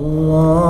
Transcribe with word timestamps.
الله 0.00 0.69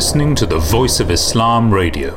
listening 0.00 0.34
to 0.34 0.46
the 0.46 0.58
Voice 0.58 0.98
of 0.98 1.10
Islam 1.10 1.70
Radio. 1.70 2.12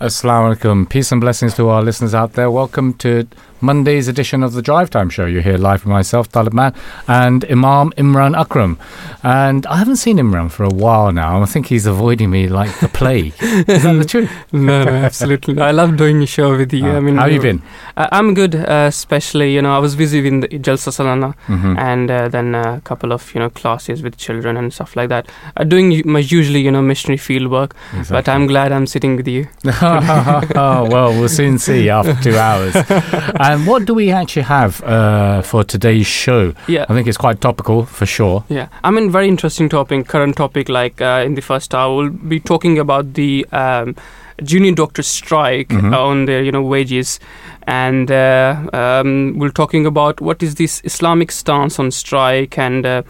Assalamu 0.00 0.56
alaikum. 0.56 0.88
Peace 0.88 1.12
and 1.12 1.20
blessings 1.20 1.52
to 1.56 1.68
our 1.68 1.82
listeners 1.82 2.14
out 2.14 2.32
there. 2.32 2.50
Welcome 2.50 2.94
to 2.94 3.28
Monday's 3.60 4.08
edition 4.08 4.42
of 4.42 4.54
the 4.54 4.62
Drive 4.62 4.88
Time 4.88 5.10
Show. 5.10 5.26
You're 5.26 5.42
here 5.42 5.58
live 5.58 5.84
with 5.84 5.90
myself, 5.92 6.32
Talib 6.32 6.54
Man, 6.54 6.74
and 7.06 7.44
Imam 7.50 7.90
Imran 7.98 8.34
Akram. 8.38 8.78
And 9.22 9.66
I 9.66 9.76
haven't 9.76 9.96
seen 9.96 10.16
Imran 10.16 10.50
for 10.50 10.64
a 10.64 10.70
while 10.70 11.12
now. 11.12 11.42
I 11.42 11.44
think 11.46 11.66
he's 11.66 11.84
avoiding 11.84 12.30
me 12.30 12.48
like 12.48 12.74
the 12.80 12.88
plague. 12.88 13.34
Is 13.42 13.82
that 13.82 13.92
the 13.92 14.04
truth? 14.14 14.30
no, 14.52 14.84
no, 14.84 14.90
absolutely. 14.90 15.60
I 15.60 15.72
love 15.72 15.98
doing 15.98 16.22
a 16.22 16.26
show 16.26 16.56
with 16.56 16.72
you. 16.72 16.86
Ah, 16.86 16.96
I 16.96 17.00
mean, 17.00 17.16
how 17.16 17.26
you 17.26 17.40
been? 17.40 17.62
I, 17.96 18.08
I'm 18.12 18.34
good, 18.34 18.54
uh, 18.54 18.86
especially, 18.88 19.54
you 19.54 19.62
know, 19.62 19.74
I 19.74 19.78
was 19.78 19.94
busy 19.96 20.26
in 20.26 20.40
the 20.40 20.48
Jalsa 20.48 20.90
Salana 20.90 21.34
Mhm. 21.48 21.78
and 21.78 22.10
uh, 22.10 22.28
then 22.28 22.54
a 22.54 22.80
couple 22.84 23.12
of, 23.12 23.32
you 23.34 23.40
know, 23.40 23.50
classes 23.50 24.02
with 24.02 24.16
children 24.16 24.56
and 24.56 24.72
stuff 24.72 24.96
like 24.96 25.08
that. 25.10 25.26
Uh, 25.56 25.64
doing 25.64 26.02
my 26.04 26.18
usually, 26.20 26.60
you 26.60 26.70
know, 26.70 26.82
missionary 26.82 27.18
field 27.18 27.50
work, 27.50 27.74
but 28.10 28.28
I'm 28.28 28.46
glad 28.46 28.72
I'm 28.72 28.86
sitting 28.86 29.16
with 29.16 29.28
you. 29.28 29.46
oh, 29.64 30.88
well, 30.90 31.10
we'll 31.18 31.28
soon 31.28 31.58
see 31.58 31.88
after 31.88 32.14
two 32.22 32.36
hours. 32.36 32.74
and 33.40 33.66
what 33.66 33.84
do 33.84 33.94
we 33.94 34.10
actually 34.10 34.42
have 34.42 34.82
uh, 34.82 35.42
for 35.42 35.64
today's 35.64 36.06
show? 36.06 36.52
Yeah. 36.68 36.86
I 36.88 36.94
think 36.94 37.06
it's 37.06 37.18
quite 37.18 37.40
topical 37.40 37.84
for 37.86 38.06
sure. 38.06 38.44
Yeah, 38.48 38.68
I 38.82 38.90
mean, 38.90 39.10
very 39.10 39.28
interesting 39.28 39.68
topic, 39.68 40.06
current 40.08 40.36
topic. 40.36 40.68
Like 40.68 41.00
uh, 41.00 41.22
in 41.24 41.34
the 41.34 41.42
first 41.42 41.74
hour, 41.74 41.94
we'll 41.96 42.10
be 42.10 42.40
talking 42.40 42.78
about 42.78 43.14
the 43.14 43.46
um, 43.52 43.94
junior 44.42 44.72
doctor 44.74 45.02
strike 45.02 45.68
Mhm. 45.68 45.94
on 45.96 46.24
their, 46.26 46.42
you 46.42 46.50
know, 46.50 46.62
wages, 46.62 47.20
and 47.66 48.10
uh, 48.10 48.68
um, 48.72 49.38
we're 49.38 49.50
talking 49.50 49.86
about 49.86 50.20
what 50.20 50.42
is 50.42 50.56
this 50.56 50.80
Islamic 50.84 51.32
stance 51.32 51.78
on 51.78 51.90
strike, 51.90 52.58
and 52.58 52.84
uh, 52.84 53.02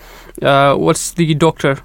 uh, 0.42 0.74
what's 0.74 1.12
the 1.12 1.34
doctor, 1.34 1.78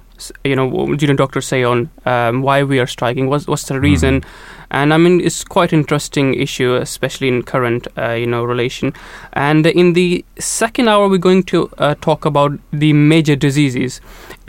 you 0.44 0.56
know, 0.56 0.94
junior 0.96 1.16
doctor 1.16 1.40
say 1.40 1.64
on 1.64 1.90
um, 2.06 2.42
why 2.42 2.62
we 2.62 2.78
are 2.78 2.86
striking? 2.86 3.28
What's 3.28 3.46
what's 3.46 3.64
the 3.64 3.80
reason? 3.80 4.22
and 4.70 4.94
I 4.94 4.98
mean 4.98 5.20
it's 5.20 5.44
quite 5.44 5.72
interesting 5.72 6.34
issue, 6.34 6.74
especially 6.74 7.28
in 7.28 7.42
current 7.42 7.88
uh, 7.98 8.12
you 8.12 8.26
know 8.26 8.44
relation. 8.44 8.92
And 9.32 9.66
in 9.66 9.94
the 9.94 10.24
second 10.38 10.88
hour, 10.88 11.08
we're 11.08 11.18
going 11.18 11.42
to 11.44 11.70
uh, 11.78 11.94
talk 12.00 12.24
about 12.24 12.58
the 12.72 12.92
major 12.92 13.36
diseases. 13.36 14.00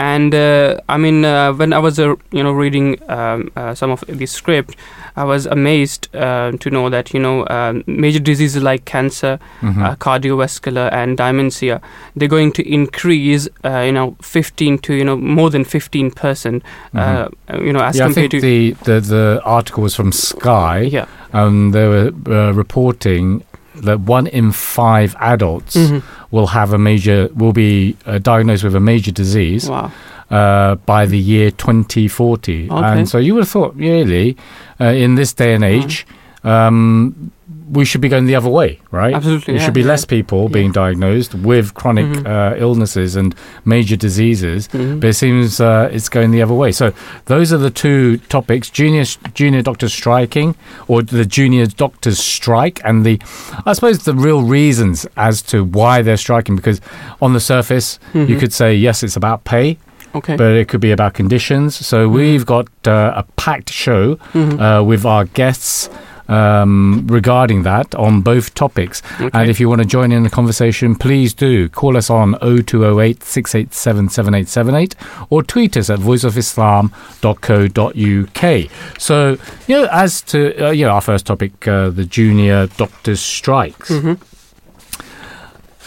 And 0.01 0.33
uh, 0.33 0.79
I 0.89 0.97
mean, 0.97 1.23
uh, 1.25 1.53
when 1.53 1.73
I 1.73 1.79
was 1.79 1.99
uh, 1.99 2.15
you 2.37 2.43
know 2.43 2.51
reading 2.51 2.97
um, 3.07 3.51
uh, 3.55 3.75
some 3.75 3.91
of 3.91 4.03
the 4.07 4.25
script, 4.25 4.75
I 5.15 5.23
was 5.31 5.45
amazed 5.45 6.07
uh, 6.15 6.51
to 6.63 6.69
know 6.71 6.89
that 6.89 7.13
you 7.13 7.19
know 7.25 7.45
um, 7.55 7.83
major 7.85 8.21
diseases 8.29 8.63
like 8.63 8.85
cancer, 8.85 9.37
Mhm. 9.61 9.83
uh, 9.85 9.95
cardiovascular, 10.05 10.87
and 10.91 11.17
dementia, 11.17 11.77
they're 12.15 12.27
going 12.37 12.51
to 12.53 12.63
increase 12.77 13.47
uh, 13.63 13.83
you 13.85 13.91
know 13.91 14.15
15 14.21 14.79
to 14.79 14.93
you 14.95 15.03
know 15.05 15.17
more 15.17 15.51
than 15.51 15.63
15 15.63 16.09
percent. 16.11 16.63
Uh, 16.95 17.27
you 17.59 17.71
know 17.73 17.83
as 17.83 17.95
Mm-hmm. 17.95 17.97
yeah, 17.97 18.05
I 18.05 18.07
compared 18.07 18.13
think 18.15 18.31
to 18.31 18.41
the, 18.41 18.71
the, 18.89 18.99
the 19.01 19.41
article 19.45 19.83
was 19.83 19.95
from 19.95 20.11
Sky. 20.11 20.79
yeah. 20.97 21.05
um, 21.33 21.71
they 21.71 21.87
were 21.87 22.11
uh, 22.27 22.51
reporting 22.53 23.43
that 23.75 23.99
one 24.01 24.27
in 24.27 24.51
five 24.51 25.15
adults 25.19 25.75
Mhm. 25.75 26.01
will 26.31 26.47
have 26.47 26.73
a 26.73 26.77
major 26.77 27.29
will 27.35 27.53
be 27.53 27.95
uh, 28.05 28.17
diagnosed 28.19 28.63
with 28.63 28.75
a 28.75 28.79
major 28.79 29.11
disease 29.11 29.69
Wow. 29.69 29.91
uh, 30.29 30.75
by 30.85 31.05
the 31.05 31.17
year 31.17 31.51
2040 31.51 32.67
Okay. 32.69 32.99
and 32.99 33.07
so 33.09 33.17
you 33.17 33.33
would 33.33 33.41
have 33.43 33.49
thought 33.49 33.73
really 33.75 34.35
uh, 34.79 34.85
in 34.85 35.15
this 35.15 35.33
day 35.33 35.53
and 35.53 35.63
age 35.63 36.05
um, 36.43 37.31
we 37.71 37.85
should 37.85 38.01
be 38.01 38.09
going 38.09 38.25
the 38.25 38.35
other 38.35 38.49
way 38.49 38.79
right 38.91 39.13
Absolutely, 39.13 39.53
there 39.53 39.55
yeah, 39.61 39.65
should 39.65 39.73
be 39.73 39.81
yeah. 39.81 39.87
less 39.87 40.03
people 40.03 40.49
being 40.49 40.67
Yeah. 40.67 40.73
diagnosed 40.83 41.33
with 41.35 41.73
chronic 41.73 42.05
Mhm. 42.05 42.25
uh, 42.27 42.55
illnesses 42.57 43.15
and 43.15 43.33
major 43.63 43.95
diseases 43.95 44.67
Mhm. 44.73 44.99
but 44.99 45.09
it 45.09 45.13
seems 45.13 45.61
uh, 45.61 45.89
it's 45.91 46.09
going 46.09 46.31
the 46.31 46.41
other 46.41 46.53
way. 46.53 46.71
So 46.73 46.91
those 47.25 47.53
are 47.53 47.57
the 47.57 47.69
two 47.69 48.17
topics: 48.29 48.69
junior 48.69 49.05
junior 49.33 49.61
doctors 49.61 49.93
striking, 49.93 50.55
or 50.87 51.01
the 51.03 51.25
junior 51.25 51.65
doctors 51.67 52.19
strike, 52.19 52.81
and 52.83 53.05
the 53.05 53.19
I 53.65 53.71
suppose 53.73 53.99
the 53.99 54.15
real 54.15 54.41
reasons 54.43 55.05
as 55.15 55.41
to 55.43 55.63
why 55.63 56.01
they're 56.01 56.17
striking. 56.17 56.55
Because 56.57 56.81
on 57.21 57.31
the 57.33 57.39
surface, 57.39 57.99
you 58.13 58.25
Mhm. 58.35 58.39
could 58.39 58.53
say 58.53 58.75
yes, 58.75 59.01
it's 59.03 59.15
about 59.15 59.43
pay, 59.45 59.77
Okay. 60.15 60.35
but 60.35 60.51
it 60.61 60.67
could 60.67 60.81
be 60.81 60.91
about 60.91 61.13
conditions. 61.13 61.75
So 61.85 62.09
we've 62.09 62.45
got 62.45 62.67
uh, 62.85 63.13
a 63.21 63.23
packed 63.37 63.71
show 63.71 64.17
Mhm. 64.33 64.59
uh, 64.59 64.83
with 64.83 65.05
our 65.05 65.23
guests. 65.25 65.89
Um, 66.27 67.07
regarding 67.09 67.63
that 67.63 67.93
on 67.95 68.21
both 68.21 68.53
topics. 68.53 69.01
Okay. 69.19 69.29
And 69.33 69.49
if 69.49 69.59
you 69.59 69.67
want 69.67 69.81
to 69.81 69.87
join 69.87 70.11
in 70.13 70.23
the 70.23 70.29
conversation, 70.29 70.95
please 70.95 71.33
do 71.33 71.67
call 71.67 71.97
us 71.97 72.09
on 72.09 72.35
0208 72.41 73.21
687 73.23 74.09
7878 74.09 74.95
or 75.29 75.43
tweet 75.43 75.75
us 75.75 75.89
at 75.89 75.99
voiceofislam.co.uk. 75.99 78.71
So, 78.99 79.37
you 79.67 79.75
know, 79.81 79.87
as 79.91 80.21
to, 80.23 80.67
uh, 80.67 80.71
you 80.71 80.85
know, 80.85 80.91
our 80.91 81.01
first 81.01 81.25
topic, 81.25 81.67
uh, 81.67 81.89
the 81.89 82.05
junior 82.05 82.67
doctors' 82.77 83.19
strikes. 83.19 83.89
Mhm. 83.89 84.17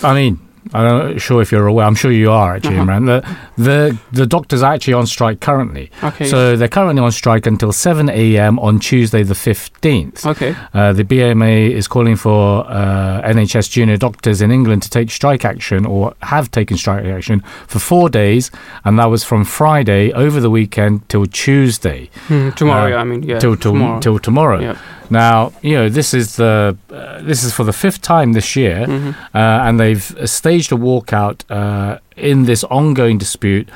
I 0.03 0.15
mean, 0.15 0.39
I'm 0.73 0.85
not 1.13 1.21
sure 1.21 1.43
if 1.43 1.53
you're 1.53 1.67
aware. 1.67 1.85
I'm 1.87 1.95
sure 1.95 2.11
you 2.11 2.31
are 2.31 2.57
actually, 2.57 2.79
Uh-huh. 2.79 2.87
Imran. 3.01 3.07
The, 3.07 3.63
the 3.63 3.99
the 4.13 4.27
doctors 4.27 4.63
are 4.63 4.73
actually 4.73 4.95
on 4.95 5.07
strike 5.07 5.41
currently. 5.41 5.91
Okay. 6.03 6.27
So 6.27 6.57
they're 6.57 6.69
currently 6.69 7.03
on 7.03 7.13
strike 7.13 7.47
until 7.47 7.71
7 7.73 8.09
a.m. 8.09 8.59
on 8.59 8.79
Tuesday 8.81 9.23
the 9.23 9.35
15th. 9.35 10.25
okay. 10.27 10.55
Uh, 10.73 10.93
the 10.93 11.05
BMA 11.05 11.71
is 11.71 11.87
calling 11.87 12.17
for 12.17 12.65
uh, 12.67 13.21
NHS 13.23 13.71
junior 13.71 13.97
doctors 13.99 14.41
in 14.41 14.51
England 14.51 14.83
to 14.85 14.91
take 14.91 15.11
strike 15.11 15.45
action 15.45 15.85
or 15.85 16.15
have 16.23 16.51
taken 16.51 16.77
strike 16.79 17.05
action 17.05 17.41
for 17.67 17.79
four 17.79 18.09
days, 18.09 18.51
and 18.85 18.99
that 18.99 19.07
was 19.11 19.23
from 19.25 19.45
Friday 19.45 20.13
over 20.13 20.41
the 20.41 20.51
weekend 20.51 21.07
till 21.09 21.27
Tuesday, 21.27 22.09
Mhm. 22.29 22.55
Tomorrow, 22.55 22.97
Uh, 22.97 23.01
I 23.01 23.05
mean, 23.05 23.23
yeah. 23.23 23.39
till, 23.39 23.57
till 23.57 23.73
tomorrow. 23.73 24.01
till 24.01 24.19
tomorrow. 24.19 24.61
Yeah. 24.61 24.77
Now, 25.15 25.53
you 25.63 25.75
know 25.79 25.89
this 25.89 26.13
is 26.15 26.27
the 26.37 26.77
uh, 26.91 27.21
this 27.29 27.45
is 27.45 27.53
for 27.55 27.65
the 27.65 27.73
fifth 27.73 28.01
time 28.01 28.33
this 28.35 28.57
year, 28.57 28.87
Mhm. 28.89 29.15
uh, 29.35 29.67
and 29.67 29.79
they've 29.81 30.07
uh, 30.19 30.27
staged 30.27 30.73
a 30.73 30.77
walkout 30.77 31.39
uh, 31.51 31.99
in 32.17 32.45
this 32.47 32.65
ongoing 32.65 33.19
dispute, 33.19 33.69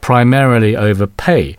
primarily 0.00 0.76
over 0.76 1.06
pay. 1.06 1.56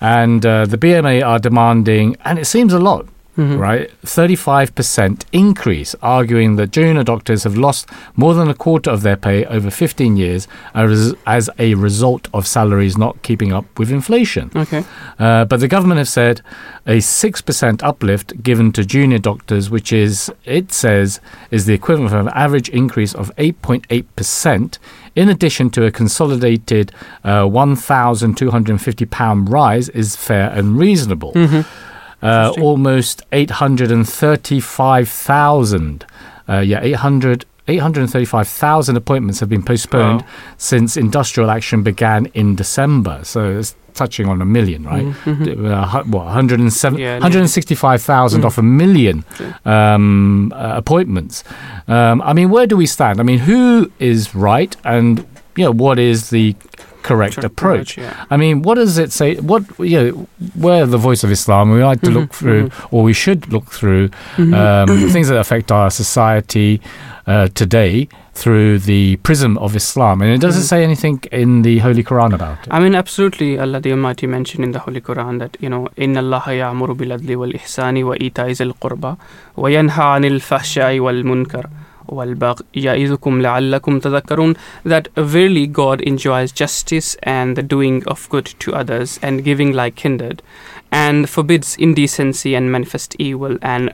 And 0.00 0.46
uh, 0.46 0.64
the 0.72 0.78
BMA 0.78 1.22
are 1.26 1.40
demanding, 1.40 2.16
and 2.24 2.38
it 2.38 2.46
seems 2.46 2.72
a 2.72 2.78
lot, 2.78 3.04
Mhm. 3.38 3.58
right? 3.58 3.90
35% 4.04 5.24
increase, 5.32 5.94
arguing 6.02 6.56
that 6.56 6.72
junior 6.72 7.04
doctors 7.04 7.44
have 7.44 7.56
lost 7.56 7.88
more 8.16 8.34
than 8.34 8.48
a 8.48 8.54
quarter 8.54 8.90
of 8.90 9.02
their 9.02 9.16
pay 9.16 9.44
over 9.44 9.70
15 9.70 10.16
years 10.16 10.48
as, 10.74 11.14
as 11.24 11.48
a 11.58 11.74
result 11.74 12.26
of 12.34 12.46
salaries 12.48 12.98
not 12.98 13.22
keeping 13.22 13.52
up 13.52 13.64
with 13.78 13.92
inflation. 13.92 14.50
Okay. 14.56 14.82
Uh, 15.20 15.44
but 15.44 15.60
the 15.60 15.68
government 15.68 15.98
have 15.98 16.08
said 16.08 16.40
a 16.86 16.98
6% 16.98 17.82
uplift 17.82 18.42
given 18.42 18.72
to 18.72 18.84
junior 18.84 19.18
doctors, 19.18 19.70
which 19.70 19.92
is, 19.92 20.32
it 20.44 20.72
says, 20.72 21.20
is 21.52 21.66
the 21.66 21.74
equivalent 21.74 22.12
of 22.12 22.26
an 22.26 22.32
average 22.34 22.68
increase 22.70 23.14
of 23.14 23.30
8.8%, 23.36 24.78
in 25.14 25.28
addition 25.28 25.70
to 25.70 25.84
a 25.84 25.90
consolidated 25.90 26.90
uh, 27.24 27.42
£1,250 27.44 29.48
rise, 29.48 29.88
is 29.90 30.16
fair 30.16 30.50
and 30.50 30.78
reasonable. 30.78 31.32
Mhm. 31.34 31.64
Uh, 32.22 32.52
almost 32.60 33.22
835,000. 33.32 36.04
Uh, 36.48 36.58
yeah, 36.60 36.80
800. 36.82 37.44
835,000 37.70 38.96
appointments 38.96 39.40
have 39.40 39.50
been 39.50 39.62
postponed 39.62 40.22
Wow. 40.22 40.26
since 40.56 40.96
industrial 40.96 41.50
action 41.50 41.82
began 41.82 42.24
in 42.32 42.54
December. 42.56 43.20
So 43.24 43.58
it's 43.58 43.76
touching 43.92 44.26
on 44.26 44.40
a 44.40 44.46
million, 44.46 44.84
right? 44.84 45.04
Uh, 45.26 46.02
what, 46.04 46.24
107, 46.24 46.98
Yeah, 46.98 47.18
165,000 47.18 48.42
off 48.46 48.56
a 48.56 48.62
million 48.62 49.22
um, 49.66 50.50
uh, 50.56 50.72
appointments. 50.76 51.44
Um, 51.88 52.22
I 52.22 52.32
mean, 52.32 52.48
where 52.48 52.66
do 52.66 52.74
we 52.74 52.86
stand? 52.86 53.20
I 53.20 53.22
mean, 53.22 53.40
who 53.40 53.92
is 53.98 54.34
right 54.34 54.74
and, 54.84 55.26
you 55.54 55.64
know, 55.64 55.72
what 55.72 55.98
is 55.98 56.30
the 56.30 56.56
correct 57.02 57.34
Tr- 57.34 57.46
approach. 57.46 57.98
yeah. 57.98 58.26
I 58.30 58.36
mean, 58.36 58.62
what 58.62 58.74
does 58.74 58.98
it 58.98 59.12
say? 59.12 59.36
What 59.36 59.62
you 59.78 59.98
know, 60.02 60.28
we're 60.56 60.86
the 60.86 60.98
voice 60.98 61.24
of 61.24 61.30
Islam. 61.30 61.70
We 61.70 61.82
like 61.82 62.00
to 62.00 62.06
mm-hmm, 62.06 62.18
look 62.18 62.32
through, 62.32 62.68
mm-hmm. 62.68 62.94
or 62.94 63.02
we 63.02 63.12
should 63.12 63.52
look 63.52 63.66
through 63.66 64.08
mm-hmm. 64.08 64.54
um, 64.54 64.88
mm-hmm. 64.88 65.08
things 65.08 65.28
that 65.28 65.38
affect 65.38 65.72
our 65.72 65.90
society 65.90 66.80
uh, 67.26 67.48
today 67.48 68.08
through 68.34 68.78
the 68.78 69.16
prism 69.16 69.58
of 69.58 69.74
Islam, 69.74 70.22
and 70.22 70.30
it 70.30 70.40
doesn't 70.40 70.62
mm-hmm. 70.62 70.68
say 70.68 70.84
anything 70.84 71.20
in 71.32 71.62
the 71.62 71.78
Holy 71.78 72.04
Quran 72.04 72.32
about 72.34 72.66
it. 72.66 72.72
I 72.72 72.78
mean, 72.78 72.94
absolutely, 72.94 73.58
Allah 73.58 73.80
the 73.80 73.92
Almighty 73.92 74.26
mentioned 74.26 74.64
in 74.64 74.72
the 74.72 74.78
Holy 74.78 75.00
Quran 75.00 75.38
that 75.40 75.56
you 75.60 75.68
know, 75.68 75.88
in 75.96 76.16
Allah 76.16 76.44
ya'muru 76.46 76.96
bil 76.96 77.18
adli 77.18 77.36
wal 77.36 77.52
ihsani 77.52 78.04
wa 78.04 78.14
Itaiz 78.14 78.60
Al 78.60 78.74
qurba 78.74 79.18
wa 79.56 79.68
yanha 79.68 80.06
anil 80.16 80.40
wal 81.02 81.22
munkar. 81.32 81.68
وَالْبَغْيِ 82.07 82.63
يَعِظُكُمْ 82.73 83.41
لَعَلَّكُمْ 83.41 84.01
تَذَكَّرُونَ 84.01 84.57
That 84.83 85.07
verily 85.15 85.67
God 85.67 86.01
enjoys 86.01 86.51
justice 86.51 87.15
and 87.23 87.55
the 87.55 87.63
doing 87.63 88.03
of 88.07 88.27
good 88.29 88.45
to 88.59 88.73
others 88.75 89.19
and 89.21 89.43
giving 89.43 89.71
like 89.71 89.95
kindred 89.95 90.41
and 90.91 91.29
forbids 91.29 91.75
indecency 91.77 92.55
and 92.55 92.71
manifest 92.71 93.15
evil 93.19 93.57
and 93.61 93.93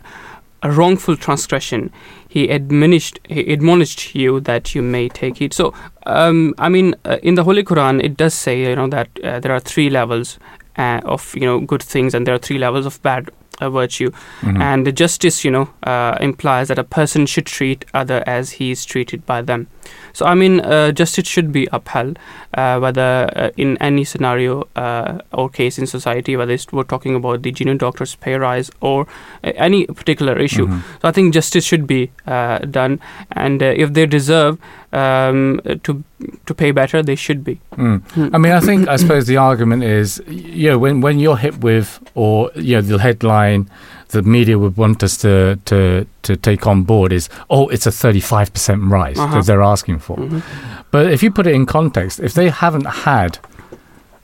a 0.61 0.71
wrongful 0.71 1.15
transgression 1.15 1.91
he 2.27 2.49
admonished 2.49 3.19
he 3.29 3.53
admonished 3.53 4.13
you 4.13 4.41
that 4.41 4.75
you 4.75 4.81
may 4.81 5.07
take 5.07 5.41
it 5.41 5.53
so 5.53 5.73
um, 6.05 6.53
i 6.57 6.67
mean 6.67 6.93
uh, 7.05 7.17
in 7.23 7.35
the 7.35 7.43
holy 7.45 7.63
quran 7.63 8.03
it 8.03 8.17
does 8.17 8.33
say 8.33 8.61
you 8.61 8.75
know 8.75 8.87
that 8.87 9.07
uh, 9.23 9.39
there 9.39 9.53
are 9.53 9.59
three 9.61 9.89
levels 9.89 10.37
uh, 10.77 10.99
of 11.05 11.33
you 11.35 11.45
know 11.45 11.59
good 11.61 11.81
things 11.81 12.13
and 12.13 12.27
there 12.27 12.35
are 12.35 12.39
three 12.39 12.57
levels 12.57 12.85
of 12.85 13.01
bad 13.01 13.29
uh, 13.60 13.70
virtue 13.70 14.10
Mhm. 14.42 14.60
and 14.60 14.96
justice 14.96 15.44
you 15.44 15.50
know 15.50 15.68
uh, 15.86 16.16
implies 16.20 16.68
that 16.68 16.78
a 16.78 16.84
person 16.84 17.26
should 17.26 17.46
treat 17.46 17.84
other 17.94 18.22
as 18.26 18.52
he 18.52 18.70
is 18.70 18.84
treated 18.84 19.24
by 19.26 19.42
them 19.42 19.66
so 20.12 20.26
i 20.26 20.34
mean 20.34 20.60
uh, 20.60 20.90
justice 20.92 21.26
should 21.26 21.50
be 21.52 21.66
upheld 21.72 22.18
uh, 22.54 22.78
whether 22.78 23.30
uh, 23.36 23.50
in 23.56 23.76
any 23.78 24.04
scenario 24.04 24.66
uh, 24.76 25.18
or 25.32 25.48
case 25.48 25.78
in 25.78 25.86
society 25.86 26.36
whether 26.36 26.52
it's, 26.52 26.72
we're 26.72 26.84
talking 26.84 27.14
about 27.14 27.42
the 27.42 27.50
junior 27.52 27.74
doctors 27.74 28.14
pay 28.16 28.34
rise 28.34 28.70
or 28.80 29.06
uh, 29.44 29.52
any 29.56 29.86
particular 29.86 30.38
issue 30.38 30.66
Mhm. 30.66 30.80
so 31.02 31.08
I 31.08 31.12
think 31.12 31.34
justice 31.34 31.64
should 31.64 31.86
be 31.86 32.10
uh, 32.26 32.58
done, 32.58 33.00
and 33.32 33.62
uh, 33.62 33.66
if 33.84 33.92
they 33.92 34.06
deserve 34.06 34.58
um, 34.92 35.60
to 35.82 36.02
to 36.46 36.54
pay 36.54 36.70
better, 36.70 37.02
they 37.02 37.16
should 37.16 37.42
be. 37.44 37.60
Mm. 37.76 38.02
I 38.34 38.38
mean, 38.38 38.52
I 38.52 38.60
think, 38.60 38.88
I 38.88 38.96
suppose 38.96 39.26
the 39.26 39.36
argument 39.36 39.82
is, 39.84 40.22
you 40.28 40.70
know, 40.70 40.78
when, 40.78 41.00
when 41.00 41.18
you're 41.18 41.36
hit 41.36 41.58
with, 41.60 41.98
or, 42.14 42.50
you 42.54 42.76
know, 42.76 42.80
the 42.80 42.98
headline 42.98 43.68
the 44.14 44.22
media 44.22 44.56
would 44.58 44.76
want 44.76 45.02
us 45.02 45.16
to, 45.18 45.58
to, 45.66 46.06
to 46.22 46.36
take 46.48 46.66
on 46.66 46.82
board 46.84 47.12
is, 47.12 47.28
oh, 47.50 47.68
it's 47.74 47.86
a 47.86 47.90
35% 47.90 48.90
rise 48.90 49.18
Uh-huh. 49.18 49.34
that 49.36 49.46
they're 49.46 49.62
asking 49.74 49.98
for. 50.06 50.16
Mhm. 50.16 50.42
But 50.90 51.04
if 51.12 51.22
you 51.22 51.30
put 51.38 51.46
it 51.46 51.54
in 51.54 51.66
context, 51.66 52.20
if 52.20 52.32
they 52.34 52.48
haven't 52.50 52.86
had 52.86 53.38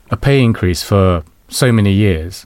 a 0.09 0.17
pay 0.17 0.41
increase 0.41 0.81
for 0.83 1.23
so 1.49 1.71
many 1.71 1.91
years, 1.93 2.45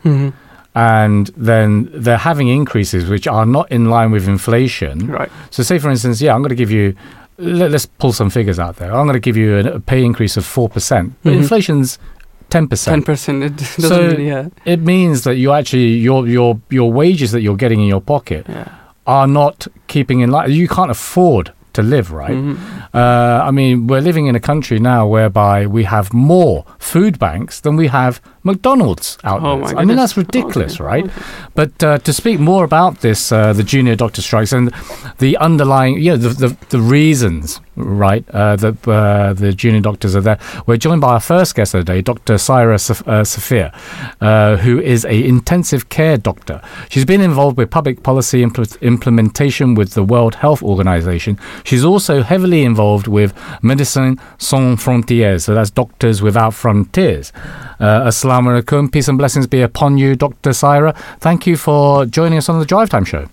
and 0.76 1.28
then 1.38 1.90
they're 1.94 2.18
having 2.32 2.48
increases 2.50 3.10
which 3.10 3.28
are 3.28 3.46
not 3.46 3.72
in 3.72 3.86
line 3.90 4.12
with 4.12 4.28
inflation. 4.28 5.08
Right. 5.08 5.32
So, 5.52 5.64
say 5.64 5.80
for 5.80 5.90
instance, 5.90 6.22
yeah, 6.22 6.34
I'm 6.36 6.42
going 6.42 6.50
to 6.58 6.64
give 6.66 6.72
you. 6.72 6.96
Let, 7.38 7.74
us 7.74 7.86
pull 7.86 8.14
some 8.14 8.30
figures 8.30 8.60
out 8.60 8.78
there. 8.78 8.92
I'm 8.96 9.06
going 9.06 9.14
to 9.22 9.28
give 9.30 9.36
you 9.36 9.58
a, 9.58 9.80
pay 9.82 10.06
increase 10.06 10.38
of 10.38 10.46
four 10.46 10.70
percent, 10.70 11.14
but 11.24 11.34
Mhm. 11.34 11.38
inflation's 11.44 12.00
ten 12.50 12.64
Ten 12.64 12.68
percent. 12.68 13.06
percent. 13.06 13.44
It 13.44 13.56
doesn't. 13.58 13.90
So- 13.90 14.02
really, 14.08 14.28
yeah. 14.28 14.48
It 14.66 14.80
means 14.82 15.24
that 15.24 15.36
you 15.36 15.52
actually 15.52 15.90
your 16.08 16.28
your 16.28 16.60
your 16.70 16.92
wages 16.92 17.32
that 17.32 17.42
you're 17.42 17.58
getting 17.58 17.80
in 17.82 17.88
your 17.88 18.02
pocket 18.02 18.46
Yeah. 18.50 18.68
are 19.08 19.28
not 19.28 19.68
keeping 19.88 20.20
in 20.22 20.32
line. 20.32 20.52
You 20.52 20.68
can't 20.68 20.92
afford 20.92 21.52
to 21.74 21.82
live, 21.82 22.12
right? 22.12 22.32
Mhm. 22.38 22.58
Uh, 22.94 23.44
I 23.48 23.52
mean, 23.52 23.88
we're 23.88 24.02
living 24.02 24.28
in 24.28 24.36
a 24.36 24.40
country 24.40 24.80
now 24.80 25.06
whereby 25.08 25.66
we 25.68 25.84
have 25.84 26.14
more 26.14 26.64
food 26.80 27.20
banks 27.20 27.60
than 27.60 27.76
we 27.76 27.88
have 27.88 28.22
McDonald's 28.46 29.18
outlets. 29.24 29.74
Oh 29.74 29.78
I 29.78 29.84
mean, 29.86 29.98
that's 29.98 30.16
ridiculous, 30.16 30.76
Okay, 30.76 30.84
right? 30.84 31.06
okay. 31.06 31.22
But 31.56 31.84
uh, 31.84 31.98
to 31.98 32.14
speak 32.14 32.40
more 32.40 32.64
about 32.64 33.02
this, 33.02 33.32
uh, 33.32 33.52
the 33.54 33.64
junior 33.64 33.96
doctor 33.96 34.22
strikes 34.22 34.54
and 34.54 34.72
the 35.18 35.36
underlying, 35.38 35.96
you 36.02 36.12
know, 36.12 36.18
the, 36.18 36.30
the, 36.30 36.58
the 36.70 36.80
reasons, 36.80 37.60
right, 37.76 38.24
uh, 38.30 38.56
that 38.58 38.88
uh, 38.88 39.34
the 39.34 39.52
junior 39.52 39.82
doctors 39.82 40.16
are 40.16 40.22
there. 40.22 40.38
We're 40.68 40.78
joined 40.78 41.02
by 41.02 41.14
our 41.14 41.20
first 41.20 41.56
guest 41.56 41.74
of 41.74 41.86
the 41.86 41.92
day, 41.94 42.02
Dr. 42.02 42.36
Saira 42.36 42.76
uh, 43.08 43.24
Safeer, 43.24 43.72
uh, 44.22 44.58
who 44.58 44.80
is 44.80 45.06
a 45.06 45.24
intensive 45.28 45.90
care 45.90 46.18
doctor. 46.18 46.62
She's 46.90 47.06
been 47.06 47.22
involved 47.22 47.58
with 47.58 47.72
public 47.72 48.04
policy 48.04 48.44
impl- 48.46 48.80
implementation 48.82 49.74
with 49.74 49.96
the 49.96 50.04
World 50.04 50.36
Health 50.36 50.62
Organization. 50.62 51.40
She's 51.64 51.84
also 51.84 52.22
heavily 52.22 52.64
involved 52.64 53.08
with 53.08 53.34
Médecins 53.64 54.20
Sans 54.38 54.80
Frontières, 54.80 55.42
so 55.42 55.56
that's 55.56 55.72
Doctors 55.72 56.22
Without 56.22 56.54
Frontiers. 56.54 57.34
Uh, 57.80 58.04
Assalamu 58.36 58.62
alaikum, 58.62 58.92
peace 58.92 59.08
and 59.08 59.18
blessings 59.18 59.48
be 59.48 59.62
upon 59.62 59.98
you, 59.98 60.14
Dr. 60.14 60.50
Saira. 60.50 60.94
Thank 61.20 61.48
you 61.48 61.56
for 61.56 62.06
joining 62.06 62.38
us 62.38 62.50
on 62.50 62.60
the 62.60 62.66
Drive 62.66 62.90
Time 62.90 63.06
Show. 63.06 63.30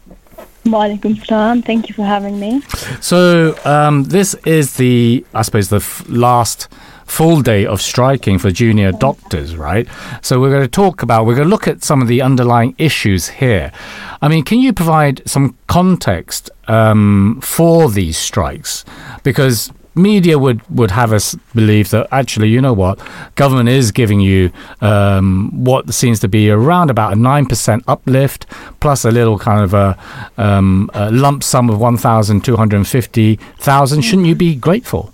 Walaikum 0.64 1.26
salam. 1.26 1.60
Thank 1.60 1.88
you 1.88 1.94
for 1.96 2.04
having 2.04 2.38
me. 2.38 2.60
So, 3.00 3.58
um, 3.64 4.04
this 4.04 4.34
is 4.46 4.76
the, 4.76 5.26
I 5.34 5.43
suppose, 5.43 5.70
the 5.70 5.78
f- 5.78 6.08
last 6.08 6.69
full 7.04 7.43
day 7.43 7.66
of 7.66 7.82
striking 7.82 8.38
for 8.38 8.52
junior 8.52 8.93
doctors, 8.93 9.56
right? 9.56 9.88
So, 10.20 10.40
we're 10.40 10.50
going 10.50 10.62
to 10.62 10.69
talk 10.69 11.02
about, 11.02 11.26
we're 11.26 11.34
going 11.34 11.48
to 11.48 11.50
look 11.50 11.66
at 11.66 11.82
some 11.82 12.00
of 12.00 12.06
the 12.06 12.22
underlying 12.22 12.76
issues 12.78 13.26
here. 13.26 13.72
I 14.20 14.28
mean, 14.28 14.44
can 14.44 14.60
you 14.60 14.72
provide 14.72 15.20
some 15.28 15.56
context 15.66 16.48
um, 16.69 17.40
for 17.43 17.90
these 17.90 18.16
strikes? 18.16 18.84
Because 19.25 19.72
media 19.94 20.38
would, 20.38 20.62
would 20.70 20.90
have 20.90 21.12
us 21.12 21.34
believe 21.54 21.90
that 21.90 22.08
actually, 22.10 22.48
you 22.48 22.58
know 22.60 22.72
what, 22.72 22.98
government 23.34 23.68
is 23.68 23.92
giving 23.92 24.20
you 24.20 24.50
um, 24.80 25.50
what 25.64 25.92
seems 25.92 26.20
to 26.20 26.28
be 26.28 26.50
around 26.50 26.88
about 26.90 27.12
a 27.12 27.16
9% 27.16 27.82
uplift 27.86 28.46
plus 28.80 29.04
a 29.04 29.10
little 29.10 29.38
kind 29.38 29.62
of 29.62 29.74
a, 29.74 29.98
um, 30.38 30.90
a 30.94 31.10
lump 31.10 31.42
sum 31.42 31.68
of 31.68 31.78
1,250,000. 31.78 34.02
Shouldn't 34.02 34.26
you 34.26 34.34
be 34.34 34.54
grateful? 34.54 35.12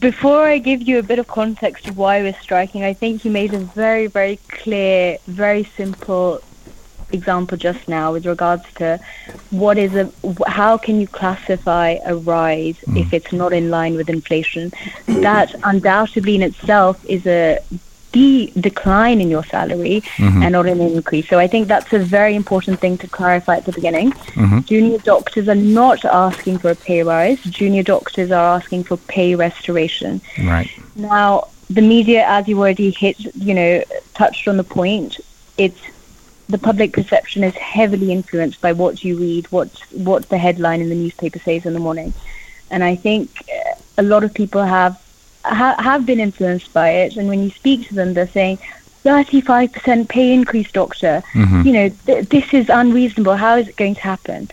Before 0.00 0.42
I 0.42 0.58
give 0.58 0.82
you 0.82 0.98
a 0.98 1.02
bit 1.02 1.20
of 1.20 1.28
context 1.28 1.86
of 1.86 1.96
why 1.96 2.20
we're 2.20 2.34
striking, 2.40 2.82
I 2.82 2.92
think 2.92 3.24
you 3.24 3.30
made 3.30 3.54
a 3.54 3.58
very, 3.58 4.08
very 4.08 4.40
clear, 4.48 5.16
very 5.28 5.62
simple 5.62 6.40
example 7.12 7.56
just 7.56 7.88
now 7.88 8.12
with 8.12 8.26
regards 8.26 8.64
to 8.74 9.00
what 9.50 9.78
is 9.78 9.94
a 9.94 10.10
how 10.46 10.76
can 10.76 11.00
you 11.00 11.06
classify 11.06 11.96
a 12.04 12.16
rise 12.16 12.78
hmm. 12.78 12.96
if 12.96 13.12
it's 13.12 13.32
not 13.32 13.52
in 13.52 13.70
line 13.70 13.94
with 13.96 14.08
inflation? 14.08 14.72
That 15.06 15.54
undoubtedly 15.64 16.34
in 16.34 16.42
itself 16.42 17.04
is 17.04 17.26
a 17.26 17.58
de- 18.12 18.52
decline 18.58 19.20
in 19.20 19.28
your 19.28 19.44
salary 19.44 20.00
mm-hmm. 20.16 20.42
and 20.42 20.52
not 20.52 20.66
an 20.66 20.80
increase. 20.80 21.28
So 21.28 21.38
i 21.38 21.46
think 21.46 21.68
that's 21.68 21.92
a 21.92 21.98
very 21.98 22.34
important 22.34 22.80
thing 22.80 22.98
to 22.98 23.08
clarify 23.08 23.56
at 23.56 23.64
the 23.64 23.72
beginning. 23.72 24.12
Mm-hmm. 24.12 24.60
Junior 24.60 24.98
doctors 24.98 25.48
are 25.48 25.62
not 25.80 26.04
asking 26.04 26.58
for 26.58 26.70
a 26.70 26.78
pay 26.88 27.02
rise. 27.02 27.40
Junior 27.42 27.82
doctors 27.82 28.30
are 28.30 28.56
asking 28.56 28.84
for 28.84 28.96
pay 28.96 29.34
restoration. 29.34 30.20
Right. 30.38 30.70
now, 30.94 31.48
the 31.68 31.82
media, 31.82 32.24
as 32.36 32.46
you 32.48 32.58
already 32.60 32.90
hit, 32.90 33.18
you 33.34 33.54
know, 33.54 33.82
touched 34.14 34.46
on 34.46 34.56
the 34.56 34.64
point, 34.64 35.18
it's 35.58 35.80
the 36.48 36.58
public 36.58 36.92
perception 36.92 37.42
is 37.44 37.54
heavily 37.54 38.12
influenced 38.12 38.60
by 38.60 38.72
what 38.72 39.02
you 39.04 39.16
read, 39.16 39.46
what 39.50 39.68
what 39.92 40.28
the 40.28 40.38
headline 40.38 40.80
in 40.80 40.88
the 40.88 40.94
newspaper 40.94 41.38
says 41.40 41.66
in 41.66 41.74
the 41.74 41.80
morning, 41.80 42.14
and 42.70 42.84
I 42.84 42.96
think 42.96 43.30
uh, 43.52 43.74
a 43.98 44.02
lot 44.02 44.24
of 44.24 44.32
people 44.34 44.62
have 44.62 44.96
ha- 45.44 45.76
have 45.78 46.06
been 46.06 46.20
influenced 46.20 46.72
by 46.72 46.90
it. 46.90 47.16
And 47.16 47.28
when 47.28 47.42
you 47.42 47.50
speak 47.50 47.88
to 47.88 47.94
them, 47.94 48.14
they're 48.14 48.28
saying. 48.28 48.58
35% 49.04 50.08
pay 50.08 50.34
increase, 50.34 50.68
doctor. 50.72 51.22
You 51.64 51.72
know, 51.72 51.88
th- 52.06 52.28
this 52.28 52.52
is 52.52 52.68
unreasonable. 52.68 53.36
How 53.36 53.56
is 53.56 53.68
it 53.68 53.76
going 53.76 53.94
to 53.94 54.00
happen? 54.00 54.48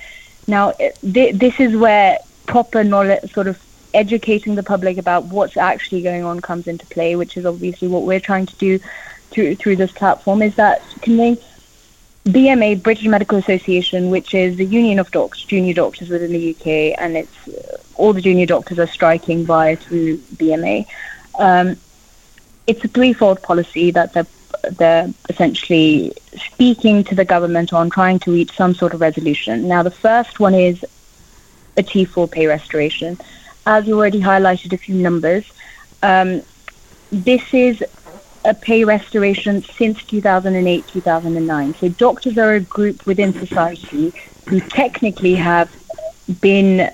Now, 0.45 0.73
th- 0.73 1.35
this 1.35 1.59
is 1.59 1.75
where 1.75 2.19
proper 2.45 2.83
knowledge, 2.83 3.33
sort 3.33 3.47
of 3.47 3.57
educating 3.95 4.53
the 4.53 4.61
public 4.61 4.99
about 4.99 5.25
what's 5.25 5.57
actually 5.57 6.03
going 6.03 6.23
on 6.23 6.39
comes 6.39 6.67
into 6.67 6.85
play, 6.87 7.15
which 7.15 7.35
is 7.35 7.47
obviously 7.47 7.87
what 7.87 8.03
we're 8.03 8.19
trying 8.19 8.45
to 8.45 8.55
do 8.57 8.79
through 9.31 9.55
through 9.55 9.77
this 9.77 9.91
platform. 9.91 10.43
Is 10.43 10.55
that 10.55 10.83
conveying 11.01 11.37
BMA, 12.25 12.81
British 12.81 13.05
Medical 13.05 13.37
Association, 13.37 14.09
which 14.09 14.33
is 14.33 14.55
the 14.55 14.65
union 14.65 14.97
of 14.99 15.11
doctors, 15.11 15.43
junior 15.43 15.73
doctors 15.73 16.09
within 16.09 16.31
the 16.31 16.51
UK, 16.51 16.97
and 16.97 17.17
it's 17.17 17.47
uh, 17.47 17.77
all 17.95 18.13
the 18.13 18.21
junior 18.21 18.45
doctors 18.45 18.79
are 18.79 18.87
striking 18.87 19.45
via 19.45 19.75
through 19.75 20.17
BMA. 20.37 20.85
Um, 21.37 21.75
it's 22.65 22.83
a 22.85 22.87
threefold 22.87 23.41
policy 23.43 23.91
that 23.91 24.13
they're, 24.13 24.27
they're 24.71 25.09
essentially 25.29 26.13
speaking 26.37 27.03
to 27.03 27.15
the 27.15 27.25
government 27.25 27.73
on, 27.73 27.89
trying 27.89 28.19
to 28.19 28.31
reach 28.31 28.55
some 28.55 28.73
sort 28.73 28.93
of 28.93 29.01
resolution. 29.01 29.67
Now, 29.67 29.83
the 29.83 29.91
first 29.91 30.39
one 30.39 30.55
is 30.55 30.83
a 31.75 31.83
T4 31.83 32.31
pay 32.31 32.47
restoration. 32.47 33.17
As 33.65 33.85
you 33.85 33.97
already 33.97 34.21
highlighted 34.21 34.71
a 34.71 34.77
few 34.77 34.95
numbers, 34.95 35.51
um, 36.01 36.41
this 37.11 37.53
is 37.53 37.83
a 38.45 38.53
pay 38.53 38.83
restoration 38.83 39.63
since 39.77 40.03
2008 40.03 40.87
2009. 40.87 41.75
So 41.79 41.89
doctors 41.89 42.37
are 42.37 42.53
a 42.55 42.59
group 42.59 43.05
within 43.05 43.33
society 43.33 44.13
who 44.47 44.59
technically 44.59 45.35
have 45.35 45.69
been 46.41 46.91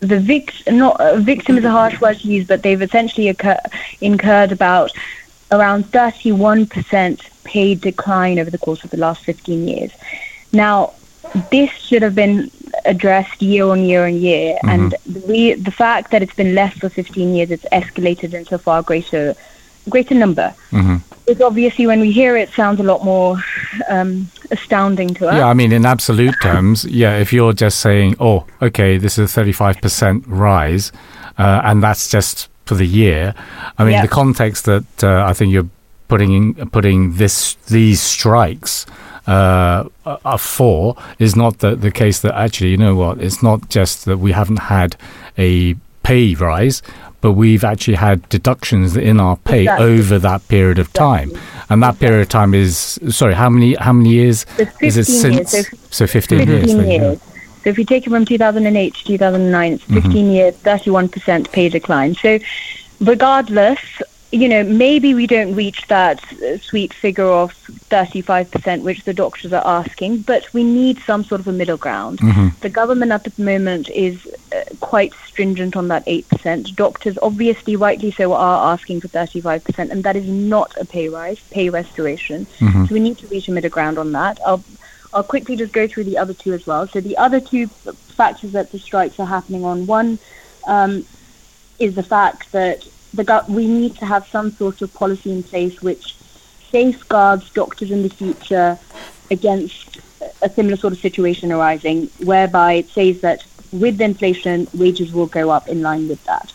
the 0.00 0.20
victim, 0.20 0.78
not 0.78 1.00
uh, 1.00 1.16
victim 1.18 1.58
is 1.58 1.64
a 1.64 1.70
harsh 1.70 2.00
word 2.00 2.18
to 2.20 2.28
use, 2.28 2.46
but 2.46 2.62
they've 2.62 2.82
essentially 2.82 3.28
occur- 3.28 3.60
incurred 4.00 4.52
about 4.52 4.92
around 5.50 5.84
31% 5.92 7.20
pay 7.44 7.74
decline 7.74 8.38
over 8.38 8.50
the 8.50 8.58
course 8.58 8.84
of 8.84 8.90
the 8.90 8.96
last 8.96 9.24
15 9.24 9.68
years. 9.68 9.90
Now, 10.52 10.94
this 11.50 11.70
should 11.70 12.02
have 12.02 12.14
been 12.14 12.50
addressed 12.84 13.40
year 13.42 13.66
on 13.66 13.84
year 13.84 14.06
on 14.06 14.16
year, 14.16 14.58
and 14.64 14.94
the, 15.06 15.20
re- 15.20 15.54
the 15.54 15.70
fact 15.70 16.10
that 16.10 16.22
it's 16.22 16.34
been 16.34 16.54
less 16.54 16.76
for 16.78 16.88
15 16.88 17.34
years, 17.34 17.50
it's 17.50 17.64
escalated 17.72 18.34
into 18.34 18.54
a 18.54 18.58
far 18.58 18.82
greater, 18.82 19.34
greater 19.88 20.14
number. 20.14 20.52
Mhm. 20.70 21.00
It's 21.26 21.40
obviously 21.40 21.86
when 21.86 22.00
we 22.00 22.10
hear 22.10 22.36
it, 22.36 22.50
sounds 22.52 22.80
a 22.80 22.82
lot 22.82 23.02
more 23.04 23.36
um, 23.88 24.28
astounding 24.50 25.14
to 25.14 25.28
us. 25.28 25.36
Yeah, 25.36 25.46
I 25.48 25.54
mean, 25.54 25.72
in 25.72 25.86
absolute 25.86 26.34
terms, 26.42 26.84
yeah, 26.84 27.16
if 27.16 27.32
you're 27.32 27.52
just 27.54 27.80
saying, 27.80 28.16
oh, 28.20 28.44
okay, 28.60 28.98
this 28.98 29.18
is 29.18 29.34
a 29.36 29.40
35% 29.40 30.24
rise, 30.26 30.92
uh, 31.38 31.62
and 31.64 31.82
that's 31.82 32.10
just 32.10 32.48
for 32.66 32.74
the 32.74 32.86
year, 32.86 33.34
I 33.78 33.84
mean, 33.84 33.92
Yeah. 33.94 34.02
the 34.02 34.08
context 34.08 34.64
that 34.66 34.84
uh, 35.02 35.24
I 35.26 35.32
think 35.32 35.52
you're 35.52 35.68
putting 36.08 36.32
in, 36.32 36.54
putting 36.70 37.16
this 37.16 37.56
these 37.68 38.00
strikes 38.02 38.84
uh, 39.26 39.84
are 40.04 40.38
for 40.38 40.94
is 41.18 41.34
not 41.34 41.58
the, 41.60 41.74
the 41.74 41.90
case 41.90 42.20
that 42.20 42.34
actually, 42.34 42.70
you 42.70 42.76
know 42.76 42.94
what, 42.94 43.18
it's 43.22 43.42
not 43.42 43.70
just 43.70 44.04
that 44.04 44.18
we 44.18 44.32
haven't 44.32 44.58
had 44.68 44.96
a 45.38 45.74
pay 46.04 46.34
rise, 46.34 46.82
but 47.20 47.32
we've 47.32 47.64
actually 47.64 47.94
had 47.96 48.28
deductions 48.28 48.96
in 48.96 49.18
our 49.18 49.36
pay 49.38 49.62
Exactly. 49.62 49.86
over 49.86 50.18
that 50.20 50.46
period 50.48 50.78
of 50.78 50.92
time. 50.92 51.32
And 51.70 51.82
that 51.82 51.98
period 51.98 52.20
of 52.20 52.28
time 52.28 52.52
is, 52.54 52.98
sorry, 53.10 53.34
how 53.34 53.48
many 53.50 53.74
how 53.86 53.92
many 53.94 54.10
years 54.10 54.44
is 54.80 54.96
it 54.98 55.06
15 55.06 55.32
years, 55.32 55.50
so 55.50 55.62
So 55.90 56.06
15, 56.06 56.38
15 56.38 56.48
years. 56.48 56.66
there 56.74 56.92
you 56.92 56.98
go. 57.00 57.08
years. 57.10 57.20
So 57.62 57.70
if 57.70 57.78
you 57.78 57.86
take 57.86 58.06
it 58.06 58.10
from 58.10 58.24
2008 58.26 58.94
to 58.94 59.04
2009, 59.04 59.72
it's 59.72 59.84
Mm-hmm. 59.84 59.94
15 59.94 60.30
years, 60.30 60.54
31% 60.56 61.50
pay 61.50 61.68
decline. 61.70 62.14
So 62.14 62.38
regardless, 63.00 63.80
you 64.34 64.48
know, 64.48 64.64
maybe 64.64 65.14
we 65.14 65.28
don't 65.28 65.54
reach 65.54 65.86
that 65.86 66.20
sweet 66.60 66.92
figure 66.92 67.24
of 67.24 67.54
35%, 67.90 68.82
which 68.82 69.04
the 69.04 69.14
doctors 69.14 69.52
are 69.52 69.64
asking, 69.64 70.22
but 70.22 70.52
we 70.52 70.64
need 70.64 70.98
some 71.00 71.22
sort 71.22 71.40
of 71.40 71.46
a 71.46 71.52
middle 71.52 71.76
ground. 71.76 72.18
Mm-hmm. 72.18 72.48
The 72.60 72.68
government 72.68 73.12
at 73.12 73.22
the 73.22 73.42
moment 73.42 73.88
is 73.90 74.26
uh, 74.52 74.64
quite 74.80 75.14
stringent 75.26 75.76
on 75.76 75.86
that 75.88 76.04
8%. 76.06 76.74
Doctors, 76.74 77.16
obviously, 77.22 77.76
rightly 77.76 78.10
so, 78.10 78.32
are 78.32 78.72
asking 78.72 79.02
for 79.02 79.08
35%, 79.08 79.90
and 79.90 80.02
that 80.02 80.16
is 80.16 80.28
not 80.28 80.76
a 80.78 80.84
pay 80.84 81.08
rise, 81.08 81.40
pay 81.50 81.70
restoration. 81.70 82.46
Mm-hmm. 82.58 82.86
So 82.86 82.94
we 82.94 83.00
need 83.00 83.18
to 83.18 83.28
reach 83.28 83.46
a 83.46 83.52
middle 83.52 83.70
ground 83.70 83.98
on 83.98 84.10
that. 84.12 84.40
I'll, 84.44 84.64
I'll 85.12 85.22
quickly 85.22 85.54
just 85.54 85.72
go 85.72 85.86
through 85.86 86.04
the 86.04 86.18
other 86.18 86.34
two 86.34 86.54
as 86.54 86.66
well. 86.66 86.88
So 86.88 87.00
the 87.00 87.16
other 87.18 87.38
two 87.38 87.68
factors 87.68 88.50
that 88.52 88.72
the 88.72 88.80
strikes 88.80 89.20
are 89.20 89.26
happening 89.26 89.64
on, 89.64 89.86
one 89.86 90.18
um, 90.66 91.06
is 91.78 91.94
the 91.94 92.02
fact 92.02 92.50
that 92.50 92.84
the 93.14 93.24
gov- 93.24 93.48
we 93.48 93.66
need 93.66 93.96
to 93.96 94.06
have 94.06 94.26
some 94.28 94.52
sort 94.56 94.82
of 94.82 94.92
policy 94.94 95.30
in 95.30 95.42
place 95.42 95.80
which 95.82 96.16
safeguards 96.70 97.50
doctors 97.50 97.90
in 97.90 98.02
the 98.02 98.08
future 98.08 98.78
against 99.30 99.98
a 100.42 100.50
similar 100.50 100.76
sort 100.76 100.92
of 100.92 100.98
situation 100.98 101.52
arising, 101.52 102.06
whereby 102.24 102.74
it 102.74 102.90
says 102.90 103.20
that 103.20 103.44
with 103.72 104.00
inflation, 104.00 104.68
wages 104.74 105.12
will 105.12 105.26
go 105.26 105.50
up 105.50 105.68
in 105.68 105.82
line 105.82 106.08
with 106.08 106.22
that. 106.24 106.52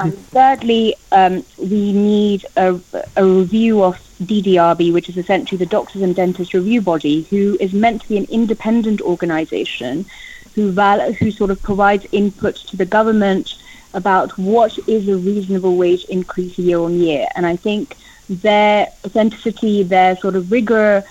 And 0.00 0.18
thirdly, 0.30 0.96
um, 1.12 1.44
we 1.58 1.92
need 1.92 2.44
a, 2.56 2.78
a 3.16 3.24
review 3.24 3.82
of 3.84 3.96
DDRB, 4.22 4.92
which 4.92 5.08
is 5.08 5.16
essentially 5.16 5.58
the 5.58 5.66
Doctors 5.66 6.02
and 6.02 6.14
Dentists 6.14 6.54
Review 6.54 6.80
Body, 6.80 7.22
who 7.30 7.56
is 7.60 7.72
meant 7.72 8.02
to 8.02 8.08
be 8.08 8.16
an 8.16 8.24
independent 8.24 9.00
organisation 9.00 10.06
who 10.54 10.72
val- 10.72 11.12
who 11.12 11.30
sort 11.30 11.50
of 11.50 11.62
provides 11.62 12.06
input 12.12 12.56
to 12.56 12.76
the 12.76 12.86
government 12.86 13.54
about 13.94 14.36
what 14.38 14.76
is 14.88 15.08
a 15.08 15.16
reasonable 15.16 15.76
wage 15.76 16.04
increase 16.06 16.58
year 16.58 16.78
on 16.78 16.98
year. 16.98 17.26
And 17.34 17.46
I 17.46 17.56
think 17.56 17.96
their 18.28 18.88
authenticity, 19.04 19.82
their 19.82 20.16
sort 20.16 20.36
of 20.36 20.50
rigor 20.50 21.04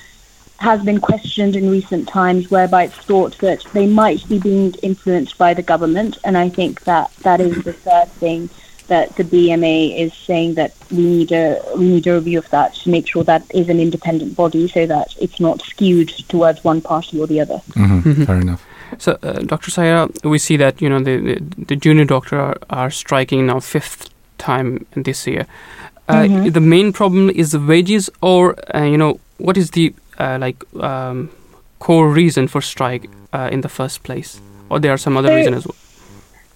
has 0.58 0.82
been 0.84 1.00
questioned 1.00 1.56
in 1.56 1.70
recent 1.70 2.08
times, 2.08 2.50
whereby 2.50 2.84
it's 2.84 2.96
thought 2.96 3.38
that 3.40 3.64
they 3.74 3.88
might 3.88 4.28
be 4.30 4.40
being 4.40 4.74
influenced 4.82 5.38
by 5.38 5.54
the 5.54 5.62
government. 5.62 6.18
And 6.24 6.38
I 6.38 6.50
think 6.50 6.84
that 6.86 7.14
that 7.18 7.42
is 7.42 7.64
the 7.64 7.74
third 7.74 8.08
thing 8.10 8.50
that 8.88 9.16
the 9.16 9.24
BMA 9.24 9.98
is 9.98 10.14
saying 10.14 10.54
that 10.56 10.74
we 10.92 11.04
need 11.04 11.32
a 11.32 11.60
we 11.76 11.90
need 11.90 12.08
a 12.08 12.14
review 12.14 12.38
of 12.38 12.50
that 12.52 12.76
to 12.76 12.90
make 12.90 13.08
sure 13.08 13.24
that 13.24 13.44
is 13.54 13.68
an 13.68 13.80
independent 13.80 14.36
body, 14.36 14.68
so 14.68 14.86
that 14.86 15.16
it's 15.20 15.40
not 15.40 15.62
skewed 15.62 16.10
towards 16.30 16.64
one 16.64 16.82
party 16.82 17.20
or 17.20 17.28
the 17.28 17.42
other. 17.42 17.62
Mhm, 17.72 18.26
Fair 18.26 18.38
enough. 18.38 18.64
So, 19.00 19.18
uh, 19.24 19.34
Dr. 19.46 19.72
Saira, 19.72 20.10
we 20.24 20.38
see 20.38 20.58
that 20.58 20.82
you 20.82 20.90
know 20.90 21.00
the 21.04 21.18
the, 21.18 21.66
the 21.68 21.76
junior 21.76 22.06
doctor 22.06 22.40
are, 22.40 22.58
are 22.70 22.90
striking 22.92 23.46
now 23.46 23.60
fifth 23.60 24.10
time 24.38 24.86
this 24.96 25.28
year. 25.28 25.46
Uh, 26.08 26.24
Mhm. 26.28 26.54
The 26.54 26.62
main 26.62 26.92
problem 26.94 27.30
is 27.30 27.50
the 27.52 27.60
wages, 27.60 28.10
or 28.22 28.56
uh, 28.76 28.84
you 28.84 28.98
know 28.98 29.20
what 29.38 29.58
is 29.58 29.70
the 29.72 29.94
uh, 30.20 30.38
like 30.46 30.58
um, 30.84 31.30
core 31.80 32.10
reason 32.10 32.48
for 32.48 32.62
strike 32.62 33.10
uh, 33.34 33.50
in 33.52 33.62
the 33.62 33.70
first 33.70 34.04
place, 34.04 34.40
or 34.70 34.80
there 34.80 34.92
are 34.92 34.98
some 35.00 35.18
other 35.20 35.30
So- 35.30 35.36
reason 35.36 35.54
as 35.54 35.66
well. 35.66 35.76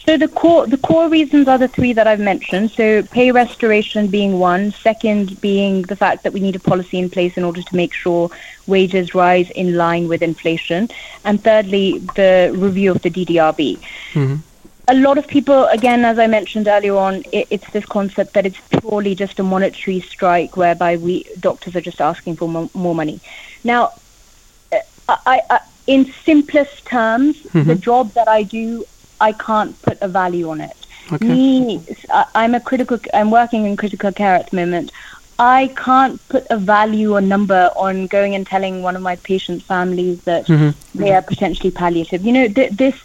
So 0.10 0.18
the 0.18 0.28
core 0.28 0.66
the 0.66 0.78
core 0.78 1.08
reasons 1.08 1.48
are 1.48 1.60
the 1.60 1.68
three 1.68 1.94
that 1.94 2.08
I've 2.08 2.20
mentioned. 2.20 2.72
So 2.72 3.04
pay 3.04 3.32
restoration 3.32 4.08
being 4.08 4.39
one, 4.39 4.72
second 4.72 5.39
being 5.39 5.84
the 5.84 5.96
fact 5.96 6.24
that 6.24 6.34
we 6.34 6.39
need 6.39 6.56
a 6.56 6.60
policy 6.60 6.98
in 6.98 7.12
place 7.12 7.38
in 7.38 7.44
order 7.44 7.62
to 7.62 7.75
make 7.75 7.94
sure 7.94 8.32
wages 8.66 9.13
rise 9.13 9.51
in 9.51 9.75
line 9.78 10.08
with 10.08 10.24
inflation, 10.24 10.89
and 11.25 11.44
thirdly 11.44 12.00
the 12.16 12.51
review 12.56 12.89
of 12.89 13.04
the 13.04 13.12
DDRB. 13.12 13.78
Mhm. 14.13 14.39
A 14.88 14.96
lot 14.96 15.20
of 15.20 15.28
people, 15.28 15.66
again, 15.66 16.04
as 16.04 16.18
I 16.18 16.25
mentioned 16.25 16.68
earlier 16.68 16.96
on, 16.96 17.24
it, 17.32 17.46
it's 17.51 17.70
this 17.70 17.86
concept 17.86 18.34
that 18.34 18.48
it's 18.48 18.62
purely 18.72 19.13
just 19.13 19.39
a 19.39 19.44
monetary 19.44 20.00
strike 20.01 20.58
whereby 20.58 20.96
we 20.98 21.24
doctors 21.39 21.75
are 21.75 21.82
just 21.92 22.01
asking 22.01 22.38
for 22.38 22.50
mo- 22.50 22.72
more 22.74 22.96
money. 22.96 23.20
Now, 23.63 23.92
uh, 24.72 24.80
I, 25.08 25.42
I, 25.51 25.60
in 25.86 26.12
simplest 26.25 26.86
terms, 26.88 27.36
the 27.54 27.75
job 27.75 28.13
that 28.13 28.28
I 28.28 28.42
do, 28.42 28.88
I 29.22 29.32
can't 29.34 29.80
put 29.82 29.98
a 30.02 30.08
value 30.08 30.50
on 30.50 30.62
it. 30.62 30.76
Okay. 31.12 31.28
Me, 31.28 31.82
I- 32.14 32.26
I'm 32.36 32.54
a 32.56 32.60
critical. 32.60 33.00
I'm 33.14 33.32
working 33.32 33.66
in 33.66 33.76
critical 33.78 34.12
care 34.12 34.36
at 34.36 34.50
the 34.50 34.56
moment. 34.56 34.92
I 35.40 35.72
can't 35.76 36.20
put 36.30 36.46
a 36.50 36.58
value 36.58 37.14
or 37.16 37.22
number 37.22 37.70
on 37.76 38.08
going 38.08 38.36
and 38.36 38.46
telling 38.46 38.84
one 38.84 38.96
of 38.98 39.02
my 39.02 39.16
patients' 39.18 39.64
families 39.64 40.22
that 40.24 40.46
they 40.94 41.14
are 41.14 41.22
potentially 41.22 41.72
palliative. 41.72 42.26
You 42.26 42.34
know, 42.34 42.48
th- 42.50 42.72
this 42.72 42.96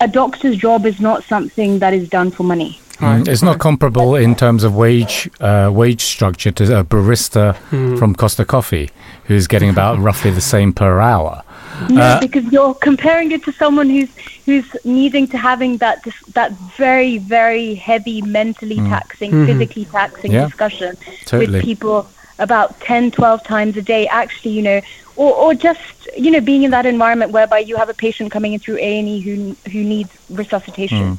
a 0.00 0.06
doctor's 0.08 0.56
job 0.56 0.86
is 0.86 1.00
not 1.00 1.24
something 1.24 1.78
that 1.80 1.92
is 1.92 2.08
done 2.08 2.30
for 2.30 2.44
money. 2.44 2.78
Mm, 2.98 3.26
It's 3.26 3.42
not 3.42 3.58
comparable 3.58 4.14
in 4.14 4.34
terms 4.36 4.62
of 4.64 4.76
wage 4.76 5.28
uh, 5.40 5.70
wage 5.72 6.02
structure 6.02 6.52
to 6.52 6.78
a 6.80 6.84
barista 6.84 7.56
from 7.98 8.14
Costa 8.14 8.44
Coffee, 8.44 8.90
who's 9.24 9.46
getting 9.48 9.70
about 9.70 9.98
roughly 9.98 10.30
the 10.30 10.40
same 10.40 10.72
per 10.72 11.00
hour. 11.00 11.42
No, 11.88 12.02
Uh, 12.02 12.20
because 12.20 12.44
you're 12.52 12.74
comparing 12.74 13.32
it 13.32 13.42
to 13.44 13.52
someone 13.52 13.88
who's 13.90 14.08
who's 14.46 14.64
needing 14.84 15.26
to 15.28 15.36
having 15.38 15.78
that 15.78 16.02
dis- 16.02 16.24
that 16.34 16.52
very 16.76 17.18
very 17.18 17.74
heavy 17.74 18.22
mentally 18.22 18.76
taxing, 18.76 19.30
physically 19.46 19.84
taxing 19.86 20.32
Yeah, 20.32 20.44
discussion 20.46 20.96
totally. 21.26 21.52
with 21.58 21.62
people 21.62 22.06
about 22.38 22.78
10, 22.80 23.10
12 23.10 23.44
times 23.44 23.76
a 23.76 23.82
day. 23.82 24.06
Actually, 24.08 24.52
you 24.52 24.62
know, 24.62 24.80
or 25.16 25.32
or 25.34 25.54
just 25.54 26.08
you 26.16 26.30
know 26.30 26.40
being 26.40 26.62
in 26.62 26.70
that 26.70 26.86
environment 26.86 27.30
whereby 27.32 27.58
you 27.58 27.76
have 27.76 27.88
a 27.88 27.94
patient 27.94 28.30
coming 28.32 28.52
in 28.54 28.58
through 28.60 28.78
A 28.78 28.98
and 28.98 29.08
E 29.08 29.20
who 29.20 29.56
who 29.70 29.82
needs 29.84 30.10
resuscitation. 30.30 31.18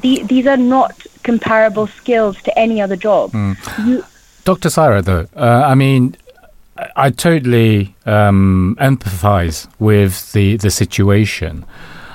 The, 0.00 0.22
these 0.22 0.46
are 0.46 0.56
not 0.56 1.06
comparable 1.22 1.86
skills 1.86 2.40
to 2.44 2.58
any 2.58 2.80
other 2.80 2.96
job. 2.96 3.34
You, 3.84 4.04
Dr. 4.44 4.70
Saira, 4.70 5.04
though, 5.04 5.26
uh, 5.36 5.62
I 5.66 5.74
mean, 5.74 6.16
I, 6.76 7.10
totally 7.10 7.94
um, 8.06 8.76
empathize 8.80 9.68
with 9.78 10.32
the, 10.32 10.56
the 10.56 10.70
situation. 10.70 11.64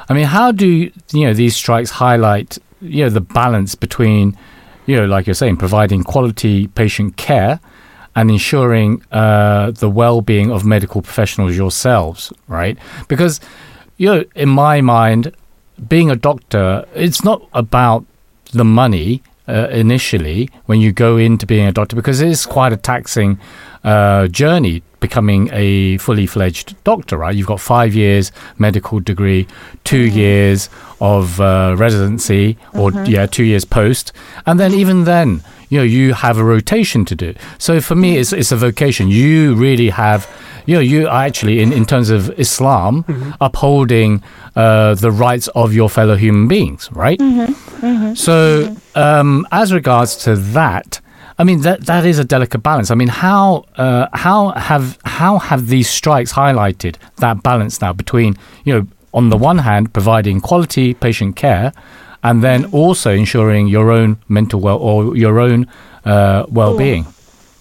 I 0.09 0.13
mean, 0.13 0.25
how 0.25 0.51
do 0.51 0.67
you 0.67 0.91
know 1.13 1.33
these 1.33 1.55
strikes 1.55 1.91
highlight 1.91 2.57
you 2.81 3.03
know 3.03 3.09
the 3.09 3.21
balance 3.21 3.75
between 3.75 4.37
you 4.85 4.95
know 4.95 5.05
like 5.05 5.27
you're 5.27 5.33
saying 5.33 5.57
providing 5.57 6.03
quality 6.03 6.67
patient 6.67 7.17
care 7.17 7.59
and 8.15 8.31
ensuring 8.31 9.03
uh, 9.11 9.69
the 9.71 9.89
well-being 9.89 10.49
of 10.51 10.65
medical 10.65 11.03
professionals 11.03 11.55
yourselves, 11.55 12.33
right? 12.47 12.77
Because 13.07 13.39
you 13.97 14.07
know, 14.07 14.23
in 14.35 14.49
my 14.49 14.81
mind, 14.81 15.35
being 15.87 16.09
a 16.09 16.15
doctor, 16.15 16.85
it's 16.95 17.23
not 17.23 17.47
about 17.53 18.05
the 18.53 18.65
money 18.65 19.21
uh, 19.47 19.67
initially 19.69 20.49
when 20.65 20.81
you 20.81 20.91
go 20.91 21.17
into 21.17 21.45
being 21.45 21.67
a 21.67 21.71
doctor 21.71 21.95
because 21.95 22.21
it 22.21 22.27
is 22.27 22.45
quite 22.45 22.73
a 22.73 22.77
taxing 22.77 23.39
uh, 23.91 24.27
journey 24.41 24.81
becoming 24.99 25.49
a 25.53 25.97
fully 25.99 26.25
fledged 26.27 26.75
doctor, 26.83 27.15
right? 27.23 27.35
You've 27.37 27.47
got 27.55 27.61
five 27.61 27.91
years 28.03 28.31
medical 28.57 28.99
degree, 28.99 29.45
2 29.83 30.07
Mm-hmm. 30.07 30.17
years 30.17 30.69
of 30.99 31.39
uh, 31.39 31.75
residency, 31.77 32.57
or 32.73 32.91
yeah, 33.05 33.25
two 33.27 33.43
years 33.43 33.65
post, 33.65 34.11
and 34.47 34.59
then 34.59 34.71
even 34.73 35.03
then, 35.05 35.29
you 35.69 35.77
know, 35.79 35.83
you 35.97 36.13
have 36.13 36.37
a 36.39 36.43
rotation 36.43 37.05
to 37.05 37.15
do. 37.15 37.33
So 37.59 37.79
for 37.81 37.95
me, 37.95 38.09
it's 38.19 38.33
it's 38.33 38.51
a 38.51 38.57
vocation. 38.69 39.07
You 39.09 39.55
really 39.65 39.89
have. 39.91 40.25
You 40.69 40.75
know, 40.75 40.81
you 40.95 41.07
are 41.07 41.23
actually, 41.29 41.61
in, 41.63 41.71
in 41.71 41.85
terms 41.85 42.09
of 42.09 42.21
Islam, 42.37 42.93
upholding 43.39 44.21
uh, 44.55 44.95
the 44.95 45.11
rights 45.27 45.47
of 45.55 45.73
your 45.73 45.89
fellow 45.89 46.15
human 46.17 46.47
beings, 46.49 46.89
right? 46.91 47.19
So, 48.15 48.75
um, 48.95 49.47
as 49.51 49.71
regards 49.71 50.17
to 50.25 50.35
that, 50.35 50.99
I 51.39 51.43
mean 51.43 51.61
that 51.61 51.85
that 51.85 52.05
is 52.05 52.17
a 52.19 52.23
delicate 52.23 52.63
balance. 52.63 52.89
I 52.89 52.95
mean, 52.95 53.09
how 53.09 53.65
uh, 53.77 54.07
how 54.13 54.49
have 54.49 54.97
how 55.05 55.37
have 55.37 55.67
these 55.67 55.89
strikes 55.89 56.33
highlighted 56.33 56.95
that 57.17 57.43
balance 57.43 57.79
now 57.79 57.93
between 57.93 58.35
you 58.63 58.73
know 58.73 58.87
on 59.13 59.29
the 59.29 59.37
one 59.37 59.59
hand 59.59 59.93
providing 59.93 60.41
quality 60.41 60.93
patient 60.93 61.35
care, 61.35 61.73
and 62.23 62.43
then 62.43 62.65
also 62.65 63.11
ensuring 63.11 63.67
your 63.67 63.91
own 63.91 64.17
mental 64.27 64.59
well 64.59 64.77
or 64.77 65.15
your 65.15 65.39
own 65.39 65.67
uh, 66.05 66.45
well 66.49 66.77
being. 66.77 67.05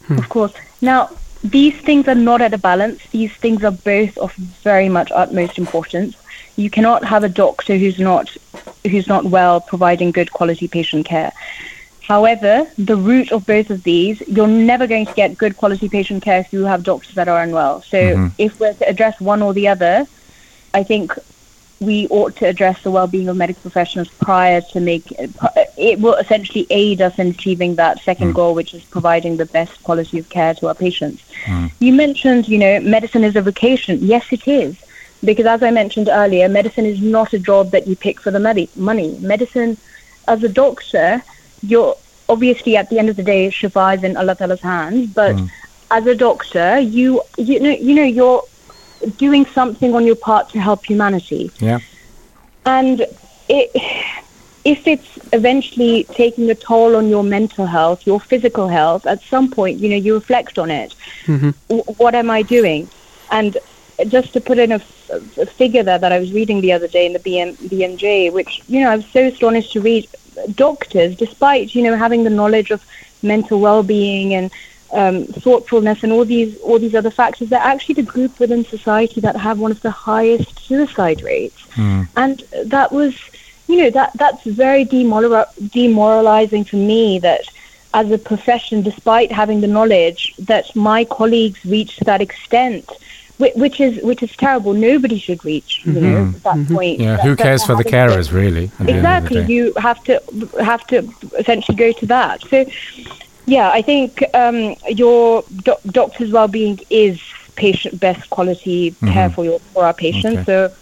Of 0.08 0.28
course. 0.28 0.54
Now, 0.80 1.10
these 1.42 1.76
things 1.76 2.08
are 2.08 2.14
not 2.14 2.40
at 2.40 2.54
a 2.54 2.58
balance. 2.58 3.04
These 3.10 3.32
things 3.34 3.62
are 3.64 3.72
both 3.72 4.16
of 4.18 4.34
very 4.34 4.88
much 4.88 5.10
utmost 5.12 5.58
importance. 5.58 6.16
You 6.56 6.70
cannot 6.70 7.04
have 7.04 7.24
a 7.24 7.28
doctor 7.28 7.76
who's 7.76 7.98
not 7.98 8.34
who's 8.84 9.06
not 9.06 9.24
well 9.24 9.60
providing 9.60 10.12
good 10.12 10.32
quality 10.32 10.68
patient 10.68 11.04
care. 11.06 11.32
However, 12.06 12.70
the 12.78 12.94
root 12.94 13.32
of 13.32 13.44
both 13.46 13.68
of 13.70 13.82
these, 13.82 14.20
you're 14.28 14.46
never 14.46 14.86
going 14.86 15.06
to 15.06 15.14
get 15.14 15.36
good 15.36 15.56
quality 15.56 15.88
patient 15.88 16.22
care 16.22 16.38
if 16.38 16.52
you 16.52 16.64
have 16.64 16.84
doctors 16.84 17.16
that 17.16 17.26
are 17.26 17.42
unwell. 17.42 17.82
So 17.82 17.98
mm-hmm. 17.98 18.26
if 18.38 18.60
we're 18.60 18.74
to 18.74 18.88
address 18.88 19.20
one 19.20 19.42
or 19.42 19.52
the 19.52 19.66
other, 19.66 20.06
I 20.72 20.84
think 20.84 21.12
we 21.80 22.06
ought 22.08 22.36
to 22.36 22.46
address 22.46 22.80
the 22.84 22.92
well-being 22.92 23.28
of 23.28 23.36
medical 23.36 23.60
professionals 23.60 24.08
prior 24.08 24.60
to 24.60 24.80
make 24.80 25.12
it 25.76 26.00
will 26.00 26.14
essentially 26.14 26.66
aid 26.70 27.02
us 27.02 27.18
in 27.18 27.26
achieving 27.28 27.74
that 27.74 28.00
second 28.00 28.30
mm. 28.30 28.34
goal 28.34 28.54
which 28.54 28.72
is 28.72 28.82
providing 28.84 29.36
the 29.36 29.44
best 29.46 29.82
quality 29.82 30.18
of 30.18 30.28
care 30.28 30.54
to 30.54 30.68
our 30.68 30.74
patients. 30.74 31.24
Mm. 31.44 31.72
You 31.80 31.92
mentioned 31.92 32.48
you 32.48 32.58
know 32.58 32.80
medicine 32.80 33.24
is 33.24 33.34
a 33.36 33.42
vocation. 33.42 33.98
Yes 34.00 34.32
it 34.32 34.46
is. 34.46 34.76
Because 35.24 35.46
as 35.46 35.62
i 35.62 35.70
mentioned 35.70 36.08
earlier 36.08 36.48
medicine 36.48 36.86
is 36.86 37.02
not 37.02 37.32
a 37.32 37.38
job 37.38 37.72
that 37.72 37.86
you 37.88 37.96
pick 37.96 38.20
for 38.20 38.30
the 38.30 38.40
money 38.40 38.70
money. 38.76 39.18
Medicine 39.18 39.76
as 40.28 40.42
a 40.44 40.48
doctor 40.48 41.22
you're 41.70 41.96
obviously 42.28 42.76
at 42.76 42.88
the 42.90 42.98
end 42.98 43.08
of 43.08 43.16
the 43.16 43.22
day 43.22 43.48
shifa 43.48 43.96
is 43.96 44.02
in 44.02 44.16
allah 44.16 44.34
Ta'ala's 44.34 44.60
hands 44.60 45.08
but 45.20 45.34
hmm. 45.38 45.46
as 45.90 46.06
a 46.06 46.14
doctor 46.14 46.78
you 46.80 47.20
you 47.36 47.60
know 47.60 47.70
you 47.70 47.94
know 47.94 48.08
you're 48.18 48.42
doing 49.18 49.44
something 49.46 49.94
on 49.94 50.04
your 50.06 50.16
part 50.16 50.48
to 50.50 50.58
help 50.60 50.84
humanity 50.84 51.50
Yeah. 51.60 51.78
and 52.64 53.06
it, 53.48 53.70
if 54.64 54.88
it's 54.88 55.18
eventually 55.32 56.04
taking 56.22 56.50
a 56.50 56.54
toll 56.54 56.96
on 56.96 57.08
your 57.08 57.22
mental 57.22 57.66
health, 57.66 58.04
your 58.04 58.18
physical 58.18 58.66
health, 58.66 59.06
at 59.06 59.22
some 59.22 59.48
point, 59.48 59.78
you 59.78 59.88
know, 59.88 59.94
you 59.94 60.14
reflect 60.14 60.58
on 60.58 60.70
it. 60.72 60.92
Mm-hmm. 61.26 61.50
W- 61.68 61.84
what 61.98 62.16
am 62.16 62.30
I 62.30 62.42
doing? 62.42 62.88
And 63.30 63.56
just 64.08 64.32
to 64.32 64.40
put 64.40 64.58
in 64.58 64.72
a, 64.72 64.76
f- 64.76 65.10
a 65.38 65.46
figure 65.46 65.84
there 65.84 65.98
that 65.98 66.10
I 66.10 66.18
was 66.18 66.32
reading 66.32 66.60
the 66.60 66.72
other 66.72 66.88
day 66.88 67.06
in 67.06 67.12
the 67.12 67.20
BM, 67.20 67.54
BMJ, 67.54 68.32
which, 68.32 68.60
you 68.66 68.80
know, 68.80 68.90
I 68.90 68.96
was 68.96 69.06
so 69.06 69.26
astonished 69.26 69.72
to 69.74 69.80
read, 69.80 70.08
doctors, 70.54 71.16
despite, 71.16 71.74
you 71.74 71.82
know, 71.82 71.96
having 71.96 72.24
the 72.24 72.30
knowledge 72.30 72.70
of 72.70 72.82
mental 73.22 73.60
well-being 73.60 74.34
and 74.34 74.50
um, 74.92 75.26
thoughtfulness 75.26 76.02
and 76.02 76.12
all 76.12 76.24
these 76.24 76.56
all 76.58 76.78
these 76.78 76.94
other 76.94 77.10
factors, 77.10 77.48
they're 77.48 77.58
actually 77.60 77.96
the 77.96 78.02
group 78.02 78.38
within 78.38 78.64
society 78.64 79.20
that 79.20 79.36
have 79.36 79.58
one 79.58 79.72
of 79.72 79.80
the 79.82 79.90
highest 79.90 80.58
suicide 80.66 81.22
rates. 81.22 81.60
And 82.16 82.42
that 82.64 82.92
was, 82.92 83.14
you 83.66 83.76
know, 83.78 83.90
that 83.90 84.12
that's 84.14 84.44
very 84.44 84.84
demoral- 84.84 85.48
demoralizing 85.70 86.64
for 86.64 86.76
me 86.76 87.18
that 87.20 87.42
as 87.94 88.10
a 88.10 88.18
profession, 88.18 88.82
despite 88.82 89.32
having 89.32 89.60
the 89.60 89.66
knowledge 89.66 90.34
that 90.38 90.64
my 90.76 91.04
colleagues 91.04 91.64
reach 91.64 91.96
to 91.96 92.04
that 92.04 92.20
extent, 92.20 92.90
which, 93.38 93.54
which 93.54 93.80
is 93.80 94.02
which 94.02 94.22
is 94.22 94.34
terrible. 94.36 94.72
Nobody 94.72 95.18
should 95.18 95.44
reach, 95.44 95.82
you 95.84 95.92
mm-hmm. 95.92 96.02
know, 96.02 96.24
mm-hmm. 96.24 96.64
that 96.66 96.74
point. 96.74 97.00
Yeah. 97.00 97.16
That- 97.16 97.24
Who 97.24 97.36
cares 97.36 97.64
for 97.64 97.72
the 97.72 97.88
having 97.88 97.92
to- 97.92 97.98
carers, 97.98 98.32
really? 98.32 98.70
at 98.78 98.86
the 98.86 98.92
end 98.92 99.06
of 99.06 99.28
the 99.28 99.38
exactly 99.38 99.54
you 99.54 99.72
have 99.76 100.02
to 100.04 100.20
have 100.60 100.86
to 100.88 101.08
essentially 101.38 101.76
go 101.76 101.92
to 101.92 102.06
that 102.06 102.42
so 102.42 102.64
yeah 103.46 103.70
i 103.70 103.82
think 103.82 104.22
um, 104.34 104.74
your 104.88 105.44
doc- 105.62 105.82
doctor's 105.86 106.32
well-being 106.32 106.78
is 106.90 107.20
patient 107.54 107.98
best 108.00 108.28
quality 108.30 108.90
mm-hmm. 108.90 109.08
care 109.08 109.30
for 109.30 109.44
your 109.44 109.58
for 109.72 109.84
our 109.84 109.94
patients 109.94 110.48
Okay. 110.48 110.72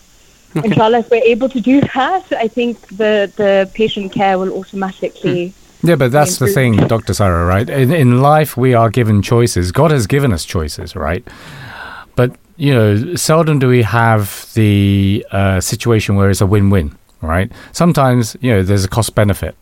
so 0.55 0.63
inshallah 0.63 0.99
if 0.99 1.11
we're 1.11 1.23
able 1.23 1.49
to 1.49 1.61
do 1.61 1.81
that 1.81 2.25
i 2.33 2.49
think 2.49 2.89
the 2.89 3.33
the 3.37 3.71
patient 3.75 4.13
care 4.13 4.39
will 4.39 4.53
automatically 4.53 5.49
mm. 5.49 5.55
Yeah, 5.87 5.97
but 5.97 6.13
that's 6.13 6.39
the 6.39 6.47
thing, 6.47 6.77
Dr. 6.77 7.13
Sarah, 7.13 7.45
right? 7.45 7.69
In, 7.69 7.93
in 7.93 8.23
life, 8.23 8.57
we 8.57 8.73
are 8.73 8.89
given 8.89 9.21
choices. 9.21 9.71
God 9.71 9.91
has 9.91 10.07
given 10.07 10.33
us 10.33 10.47
choices, 10.47 10.97
right? 10.97 11.23
But, 12.17 12.37
you 12.57 12.75
know, 12.75 13.15
seldom 13.17 13.59
do 13.59 13.69
we 13.69 13.83
have 13.83 14.51
the 14.55 15.27
uh, 15.31 15.61
situation 15.61 16.17
where 16.17 16.31
it's 16.31 16.41
a 16.41 16.47
win 16.47 16.71
win, 16.71 16.97
right? 17.21 17.51
Sometimes, 17.73 18.37
you 18.41 18.53
know, 18.53 18.63
there's 18.63 18.85
a 18.85 18.89
cost 18.89 19.15
benefit. 19.15 19.57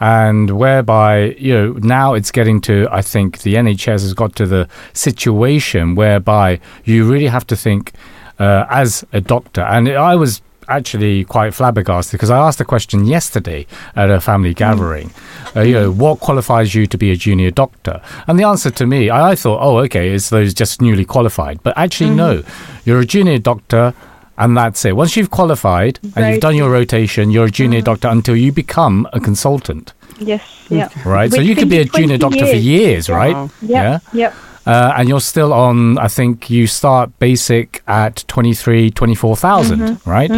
And 0.00 0.58
whereby, 0.58 1.36
you 1.38 1.54
know, 1.54 1.72
now 1.74 2.14
it's 2.14 2.30
getting 2.30 2.60
to, 2.62 2.88
I 2.90 3.00
think 3.00 3.42
the 3.42 3.54
NHS 3.54 4.02
has 4.02 4.12
got 4.12 4.34
to 4.36 4.46
the 4.46 4.68
situation 4.92 5.94
whereby 5.94 6.60
you 6.84 7.10
really 7.10 7.28
have 7.28 7.46
to 7.46 7.56
think 7.56 7.92
uh, 8.38 8.66
as 8.68 9.04
a 9.12 9.20
doctor. 9.20 9.62
And 9.62 9.88
I 9.88 10.16
was 10.16 10.42
actually 10.68 11.24
quite 11.24 11.54
flabbergasted 11.54 12.12
because 12.12 12.30
I 12.30 12.38
asked 12.38 12.58
the 12.58 12.64
question 12.64 13.06
yesterday 13.06 13.66
at 13.96 14.10
a 14.10 14.20
family 14.20 14.54
gathering. 14.54 15.12
Uh, 15.54 15.60
you 15.60 15.74
know, 15.74 15.90
what 15.92 16.20
qualifies 16.20 16.74
you 16.74 16.86
to 16.86 16.98
be 16.98 17.10
a 17.10 17.16
junior 17.16 17.50
doctor? 17.50 18.00
And 18.26 18.38
the 18.38 18.44
answer 18.44 18.70
to 18.70 18.86
me, 18.86 19.10
I, 19.10 19.30
I 19.30 19.34
thought, 19.34 19.60
oh, 19.62 19.78
okay, 19.80 20.10
it's 20.10 20.30
those 20.30 20.54
just 20.54 20.80
newly 20.82 21.04
qualified. 21.04 21.62
But 21.62 21.76
actually, 21.76 22.10
no, 22.10 22.42
you're 22.84 23.00
a 23.00 23.06
junior 23.06 23.38
doctor. 23.38 23.94
And 24.36 24.56
that's 24.56 24.84
it. 24.84 24.96
Once 24.96 25.16
you've 25.16 25.30
qualified 25.30 26.00
and 26.16 26.32
you've 26.32 26.40
done 26.40 26.56
your 26.56 26.68
rotation, 26.68 27.30
you're 27.30 27.46
a 27.46 27.50
junior 27.50 27.80
doctor 27.82 28.08
until 28.08 28.34
you 28.34 28.50
become 28.50 29.06
a 29.12 29.20
consultant, 29.20 29.92
yes 30.18 30.66
yeah 30.70 30.88
right? 31.04 31.32
so 31.32 31.40
you 31.40 31.54
could 31.54 31.68
be 31.68 31.78
a 31.78 31.84
junior 31.84 32.18
doctor 32.18 32.46
for 32.46 32.56
years, 32.56 33.08
right? 33.08 33.34
Wow. 33.34 33.50
yeah 33.62 33.98
yeah 34.12 34.34
Uh, 34.66 34.94
and 34.96 35.08
you're 35.08 35.20
still 35.20 35.52
on, 35.52 35.98
I 35.98 36.08
think 36.08 36.48
you 36.48 36.66
start 36.66 37.10
basic 37.18 37.82
at 37.86 38.24
23, 38.28 38.90
24,000, 38.90 39.78
Mm-hmm. 39.80 40.10
right? 40.10 40.30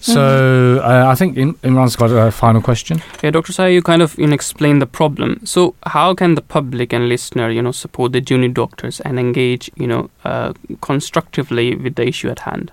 So 0.00 0.80
uh, 0.82 1.04
I 1.12 1.14
think 1.14 1.36
Im- 1.38 1.54
Imran's 1.62 1.94
got 1.96 2.10
a 2.10 2.30
final 2.32 2.60
question. 2.60 3.00
Yeah, 3.22 3.30
Dr. 3.30 3.52
Sai, 3.52 3.68
you 3.68 3.82
kind 3.82 4.02
of 4.02 4.18
you 4.18 4.26
know, 4.26 4.34
explain 4.34 4.78
the 4.80 4.86
problem. 4.86 5.40
So, 5.44 5.74
how 5.86 6.14
can 6.14 6.34
the 6.34 6.42
public 6.42 6.92
and 6.92 7.08
listener, 7.08 7.50
you 7.50 7.62
know, 7.62 7.72
support 7.72 8.12
the 8.12 8.20
junior 8.20 8.48
doctors 8.48 9.00
and 9.00 9.18
engage, 9.18 9.70
you 9.76 9.86
know, 9.86 10.10
uh, 10.24 10.52
constructively 10.80 11.76
with 11.76 11.94
the 11.94 12.06
issue 12.08 12.30
at 12.30 12.40
hand? 12.40 12.70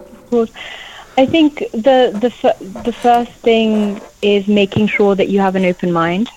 Of 0.00 0.30
course. 0.30 0.52
I 1.16 1.26
think 1.26 1.58
the 1.72 2.10
the 2.20 2.28
fir- 2.30 2.82
the 2.84 2.92
first 2.92 3.30
thing 3.42 4.00
is 4.20 4.48
making 4.48 4.88
sure 4.88 5.14
that 5.14 5.28
you 5.28 5.40
have 5.40 5.54
an 5.56 5.64
open 5.64 5.92
mind. 5.92 6.28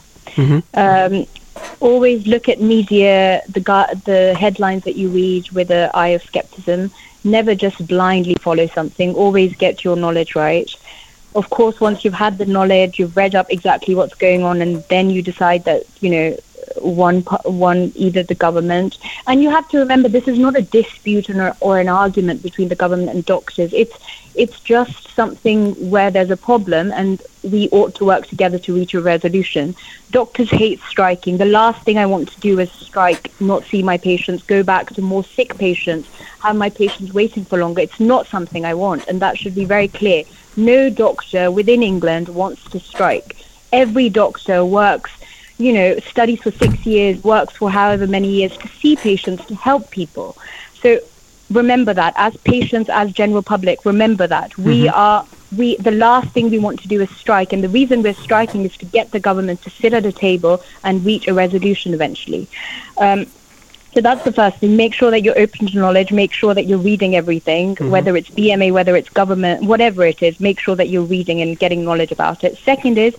Um, 0.75 1.25
always 1.79 2.27
look 2.27 2.49
at 2.49 2.61
media, 2.61 3.41
the 3.49 3.61
the 4.05 4.33
headlines 4.33 4.83
that 4.83 4.95
you 4.95 5.09
read 5.09 5.49
with 5.51 5.71
an 5.71 5.89
eye 5.93 6.09
of 6.09 6.23
skepticism. 6.23 6.91
Never 7.23 7.55
just 7.55 7.85
blindly 7.87 8.35
follow 8.35 8.67
something. 8.67 9.13
Always 9.15 9.55
get 9.55 9.83
your 9.83 9.95
knowledge 9.95 10.35
right. 10.35 10.69
Of 11.35 11.49
course, 11.49 11.79
once 11.79 12.03
you've 12.03 12.13
had 12.13 12.37
the 12.37 12.45
knowledge, 12.45 12.99
you've 12.99 13.17
read 13.17 13.35
up 13.35 13.51
exactly 13.51 13.95
what's 13.95 14.15
going 14.15 14.43
on, 14.43 14.61
and 14.61 14.83
then 14.85 15.09
you 15.09 15.21
decide 15.21 15.65
that 15.65 15.83
you 15.99 16.09
know 16.09 16.37
one 16.81 17.21
one 17.45 17.91
either 17.95 18.23
the 18.23 18.35
government 18.35 18.97
and 19.25 19.41
you 19.41 19.49
have 19.49 19.67
to 19.69 19.79
remember 19.79 20.09
this 20.09 20.27
is 20.27 20.37
not 20.37 20.55
a 20.55 20.61
dispute 20.61 21.29
or, 21.29 21.55
or 21.59 21.79
an 21.79 21.89
argument 21.89 22.43
between 22.43 22.67
the 22.67 22.75
government 22.75 23.09
and 23.09 23.25
doctors 23.25 23.73
it's 23.73 23.97
it's 24.38 24.60
just 24.60 25.10
something 25.10 25.89
where 25.89 26.12
there's 26.12 26.30
a 26.30 26.38
problem 26.38 26.91
and 26.91 27.21
we 27.43 27.67
ought 27.69 27.95
to 27.95 28.06
work 28.06 28.28
together 28.28 28.60
to 28.60 28.76
reach 28.76 28.93
a 28.93 29.02
resolution. 29.02 29.76
Doctors 30.12 30.50
hate 30.50 30.80
striking. 30.82 31.38
The 31.38 31.45
last 31.45 31.84
thing 31.84 31.97
i 31.97 32.06
want 32.06 32.30
to 32.30 32.39
do 32.39 32.60
is 32.60 32.71
strike 32.71 33.32
not 33.41 33.63
see 33.65 33.82
my 33.84 33.97
patients 33.97 34.43
go 34.43 34.63
back 34.63 34.93
to 34.93 35.02
more 35.02 35.23
sick 35.23 35.58
patients 35.58 36.08
have 36.39 36.56
my 36.56 36.69
patients 36.69 37.13
waiting 37.13 37.45
for 37.45 37.58
longer. 37.58 37.82
It's 37.82 38.00
not 38.00 38.28
something 38.28 38.63
i 38.65 38.73
want 38.73 39.08
and 39.08 39.19
that 39.21 39.38
should 39.38 39.56
be 39.56 39.65
very 39.65 39.88
clear. 39.88 40.23
No 40.56 40.89
doctor 40.89 41.52
within 41.52 41.82
england 41.84 42.30
wants 42.30 42.63
to 42.71 42.80
strike. 42.80 43.38
Every 43.73 44.10
doctor 44.10 44.63
works 44.63 45.12
you 45.58 45.73
know, 45.73 45.97
studies 46.00 46.41
for 46.41 46.52
six 46.52 46.86
years, 46.86 47.23
works 47.23 47.56
for 47.56 47.71
however 47.71 48.06
many 48.06 48.30
years 48.30 48.56
to 48.58 48.67
see 48.67 48.95
patients, 48.95 49.43
to 49.45 49.56
help 49.56 49.89
people. 49.89 50.38
So 50.82 51.00
remember 51.49 51.93
that 51.93 52.13
as 52.17 52.36
patients, 52.38 52.89
as 52.89 53.12
general 53.12 53.41
public, 53.41 53.86
remember 53.86 54.27
that 54.27 54.57
we 54.57 54.88
are 54.89 55.25
we 55.55 55.77
the 55.77 55.91
last 55.91 56.29
thing 56.31 56.49
we 56.49 56.60
want 56.60 56.79
to 56.81 56.88
do 56.88 57.01
is 57.01 57.10
strike, 57.12 57.53
and 57.53 57.63
the 57.63 57.69
reason 57.69 58.03
we're 58.03 58.13
striking 58.13 58.65
is 58.65 58.75
to 58.77 58.86
get 58.86 59.12
the 59.12 59.19
government 59.19 59.62
to 59.62 59.69
sit 59.69 59.93
at 59.93 60.05
a 60.05 60.12
table 60.12 60.62
and 60.83 61.05
reach 61.05 61.27
a 61.27 61.33
resolution 61.33 61.93
eventually. 61.93 62.47
Um, 62.97 63.25
So 63.95 64.01
that's 64.01 64.23
the 64.23 64.31
first 64.31 64.57
thing. 64.60 64.75
Make 64.77 64.93
sure 64.93 65.10
that 65.10 65.21
you're 65.23 65.39
open 65.39 65.67
to 65.67 65.77
knowledge. 65.77 66.12
Make 66.12 66.31
sure 66.31 66.53
that 66.53 66.65
you're 66.65 66.77
reading 66.77 67.15
everything, 67.15 67.75
whether 67.93 68.15
it's 68.15 68.29
BMA, 68.29 68.71
whether 68.71 68.95
it's 68.95 69.10
government, 69.10 69.63
whatever 69.63 70.05
it 70.05 70.21
is. 70.21 70.39
Make 70.39 70.60
sure 70.60 70.75
that 70.75 70.89
you're 70.89 71.10
reading 71.15 71.41
and 71.41 71.57
getting 71.57 71.83
knowledge 71.83 72.12
about 72.12 72.43
it. 72.43 72.57
Second 72.60 72.97
is 72.99 73.15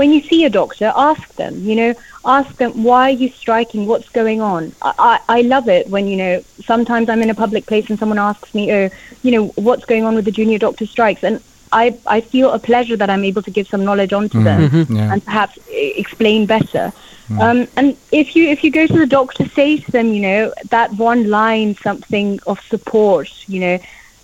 when 0.00 0.12
you 0.14 0.22
see 0.22 0.46
a 0.46 0.50
doctor, 0.62 0.88
ask 0.96 1.26
them. 1.34 1.62
You 1.68 1.76
know, 1.80 1.94
ask 2.24 2.50
them 2.56 2.70
why 2.88 3.02
are 3.10 3.18
you 3.22 3.28
striking? 3.42 3.86
What's 3.86 4.08
going 4.08 4.40
on? 4.40 4.72
I, 4.80 4.92
I, 5.10 5.38
I 5.38 5.40
love 5.42 5.68
it 5.68 5.88
when 5.94 6.06
you 6.10 6.16
know. 6.16 6.34
Sometimes 6.64 7.10
I'm 7.10 7.22
in 7.26 7.28
a 7.28 7.38
public 7.44 7.66
place 7.66 7.90
and 7.90 7.98
someone 7.98 8.18
asks 8.18 8.54
me, 8.54 8.72
oh, 8.72 8.88
you 9.22 9.30
know, 9.34 9.44
what's 9.66 9.84
going 9.84 10.04
on 10.04 10.14
with 10.14 10.24
the 10.24 10.36
junior 10.40 10.58
doctor 10.66 10.86
strikes, 10.86 11.22
and 11.22 11.42
I 11.70 11.84
I 12.06 12.22
feel 12.22 12.48
a 12.58 12.58
pleasure 12.58 12.96
that 12.96 13.10
I'm 13.10 13.24
able 13.30 13.42
to 13.42 13.50
give 13.50 13.68
some 13.68 13.84
knowledge 13.84 14.14
onto 14.14 14.38
mm-hmm. 14.38 14.44
them 14.44 14.70
mm-hmm. 14.70 14.96
Yeah. 14.96 15.12
and 15.12 15.24
perhaps 15.30 15.58
e- 15.68 15.92
explain 16.02 16.46
better. 16.46 16.84
Mm. 17.28 17.40
Um, 17.44 17.58
and 17.76 17.96
if 18.10 18.34
you 18.34 18.44
if 18.54 18.64
you 18.64 18.70
go 18.80 18.86
to 18.86 18.98
the 19.04 19.10
doctor, 19.20 19.44
say 19.60 19.70
to 19.84 19.90
them, 19.96 20.14
you 20.16 20.22
know, 20.28 20.54
that 20.76 20.88
one 20.94 21.28
line, 21.28 21.76
something 21.88 22.40
of 22.46 22.58
support, 22.72 23.30
you 23.54 23.60
know, 23.64 23.76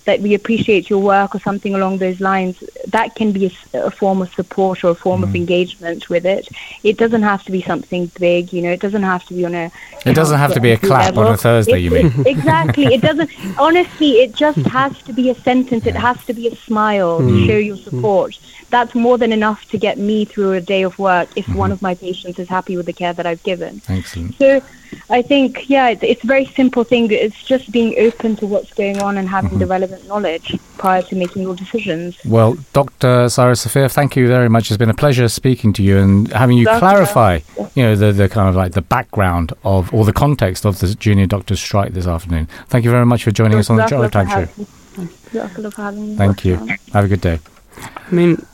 that 0.07 0.21
we 0.21 0.33
appreciate 0.33 0.89
your 0.89 0.99
work 0.99 1.35
or 1.35 1.39
something 1.39 1.75
along 1.75 1.97
those 1.97 2.21
lines. 2.21 2.63
That 2.87 3.13
can 3.15 3.33
be 3.33 3.53
a 3.73 3.91
form 3.91 4.21
of 4.21 4.33
support 4.33 4.81
or 4.85 4.91
a 4.91 4.95
form 4.95 5.21
of 5.21 5.31
mm. 5.31 5.35
engagement 5.35 6.09
with 6.09 6.25
it. 6.25 6.47
It 6.81 6.97
doesn't 6.97 7.23
have 7.23 7.43
to 7.43 7.51
be 7.51 7.61
something 7.61 8.09
big, 8.17 8.53
you 8.53 8.61
know. 8.61 8.71
It 8.71 8.79
doesn't 8.79 9.03
have 9.03 9.25
to 9.25 9.33
be 9.33 9.43
on 9.43 9.53
a. 9.53 9.69
It 10.05 10.13
doesn't 10.13 10.39
have 10.39 10.53
to 10.53 10.61
be 10.61 10.71
a 10.71 10.77
clap 10.77 11.17
on 11.17 11.33
a 11.33 11.37
Thursday, 11.37 11.73
It- 11.73 11.81
you 11.81 11.91
mean? 11.91 12.21
it- 12.21 12.27
exactly. 12.35 12.85
It 12.85 13.01
doesn't. 13.01 13.29
Honestly, 13.59 14.11
it 14.23 14.33
just 14.33 14.59
has 14.79 14.97
to 15.03 15.11
be 15.11 15.29
a 15.29 15.35
sentence. 15.35 15.85
It 15.85 15.95
has 15.95 16.23
to 16.25 16.33
be 16.33 16.47
a 16.47 16.55
smile 16.55 17.17
to 17.17 17.25
mm. 17.25 17.45
show 17.45 17.57
your 17.57 17.75
mm. 17.75 17.83
support. 17.83 18.39
That's 18.69 18.95
more 18.95 19.17
than 19.17 19.33
enough 19.33 19.69
to 19.71 19.77
get 19.77 19.97
me 19.97 20.23
through 20.23 20.53
a 20.53 20.61
day 20.61 20.83
of 20.83 20.97
work 20.99 21.27
if 21.35 21.45
mm-hmm. 21.45 21.57
one 21.57 21.71
of 21.71 21.81
my 21.81 21.95
patients 21.95 22.39
is 22.39 22.47
happy 22.47 22.75
with 22.77 22.85
the 22.85 22.93
care 22.93 23.13
that 23.13 23.25
I've 23.25 23.43
given. 23.43 23.81
Excellent. 23.87 24.35
So 24.35 24.61
I 25.09 25.21
think, 25.21 25.69
yeah, 25.69 25.89
it- 25.89 26.03
it's 26.03 26.23
a 26.23 26.27
very 26.27 26.45
simple 26.45 26.83
thing. 26.83 27.09
It's 27.11 27.43
just 27.43 27.71
being 27.71 27.95
open 27.97 28.35
to 28.37 28.45
what's 28.45 28.73
going 28.73 29.01
on 29.01 29.17
and 29.17 29.27
having 29.27 29.57
the 29.57 29.65
mm-hmm. 29.65 29.71
relevant 29.71 30.07
knowledge 30.07 30.57
prior 30.77 31.01
to 31.03 31.15
making 31.15 31.41
your 31.43 31.55
decisions. 31.55 32.17
Well, 32.25 32.57
Dr. 32.73 33.29
Sarah 33.29 33.55
Safeer, 33.55 33.89
thank 33.89 34.15
you 34.15 34.27
very 34.27 34.49
much. 34.49 34.69
It's 34.69 34.77
been 34.77 34.89
a 34.89 34.93
pleasure 34.93 35.27
speaking 35.27 35.73
to 35.73 35.83
you 35.83 35.97
and 35.97 36.31
having 36.33 36.57
you 36.57 36.65
Dr. 36.65 36.79
clarify, 36.79 37.39
you 37.75 37.83
know, 37.83 37.95
the, 37.95 38.11
the 38.11 38.29
kind 38.29 38.49
of 38.49 38.55
like 38.55 38.73
the 38.73 38.81
background 38.81 39.53
of 39.63 39.93
or 39.93 40.05
the 40.05 40.13
context 40.13 40.65
of 40.65 40.79
the 40.79 40.93
junior 40.95 41.25
doctors' 41.25 41.59
strike 41.59 41.93
this 41.93 42.07
afternoon. 42.07 42.47
Thank 42.67 42.85
you 42.85 42.91
very 42.91 43.05
much 43.05 43.23
for 43.23 43.31
joining 43.31 43.57
us 43.57 43.69
on 43.69 43.77
the 43.77 43.83
Jazakallah 43.83 44.11
Drive 44.11 44.11
Time 44.11 44.27
Show. 44.27 44.45
having 44.45 44.65
me. 45.05 45.11
Jazakallah 45.31 45.73
for 45.73 45.81
having 45.81 46.09
me. 46.09 46.15
Thank 46.15 46.45
you. 46.45 46.55
Have 46.93 47.05
a 47.05 47.07
good 47.07 47.21
day. 47.21 47.39
I 47.81 48.11
mean, 48.11 48.45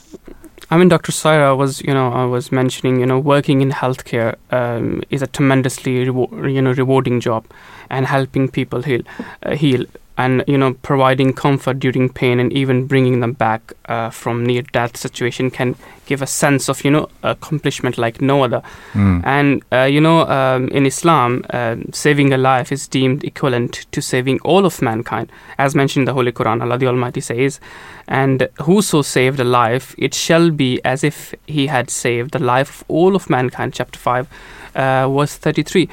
I 0.74 0.76
mean, 0.76 0.88
Dr. 0.88 1.12
Saira 1.12 1.56
was, 1.56 1.80
you 1.82 1.94
know, 1.94 2.12
I 2.12 2.24
was 2.24 2.50
mentioning, 2.50 2.98
you 2.98 3.06
know, 3.06 3.16
working 3.16 3.60
in 3.60 3.70
healthcare 3.70 4.34
um, 4.50 5.04
is 5.08 5.22
a 5.22 5.28
tremendously, 5.28 6.04
rewa- 6.04 6.52
you 6.52 6.60
know, 6.60 6.72
rewarding 6.72 7.20
job, 7.20 7.46
and 7.90 8.06
helping 8.06 8.48
people 8.48 8.82
heal, 8.82 9.02
uh, 9.44 9.54
heal, 9.54 9.84
and 10.16 10.44
you 10.46 10.56
know, 10.56 10.74
providing 10.82 11.32
comfort 11.32 11.80
during 11.80 12.08
pain, 12.08 12.38
and 12.38 12.52
even 12.52 12.86
bringing 12.86 13.20
them 13.20 13.32
back 13.32 13.72
uh, 13.88 14.10
from 14.10 14.46
near-death 14.46 14.96
situation 14.96 15.50
can 15.50 15.74
give 16.06 16.22
a 16.22 16.26
sense 16.26 16.68
of, 16.68 16.84
you 16.84 16.90
know, 16.90 17.08
accomplishment 17.22 17.98
like 17.98 18.20
no 18.20 18.44
other. 18.44 18.62
Mm. 18.92 19.26
And 19.26 19.62
uh, 19.72 19.84
you 19.84 20.00
know, 20.00 20.20
um, 20.28 20.68
in 20.68 20.86
Islam, 20.86 21.44
uh, 21.50 21.76
saving 21.92 22.32
a 22.32 22.36
life 22.36 22.70
is 22.70 22.86
deemed 22.86 23.24
equivalent 23.24 23.86
to 23.90 24.00
saving 24.00 24.38
all 24.44 24.64
of 24.64 24.80
mankind, 24.80 25.32
as 25.58 25.74
mentioned 25.74 26.02
in 26.02 26.06
the 26.06 26.14
Holy 26.14 26.32
Quran. 26.32 26.62
Allah 26.62 26.78
the 26.78 26.86
Almighty 26.86 27.20
says, 27.20 27.58
"And 28.06 28.48
whoso 28.62 29.02
saved 29.02 29.40
a 29.40 29.44
life, 29.44 29.94
it 29.98 30.14
shall 30.14 30.50
be 30.50 30.80
as 30.84 31.02
if 31.02 31.34
he 31.46 31.66
had 31.66 31.90
saved 31.90 32.30
the 32.30 32.38
life 32.38 32.70
of 32.70 32.84
all 32.88 33.16
of 33.16 33.28
mankind." 33.28 33.74
Chapter 33.74 33.98
five, 33.98 34.28
uh, 34.76 35.08
verse 35.08 35.36
thirty-three. 35.36 35.88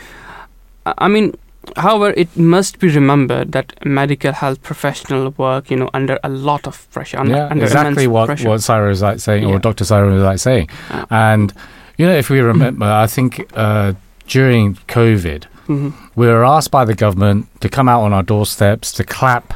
I 0.86 0.93
I 0.97 1.07
mean. 1.07 1.34
However, 1.78 2.13
it 2.17 2.36
must 2.36 2.80
be 2.80 2.88
remembered 2.89 3.52
that 3.52 3.74
medical 3.86 4.32
health 4.34 4.62
professional 4.63 5.34
work, 5.38 5.69
you 5.69 5.78
know, 5.78 5.89
under 5.93 6.19
a 6.24 6.30
lot 6.30 6.65
of 6.67 6.89
pressure, 6.91 7.19
under, 7.19 7.36
yeah, 7.36 7.54
exactly 7.54 8.08
what, 8.08 8.26
pressure. 8.26 8.50
what 8.50 8.62
Sarah 8.63 8.89
was 8.89 9.02
like 9.02 9.19
saying, 9.19 9.45
or 9.45 9.60
Dr. 9.60 9.86
Sarah 9.86 10.12
was 10.12 10.24
like 10.24 10.39
saying. 10.39 10.69
Yeah. 10.89 11.06
And, 11.10 11.54
you 11.97 12.06
know, 12.08 12.15
if 12.15 12.30
we 12.30 12.39
remember, 12.41 12.86
I 12.86 13.06
think 13.08 13.47
uh, 13.54 13.93
during 14.28 14.76
COVID, 14.88 15.43
Mhm. 15.67 15.93
we 16.15 16.28
were 16.28 16.43
asked 16.43 16.71
by 16.71 16.84
the 16.84 16.95
government 16.95 17.47
to 17.62 17.69
come 17.69 17.88
out 17.88 18.02
on 18.02 18.12
our 18.12 18.24
doorsteps 18.24 18.91
to 18.93 19.04
clap 19.04 19.54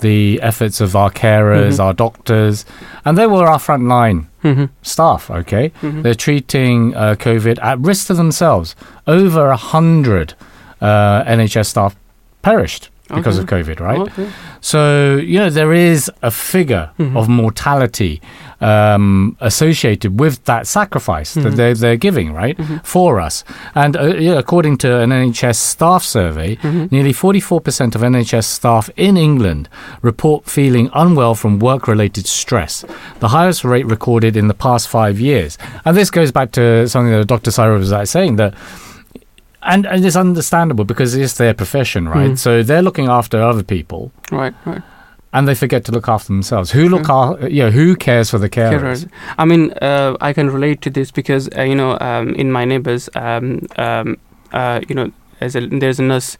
the 0.00 0.38
efforts 0.40 0.80
of 0.80 0.94
our 0.94 1.10
carers, 1.10 1.74
Mhm. 1.78 1.84
our 1.84 1.92
doctors, 1.92 2.64
and 3.04 3.18
they 3.18 3.26
were 3.26 3.46
our 3.48 3.58
frontline 3.58 4.26
Mhm. 4.44 4.68
staff, 4.82 5.28
okay? 5.28 5.72
Mhm. 5.82 6.04
They're 6.04 6.14
treating 6.14 6.94
uh, 6.94 7.16
COVID 7.18 7.58
at 7.60 7.80
risk 7.80 8.06
to 8.06 8.14
themselves. 8.14 8.76
Over 9.08 9.48
a 9.50 9.56
hundred 9.56 10.34
uh, 10.80 11.24
NHS 11.24 11.66
staff 11.66 11.96
perished 12.42 12.90
because 13.14 13.38
of 13.38 13.46
COVID, 13.46 13.80
right? 13.80 14.00
Okay. 14.00 14.28
So, 14.60 15.16
you 15.16 15.38
know, 15.38 15.48
there 15.48 15.72
is 15.72 16.10
a 16.22 16.30
figure 16.30 16.90
Mhm. 16.98 17.16
of 17.16 17.26
mortality 17.28 18.20
um, 18.60 19.36
associated 19.40 20.18
with 20.18 20.44
that 20.46 20.66
sacrifice 20.66 21.34
that 21.34 21.52
Mhm. 21.52 21.56
they're, 21.56 21.74
they're 21.74 21.96
giving, 21.96 22.32
right, 22.32 22.56
Mhm. 22.58 22.84
for 22.84 23.20
us. 23.20 23.44
And 23.76 23.96
uh, 23.96 24.16
yeah, 24.16 24.32
according 24.32 24.78
to 24.78 24.98
an 24.98 25.12
NHS 25.12 25.58
staff 25.58 26.02
survey, 26.02 26.56
Mhm. 26.56 26.90
nearly 26.90 27.12
44% 27.12 27.94
of 27.94 28.02
NHS 28.02 28.46
staff 28.48 28.90
in 28.96 29.16
England 29.16 29.68
report 30.02 30.46
feeling 30.46 30.90
unwell 30.92 31.36
from 31.36 31.60
work 31.60 31.86
related 31.86 32.26
stress, 32.26 32.84
the 33.20 33.28
highest 33.28 33.64
rate 33.64 33.86
recorded 33.86 34.36
in 34.36 34.48
the 34.48 34.54
past 34.54 34.88
five 34.88 35.20
years. 35.20 35.56
And 35.84 35.96
this 35.96 36.10
goes 36.10 36.32
back 36.32 36.50
to 36.52 36.88
something 36.88 37.12
that 37.12 37.26
Dr. 37.28 37.52
Saira 37.52 37.78
was 37.78 38.10
saying 38.10 38.36
that 38.36 38.54
and, 39.62 39.86
and 39.86 40.04
it's 40.04 40.16
understandable 40.16 40.84
because 40.84 41.14
it's 41.14 41.34
their 41.34 41.54
profession, 41.54 42.08
right? 42.08 42.30
Mm. 42.32 42.38
So 42.38 42.62
they're 42.62 42.82
looking 42.82 43.08
after 43.08 43.42
other 43.42 43.62
people, 43.62 44.10
Right, 44.30 44.54
right. 44.64 44.82
and 45.32 45.46
they 45.48 45.54
forget 45.54 45.84
to 45.86 45.92
look 45.92 46.08
after 46.08 46.28
themselves. 46.28 46.70
Who 46.70 46.88
look 46.88 47.08
after? 47.08 47.48
You 47.48 47.64
know, 47.64 47.70
who 47.70 47.96
cares 47.96 48.30
for 48.30 48.38
the 48.38 48.48
carers? 48.48 48.80
Carers. 48.80 49.08
I 49.36 49.44
mean, 49.44 49.72
uh, 49.82 50.16
I 50.20 50.32
can 50.32 50.48
relate 50.50 50.80
to 50.82 50.90
this 50.90 51.10
because 51.10 51.48
uh, 51.56 51.62
you 51.62 51.74
know, 51.74 51.98
um, 52.00 52.34
in 52.34 52.50
my 52.52 52.64
neighbors, 52.64 53.08
um, 53.14 53.60
um, 53.76 54.16
uh, 54.52 54.80
you 54.88 54.94
know, 54.94 55.10
a, 55.40 55.48
there's 55.48 55.98
a 56.00 56.02
nurse, 56.02 56.38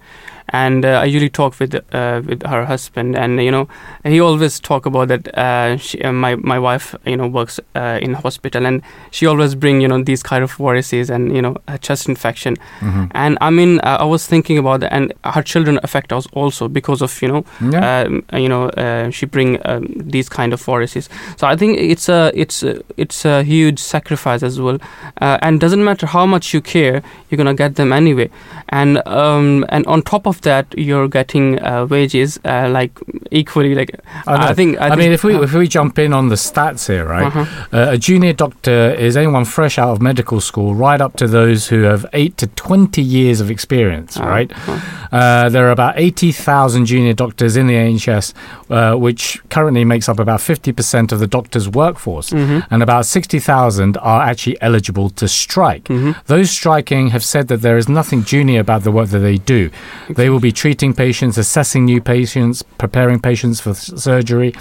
and 0.51 0.85
uh, 0.85 1.01
I 1.01 1.05
usually 1.05 1.29
talk 1.31 1.59
with 1.61 1.75
uh, 1.75 2.23
with 2.27 2.43
her 2.47 2.65
husband, 2.65 3.17
and 3.17 3.43
you 3.43 3.51
know, 3.51 3.69
he 4.05 4.21
always 4.21 4.61
talk 4.61 4.87
about 4.87 5.09
that. 5.09 5.29
Uh, 5.37 5.77
she, 5.77 6.01
uh, 6.03 6.13
my 6.13 6.37
my 6.37 6.59
wife, 6.59 6.95
you 7.05 7.17
know, 7.17 7.27
works 7.27 7.61
uh, 7.77 7.99
in 8.03 8.15
hospital, 8.15 8.67
and 8.67 8.83
she 9.11 9.27
always 9.27 9.55
bring 9.55 9.81
you 9.81 9.89
know 9.89 10.03
these 10.03 10.23
kind 10.23 10.43
of 10.45 10.53
viruses 10.53 11.11
and 11.11 11.35
you 11.35 11.43
know 11.43 11.57
a 11.69 11.79
chest 11.79 12.09
infection, 12.09 12.57
Mhm. 12.81 13.11
and 13.15 13.39
I 13.41 13.51
mean, 13.51 13.79
uh, 13.81 13.99
I 14.01 14.05
was 14.05 14.27
thinking 14.27 14.59
about 14.59 14.81
that, 14.81 14.93
and 14.93 15.13
her 15.25 15.43
children 15.43 15.79
affect 15.83 16.13
us 16.13 16.27
also 16.33 16.69
because 16.69 17.03
of 17.03 17.23
you 17.23 17.29
know 17.29 17.45
Yeah. 17.61 18.05
um, 18.07 18.23
you 18.33 18.49
know 18.49 18.69
uh, 18.71 19.11
she 19.11 19.27
bring 19.27 19.59
um, 19.65 19.87
these 19.97 20.29
kind 20.29 20.53
of 20.53 20.61
viruses 20.63 21.09
so 21.37 21.47
i 21.47 21.57
think 21.57 21.79
it's 21.79 22.09
a 22.09 22.31
it's 22.35 22.63
a, 22.63 22.81
it's 22.97 23.25
a 23.25 23.43
huge 23.43 23.79
sacrifice 23.79 24.43
as 24.43 24.61
well 24.61 24.79
uh, 25.21 25.39
and 25.43 25.61
doesn't 25.61 25.85
matter 25.85 26.07
how 26.07 26.27
much 26.27 26.55
you 26.55 26.61
care 26.61 27.03
you're 27.31 27.37
gonna 27.37 27.55
get 27.55 27.75
them 27.77 27.93
anyway 27.93 28.29
and 28.71 28.99
um, 29.07 29.65
and 29.69 29.87
on 29.87 30.03
top 30.03 30.27
of 30.27 30.38
that 30.43 30.67
you're 30.77 31.09
getting 31.09 31.61
uh, 31.63 31.87
wages 31.87 32.39
uh, 32.45 32.69
like 32.71 32.93
equally 33.31 33.75
like 33.75 33.91
I. 34.27 34.49
I 34.51 34.55
think 34.55 34.79
I, 34.81 34.87
I 34.87 34.89
think, 34.91 34.99
mean, 35.01 35.13
if 35.13 35.25
we 35.25 35.35
if 35.37 35.53
we 35.55 35.69
jump 35.69 35.99
in 35.99 36.13
on 36.13 36.29
the 36.29 36.37
stats 36.37 36.87
here, 36.87 37.05
right? 37.07 37.27
uh-huh. 37.27 37.45
Uh, 37.73 37.93
a 37.93 37.99
junior 37.99 38.33
doctor 38.33 38.95
is 38.95 39.17
anyone 39.17 39.45
fresh 39.45 39.79
out 39.79 39.91
of 39.91 40.01
medical 40.01 40.41
school, 40.41 40.75
right 40.75 41.01
up 41.01 41.17
to 41.17 41.27
those 41.27 41.69
who 41.69 41.83
have 41.83 42.07
eight 42.13 42.37
to 42.39 42.47
twenty 42.49 43.03
years 43.03 43.41
of 43.41 43.51
experience, 43.51 44.19
Uh, 44.19 44.25
right? 44.27 44.53
uh, 44.69 44.79
Uh, 45.11 45.49
there 45.49 45.67
are 45.67 45.71
about 45.71 45.95
80,000 45.97 46.85
junior 46.85 47.15
doctors 47.15 47.57
in 47.57 47.67
the 47.67 47.73
NHS, 47.75 48.35
uh, 48.69 48.95
which 48.95 49.41
currently 49.49 49.83
makes 49.83 50.07
up 50.07 50.19
about 50.21 50.39
50% 50.41 51.13
of 51.13 51.19
the 51.19 51.27
doctors' 51.27 51.67
workforce. 51.67 52.29
mhm, 52.29 52.63
And 52.71 52.83
about 52.83 53.07
60,000 53.07 53.97
are 54.03 54.21
actually 54.23 54.57
eligible 54.61 55.09
to 55.11 55.27
strike. 55.27 55.85
mhm. 55.85 56.15
Those 56.27 56.51
striking 56.51 57.09
have 57.11 57.25
said 57.25 57.49
that 57.49 57.63
there 57.63 57.79
is 57.79 57.89
nothing 57.89 58.23
junior 58.23 58.61
about 58.61 58.83
the 58.85 58.91
work 58.91 59.09
that 59.09 59.21
they 59.21 59.39
do. 59.39 59.71
They 60.15 60.28
will 60.29 60.41
be 60.41 60.53
treating 60.53 60.95
patients, 60.95 61.39
assessing 61.39 61.85
new 61.85 62.01
patients, 62.01 62.63
preparing 62.63 63.21
patients 63.21 63.61
for 63.61 63.71
s- 63.71 63.93
surgery, 64.03 64.53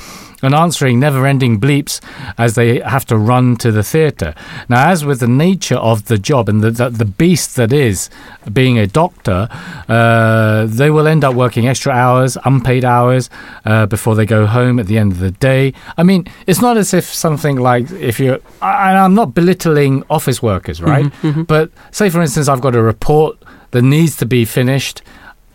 and 0.43 0.53
answering 0.53 0.99
never 0.99 1.25
ending 1.25 1.59
bleeps 1.59 1.99
as 2.37 2.53
they 2.53 2.79
have 2.81 3.05
to 3.05 3.17
run 3.17 3.55
to 3.57 3.71
the 3.71 3.81
theatre. 3.81 4.35
Now, 4.69 4.89
as 4.89 5.03
with 5.03 5.19
the 5.19 5.27
nature 5.27 5.77
of 5.77 6.05
the 6.05 6.17
job 6.19 6.47
and 6.47 6.61
the, 6.61 6.69
the, 6.69 6.89
the 6.89 7.05
beast 7.05 7.55
that 7.55 7.73
is 7.73 8.09
being 8.53 8.77
a 8.77 8.85
doctor, 8.85 9.49
uh, 9.89 10.65
they 10.67 10.89
will 10.91 11.07
end 11.07 11.23
up 11.23 11.33
working 11.33 11.67
extra 11.67 11.91
hours, 11.91 12.37
unpaid 12.45 12.85
hours, 12.85 13.29
uh, 13.65 13.85
before 13.87 14.13
they 14.15 14.25
go 14.25 14.45
home 14.45 14.79
at 14.79 14.85
the 14.87 14.97
end 14.97 15.11
of 15.11 15.19
the 15.19 15.31
day. 15.31 15.73
I 15.97 16.03
mean, 16.03 16.27
it's 16.45 16.61
not 16.61 16.77
as 16.77 16.93
if 16.93 17.05
something 17.05 17.55
like 17.57 17.89
if 17.91 18.19
you're, 18.19 18.39
and 18.61 18.97
I'm 18.97 19.15
not 19.15 19.33
belittling 19.33 20.03
office 20.09 20.41
workers, 20.41 20.81
right? 20.81 21.05
Mhm, 21.05 21.33
mhm. 21.33 21.47
But 21.47 21.71
say, 21.91 22.09
for 22.09 22.21
instance, 22.21 22.47
I've 22.47 22.61
got 22.61 22.75
a 22.75 22.81
report 22.81 23.37
that 23.71 23.81
needs 23.81 24.15
to 24.17 24.25
be 24.25 24.45
finished. 24.45 25.01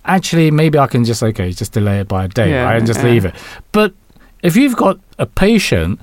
Actually, 0.05 0.51
maybe 0.51 0.79
I 0.79 0.87
can 0.87 1.05
just 1.05 1.23
okay, 1.23 1.53
just 1.53 1.73
delay 1.73 2.01
it 2.01 2.09
by 2.09 2.25
a 2.25 2.29
day, 2.29 2.51
Yeah, 2.51 2.65
right, 2.65 2.77
and 2.79 2.87
just 2.87 3.01
yeah. 3.01 3.07
leave 3.11 3.25
it. 3.25 3.35
But 3.73 3.95
if 4.43 4.57
you've 4.57 4.77
got 4.77 4.99
a 5.19 5.27
patient 5.27 6.01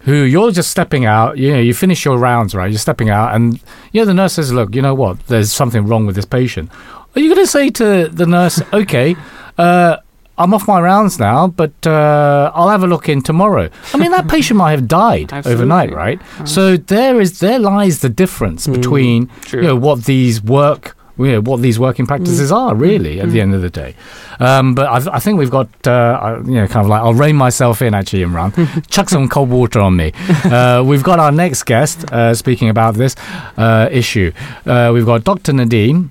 who 0.00 0.14
you're 0.22 0.50
just 0.50 0.70
stepping 0.70 1.04
out, 1.04 1.38
you 1.38 1.52
know, 1.52 1.60
you 1.60 1.74
finish 1.74 2.04
your 2.04 2.18
rounds, 2.18 2.54
right? 2.54 2.70
You're 2.70 2.78
stepping 2.78 3.10
out, 3.10 3.34
and 3.34 3.60
you 3.92 4.00
know 4.00 4.04
the 4.06 4.14
nurse 4.14 4.34
says, 4.34 4.52
"Look, 4.52 4.74
you 4.74 4.82
know 4.82 4.94
what? 4.94 5.24
There's 5.26 5.52
something 5.52 5.86
wrong 5.86 6.06
with 6.06 6.16
this 6.16 6.24
patient." 6.24 6.70
Are 7.14 7.20
you 7.20 7.32
going 7.34 7.44
to 7.46 7.50
say 7.50 7.70
to 7.70 8.08
the 8.08 8.26
nurse, 8.26 8.60
okay, 8.72 9.16
uh, 9.56 9.96
I'm 10.36 10.54
off 10.54 10.68
my 10.68 10.80
rounds 10.80 11.18
now, 11.18 11.48
but 11.48 11.72
uh, 11.86 12.52
I'll 12.54 12.68
have 12.68 12.84
a 12.84 12.86
look 12.86 13.08
in 13.08 13.22
tomorrow? 13.22 13.70
I 13.92 13.96
mean, 13.98 14.10
that 14.12 14.28
patient 14.28 14.58
might 14.58 14.72
have 14.72 14.86
died 14.86 15.32
overnight, 15.46 15.92
right? 15.92 16.20
So 16.44 16.76
there 16.76 17.20
is 17.20 17.40
there 17.40 17.58
lies 17.58 18.00
the 18.00 18.08
difference 18.08 18.66
between 18.66 19.28
true. 19.42 19.60
you 19.62 19.66
know 19.68 19.76
what 19.76 20.04
these 20.04 20.42
work. 20.42 20.96
You 21.18 21.32
know, 21.32 21.40
what 21.40 21.62
these 21.62 21.78
working 21.80 22.06
practices 22.06 22.52
are 22.52 22.74
really 22.74 23.20
at 23.20 23.30
the 23.30 23.40
end 23.40 23.54
of 23.54 23.60
the 23.62 23.70
day, 23.70 23.94
um, 24.38 24.74
but 24.74 24.86
I, 24.86 25.16
I 25.16 25.18
think 25.18 25.38
we've 25.38 25.50
got 25.50 25.68
uh, 25.86 25.90
uh, 25.90 26.42
you 26.46 26.54
know 26.54 26.66
kind 26.68 26.84
of 26.84 26.88
like 26.88 27.02
I'll 27.02 27.14
rein 27.14 27.34
myself 27.36 27.82
in 27.82 27.92
actually, 27.92 28.22
Imran. 28.22 28.52
Chuck 28.90 29.08
some 29.08 29.28
cold 29.28 29.50
water 29.50 29.80
on 29.80 29.96
me. 29.96 30.12
Uh, 30.44 30.82
we've 30.86 31.02
got 31.02 31.18
our 31.18 31.32
next 31.32 31.64
guest 31.64 32.10
uh, 32.12 32.34
speaking 32.34 32.68
about 32.68 32.94
this 32.94 33.16
uh, 33.56 33.88
issue. 33.90 34.32
Uh, 34.64 34.90
we've 34.94 35.06
got 35.06 35.24
Dr. 35.24 35.52
Nadeem. 35.52 36.10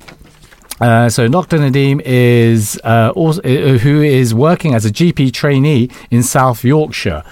Uh, 0.80 1.10
so 1.10 1.28
Dr. 1.28 1.58
Nadeem 1.58 2.02
is 2.06 2.80
uh, 2.84 3.12
also, 3.16 3.42
uh, 3.42 3.78
who 3.80 4.02
is 4.02 4.34
working 4.34 4.76
as 4.76 4.86
a 4.86 4.92
GP 4.92 5.34
trainee 5.34 5.90
in 6.12 6.22
South 6.22 6.64
Yorkshire. 6.64 7.24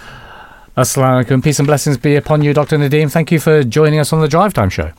Assalamu 0.76 1.24
alaikum. 1.24 1.44
Peace 1.44 1.60
and 1.60 1.68
blessings 1.68 1.98
be 1.98 2.16
upon 2.16 2.42
you, 2.42 2.54
Dr. 2.54 2.78
Nadeem. 2.78 3.12
Thank 3.12 3.32
you 3.32 3.40
for 3.40 3.64
joining 3.64 4.00
us 4.00 4.12
on 4.12 4.22
the 4.22 4.28
Drive 4.28 4.54
Time 4.54 4.70
Show. 4.70 4.92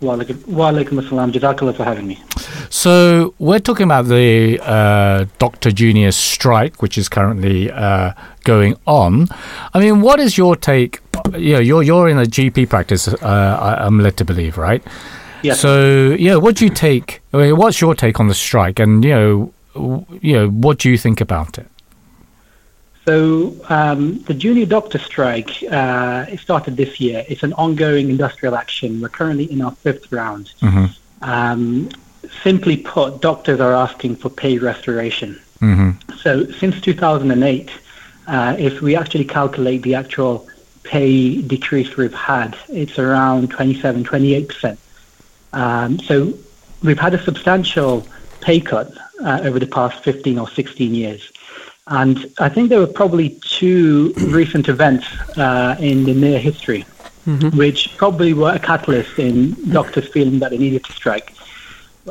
Wa 0.00 0.14
alaikum 0.16 1.00
assalam. 1.00 1.32
Jazakallah 1.32 1.74
for 1.76 1.84
having 1.84 2.06
me. 2.06 2.18
So 2.68 3.34
we're 3.38 3.58
talking 3.60 3.84
about 3.84 4.06
the 4.06 4.60
uh, 4.62 5.24
Doctor 5.38 5.70
Junior 5.70 6.12
strike, 6.12 6.82
which 6.82 6.98
is 6.98 7.08
currently 7.08 7.70
uh, 7.70 8.12
going 8.44 8.76
on. 8.86 9.28
I 9.72 9.80
mean, 9.80 10.02
what 10.02 10.20
is 10.20 10.36
your 10.36 10.54
take? 10.56 11.00
You 11.34 11.54
know, 11.54 11.58
you're 11.60 11.82
you're 11.82 12.08
in 12.08 12.18
a 12.18 12.24
GP 12.24 12.68
practice. 12.68 13.08
Uh, 13.08 13.16
I, 13.60 13.86
I'm 13.86 13.98
led 14.00 14.16
to 14.18 14.24
believe, 14.24 14.58
right? 14.58 14.82
Yes. 15.42 15.60
So 15.60 16.10
yeah, 16.18 16.36
what 16.36 16.56
do 16.56 16.64
you 16.66 16.70
take? 16.70 17.22
I 17.32 17.38
mean, 17.38 17.56
what's 17.56 17.80
your 17.80 17.94
take 17.94 18.20
on 18.20 18.28
the 18.28 18.34
strike? 18.34 18.78
And 18.78 19.02
you 19.04 19.10
know, 19.14 19.52
w- 19.74 20.04
you 20.20 20.32
know, 20.34 20.48
what 20.48 20.78
do 20.78 20.90
you 20.90 20.98
think 20.98 21.20
about 21.22 21.56
it? 21.58 21.66
So 23.06 23.54
um, 23.68 24.18
the 24.24 24.34
junior 24.34 24.66
doctor 24.66 24.98
strike 24.98 25.62
uh, 25.70 26.26
it 26.28 26.40
started 26.40 26.76
this 26.76 26.98
year. 27.00 27.24
It's 27.28 27.44
an 27.44 27.52
ongoing 27.52 28.10
industrial 28.10 28.56
action. 28.56 29.00
We're 29.00 29.08
currently 29.10 29.50
in 29.50 29.62
our 29.62 29.70
fifth 29.70 30.10
round. 30.10 30.52
Mhm. 30.60 30.90
Um, 31.22 31.88
simply 32.42 32.76
put, 32.76 33.20
doctors 33.20 33.60
are 33.60 33.74
asking 33.74 34.16
for 34.16 34.28
pay 34.28 34.58
restoration. 34.58 35.40
Mm-hmm. 35.60 36.12
So 36.18 36.50
since 36.52 36.80
2008, 36.80 37.70
uh, 38.26 38.56
if 38.58 38.80
we 38.80 38.96
actually 38.96 39.24
calculate 39.24 39.82
the 39.82 39.94
actual 39.94 40.48
pay 40.82 41.40
decrease 41.40 41.96
we've 41.96 42.12
had, 42.12 42.56
it's 42.68 42.98
around 42.98 43.50
27, 43.50 44.04
28 44.04 44.48
percent. 44.48 44.78
Um, 45.52 45.98
so 46.00 46.34
we've 46.82 46.98
had 46.98 47.14
a 47.14 47.22
substantial 47.22 48.06
pay 48.40 48.60
cut 48.60 48.92
uh, 49.24 49.40
over 49.42 49.58
the 49.58 49.66
past 49.66 50.02
15 50.02 50.38
or 50.38 50.48
16 50.48 50.94
years. 50.94 51.32
And 51.88 52.32
I 52.38 52.48
think 52.48 52.68
there 52.68 52.80
were 52.80 52.86
probably 52.88 53.30
two 53.42 54.12
recent 54.16 54.68
events 54.68 55.06
uh, 55.38 55.76
in 55.78 56.04
the 56.04 56.14
near 56.14 56.38
history, 56.38 56.82
which 57.54 57.96
probably 57.96 58.32
were 58.34 58.52
a 58.52 58.58
catalyst 58.58 59.18
in 59.18 59.54
doctors 59.70 60.08
feeling 60.08 60.40
that 60.40 60.50
they 60.50 60.58
needed 60.58 60.84
to 60.84 60.92
strike. 60.92 61.32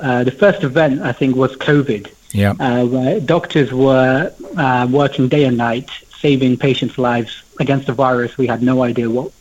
Uh, 0.01 0.23
the 0.23 0.31
first 0.31 0.63
event, 0.63 1.01
I 1.01 1.11
think, 1.11 1.35
was 1.35 1.55
COVID 1.57 2.09
Yeah. 2.31 2.51
uh, 2.59 2.85
where 2.85 3.19
doctors 3.19 3.73
were 3.73 4.31
uh, 4.57 4.87
working 4.89 5.27
day 5.27 5.43
and 5.43 5.57
night, 5.57 5.89
saving 6.19 6.57
patients' 6.57 6.97
lives 6.97 7.43
against 7.59 7.89
a 7.89 7.93
virus. 7.93 8.37
We 8.37 8.47
had 8.47 8.61
no 8.61 8.83
idea 8.83 9.09
what 9.09 9.31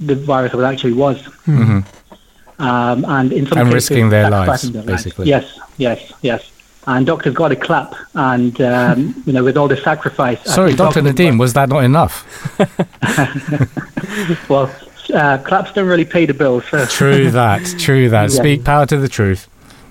the 0.00 0.14
virus 0.14 0.54
actually 0.54 0.94
was. 0.94 1.18
hmm 1.44 1.80
Um, 2.58 3.04
and 3.08 3.32
in 3.32 3.46
some 3.46 3.58
And 3.58 3.68
cases, 3.68 3.90
risking 3.90 4.10
their 4.10 4.30
lives, 4.30 4.70
their 4.70 4.82
basically. 4.82 5.26
Yes, 5.26 5.58
yes, 5.78 6.12
yes. 6.22 6.51
And 6.86 7.06
doctors 7.06 7.34
got 7.34 7.52
a 7.52 7.56
clap, 7.56 7.94
and 8.14 8.60
um, 8.60 9.22
you 9.26 9.32
know, 9.32 9.44
with 9.44 9.56
all 9.56 9.68
the 9.68 9.76
sacrifice. 9.76 10.42
Sorry, 10.44 10.74
Dr. 10.74 11.00
doctors 11.00 11.14
Nadeem, 11.14 11.38
was 11.38 11.52
that 11.52 11.68
not 11.68 11.84
enough? 11.84 12.26
were- 12.58 12.68
Well, 14.48 14.74
uh, 15.14 15.38
claps 15.38 15.72
don't 15.72 15.86
really 15.88 16.04
pay 16.04 16.26
the 16.26 16.34
bills. 16.34 16.64
So. 16.68 16.84
True 16.86 17.30
that. 17.30 17.64
True 17.78 18.08
that. 18.10 18.30
Yeah. 18.30 18.40
Speak 18.40 18.64
power 18.64 18.86
to 18.86 18.96
the 18.96 19.08
truth. 19.08 19.48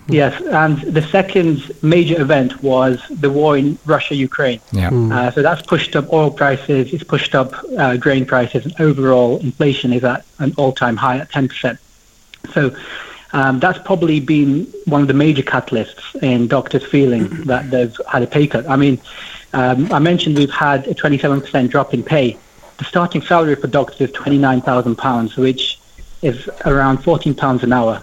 Yes, 0.07 0.41
and 0.41 0.79
the 0.81 1.01
second 1.03 1.71
major 1.81 2.19
event 2.19 2.61
was 2.61 3.01
the 3.09 3.29
war 3.29 3.57
in 3.57 3.77
Russia-Ukraine. 3.85 4.59
Yeah. 4.73 4.89
Uh, 4.89 5.31
so 5.31 5.41
that's 5.41 5.61
pushed 5.61 5.95
up 5.95 6.11
oil 6.11 6.29
prices, 6.31 6.91
it's 6.91 7.03
pushed 7.03 7.33
up 7.33 7.53
uh, 7.77 7.95
grain 7.95 8.25
prices, 8.25 8.65
and 8.65 8.73
overall 8.81 9.37
inflation 9.39 9.93
is 9.93 10.03
at 10.03 10.25
an 10.39 10.53
all-time 10.57 10.97
high 10.97 11.19
at 11.19 11.29
10%. 11.31 11.77
So 12.51 12.75
um, 13.33 13.59
that's 13.59 13.79
probably 13.79 14.19
been 14.19 14.65
one 14.85 15.01
of 15.01 15.07
the 15.07 15.13
major 15.13 15.41
catalysts 15.41 16.15
in 16.21 16.47
doctors 16.47 16.85
feeling 16.85 17.27
that 17.45 17.71
they've 17.71 17.95
had 18.09 18.23
a 18.23 18.27
pay 18.27 18.47
cut. 18.47 18.69
I 18.69 18.75
mean, 18.75 18.99
um, 19.53 19.91
I 19.91 19.99
mentioned 19.99 20.37
we've 20.37 20.51
had 20.51 20.87
a 20.87 20.93
27% 20.93 21.69
drop 21.69 21.93
in 21.93 22.03
pay. 22.03 22.37
The 22.77 22.85
starting 22.85 23.21
salary 23.21 23.55
for 23.55 23.67
doctors 23.67 24.09
is 24.09 24.11
£29,000, 24.15 25.37
which 25.37 25.79
is 26.21 26.49
around 26.65 26.99
£14 26.99 27.63
an 27.63 27.73
hour. 27.73 28.01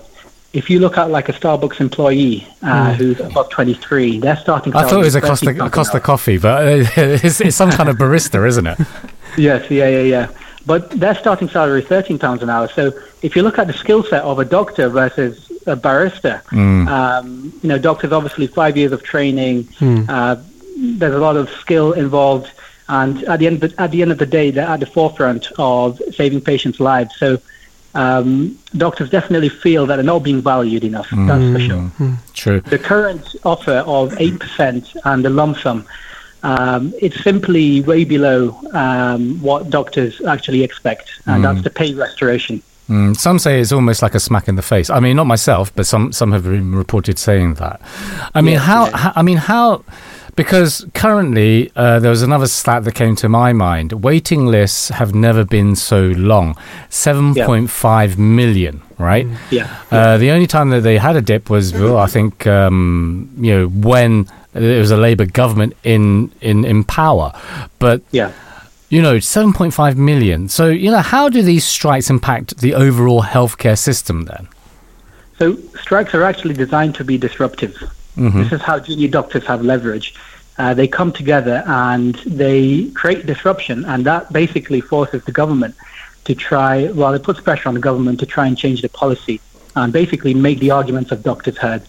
If 0.55 0.71
you 0.71 0.79
look 0.79 0.97
at 0.97 1.11
like 1.11 1.29
a 1.29 1.33
Starbucks 1.33 1.81
employee 1.81 2.47
uh, 2.63 2.95
who's 2.95 3.21
above 3.21 3.51
23, 3.51 4.19
their 4.19 4.37
starting 4.37 4.75
I 4.75 4.85
thought 4.85 4.95
it 4.95 5.05
was 5.05 5.15
a 5.15 5.21
Costa, 5.21 5.47
£13 5.47 5.65
an 5.65 5.71
Costa 5.71 6.01
coffee, 6.01 6.39
but 6.39 6.67
uh, 6.67 6.87
it's, 6.97 7.41
it's 7.41 7.57
some 7.57 7.71
kind 7.71 7.89
of 7.89 7.97
barista, 7.97 8.47
isn't 8.47 8.67
it? 8.67 8.79
Yes, 9.37 9.71
yeah, 9.71 9.87
yeah, 9.87 10.03
yeah. 10.03 10.29
But 10.67 10.91
their 10.91 11.15
starting 11.15 11.49
salary 11.49 11.83
is 11.83 11.89
thirteen 11.89 12.19
pounds 12.19 12.43
an 12.43 12.51
hour. 12.51 12.69
So 12.69 12.93
if 13.23 13.35
you 13.37 13.43
look 13.43 13.59
at 13.59 13.67
the 13.67 13.73
skill 13.73 14.03
set 14.03 14.23
of 14.23 14.39
a 14.39 14.45
doctor 14.45 14.89
versus 14.89 15.51
a 15.67 15.77
barrister, 15.77 16.43
um, 16.89 17.53
you 17.63 17.69
know, 17.69 17.79
doctors 17.79 18.13
obviously 18.13 18.47
five 18.47 18.77
years 18.77 18.93
of 18.93 19.03
training. 19.03 19.69
Uh, 20.09 20.37
there's 20.77 21.15
a 21.15 21.19
lot 21.19 21.37
of 21.37 21.49
skill 21.51 21.93
involved, 21.93 22.51
and 22.89 23.25
at 23.25 23.41
the 23.41 23.47
end 23.47 23.63
of 23.65 23.71
the, 23.75 23.81
at 23.83 23.91
the 23.91 24.03
end 24.03 24.13
of 24.13 24.19
the 24.19 24.27
day, 24.27 24.51
they're 24.51 24.67
at 24.69 24.81
the 24.81 24.87
forefront 24.87 25.49
of 25.59 26.01
saving 26.13 26.41
patients' 26.41 26.81
lives. 26.81 27.17
So. 27.17 27.39
Um, 27.95 28.57
doctors 28.77 29.09
definitely 29.11 29.49
feel 29.49 29.87
that 29.87 29.97
they're 29.97 30.05
not 30.05 30.23
being 30.23 30.43
valued 30.43 30.85
enough. 30.85 31.09
That's 31.11 31.53
for 31.53 31.59
sure. 31.59 31.91
True. 32.35 32.61
The 32.61 32.79
current 32.79 33.35
offer 33.45 33.79
of 33.87 34.13
8% 34.13 34.97
and 35.05 35.25
the 35.25 35.31
lump 35.31 35.57
sum, 35.57 35.87
um, 36.43 36.93
it's 37.01 37.23
simply 37.23 37.81
way 37.83 38.05
below 38.05 38.59
um, 38.73 39.41
what 39.41 39.71
doctors 39.71 40.21
actually 40.27 40.63
expect, 40.63 41.11
and 41.27 41.45
that's 41.45 41.63
the 41.63 41.71
pay 41.71 41.95
restoration. 41.95 42.63
Mm, 42.89 43.15
some 43.17 43.39
say 43.39 43.61
it's 43.61 43.71
almost 43.73 44.01
like 44.01 44.15
a 44.15 44.21
smack 44.21 44.49
in 44.49 44.57
the 44.57 44.63
face. 44.63 44.89
I 44.89 44.99
mean, 45.01 45.17
not 45.17 45.27
myself, 45.27 45.75
but 45.75 45.87
some 45.87 46.11
some 46.13 46.33
have 46.33 46.45
been 46.45 46.75
reported 46.75 47.19
saying 47.19 47.55
that. 47.55 47.81
I 48.35 48.41
mean, 48.41 48.55
Yeah, 48.55 48.61
how, 48.61 48.87
yeah. 48.87 48.97
how? 48.97 49.13
I 49.15 49.23
mean, 49.23 49.37
how? 49.37 49.85
Because 50.37 50.87
currently, 50.95 51.73
uh, 51.75 51.99
there 51.99 52.11
was 52.11 52.23
another 52.23 52.47
stat 52.47 52.85
that 52.85 52.95
came 52.95 53.17
to 53.17 53.29
my 53.29 53.53
mind. 53.53 53.93
Waiting 53.93 54.47
lists 54.47 54.89
have 54.89 55.13
never 55.13 55.45
been 55.45 55.75
so 55.75 56.01
long. 56.17 56.57
Seven 56.89 57.35
point 57.35 57.69
five 57.71 58.19
million, 58.19 58.81
right? 58.99 59.27
Yeah. 59.51 59.67
Uh, 59.91 60.17
the 60.17 60.31
only 60.31 60.47
time 60.47 60.71
that 60.71 60.83
they 60.83 60.97
had 60.97 61.17
a 61.17 61.21
dip 61.21 61.51
was, 61.51 61.75
well, 61.75 61.99
I 61.99 62.07
think, 62.07 62.47
um, 62.47 63.29
you 63.37 63.53
know, 63.53 63.67
when 63.67 64.29
it 64.55 64.79
was 64.79 64.91
a 64.91 64.97
Labour 64.97 65.27
government 65.27 65.75
in, 65.85 66.33
in, 66.41 66.65
in 66.65 66.85
power. 66.85 67.33
But 67.79 68.03
Yeah. 68.11 68.33
you 68.89 69.03
know, 69.03 69.17
7.5 69.17 69.97
million. 69.97 70.49
So, 70.49 70.69
you 70.69 70.91
know, 70.91 71.01
how 71.01 71.29
do 71.29 71.43
these 71.43 71.65
strikes 71.65 72.09
impact 72.11 72.59
the 72.59 72.75
overall 72.75 73.23
healthcare 73.23 73.79
system 73.79 74.25
then? 74.25 74.49
So 75.39 75.57
strikes 75.81 76.15
are 76.15 76.25
actually 76.25 76.55
designed 76.55 76.95
to 76.97 77.05
be 77.05 77.17
disruptive. 77.19 77.77
This 78.17 78.51
is 78.53 78.61
how 78.61 78.81
junior 78.81 79.07
doctors 79.07 79.45
have 79.47 79.63
leverage. 79.63 80.13
Uh, 80.59 80.75
they 80.75 80.89
come 80.89 81.13
together 81.13 81.63
and 81.67 82.17
they 82.27 82.87
create 82.87 83.27
disruption, 83.27 83.85
and 83.85 84.05
that 84.07 84.33
basically 84.33 84.81
forces 84.81 85.23
the 85.25 85.31
government 85.31 85.77
to 86.25 86.35
try, 86.35 86.91
well, 86.91 87.15
it 87.15 87.23
puts 87.23 87.41
pressure 87.41 87.69
on 87.69 87.75
the 87.75 87.81
government 87.81 88.19
to 88.19 88.27
try 88.27 88.49
and 88.49 88.59
change 88.59 88.83
the 88.83 88.89
policy 88.89 89.41
and 89.77 89.93
basically 89.93 90.35
make 90.35 90.59
the 90.59 90.73
arguments 90.73 91.13
of 91.13 91.23
doctors 91.23 91.57
heard. 91.59 91.83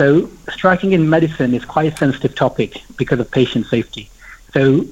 So 0.00 0.30
striking 0.48 0.92
in 0.92 1.10
medicine 1.10 1.52
is 1.52 1.66
quite 1.66 1.92
a 1.92 1.94
sensitive 1.94 2.34
topic 2.34 2.82
because 2.96 3.20
of 3.20 3.30
patient 3.30 3.66
safety. 3.66 4.08
So 4.54 4.86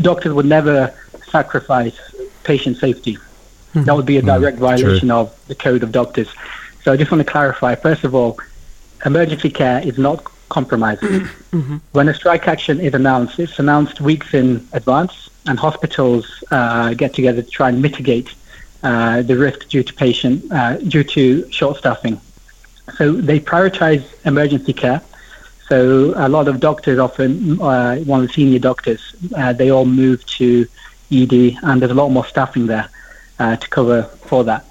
doctors 0.00 0.32
would 0.32 0.46
never 0.46 0.94
sacrifice 1.28 1.98
patient 2.42 2.78
safety. 2.78 3.18
That 3.74 3.94
would 3.94 4.06
be 4.06 4.16
a 4.16 4.22
direct 4.22 4.56
violation 4.56 5.10
of 5.10 5.26
the 5.48 5.54
code 5.54 5.82
of 5.82 5.92
doctors. 5.92 6.30
So 6.82 6.90
I 6.90 6.96
just 6.96 7.10
want 7.10 7.20
to 7.20 7.30
clarify, 7.30 7.74
first 7.74 8.04
of 8.04 8.14
all, 8.14 8.38
emergency 9.04 9.50
care 9.50 9.86
is 9.86 9.98
not 9.98 10.24
compromised. 10.48 11.04
When 11.92 12.08
a 12.08 12.14
strike 12.14 12.48
action 12.48 12.80
is 12.80 12.94
announced, 12.94 13.38
it's 13.38 13.58
announced 13.58 14.00
weeks 14.00 14.32
in 14.32 14.66
advance, 14.72 15.28
and 15.46 15.58
hospitals 15.58 16.42
uh, 16.50 16.94
get 16.94 17.12
together 17.12 17.42
to 17.42 17.50
try 17.50 17.68
and 17.68 17.82
mitigate 17.82 18.30
uh, 18.82 19.20
the 19.20 19.36
risk 19.36 19.68
due 19.68 19.82
to 19.82 19.92
patient 19.92 20.50
uh, 20.50 20.78
due 20.78 21.04
to 21.04 21.50
short 21.52 21.76
staffing. 21.76 22.18
So 22.94 23.12
they 23.12 23.40
prioritize 23.40 24.04
emergency 24.24 24.72
care. 24.72 25.02
So 25.68 26.12
a 26.16 26.28
lot 26.28 26.46
of 26.46 26.60
doctors, 26.60 26.98
often 26.98 27.60
uh, 27.60 27.96
one 27.98 28.22
of 28.22 28.28
the 28.28 28.32
senior 28.32 28.60
doctors, 28.60 29.16
uh, 29.36 29.52
they 29.52 29.70
all 29.70 29.84
move 29.84 30.24
to 30.26 30.66
ED, 31.10 31.58
and 31.62 31.82
there's 31.82 31.90
a 31.90 31.94
lot 31.94 32.10
more 32.10 32.24
staffing 32.24 32.66
there 32.66 32.88
uh, 33.38 33.56
to 33.56 33.68
cover 33.68 34.02
for 34.02 34.44
that. 34.44 34.64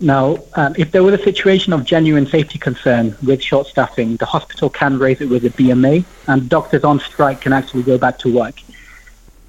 Now, 0.00 0.38
um, 0.54 0.74
if 0.76 0.90
there 0.90 1.02
was 1.02 1.14
a 1.14 1.22
situation 1.22 1.72
of 1.72 1.84
genuine 1.84 2.26
safety 2.26 2.58
concern 2.58 3.16
with 3.24 3.42
short 3.42 3.66
staffing, 3.66 4.16
the 4.16 4.26
hospital 4.26 4.68
can 4.68 4.98
raise 4.98 5.20
it 5.20 5.28
with 5.28 5.42
the 5.42 5.50
BMA, 5.50 6.04
and 6.26 6.48
doctors 6.48 6.84
on 6.84 7.00
strike 7.00 7.40
can 7.40 7.52
actually 7.52 7.84
go 7.84 7.96
back 7.96 8.18
to 8.18 8.34
work. 8.34 8.56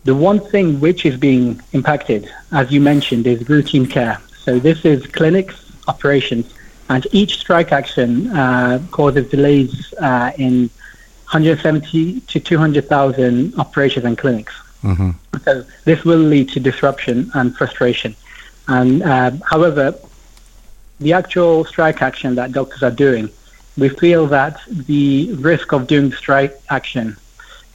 The 0.05 0.15
one 0.15 0.39
thing 0.39 0.79
which 0.79 1.05
is 1.05 1.17
being 1.17 1.61
impacted, 1.73 2.31
as 2.53 2.71
you 2.71 2.79
mentioned, 2.79 3.27
is 3.27 3.49
routine 3.49 3.85
care. 3.85 4.21
So 4.43 4.57
this 4.57 4.85
is 4.85 5.05
clinics, 5.07 5.55
operations, 5.89 6.53
and 6.89 7.05
each 7.11 7.39
strike 7.39 7.71
action 7.71 8.27
uh, 8.29 8.81
causes 8.91 9.29
delays 9.29 9.93
uh, 9.95 10.31
in 10.37 10.69
170 11.31 12.21
to 12.21 12.39
200,000 12.39 13.53
operations 13.59 14.05
and 14.05 14.17
clinics. 14.17 14.53
Mm-hmm. 14.83 15.11
So 15.43 15.65
this 15.83 16.05
will 16.05 16.19
lead 16.19 16.49
to 16.49 16.59
disruption 16.59 17.29
and 17.33 17.55
frustration. 17.55 18.15
And 18.67 19.03
uh, 19.03 19.31
however, 19.45 19.95
the 20.99 21.13
actual 21.13 21.65
strike 21.65 22.01
action 22.01 22.35
that 22.35 22.53
doctors 22.53 22.83
are 22.83 22.91
doing, 22.91 23.29
we 23.77 23.89
feel 23.89 24.25
that 24.27 24.59
the 24.67 25.33
risk 25.33 25.73
of 25.73 25.87
doing 25.87 26.11
strike 26.11 26.53
action 26.69 27.17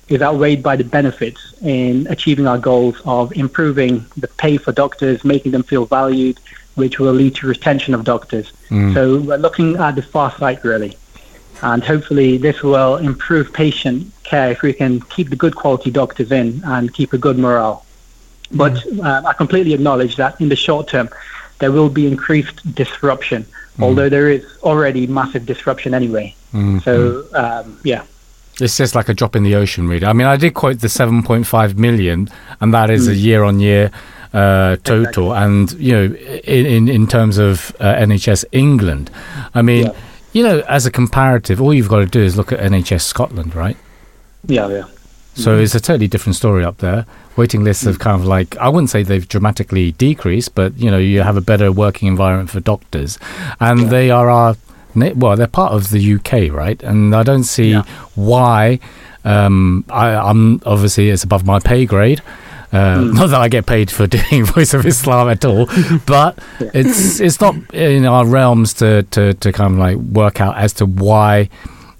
is 0.09 0.21
outweighed 0.21 0.63
by 0.63 0.77
the 0.77 0.85
benefits 0.85 1.55
in 1.63 2.07
achieving 2.09 2.47
our 2.47 2.59
goals 2.59 3.01
of 3.05 3.33
improving 3.37 4.05
the 4.17 4.29
pay 4.29 4.57
for 4.57 4.73
doctors, 4.73 5.25
making 5.25 5.53
them 5.53 5.63
feel 5.63 5.87
valued, 5.87 6.39
which 6.75 6.99
will 6.99 7.13
lead 7.13 7.35
to 7.37 7.47
retention 7.47 7.95
of 7.95 8.05
doctors. 8.05 8.53
Mm. 8.69 8.95
So 8.95 9.21
we're 9.21 9.37
looking 9.37 9.77
at 9.77 9.95
the 9.97 10.03
far 10.03 10.31
side 10.33 10.65
really. 10.65 10.97
And 11.63 11.83
hopefully 11.85 12.39
this 12.39 12.63
will 12.63 12.97
improve 12.97 13.53
patient 13.53 14.11
care 14.25 14.51
if 14.51 14.63
we 14.63 14.73
can 14.73 15.01
keep 15.01 15.31
the 15.31 15.37
good 15.37 15.55
quality 15.55 15.91
doctors 15.91 16.33
in 16.33 16.61
and 16.65 16.93
keep 16.93 17.13
a 17.13 17.19
good 17.19 17.39
morale. 17.39 17.85
But 18.51 18.85
uh, 19.01 19.23
I 19.25 19.33
completely 19.33 19.73
acknowledge 19.73 20.17
that 20.17 20.41
in 20.41 20.49
the 20.49 20.57
short 20.57 20.89
term, 20.89 21.09
there 21.61 21.71
will 21.71 21.89
be 21.89 22.07
increased 22.07 22.75
disruption, 22.75 23.45
mm. 23.45 23.83
although 23.83 24.09
there 24.09 24.29
is 24.29 24.45
already 24.63 25.07
massive 25.07 25.47
disruption 25.47 25.95
anyway. 25.95 26.35
Mm-hmm. 26.53 26.79
So, 26.81 27.25
um, 27.35 27.81
yeah. 27.85 28.05
It's 28.61 28.77
just 28.77 28.95
like 28.95 29.09
a 29.09 29.15
drop 29.15 29.37
in 29.37 29.45
the 29.45 29.55
ocean, 29.55 29.89
really. 29.89 30.05
I 30.05 30.13
mean, 30.13 30.27
I 30.27 30.37
did 30.37 30.55
quote 30.55 30.81
the 30.81 30.89
7.5 30.89 31.77
million, 31.79 32.29
and 32.61 32.75
that 32.75 32.91
is 32.91 33.09
a 33.09 33.15
year 33.15 33.45
on 33.45 33.61
year 33.61 33.91
uh, 34.33 34.77
total. 34.85 35.35
And, 35.35 35.73
you 35.73 35.93
know, 35.93 36.05
in, 36.45 36.67
in, 36.67 36.89
in 36.89 37.07
terms 37.07 37.39
of 37.39 37.75
uh, 37.81 37.95
NHS 37.95 38.45
England, 38.53 39.11
I 39.55 39.63
mean, 39.63 39.87
Yeah. 39.87 39.93
you 40.33 40.43
know, 40.43 40.61
as 40.69 40.87
a 40.87 40.91
comparative, 40.91 41.61
all 41.61 41.75
you've 41.75 41.89
got 41.89 42.01
to 42.01 42.07
do 42.07 42.21
is 42.23 42.37
look 42.37 42.53
at 42.53 42.61
NHS 42.61 43.03
Scotland, 43.03 43.55
right? 43.55 43.77
Yeah, 44.47 44.69
yeah. 44.69 44.85
So 45.35 45.57
it's 45.59 45.75
a 45.75 45.81
totally 45.81 46.09
different 46.09 46.37
story 46.37 46.63
up 46.65 46.79
there. 46.79 47.07
Waiting 47.37 47.65
lists 47.65 47.85
have 47.85 47.99
kind 47.99 48.21
of 48.21 48.27
like 48.27 48.55
I 48.59 48.69
wouldn't 48.69 48.91
say 48.91 49.03
they've 49.03 49.27
dramatically 49.27 49.93
decreased, 49.93 50.55
but 50.55 50.77
you 50.77 50.91
know 50.91 50.99
you 50.99 51.23
have 51.23 51.39
a 51.39 51.41
better 51.41 51.73
working 51.73 52.07
environment 52.09 52.51
for 52.51 52.61
doctors, 52.61 53.19
and 53.59 53.89
they 53.89 54.11
are 54.11 54.29
our 54.29 54.57
well 54.95 55.35
they're 55.37 55.47
part 55.47 55.73
of 55.73 55.89
the 55.89 56.15
UK, 56.17 56.53
right? 56.53 56.83
And 56.83 57.15
I 57.17 57.23
don't 57.23 57.45
see 57.45 57.71
Yeah. 57.71 57.85
why. 58.15 58.79
Um, 59.25 59.85
I, 59.89 60.09
I'm 60.17 60.61
obviously 60.67 61.09
it's 61.09 61.25
above 61.25 61.47
my 61.47 61.61
pay 61.61 61.87
grade. 61.87 62.21
Uh, 62.73 63.01
Not 63.13 63.27
that 63.31 63.41
I 63.41 63.49
get 63.49 63.67
paid 63.67 63.91
for 63.91 64.07
doing 64.19 64.45
Voice 64.47 64.73
of 64.73 64.87
Islam 64.87 65.29
at 65.29 65.45
all, 65.45 65.67
but 66.07 66.39
it's 66.61 67.21
it's 67.21 67.41
not 67.41 67.55
in 67.75 68.07
our 68.07 68.25
realms 68.27 68.73
to, 68.75 69.03
to, 69.03 69.35
to 69.35 69.53
kind 69.53 69.75
of 69.75 69.79
like 69.79 69.97
work 69.99 70.41
out 70.41 70.57
as 70.57 70.73
to 70.75 70.87
why 70.87 71.51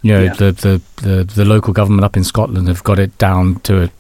you 0.01 0.15
know 0.15 0.23
Yeah. 0.23 0.33
the, 0.35 0.53
the, 0.53 0.83
the, 1.07 1.25
the 1.25 1.45
local 1.45 1.73
government 1.75 2.05
up 2.05 2.17
in 2.17 2.25
Scotland 2.25 2.69
have 2.69 2.83
got 2.85 2.99
it 2.99 3.17
down 3.19 3.61
to 3.61 3.83
a 3.85 3.91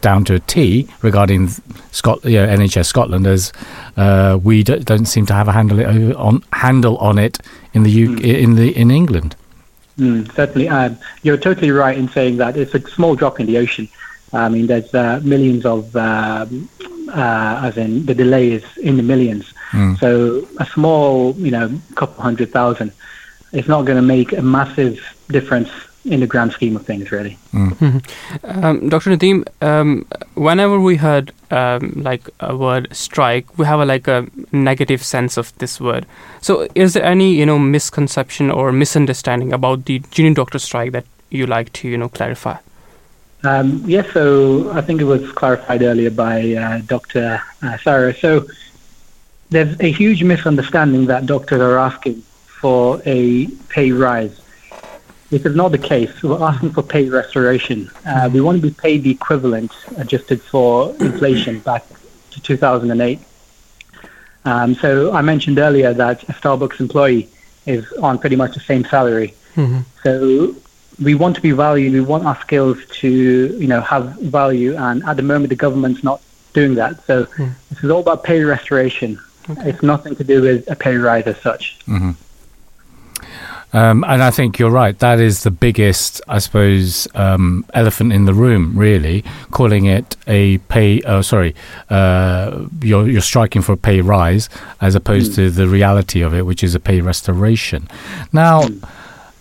down 0.00 0.24
to 0.24 0.34
a 0.34 0.40
T 0.40 0.88
regarding 1.02 1.48
Scot, 1.92 2.24
you 2.24 2.38
know, 2.38 2.46
NHS 2.48 2.86
Scotland 2.86 3.24
as 3.26 3.52
uh, 3.96 4.36
we 4.42 4.62
d- 4.64 4.78
don't 4.80 5.04
seem 5.06 5.26
to 5.26 5.34
have 5.34 5.46
a 5.48 5.52
handle 5.52 5.78
it 5.78 6.16
on 6.16 6.42
handle 6.54 6.96
on 6.96 7.18
it 7.18 7.38
in 7.74 7.82
the 7.84 7.90
U- 7.90 8.16
in 8.16 8.56
the 8.56 8.74
in 8.76 8.90
England. 8.90 9.36
Mm, 9.98 10.32
certainly. 10.34 10.68
Um, 10.68 10.96
you're 11.22 11.36
totally 11.36 11.70
right 11.70 11.96
in 11.96 12.08
saying 12.08 12.38
that 12.38 12.56
it's 12.56 12.74
a 12.74 12.80
small 12.88 13.14
drop 13.14 13.38
in 13.38 13.46
the 13.46 13.58
ocean. 13.58 13.86
I 14.32 14.48
mean, 14.48 14.66
there's 14.66 14.94
uh, 14.94 15.20
millions 15.22 15.66
of, 15.66 15.94
um, 15.96 16.68
uh, 17.08 17.60
as 17.64 17.76
in 17.76 18.06
the 18.06 18.14
delay 18.14 18.52
is 18.52 18.64
in 18.78 18.96
the 18.96 19.02
millions. 19.02 19.52
So 20.00 20.46
a 20.58 20.66
small, 20.66 21.34
you 21.36 21.50
know, 21.50 21.80
couple 21.94 22.22
hundred 22.22 22.50
thousand, 22.52 22.92
it's 23.52 23.68
not 23.68 23.82
going 23.82 23.96
to 23.96 24.02
make 24.02 24.32
a 24.32 24.42
massive 24.42 25.00
difference 25.28 25.70
in 26.04 26.20
the 26.20 26.26
grand 26.26 26.52
scheme 26.52 26.76
of 26.76 26.84
things, 26.84 27.12
really. 27.12 27.38
Um, 28.44 28.88
Dr. 28.88 29.10
Nadeem, 29.10 29.46
um, 29.62 30.06
whenever 30.34 30.80
we 30.80 30.96
heard 30.96 31.32
um, 31.50 31.92
like 31.96 32.28
a 32.40 32.56
word 32.56 32.88
strike, 32.92 33.58
we 33.58 33.66
have 33.66 33.80
a, 33.80 33.84
like 33.84 34.08
a 34.08 34.26
negative 34.50 35.02
sense 35.02 35.36
of 35.36 35.56
this 35.58 35.80
word. 35.80 36.06
So, 36.40 36.66
is 36.74 36.94
there 36.94 37.04
any 37.04 37.34
you 37.34 37.46
know 37.46 37.58
misconception 37.58 38.50
or 38.50 38.72
misunderstanding 38.72 39.52
about 39.52 39.84
the 39.84 40.00
junior 40.10 40.34
doctor 40.34 40.58
strike 40.58 40.92
that 40.92 41.04
you 41.30 41.46
like 41.46 41.72
to 41.74 41.88
you 41.88 41.96
know 41.98 42.08
clarify? 42.08 42.56
Um, 43.44 43.82
yes, 43.86 44.12
so 44.12 44.70
I 44.70 44.80
think 44.82 45.00
it 45.00 45.04
was 45.04 45.30
clarified 45.32 45.82
earlier 45.82 46.10
by 46.10 46.54
uh, 46.54 46.78
Dr. 46.86 47.42
Uh, 47.62 47.76
Saira. 47.78 48.18
So 48.18 48.46
there's 49.50 49.78
a 49.80 49.90
huge 49.90 50.22
misunderstanding 50.22 51.06
that 51.06 51.26
doctors 51.26 51.60
are 51.60 51.78
asking 51.78 52.22
for 52.46 53.02
a 53.04 53.46
pay 53.68 53.90
rise. 53.90 54.40
This 55.30 55.44
is 55.44 55.56
not 55.56 55.72
the 55.72 55.78
case. 55.78 56.22
We're 56.22 56.42
asking 56.42 56.72
for 56.72 56.82
pay 56.82 57.08
restoration. 57.08 57.90
Uh, 58.06 58.30
we 58.32 58.40
want 58.40 58.60
to 58.60 58.62
be 58.62 58.74
paid 58.74 59.02
the 59.02 59.10
equivalent 59.10 59.72
adjusted 59.96 60.40
for 60.40 60.94
inflation 61.00 61.60
back 61.60 61.84
to 62.30 62.40
2008. 62.40 63.18
Um, 64.44 64.74
so 64.74 65.12
I 65.12 65.22
mentioned 65.22 65.58
earlier 65.58 65.92
that 65.94 66.22
a 66.24 66.32
Starbucks 66.32 66.80
employee 66.80 67.28
is 67.66 67.90
on 67.94 68.18
pretty 68.18 68.36
much 68.36 68.54
the 68.54 68.60
same 68.60 68.84
salary. 68.84 69.34
So 70.02 70.54
we 71.00 71.14
want 71.14 71.36
to 71.36 71.42
be 71.42 71.52
valued. 71.52 71.92
We 71.92 72.00
want 72.00 72.26
our 72.26 72.38
skills 72.40 72.78
to, 73.00 73.08
you 73.08 73.66
know, 73.66 73.80
have 73.80 74.18
value. 74.20 74.76
And 74.76 75.02
at 75.04 75.16
the 75.16 75.22
moment, 75.22 75.50
the 75.50 75.56
government's 75.56 76.02
not 76.02 76.20
doing 76.52 76.74
that. 76.74 77.04
So 77.06 77.24
this 77.70 77.82
is 77.82 77.90
all 77.90 78.00
about 78.00 78.24
pay 78.24 78.42
restoration. 78.42 79.18
It's 79.48 79.82
nothing 79.82 80.16
to 80.16 80.24
do 80.24 80.42
with 80.42 80.70
a 80.70 80.76
pay 80.76 80.96
rise 80.96 81.26
as 81.26 81.38
such. 81.38 81.78
Um, 83.74 84.04
and 84.06 84.22
I 84.22 84.30
think 84.30 84.58
you're 84.58 84.70
right. 84.70 84.98
That 84.98 85.18
is 85.18 85.44
the 85.44 85.50
biggest, 85.50 86.20
I 86.28 86.38
suppose, 86.40 87.08
um, 87.14 87.64
elephant 87.72 88.12
in 88.12 88.26
the 88.26 88.34
room. 88.34 88.78
Really, 88.78 89.24
calling 89.50 89.86
it 89.86 90.14
a 90.26 90.58
pay. 90.58 91.00
Oh, 91.02 91.22
sorry, 91.22 91.54
uh, 91.88 92.66
you're 92.82 93.08
you're 93.08 93.22
striking 93.22 93.62
for 93.62 93.72
a 93.72 93.78
pay 93.78 94.02
rise 94.02 94.50
as 94.82 94.94
opposed 94.94 95.34
to 95.36 95.50
the 95.50 95.66
reality 95.68 96.20
of 96.20 96.34
it, 96.34 96.44
which 96.44 96.62
is 96.62 96.74
a 96.74 96.80
pay 96.80 97.00
restoration. 97.00 97.88
Now, 98.30 98.68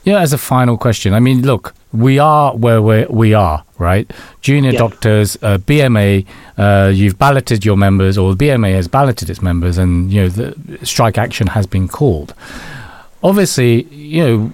yeah, 0.04 0.20
as 0.20 0.34
a 0.34 0.38
final 0.38 0.78
question, 0.78 1.14
I 1.14 1.20
mean, 1.20 1.42
look, 1.44 1.74
we 1.94 2.20
are 2.20 2.56
where 2.56 2.82
we 2.82 3.06
we 3.10 3.34
are, 3.34 3.64
right? 3.78 4.10
Junior 4.42 4.72
Yes. 4.72 4.80
doctors, 4.80 5.38
uh, 5.42 5.58
BMA, 5.60 6.26
uh, 6.58 6.92
you've 6.94 7.18
balloted 7.18 7.66
your 7.66 7.78
members, 7.78 8.18
or 8.18 8.34
the 8.36 8.46
BMA 8.46 8.74
has 8.76 8.88
balloted 8.88 9.30
its 9.30 9.42
members, 9.42 9.78
and 9.78 10.12
you 10.12 10.22
know 10.24 10.30
the 10.30 10.86
strike 10.86 11.18
action 11.18 11.48
has 11.48 11.68
been 11.68 11.88
called 11.88 12.34
obviously, 13.24 13.84
you 13.94 14.24
know, 14.24 14.52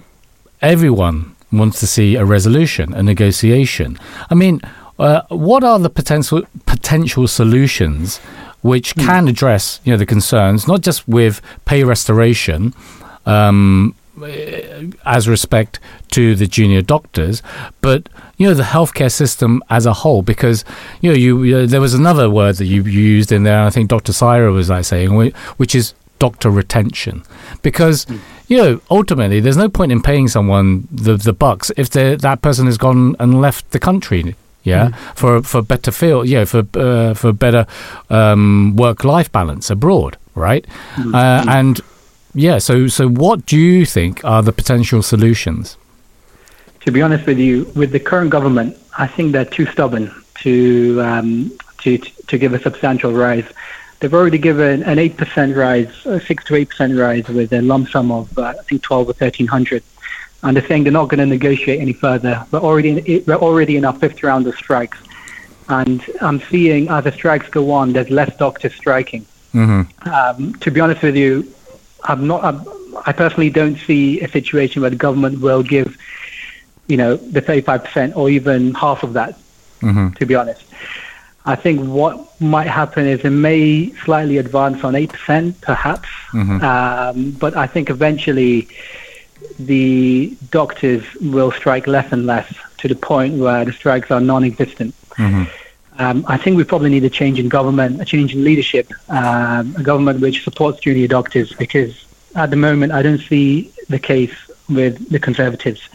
everyone 0.60 1.34
wants 1.52 1.80
to 1.80 1.86
see 1.86 2.16
a 2.16 2.24
resolution, 2.24 2.92
a 2.94 3.02
negotiation. 3.02 3.98
I 4.30 4.34
mean, 4.34 4.60
uh, 4.98 5.22
what 5.28 5.64
are 5.64 5.78
the 5.78 5.90
potential 5.90 6.42
potential 6.66 7.26
solutions 7.28 8.18
which 8.62 8.94
can 8.96 9.28
address 9.28 9.80
you 9.84 9.92
know 9.92 9.96
the 9.96 10.06
concerns, 10.06 10.66
not 10.66 10.82
just 10.82 11.06
with 11.08 11.40
pay 11.64 11.84
restoration? 11.84 12.74
Um, 13.24 13.94
as 15.04 15.28
respect 15.28 15.80
to 16.12 16.34
the 16.34 16.46
junior 16.46 16.82
doctors, 16.82 17.42
but 17.80 18.08
you 18.36 18.46
know 18.46 18.54
the 18.54 18.62
healthcare 18.62 19.10
system 19.12 19.62
as 19.70 19.86
a 19.86 19.92
whole. 19.92 20.22
Because 20.22 20.64
you 21.00 21.10
know 21.10 21.16
you, 21.16 21.42
you 21.42 21.66
there 21.66 21.80
was 21.80 21.94
another 21.94 22.30
word 22.30 22.56
that 22.56 22.66
you, 22.66 22.82
used 22.82 23.32
in 23.32 23.42
there. 23.42 23.58
and 23.58 23.66
I 23.66 23.70
think 23.70 23.88
Dr. 23.88 24.12
Saira 24.12 24.52
was 24.52 24.70
like 24.70 24.84
saying, 24.84 25.10
which 25.56 25.74
is 25.74 25.94
doctor 26.18 26.50
retention. 26.50 27.22
Because 27.62 28.06
you 28.48 28.56
know 28.56 28.80
ultimately 28.90 29.40
there's 29.40 29.56
no 29.56 29.68
point 29.68 29.92
in 29.92 30.02
paying 30.02 30.28
someone 30.28 30.88
the 30.90 31.16
the 31.16 31.32
bucks 31.32 31.70
if 31.76 31.90
that 31.90 32.42
person 32.42 32.66
has 32.66 32.78
gone 32.78 33.16
and 33.18 33.40
left 33.40 33.70
the 33.70 33.78
country. 33.78 34.34
Yeah, 34.64 34.88
for 35.14 35.42
for 35.42 35.62
better 35.62 35.90
feel, 35.90 36.26
yeah, 36.26 36.44
for 36.44 36.62
uh, 36.74 37.14
for 37.14 37.32
better 37.32 37.66
um, 38.10 38.76
work 38.76 39.02
life 39.02 39.32
balance 39.32 39.70
abroad, 39.70 40.18
right? 40.34 40.66
Uh, 41.14 41.44
and 41.48 41.80
yeah, 42.38 42.58
so 42.58 42.86
so 42.86 43.08
what 43.08 43.44
do 43.46 43.58
you 43.58 43.84
think 43.84 44.24
are 44.24 44.42
the 44.42 44.52
potential 44.52 45.02
solutions? 45.02 45.76
To 46.84 46.92
be 46.92 47.02
honest 47.02 47.26
with 47.26 47.38
you, 47.38 47.70
with 47.74 47.90
the 47.90 48.00
current 48.00 48.30
government, 48.30 48.76
I 48.96 49.06
think 49.06 49.32
they're 49.32 49.44
too 49.44 49.66
stubborn 49.66 50.10
to 50.42 51.02
um, 51.02 51.50
to 51.82 51.98
to 51.98 52.38
give 52.38 52.54
a 52.54 52.60
substantial 52.60 53.12
rise. 53.12 53.46
They've 54.00 54.14
already 54.14 54.38
given 54.38 54.84
an 54.84 54.98
eight 54.98 55.16
percent 55.16 55.56
rise, 55.56 55.90
a 56.06 56.20
six 56.20 56.44
to 56.44 56.54
eight 56.54 56.68
percent 56.70 56.96
rise, 56.96 57.26
with 57.28 57.52
a 57.52 57.60
lump 57.60 57.88
sum 57.88 58.12
of 58.12 58.38
uh, 58.38 58.54
I 58.58 58.62
think 58.62 58.82
twelve 58.82 59.08
or 59.08 59.12
thirteen 59.12 59.48
hundred. 59.48 59.82
And 60.44 60.56
they're 60.56 60.66
saying 60.68 60.84
they're 60.84 60.92
not 60.92 61.08
going 61.08 61.18
to 61.18 61.26
negotiate 61.26 61.80
any 61.80 61.92
further. 61.92 62.46
We're 62.52 62.60
already 62.60 62.90
in, 62.90 63.24
we're 63.26 63.34
already 63.34 63.76
in 63.76 63.84
our 63.84 63.92
fifth 63.92 64.22
round 64.22 64.46
of 64.46 64.54
strikes, 64.54 64.98
and 65.68 66.00
I'm 66.20 66.40
seeing 66.42 66.88
as 66.88 67.02
the 67.02 67.12
strikes 67.12 67.48
go 67.48 67.72
on, 67.72 67.92
there's 67.92 68.10
less 68.10 68.36
doctors 68.36 68.74
striking. 68.74 69.26
hmm 69.50 69.82
Um, 70.06 70.54
to 70.60 70.70
be 70.70 70.78
honest 70.80 71.02
with 71.02 71.16
you, 71.16 71.52
I'm 72.08 72.26
not. 72.26 72.42
I'm, 72.44 72.58
I 73.06 73.12
personally 73.12 73.50
don't 73.50 73.76
see 73.76 74.20
a 74.20 74.28
situation 74.28 74.82
where 74.82 74.90
the 74.90 74.96
government 74.96 75.40
will 75.40 75.62
give, 75.62 75.96
you 76.88 76.96
know, 76.96 77.16
the 77.16 77.40
35% 77.42 78.16
or 78.16 78.28
even 78.30 78.74
half 78.74 79.02
of 79.02 79.12
that. 79.12 79.38
hmm 79.80 80.08
To 80.18 80.26
be 80.26 80.34
honest, 80.34 80.64
I 81.44 81.54
think 81.54 81.80
what 82.00 82.14
might 82.40 82.66
happen 82.66 83.06
is 83.06 83.20
it 83.24 83.30
may 83.30 83.92
slightly 84.04 84.38
advance 84.38 84.82
on 84.84 84.94
8%, 84.94 85.54
perhaps. 85.60 86.08
Mhm. 86.32 86.62
Um, 86.62 87.30
but 87.32 87.56
I 87.56 87.66
think 87.66 87.90
eventually 87.90 88.68
the 89.58 90.36
doctors 90.50 91.04
will 91.20 91.52
strike 91.52 91.86
less 91.86 92.10
and 92.12 92.26
less 92.26 92.52
to 92.78 92.88
the 92.88 92.94
point 92.94 93.34
where 93.38 93.64
the 93.64 93.72
strikes 93.72 94.10
are 94.10 94.20
non-existent. 94.20 94.94
hmm 95.16 95.44
Um, 95.98 96.24
I 96.28 96.36
think 96.36 96.56
we 96.56 96.64
probably 96.64 96.90
need 96.90 97.04
a 97.04 97.10
change 97.10 97.38
in 97.40 97.48
government, 97.48 98.00
a 98.00 98.04
change 98.04 98.34
in 98.34 98.44
leadership, 98.44 98.90
um, 99.08 99.74
a 99.76 99.82
government 99.82 100.20
which 100.20 100.44
supports 100.44 100.80
junior 100.80 101.08
doctors 101.08 101.52
because 101.52 102.04
at 102.36 102.50
the 102.50 102.56
moment 102.56 102.92
I 102.92 103.02
don't 103.02 103.18
see 103.20 103.72
the 103.88 103.98
case 103.98 104.34
with 104.68 105.08
the 105.10 105.18
Conservatives. 105.18 105.88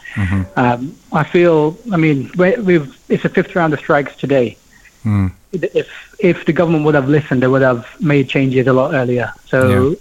Um, 0.58 0.95
I 1.12 1.24
feel, 1.24 1.78
I 1.91 1.97
mean, 1.97 2.32
we- 2.38 2.58
we've, 2.58 2.97
it's 3.10 3.24
a 3.26 3.30
fifth 3.30 3.56
round 3.56 3.74
of 3.74 3.80
strikes 3.80 4.16
today. 4.16 4.58
Mm. 5.06 5.32
If 5.54 5.88
if 6.20 6.45
the 6.45 6.54
government 6.54 6.86
would 6.86 6.95
have 6.95 7.10
listened, 7.10 7.43
they 7.43 7.47
would 7.47 7.62
have 7.62 7.86
made 8.01 8.30
changes 8.30 8.66
a 8.68 8.74
lot 8.74 8.93
earlier. 8.93 9.34
So, 9.47 9.95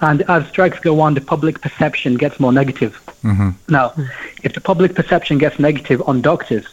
and 0.00 0.22
as 0.30 0.46
strikes 0.48 0.78
go 0.80 1.00
on, 1.00 1.14
the 1.14 1.20
public 1.20 1.60
perception 1.60 2.14
gets 2.14 2.38
more 2.40 2.52
negative. 2.52 2.94
hmm 3.22 3.50
Now, 3.68 3.92
if 4.42 4.52
the 4.54 4.60
public 4.60 4.94
perception 4.94 5.38
gets 5.38 5.58
negative 5.58 6.00
on 6.06 6.20
doctors, 6.22 6.64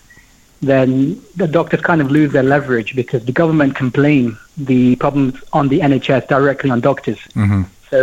then 0.64 1.22
the 1.36 1.48
doctors 1.48 1.82
kind 1.82 2.02
of 2.02 2.10
lose 2.10 2.32
their 2.32 2.44
leverage 2.44 2.96
because 2.96 3.26
the 3.26 3.32
government 3.32 3.76
can 3.76 3.90
blame 3.90 4.38
the 4.58 4.96
problems 4.96 5.36
on 5.52 5.68
the 5.68 5.80
NHS 5.80 6.28
directly 6.28 6.70
on 6.70 6.80
doctors. 6.80 7.20
hmm 7.34 7.64
So, 7.90 8.02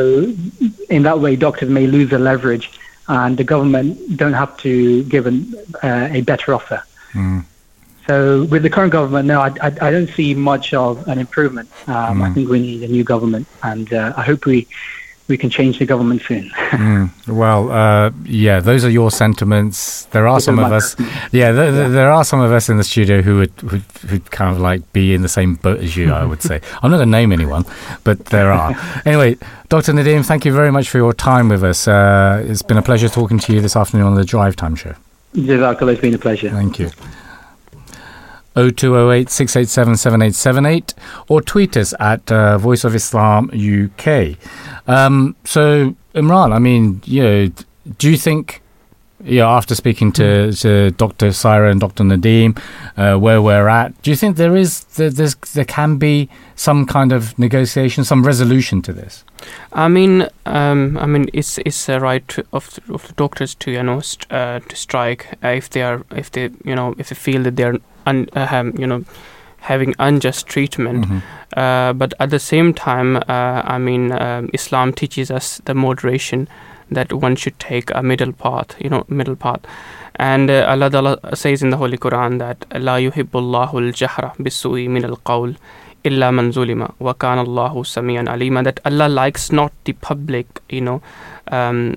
in 0.88 1.02
that 1.02 1.18
way, 1.20 1.34
doctors 1.36 1.68
may 1.68 1.86
lose 1.86 2.10
their 2.10 2.24
leverage, 2.32 2.66
and 3.08 3.36
the 3.36 3.44
government 3.44 4.16
don't 4.16 4.38
have 4.42 4.56
to 4.58 5.02
give 5.04 5.26
an, 5.26 5.54
uh, 5.82 6.18
a 6.18 6.20
better 6.20 6.54
offer. 6.54 6.82
Mm. 7.12 7.44
So, 8.06 8.44
with 8.44 8.62
the 8.62 8.70
current 8.70 8.92
government, 8.92 9.26
no, 9.26 9.40
I, 9.40 9.50
I, 9.66 9.68
I 9.86 9.90
don't 9.90 10.10
see 10.10 10.34
much 10.34 10.74
of 10.74 11.06
an 11.08 11.18
improvement. 11.18 11.68
Um, 11.88 12.22
I 12.22 12.30
think 12.32 12.48
we 12.48 12.60
need 12.60 12.82
a 12.82 12.88
new 12.88 13.04
government, 13.04 13.46
and 13.62 13.92
uh, 13.92 14.12
I 14.16 14.22
hope 14.22 14.46
we 14.46 14.68
we 15.30 15.38
can 15.38 15.48
change 15.48 15.78
the 15.78 15.86
government 15.86 16.22
soon. 16.22 16.50
Mm. 16.70 17.10
Well, 17.26 17.70
uh, 17.72 18.10
yeah, 18.24 18.60
those 18.60 18.84
are 18.84 18.90
your 18.90 19.10
sentiments. 19.10 20.04
There 20.12 20.26
are 20.28 20.40
some 20.40 20.58
of 20.58 20.72
us. 20.72 20.96
Yeah, 21.32 21.52
there, 21.52 21.72
there- 21.72 21.88
there 21.88 22.10
are 22.10 22.24
some 22.24 22.40
of 22.40 22.52
us 22.52 22.68
in 22.68 22.76
the 22.76 22.84
studio 22.84 23.22
who 23.22 23.36
would 23.38 23.52
who'd, 23.68 23.82
who'd 24.08 24.30
kind 24.30 24.54
of 24.54 24.60
like 24.60 24.80
be 24.92 25.12
in 25.14 25.22
the 25.22 25.28
same 25.28 25.56
boat 25.56 25.80
as 25.80 25.96
you. 25.96 26.12
I 26.12 26.24
would 26.24 26.42
say. 26.42 26.60
I'm 26.82 26.90
not 26.90 26.98
going 26.98 27.08
to 27.08 27.10
name 27.10 27.32
anyone, 27.32 27.64
but 28.04 28.26
there 28.26 28.50
are. 28.52 28.74
anyway, 29.04 29.36
Dr. 29.68 29.92
Nadeem, 29.92 30.24
thank 30.24 30.44
you 30.44 30.52
very 30.52 30.70
much 30.70 30.88
for 30.88 30.98
your 30.98 31.12
time 31.12 31.48
with 31.48 31.64
us. 31.64 31.86
Uh, 31.88 32.44
it's 32.46 32.62
been 32.62 32.78
a 32.78 32.82
pleasure 32.82 33.08
talking 33.08 33.38
to 33.40 33.52
you 33.52 33.60
this 33.60 33.76
afternoon 33.76 34.06
on 34.06 34.14
the 34.14 34.24
Drive 34.24 34.54
Time 34.56 34.76
Show. 34.76 34.94
Jazakallah, 35.34 35.92
it's 35.92 36.00
been 36.00 36.14
a 36.14 36.18
pleasure. 36.18 36.50
Thank 36.50 36.78
you. 36.78 36.90
0208 38.54 39.30
687 39.30 39.96
7878 39.96 40.94
or 41.28 41.40
tweet 41.40 41.76
us 41.76 41.94
at 42.00 42.30
uh, 42.32 42.58
Voice 42.58 42.84
of 42.84 42.94
Islam 42.94 43.50
UK. 43.50 44.36
Um, 44.86 45.36
so, 45.44 45.94
Imran, 46.14 46.52
I 46.52 46.58
mean, 46.58 47.00
you 47.04 47.22
know, 47.22 47.52
do 47.98 48.10
you 48.10 48.16
think, 48.16 48.60
you 49.22 49.38
know, 49.38 49.48
after 49.48 49.74
speaking 49.74 50.10
to, 50.12 50.52
to 50.52 50.90
Dr. 50.92 51.28
Saira 51.28 51.70
and 51.70 51.80
Dr. 51.80 52.02
Nadeem, 52.02 52.60
uh, 52.96 53.18
where 53.18 53.40
we're 53.40 53.68
at, 53.68 54.00
do 54.02 54.10
you 54.10 54.16
think 54.16 54.36
there 54.36 54.56
is, 54.56 54.84
there, 54.96 55.10
there's, 55.10 55.36
there 55.36 55.64
can 55.64 55.96
be 55.96 56.28
some 56.56 56.86
kind 56.86 57.12
of 57.12 57.38
negotiation, 57.38 58.04
some 58.04 58.26
resolution 58.26 58.82
to 58.82 58.92
this? 58.92 59.24
I 59.72 59.88
mean, 59.88 60.28
um, 60.44 60.98
I 60.98 61.06
mean, 61.06 61.30
it's 61.32 61.58
it's 61.58 61.88
a 61.88 61.98
right 61.98 62.38
of 62.52 62.74
the, 62.74 62.94
of 62.94 63.06
the 63.06 63.14
doctors 63.14 63.54
to 63.54 63.70
you 63.70 63.82
know 63.82 64.00
st- 64.00 64.30
uh, 64.30 64.60
to 64.60 64.76
strike 64.76 65.38
uh, 65.42 65.48
if 65.48 65.70
they 65.70 65.82
are 65.82 66.04
if 66.10 66.30
they 66.30 66.50
you 66.64 66.74
know 66.74 66.94
if 66.98 67.08
they 67.08 67.14
feel 67.14 67.42
that 67.44 67.56
they're 67.56 67.78
un, 68.06 68.28
um, 68.34 68.74
you 68.78 68.86
know 68.86 69.04
having 69.60 69.94
unjust 69.98 70.46
treatment. 70.46 71.04
Mm-hmm. 71.04 71.18
Uh, 71.56 71.92
but 71.92 72.14
at 72.18 72.30
the 72.30 72.38
same 72.38 72.72
time, 72.72 73.16
uh, 73.16 73.62
I 73.64 73.78
mean, 73.78 74.12
uh, 74.12 74.46
Islam 74.52 74.92
teaches 74.92 75.30
us 75.30 75.60
the 75.64 75.74
moderation 75.74 76.48
that 76.90 77.12
one 77.12 77.36
should 77.36 77.58
take 77.58 77.90
a 77.94 78.02
middle 78.02 78.32
path, 78.32 78.74
you 78.80 78.88
know, 78.88 79.04
middle 79.08 79.36
path. 79.36 79.60
And 80.16 80.50
uh, 80.50 80.66
Allah 80.68 81.18
says 81.34 81.62
in 81.62 81.70
the 81.70 81.76
Holy 81.76 81.98
Quran 81.98 82.38
that 82.38 82.64
La 82.72 82.96
yuhibbullahu 82.96 83.74
al-jahra 83.74 84.34
bisui 84.36 84.88
min 84.88 85.04
al-qawl 85.04 85.54
illa 86.02 86.32
man 86.32 86.50
zulima 86.50 86.92
wa 86.98 87.12
kana 87.12 87.42
Allahu 87.42 87.84
samian 87.84 88.28
alima 88.28 88.62
that 88.62 88.80
Allah 88.84 89.08
likes 89.08 89.52
not 89.52 89.72
the 89.84 89.92
public, 89.92 90.46
you 90.68 90.80
know, 90.80 91.02
um, 91.48 91.94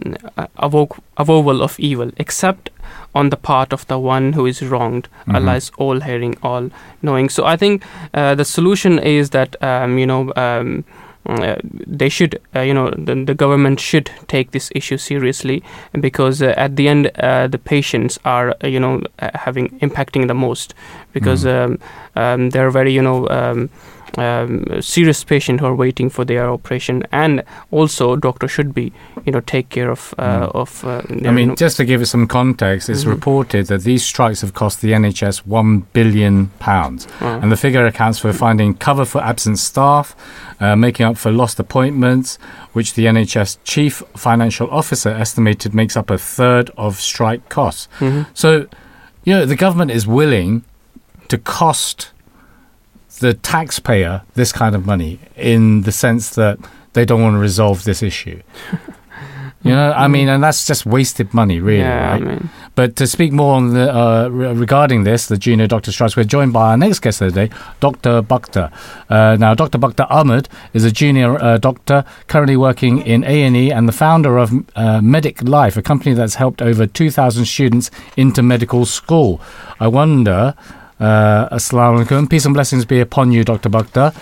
avowal 0.58 1.62
of 1.62 1.80
evil 1.80 2.12
except 2.18 2.70
on 3.16 3.30
the 3.30 3.38
part 3.38 3.74
of 3.74 3.86
the 3.88 3.98
one 4.00 4.34
who 4.34 4.46
is 4.46 4.62
wronged. 4.62 5.08
Mhm. 5.28 5.36
Allah 5.36 5.56
is 5.56 5.72
all 5.78 6.00
hearing, 6.02 6.36
all 6.44 6.70
knowing. 7.02 7.30
So 7.30 7.46
I 7.46 7.56
think 7.58 7.84
uh, 8.14 8.36
the 8.36 8.46
solution 8.46 9.00
is 9.00 9.30
that 9.30 9.56
um, 9.64 9.98
you 9.98 10.06
know 10.08 10.32
um, 10.36 10.84
uh, 11.26 11.56
they 11.88 12.10
should 12.10 12.40
uh, 12.56 12.60
you 12.62 12.74
know 12.74 12.90
the, 12.98 13.16
the 13.26 13.34
government 13.34 13.80
should 13.80 14.12
take 14.28 14.52
this 14.52 14.72
issue 14.76 14.98
seriously 14.98 15.64
because 16.02 16.42
uh, 16.42 16.54
at 16.58 16.76
the 16.76 16.88
end 16.90 17.12
uh, 17.20 17.48
the 17.48 17.58
patients 17.58 18.20
are 18.26 18.54
uh, 18.64 18.68
you 18.68 18.80
know 18.80 19.02
uh, 19.20 19.30
having 19.34 19.70
impacting 19.80 20.28
the 20.28 20.34
most 20.34 20.74
because 21.14 21.46
um, 21.46 21.80
um, 22.16 22.50
they're 22.50 22.72
very 22.72 22.92
you 22.94 23.02
know 23.02 23.28
um, 23.30 23.70
um, 24.18 24.64
serious 24.82 25.24
patient 25.24 25.60
who 25.60 25.66
are 25.66 25.76
waiting 25.76 26.10
for 26.10 26.24
their 26.26 26.50
operation 26.50 27.04
and 27.12 27.44
also 27.72 28.16
doctor 28.16 28.48
should 28.48 28.74
be 28.74 28.92
you 29.26 29.32
know 29.32 29.42
take 29.42 29.70
care 29.70 29.90
of 29.92 30.14
uh, 30.18 30.48
Mm. 30.48 30.56
of 30.56 30.84
uh, 30.86 31.02
I 31.28 31.32
mean, 31.32 31.48
know- 31.50 31.56
just 31.56 31.78
to 31.78 31.86
give 31.86 32.02
it 32.02 32.08
some 32.08 32.28
context, 32.28 32.90
it's 32.90 33.04
Mhm. 33.06 33.10
reported 33.10 33.68
that 33.68 33.82
these 33.84 34.04
strikes 34.04 34.42
have 34.42 34.54
cost 34.54 34.82
the 34.82 34.94
NHS 34.94 35.46
one 35.48 35.86
billion 35.94 36.48
pounds, 36.60 37.08
Uh, 37.22 37.40
and 37.42 37.52
the 37.52 37.58
figure 37.58 37.86
accounts 37.86 38.20
for 38.20 38.34
finding 38.34 38.74
cover 38.76 39.06
for 39.06 39.22
absent 39.24 39.58
staff, 39.60 40.16
uh, 40.60 40.76
making 40.76 41.06
up 41.10 41.18
for 41.18 41.32
lost 41.32 41.60
appointments, 41.60 42.38
which 42.74 42.94
the 42.94 43.08
NHS 43.08 43.58
chief 43.64 44.04
financial 44.16 44.68
officer 44.72 45.10
estimated 45.10 45.74
makes 45.74 45.98
up 45.98 46.10
a 46.12 46.18
third 46.18 46.70
of 46.78 47.00
strike 47.00 47.50
costs. 47.50 47.88
mhm. 48.00 48.26
So, 48.34 48.66
you 49.26 49.34
know, 49.36 49.46
the 49.46 49.56
government 49.56 49.92
is 49.92 50.06
willing 50.08 50.64
to 51.30 51.38
cost 51.38 52.12
the 53.24 53.34
taxpayer 53.34 54.22
this 54.36 54.52
kind 54.52 54.76
of 54.76 54.86
money 54.86 55.18
in 55.38 55.84
the 55.84 55.92
sense 55.92 56.36
that 56.36 56.58
they 56.94 57.06
don't 57.06 57.22
want 57.22 57.36
to 57.36 57.40
resolve 57.40 57.84
this 57.84 58.04
issue. 58.04 58.42
You 59.66 59.72
know, 59.72 59.94
I 59.94 60.10
mean, 60.10 60.28
and 60.28 60.44
that's 60.44 60.68
just 60.68 60.86
wasted 60.86 61.34
money, 61.34 61.62
really, 61.62 61.80
yeah, 61.80 62.12
right? 62.12 62.22
I 62.22 62.26
mean, 62.26 62.50
But 62.76 62.98
to 62.98 63.08
speak 63.08 63.32
more 63.32 63.56
on 63.56 63.74
the, 63.74 63.96
uh, 63.96 64.28
re- 64.28 64.52
regarding 64.52 65.06
this, 65.06 65.28
the 65.28 65.38
junior 65.38 65.68
doctor 65.68 65.90
strikes, 65.94 66.18
we're 66.18 66.26
joined 66.26 66.52
by 66.52 66.72
our 66.72 66.78
next 66.78 67.00
guest 67.00 67.22
of 67.22 67.34
the 67.34 67.48
day, 67.48 67.56
Dr. 67.80 68.22
Bakhtar. 68.22 68.74
Uh, 69.10 69.38
now, 69.40 69.54
Dr. 69.54 69.78
Bakhtar 69.78 70.08
Ahmad 70.10 70.50
is 70.74 70.84
a 70.84 70.92
junior 70.92 71.42
uh, 71.42 71.58
doctor 71.60 72.04
currently 72.28 72.58
working 72.58 73.00
in 73.04 73.24
A&E 73.24 73.72
and 73.72 73.88
the 73.88 73.94
founder 73.94 74.38
of 74.38 74.52
uh, 74.76 75.00
Medic 75.02 75.42
Life, 75.44 75.78
a 75.78 75.82
company 75.82 76.14
that's 76.14 76.36
helped 76.36 76.62
over 76.62 76.86
2,000 76.86 77.46
students 77.46 77.90
into 78.18 78.44
medical 78.44 78.84
school. 78.86 79.40
I 79.80 79.88
wonder, 79.88 80.56
uh, 81.00 81.50
alaikum, 81.50 82.30
peace 82.30 82.46
and 82.46 82.54
blessings 82.54 82.86
be 82.86 83.00
upon 83.00 83.32
you, 83.32 83.44
Dr. 83.44 83.70
Bakhtar. 83.70 84.14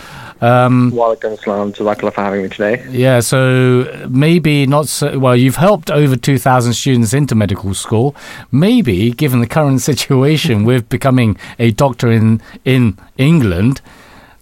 Um, 0.41 0.91
Walaikum 0.91 1.38
assalam. 1.38 1.72
Jazakallah 1.74 2.13
for 2.13 2.22
having 2.22 2.43
me 2.43 2.49
today. 2.49 2.84
yeah, 2.89 3.19
so 3.19 4.07
maybe 4.09 4.65
not 4.65 4.88
so 4.88 5.19
well. 5.19 5.36
You've 5.36 5.57
helped 5.57 5.91
over 5.91 6.15
2,000 6.15 6.74
students 6.74 7.13
into 7.13 7.36
medical 7.36 7.74
school. 7.76 8.15
Maybe, 8.51 9.11
given 9.11 9.39
the 9.39 9.47
current 9.47 9.82
situation 9.91 10.63
with 10.65 10.89
becoming 10.89 11.38
a 11.59 11.72
doctor 11.72 12.11
in, 12.11 12.41
in 12.65 12.97
England, 13.17 13.82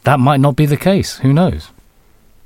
that 0.03 0.19
might 0.19 0.39
not 0.39 0.55
be 0.55 0.65
the 0.65 0.77
case. 0.77 1.17
Who 1.17 1.33
knows? 1.33 1.69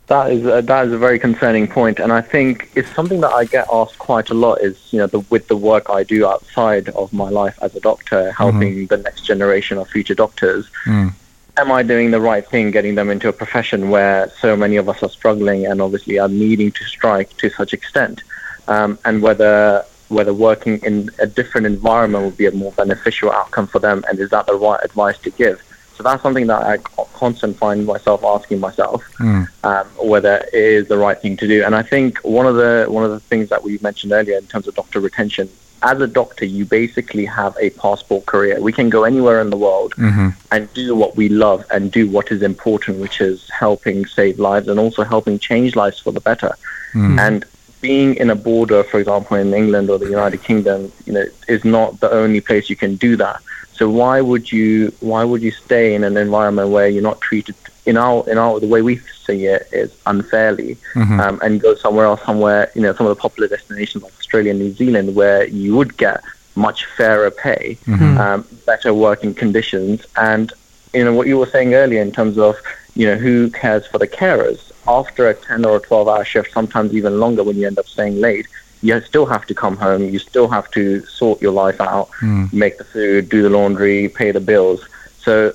That 0.07 0.31
is 0.31 0.45
a, 0.45 0.61
that 0.61 0.87
is 0.87 0.91
a 0.91 0.97
very 0.97 1.17
concerning 1.17 1.65
point, 1.65 1.99
and 1.99 2.11
I 2.11 2.19
think 2.19 2.69
it's 2.75 2.93
something 2.93 3.21
that 3.21 3.31
I 3.31 3.45
get 3.45 3.67
asked 3.71 3.97
quite 3.99 4.29
a 4.29 4.33
lot. 4.33 4.55
Is 4.61 4.77
you 4.91 4.99
know 4.99 5.07
the, 5.07 5.19
with 5.19 5.47
the 5.47 5.55
work 5.55 5.89
I 5.89 6.03
do 6.03 6.27
outside 6.27 6.89
of 6.89 7.13
my 7.13 7.29
life 7.29 7.57
as 7.61 7.73
a 7.75 7.79
doctor, 7.79 8.31
helping 8.33 8.87
the 8.87 8.97
next 8.97 9.21
generation 9.25 9.77
of 9.77 9.87
future 9.87 10.13
doctors. 10.13 10.69
Mm. 10.85 11.13
Am 11.55 11.71
I 11.71 11.83
doing 11.83 12.11
the 12.11 12.19
right 12.19 12.45
thing, 12.45 12.71
getting 12.71 12.95
them 12.95 13.09
into 13.09 13.29
a 13.29 13.33
profession 13.33 13.91
where 13.91 14.29
so 14.41 14.57
many 14.57 14.75
of 14.75 14.89
us 14.89 15.01
are 15.03 15.09
struggling 15.09 15.67
and 15.67 15.81
obviously 15.81 16.19
are 16.19 16.27
needing 16.27 16.71
to 16.71 16.83
strike 16.83 17.37
to 17.37 17.49
such 17.49 17.73
extent, 17.73 18.23
um, 18.67 18.99
and 19.05 19.21
whether 19.21 19.85
whether 20.09 20.33
working 20.33 20.79
in 20.83 21.09
a 21.19 21.27
different 21.27 21.65
environment 21.65 22.25
would 22.25 22.37
be 22.37 22.45
a 22.45 22.51
more 22.51 22.73
beneficial 22.73 23.31
outcome 23.31 23.67
for 23.67 23.79
them, 23.79 24.03
and 24.09 24.19
is 24.19 24.29
that 24.31 24.47
the 24.47 24.55
right 24.55 24.81
advice 24.83 25.17
to 25.19 25.29
give? 25.29 25.61
So 26.03 26.09
that's 26.09 26.21
something 26.21 26.47
that 26.47 26.63
I 26.63 26.77
constantly 27.13 27.57
find 27.57 27.85
myself 27.85 28.23
asking 28.25 28.59
myself 28.59 29.03
Mm. 29.19 29.47
um, 29.63 29.87
whether 30.11 30.35
it 30.51 30.63
is 30.79 30.87
the 30.89 30.97
right 30.97 31.19
thing 31.23 31.37
to 31.37 31.47
do. 31.47 31.63
And 31.63 31.73
I 31.73 31.81
think 31.81 32.17
one 32.39 32.45
of 32.45 32.55
the 32.55 32.85
one 32.89 33.05
of 33.05 33.11
the 33.11 33.21
things 33.21 33.47
that 33.49 33.63
we 33.63 33.79
mentioned 33.81 34.11
earlier 34.11 34.37
in 34.37 34.47
terms 34.47 34.67
of 34.67 34.75
doctor 34.75 34.99
retention, 34.99 35.47
as 35.81 36.01
a 36.01 36.07
doctor, 36.07 36.45
you 36.45 36.65
basically 36.65 37.25
have 37.25 37.55
a 37.57 37.69
passport 37.71 38.25
career. 38.25 38.59
We 38.59 38.73
can 38.73 38.89
go 38.89 39.05
anywhere 39.05 39.39
in 39.39 39.49
the 39.49 39.61
world 39.67 39.93
hmm 39.95 40.29
and 40.51 40.61
do 40.73 40.93
what 41.01 41.15
we 41.15 41.29
love 41.29 41.65
and 41.71 41.91
do 41.99 42.03
what 42.15 42.31
is 42.35 42.41
important, 42.41 42.99
which 42.99 43.21
is 43.21 43.49
helping 43.49 44.05
save 44.05 44.39
lives 44.39 44.67
and 44.67 44.77
also 44.79 45.03
helping 45.03 45.39
change 45.39 45.75
lives 45.83 45.99
for 45.99 46.11
the 46.11 46.23
better. 46.29 46.51
Mm. 46.93 47.17
And 47.27 47.45
being 47.79 48.15
in 48.15 48.29
a 48.29 48.35
border, 48.35 48.83
for 48.83 48.99
example, 48.99 49.35
in 49.37 49.53
England 49.53 49.89
or 49.89 49.97
the 49.99 50.11
United 50.19 50.41
Kingdom, 50.49 50.91
you 51.05 51.13
know, 51.13 51.25
is 51.47 51.63
not 51.63 51.99
the 51.99 52.11
only 52.11 52.41
place 52.41 52.69
you 52.69 52.75
can 52.75 52.95
do 53.07 53.15
that. 53.17 53.39
So 53.73 53.89
why 53.89 54.21
would 54.21 54.51
you 54.51 54.93
why 54.99 55.23
would 55.23 55.41
you 55.41 55.51
stay 55.51 55.95
in 55.95 56.03
an 56.03 56.15
environment 56.17 56.69
where 56.69 56.87
you're 56.87 57.03
not 57.03 57.19
treated 57.21 57.55
in 57.85 57.97
our 57.97 58.27
in 58.29 58.37
our 58.37 58.59
the 58.59 58.67
way 58.67 58.81
we 58.81 58.97
see 59.25 59.45
it 59.45 59.67
is 59.71 59.95
unfairly, 60.05 60.77
um, 61.19 61.39
and 61.41 61.61
go 61.61 61.75
somewhere 61.75 62.05
else, 62.05 62.21
somewhere 62.23 62.71
you 62.75 62.81
know 62.81 62.93
some 62.93 63.07
of 63.07 63.15
the 63.15 63.21
popular 63.21 63.47
destinations 63.47 64.03
like 64.03 64.13
Australia 64.13 64.51
and 64.51 64.59
New 64.59 64.73
Zealand 64.73 65.15
where 65.15 65.45
you 65.47 65.75
would 65.75 65.97
get 65.97 66.23
much 66.55 66.85
fairer 66.85 67.31
pay, 67.31 67.77
um, 68.19 68.47
better 68.65 68.93
working 68.93 69.33
conditions, 69.33 70.05
and 70.17 70.53
you 70.93 71.03
know 71.03 71.13
what 71.13 71.27
you 71.27 71.37
were 71.37 71.47
saying 71.47 71.73
earlier 71.73 72.01
in 72.01 72.11
terms 72.11 72.37
of 72.37 72.55
you 72.95 73.07
know 73.07 73.15
who 73.15 73.49
cares 73.49 73.85
for 73.87 73.97
the 73.97 74.07
carers? 74.07 74.71
After 74.85 75.29
a 75.29 75.33
10 75.33 75.63
or 75.65 75.77
a 75.77 75.79
12 75.79 76.09
hour 76.09 76.25
shift 76.25 76.51
sometimes 76.51 76.93
even 76.93 77.17
longer 77.19 77.41
when 77.41 77.55
you 77.55 77.65
end 77.67 77.79
up 77.79 77.87
staying 77.87 78.19
late 78.19 78.47
you 78.83 78.99
still 79.01 79.25
have 79.25 79.45
to 79.45 79.53
come 79.53 79.77
home 79.77 80.03
you 80.03 80.19
still 80.19 80.47
have 80.47 80.69
to 80.71 81.03
sort 81.05 81.41
your 81.41 81.51
life 81.51 81.79
out 81.81 82.09
hmm. 82.19 82.45
make 82.51 82.77
the 82.77 82.83
food 82.83 83.29
do 83.29 83.41
the 83.41 83.49
laundry 83.49 84.09
pay 84.09 84.31
the 84.31 84.39
bills 84.39 84.87
so 85.17 85.51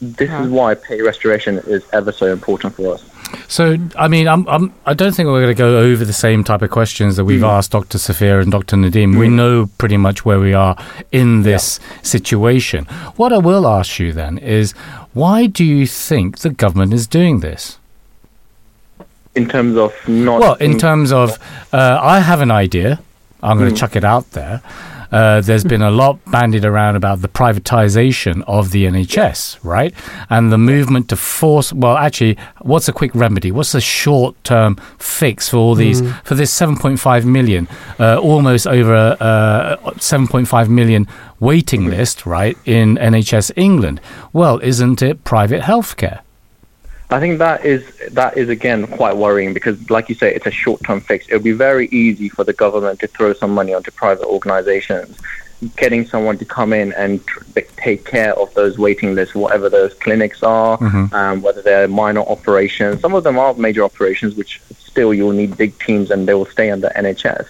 this 0.00 0.28
is 0.28 0.34
uh-huh. 0.34 0.48
why 0.48 0.74
pay 0.74 1.00
restoration 1.00 1.58
is 1.66 1.82
ever 1.92 2.12
so 2.12 2.26
important 2.26 2.74
for 2.74 2.94
us 2.94 3.04
So, 3.48 3.76
I 3.96 4.08
mean, 4.08 4.28
I'm, 4.28 4.46
I'm, 4.48 4.72
I 4.86 4.94
don't 4.94 5.14
think 5.14 5.26
we're 5.26 5.42
going 5.42 5.54
to 5.54 5.58
go 5.58 5.78
over 5.78 6.04
the 6.04 6.12
same 6.12 6.44
type 6.44 6.62
of 6.62 6.70
questions 6.70 7.16
that 7.16 7.24
we've 7.24 7.40
hmm. 7.40 7.46
asked 7.46 7.72
Dr. 7.72 7.98
Safeer 7.98 8.40
and 8.40 8.50
Dr. 8.50 8.76
Nadeem. 8.76 9.18
We 9.18 9.28
hmm. 9.28 9.36
know 9.36 9.70
pretty 9.78 9.96
much 9.96 10.24
where 10.24 10.40
we 10.40 10.54
are 10.54 10.76
in 11.12 11.42
this 11.42 11.80
situation. 12.02 12.84
What 13.16 13.32
I 13.32 13.38
will 13.38 13.66
ask 13.66 13.98
you 13.98 14.12
then 14.12 14.38
is 14.38 14.72
why 15.12 15.46
do 15.46 15.64
you 15.64 15.86
think 15.86 16.38
the 16.38 16.50
government 16.50 16.92
is 16.92 17.06
doing 17.06 17.40
this? 17.40 17.78
In 19.34 19.48
terms 19.48 19.76
of 19.76 19.92
not 20.08 20.40
Well, 20.40 20.54
in 20.54 20.78
terms 20.78 21.12
of, 21.12 21.38
uh, 21.72 21.98
I 22.00 22.20
have 22.20 22.40
an 22.40 22.50
idea. 22.50 23.00
I'm 23.42 23.58
going 23.58 23.70
to 23.72 23.76
chuck 23.76 23.94
it 23.96 24.04
out 24.04 24.30
there. 24.32 24.62
Uh, 25.12 25.40
there's 25.40 25.62
been 25.62 25.82
a 25.82 25.92
lot 25.92 26.18
bandied 26.32 26.64
around 26.64 26.96
about 26.96 27.20
the 27.20 27.28
privatization 27.28 28.42
of 28.48 28.72
the 28.72 28.84
NHS, 28.86 29.58
right? 29.62 29.94
And 30.28 30.50
the 30.50 30.58
movement 30.58 31.08
to 31.10 31.16
force. 31.16 31.72
Well, 31.72 31.96
actually, 31.96 32.36
what's 32.62 32.88
a 32.88 32.92
quick 32.92 33.14
remedy? 33.14 33.52
What's 33.52 33.72
the 33.72 33.80
short-term 33.80 34.74
fix 34.98 35.48
for 35.50 35.58
all 35.58 35.76
these 35.76 36.00
for 36.24 36.34
this 36.34 36.52
7.5 36.58 37.24
million, 37.24 37.68
uh, 38.00 38.18
almost 38.18 38.66
over 38.66 39.16
uh, 39.20 39.76
7.5 39.92 40.68
million 40.68 41.06
waiting 41.38 41.86
list, 41.86 42.26
right, 42.26 42.56
in 42.64 42.96
NHS 42.96 43.52
England? 43.56 44.00
Well, 44.32 44.58
isn't 44.60 45.00
it 45.00 45.22
private 45.22 45.62
healthcare? 45.62 46.20
I 47.14 47.20
think 47.20 47.38
that 47.38 47.64
is 47.64 47.84
that 48.10 48.36
is 48.36 48.48
again 48.48 48.88
quite 48.88 49.16
worrying 49.16 49.54
because, 49.54 49.76
like 49.88 50.08
you 50.08 50.16
say, 50.16 50.34
it's 50.34 50.46
a 50.46 50.50
short-term 50.50 51.00
fix. 51.00 51.28
It 51.28 51.34
would 51.34 51.44
be 51.44 51.52
very 51.52 51.86
easy 51.88 52.28
for 52.28 52.42
the 52.42 52.52
government 52.52 52.98
to 53.00 53.06
throw 53.06 53.32
some 53.34 53.52
money 53.54 53.72
onto 53.72 53.92
private 53.92 54.26
organisations, 54.26 55.16
getting 55.76 56.06
someone 56.06 56.38
to 56.38 56.44
come 56.44 56.72
in 56.72 56.92
and 56.94 57.24
tr- 57.24 57.60
take 57.76 58.04
care 58.04 58.34
of 58.34 58.52
those 58.54 58.78
waiting 58.78 59.14
lists, 59.14 59.32
whatever 59.32 59.70
those 59.70 59.94
clinics 59.94 60.42
are, 60.42 60.76
um, 61.14 61.40
whether 61.40 61.62
they're 61.62 61.86
minor 61.86 62.22
operations. 62.22 63.00
Some 63.00 63.14
of 63.14 63.22
them 63.22 63.38
are 63.38 63.54
major 63.54 63.84
operations, 63.84 64.34
which 64.34 64.60
still 64.80 65.14
you'll 65.14 65.30
need 65.30 65.56
big 65.56 65.78
teams 65.78 66.10
and 66.10 66.26
they 66.26 66.34
will 66.34 66.46
stay 66.46 66.72
under 66.72 66.88
NHS. 66.96 67.46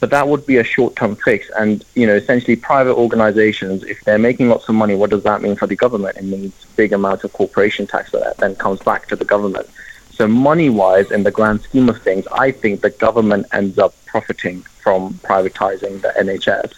But 0.00 0.10
that 0.10 0.28
would 0.28 0.46
be 0.46 0.58
a 0.58 0.64
short-term 0.64 1.16
fix, 1.16 1.50
and 1.58 1.84
you 1.94 2.06
know, 2.06 2.14
essentially, 2.14 2.54
private 2.54 2.94
organisations, 2.94 3.82
if 3.82 4.04
they're 4.04 4.18
making 4.18 4.48
lots 4.48 4.68
of 4.68 4.76
money, 4.76 4.94
what 4.94 5.10
does 5.10 5.24
that 5.24 5.42
mean 5.42 5.56
for 5.56 5.66
the 5.66 5.74
government? 5.74 6.16
It 6.16 6.24
means 6.24 6.52
big 6.76 6.92
amounts 6.92 7.24
of 7.24 7.32
corporation 7.32 7.86
tax 7.86 8.12
that 8.12 8.36
then 8.36 8.54
comes 8.54 8.80
back 8.80 9.08
to 9.08 9.16
the 9.16 9.24
government. 9.24 9.68
So, 10.12 10.28
money-wise, 10.28 11.10
in 11.10 11.24
the 11.24 11.30
grand 11.30 11.62
scheme 11.62 11.88
of 11.88 12.00
things, 12.02 12.26
I 12.32 12.52
think 12.52 12.80
the 12.80 12.90
government 12.90 13.46
ends 13.52 13.78
up 13.78 13.94
profiting 14.06 14.62
from 14.62 15.14
privatizing 15.14 16.00
the 16.00 16.08
NHS. 16.16 16.74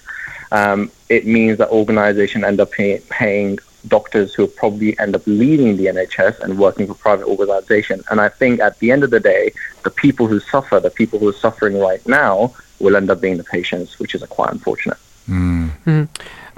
Um, 0.52 0.90
it 1.08 1.26
means 1.26 1.58
that 1.58 1.68
organisations 1.70 2.44
end 2.44 2.60
up 2.60 2.72
pay- 2.72 3.00
paying 3.08 3.58
doctors 3.88 4.34
who 4.34 4.46
probably 4.46 4.98
end 4.98 5.14
up 5.14 5.22
leaving 5.26 5.76
the 5.76 5.86
NHS 5.86 6.40
and 6.40 6.58
working 6.58 6.86
for 6.86 6.94
private 6.94 7.26
organisation. 7.26 8.02
And 8.10 8.20
I 8.20 8.28
think 8.28 8.60
at 8.60 8.78
the 8.78 8.90
end 8.90 9.04
of 9.04 9.10
the 9.10 9.20
day, 9.20 9.52
the 9.84 9.90
people 9.90 10.26
who 10.26 10.40
suffer, 10.40 10.80
the 10.80 10.90
people 10.90 11.18
who 11.18 11.28
are 11.28 11.32
suffering 11.32 11.78
right 11.78 12.06
now, 12.06 12.54
will 12.80 12.96
end 12.96 13.10
up 13.10 13.20
being 13.20 13.36
the 13.36 13.44
patients, 13.44 13.98
which 13.98 14.14
is 14.14 14.22
quite 14.24 14.50
unfortunate. 14.50 14.98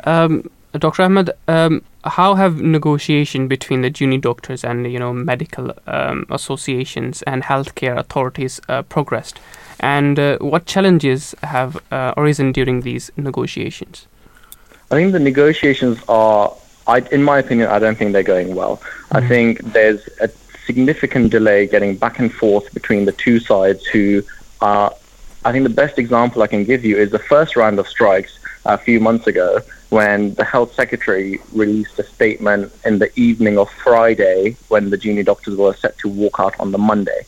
Um, 0.04 0.50
Dr. 0.72 1.02
Ahmad, 1.02 1.30
um, 1.48 1.82
how 2.04 2.34
have 2.34 2.60
negotiation 2.60 3.46
between 3.46 3.82
the 3.82 3.90
junior 3.90 4.18
doctors 4.18 4.64
and 4.64 4.90
you 4.90 4.98
know 4.98 5.12
medical 5.12 5.72
um, 5.86 6.26
associations 6.30 7.22
and 7.22 7.42
healthcare 7.42 7.96
authorities 7.96 8.60
uh, 8.68 8.82
progressed, 8.82 9.38
and 9.80 10.18
uh, 10.18 10.38
what 10.38 10.66
challenges 10.66 11.34
have 11.42 11.76
uh, 11.92 12.14
arisen 12.16 12.52
during 12.52 12.80
these 12.80 13.10
negotiations? 13.16 14.06
I 14.90 14.94
think 14.96 15.12
the 15.12 15.20
negotiations 15.20 15.98
are, 16.08 16.54
I, 16.86 16.98
in 17.12 17.22
my 17.22 17.38
opinion, 17.38 17.68
I 17.68 17.78
don't 17.78 17.96
think 17.96 18.12
they're 18.12 18.22
going 18.22 18.54
well. 18.54 18.82
I 19.12 19.26
think 19.26 19.60
there's 19.72 20.06
a 20.20 20.28
significant 20.66 21.30
delay 21.30 21.66
getting 21.66 21.96
back 21.96 22.18
and 22.18 22.32
forth 22.32 22.72
between 22.74 23.04
the 23.04 23.12
two 23.12 23.40
sides 23.40 23.86
who 23.86 24.22
are, 24.60 24.94
I 25.44 25.52
think 25.52 25.64
the 25.64 25.74
best 25.74 25.98
example 25.98 26.42
I 26.42 26.46
can 26.46 26.64
give 26.64 26.84
you 26.84 26.96
is 26.96 27.10
the 27.10 27.18
first 27.18 27.56
round 27.56 27.78
of 27.78 27.88
strikes 27.88 28.38
a 28.64 28.78
few 28.78 29.00
months 29.00 29.26
ago 29.26 29.60
when 29.88 30.34
the 30.34 30.44
health 30.44 30.74
secretary 30.74 31.40
released 31.52 31.98
a 31.98 32.04
statement 32.04 32.72
in 32.84 32.98
the 32.98 33.10
evening 33.18 33.58
of 33.58 33.68
Friday 33.70 34.56
when 34.68 34.90
the 34.90 34.96
junior 34.96 35.24
doctors 35.24 35.56
were 35.56 35.74
set 35.74 35.98
to 35.98 36.08
walk 36.08 36.38
out 36.38 36.58
on 36.60 36.70
the 36.70 36.78
Monday. 36.78 37.26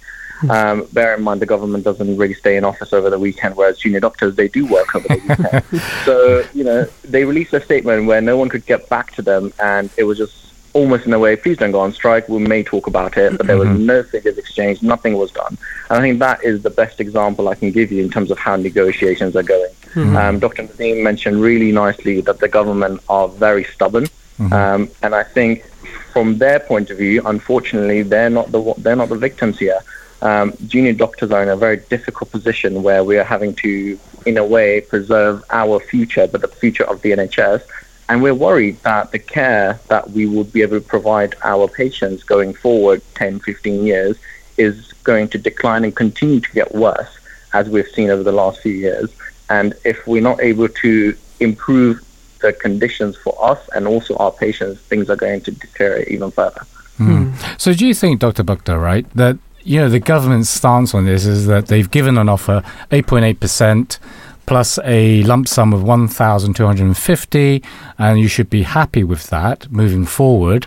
Um, 0.49 0.87
bear 0.93 1.15
in 1.15 1.23
mind, 1.23 1.41
the 1.41 1.47
government 1.47 1.85
doesn't 1.85 2.17
really 2.17 2.35
stay 2.35 2.57
in 2.57 2.65
office 2.65 2.93
over 2.93 3.09
the 3.09 3.19
weekend, 3.19 3.57
whereas 3.57 3.79
junior 3.79 4.01
doctors 4.01 4.37
they 4.37 4.49
do 4.49 4.67
work 4.67 4.95
over 4.95 5.09
the 5.09 5.63
weekend. 5.73 5.83
so 6.05 6.45
you 6.53 6.65
know, 6.65 6.85
they 7.03 7.25
released 7.25 7.53
a 7.55 7.61
statement 7.61 8.07
where 8.07 8.21
no 8.21 8.37
one 8.37 8.49
could 8.49 8.67
get 8.67 8.89
back 8.89 9.13
to 9.13 9.23
them, 9.23 9.53
and 9.59 9.91
it 9.97 10.05
was 10.05 10.19
just 10.19 10.44
almost 10.75 11.07
in 11.07 11.13
a 11.13 11.19
way, 11.19 11.37
please 11.37 11.57
don't 11.57 11.73
go 11.73 11.81
on 11.81 11.93
strike. 11.93 12.29
We 12.29 12.41
may 12.41 12.63
talk 12.63 12.87
about 12.87 13.17
it, 13.17 13.39
but 13.39 13.47
there 13.47 13.57
was 13.57 13.69
no 13.69 14.03
figures 14.03 14.37
exchanged. 14.37 14.83
Nothing 14.83 15.15
was 15.15 15.31
done. 15.31 15.57
And 15.89 15.99
I 15.99 16.01
think 16.01 16.19
that 16.19 16.45
is 16.45 16.63
the 16.63 16.71
best 16.71 17.01
example 17.01 17.49
I 17.49 17.55
can 17.55 17.71
give 17.71 17.91
you 17.91 18.03
in 18.05 18.11
terms 18.11 18.31
of 18.31 18.39
how 18.39 18.57
negotiations 18.57 19.37
are 19.37 19.43
going. 19.43 19.73
Um, 20.17 20.39
Dr. 20.41 20.65
Nadeem 20.65 21.03
mentioned 21.03 21.41
really 21.41 21.71
nicely 21.71 22.21
that 22.23 22.41
the 22.41 22.49
government 22.49 23.01
are 23.09 23.29
very 23.29 23.65
stubborn, 23.65 24.07
um, 24.51 24.91
and 25.03 25.15
I 25.15 25.23
think 25.23 25.65
from 26.13 26.39
their 26.39 26.59
point 26.59 26.91
of 26.91 26.99
view, 26.99 27.23
unfortunately, 27.25 28.03
they're 28.03 28.31
not 28.31 28.51
the 28.51 28.75
they're 28.79 28.97
not 28.97 29.09
the 29.09 29.17
victims 29.17 29.59
here. 29.59 29.81
Um, 30.23 30.55
junior 30.67 30.95
doctors 30.95 31.31
are 31.31 31.43
in 31.43 31.49
a 31.49 31.57
very 31.57 31.77
difficult 31.77 32.31
position 32.33 32.83
where 32.83 33.05
we 33.05 33.19
are 33.19 33.25
having 33.25 33.55
to, 33.57 33.99
in 34.25 34.39
a 34.39 34.45
way, 34.45 34.81
preserve 34.81 35.45
our 35.51 35.79
future, 35.79 36.27
but 36.27 36.41
the 36.41 36.49
future 36.49 36.85
of 36.85 37.03
the 37.03 37.11
NHS. 37.13 37.63
And 38.09 38.23
we're 38.23 38.35
worried 38.35 38.81
that 38.83 39.13
the 39.13 39.19
care 39.19 39.81
that 39.89 40.11
we 40.11 40.27
would 40.27 40.53
be 40.53 40.63
able 40.63 40.79
to 40.79 40.87
provide 40.87 41.35
our 41.43 41.69
patients 41.69 42.23
going 42.23 42.55
forward 42.55 43.03
10, 43.15 43.41
15 43.41 43.87
years 43.87 44.19
is 44.57 44.93
going 45.05 45.29
to 45.29 45.39
decline 45.39 45.85
and 45.85 45.95
continue 45.95 46.41
to 46.41 46.53
get 46.53 46.75
worse, 46.75 47.19
as 47.53 47.69
we've 47.69 47.89
seen 47.89 48.11
over 48.11 48.23
the 48.23 48.33
last 48.33 48.61
few 48.61 48.73
years. 48.73 49.11
And 49.49 49.75
if 49.85 50.07
we're 50.07 50.23
not 50.23 50.41
able 50.43 50.69
to 50.69 51.17
improve 51.41 52.05
the 52.41 52.53
conditions 52.53 53.17
for 53.17 53.35
us 53.43 53.69
and 53.75 53.87
also 53.87 54.17
our 54.17 54.33
patients, 54.33 54.81
things 54.83 55.09
are 55.09 55.17
going 55.17 55.41
to 55.43 55.51
deteriorate 55.51 56.09
even 56.09 56.31
further. 56.31 56.63
Hmm. 56.99 57.25
Hmm. 57.25 57.57
So, 57.59 57.73
do 57.73 57.87
you 57.87 57.95
think, 57.95 58.21
Dr. 58.21 58.45
Bakhtar, 58.45 58.81
right, 58.81 59.09
that 59.15 59.39
you 59.63 59.81
know 59.81 59.89
the 59.89 59.99
government's 59.99 60.51
stance 60.51 60.95
on 60.95 61.07
this 61.07 61.25
is 61.25 61.47
that 61.47 61.67
they've 61.67 61.91
given 61.91 62.19
an 62.19 62.29
offer 62.29 62.63
8.8 62.91 63.41
percent 63.41 63.99
plus 64.47 64.79
a 64.85 65.23
lump 65.25 65.49
sum 65.49 65.73
of 65.73 65.83
1,250, 65.83 67.63
and 67.99 68.21
you 68.21 68.29
should 68.29 68.51
be 68.51 68.63
happy 68.63 69.05
with 69.05 69.29
that 69.29 69.71
moving 69.71 70.05
forward. 70.05 70.67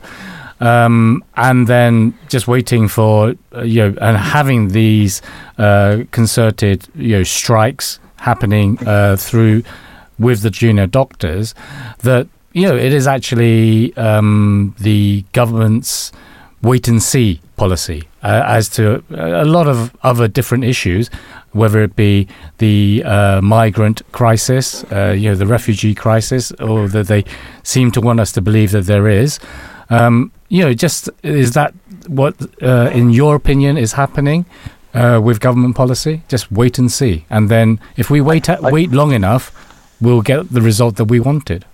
Um, 0.59 1.23
and 1.35 1.67
then 1.67 2.17
just 2.29 2.47
waiting 2.47 2.87
for 2.87 3.35
uh, 3.55 3.61
you 3.61 3.89
know 3.89 3.97
and 4.01 4.17
having 4.17 4.69
these 4.69 5.21
uh, 5.59 5.99
concerted 6.09 6.87
you 6.95 7.17
know 7.17 7.23
strikes 7.23 7.99
happening 8.15 8.79
uh, 8.87 9.17
through 9.17 9.61
with 10.17 10.41
the 10.41 10.49
junior 10.49 10.87
doctors 10.87 11.53
that 11.99 12.27
you 12.53 12.67
know 12.67 12.75
it 12.75 12.91
is 12.91 13.05
actually 13.05 13.95
um, 13.97 14.75
the 14.79 15.23
government's 15.31 16.11
wait 16.63 16.87
and 16.87 17.03
see 17.03 17.39
policy 17.57 18.03
uh, 18.23 18.43
as 18.45 18.69
to 18.69 19.03
a 19.09 19.43
lot 19.43 19.67
of 19.67 19.95
other 20.03 20.27
different 20.27 20.63
issues, 20.63 21.09
whether 21.51 21.81
it 21.81 21.95
be 21.95 22.27
the 22.59 23.03
uh, 23.03 23.41
migrant 23.41 24.01
crisis, 24.11 24.83
uh, 24.85 25.13
you 25.17 25.29
know, 25.29 25.35
the 25.35 25.47
refugee 25.47 25.93
crisis, 25.93 26.51
or 26.53 26.87
that 26.87 27.07
they 27.07 27.25
seem 27.63 27.91
to 27.91 27.99
want 27.99 28.19
us 28.19 28.31
to 28.31 28.41
believe 28.41 28.71
that 28.71 28.85
there 28.85 29.07
is. 29.07 29.39
Um, 29.89 30.31
you 30.49 30.63
know, 30.63 30.73
just 30.73 31.09
is 31.23 31.51
that 31.53 31.73
what, 32.07 32.35
uh, 32.61 32.89
in 32.93 33.09
your 33.09 33.35
opinion, 33.35 33.77
is 33.77 33.93
happening? 33.93 34.45
Uh, 34.93 35.19
with 35.21 35.39
government 35.39 35.75
policy, 35.75 36.23
just 36.27 36.51
wait 36.51 36.79
and 36.79 36.91
see, 36.91 37.23
and 37.29 37.49
then 37.49 37.79
if 37.97 38.09
we 38.09 38.19
wait 38.19 38.49
wait 38.61 38.89
long 38.89 39.11
enough, 39.11 39.51
we'll 40.01 40.23
get 40.23 40.49
the 40.49 40.61
result 40.61 40.95
that 40.95 41.05
we 41.05 41.19
wanted. 41.19 41.65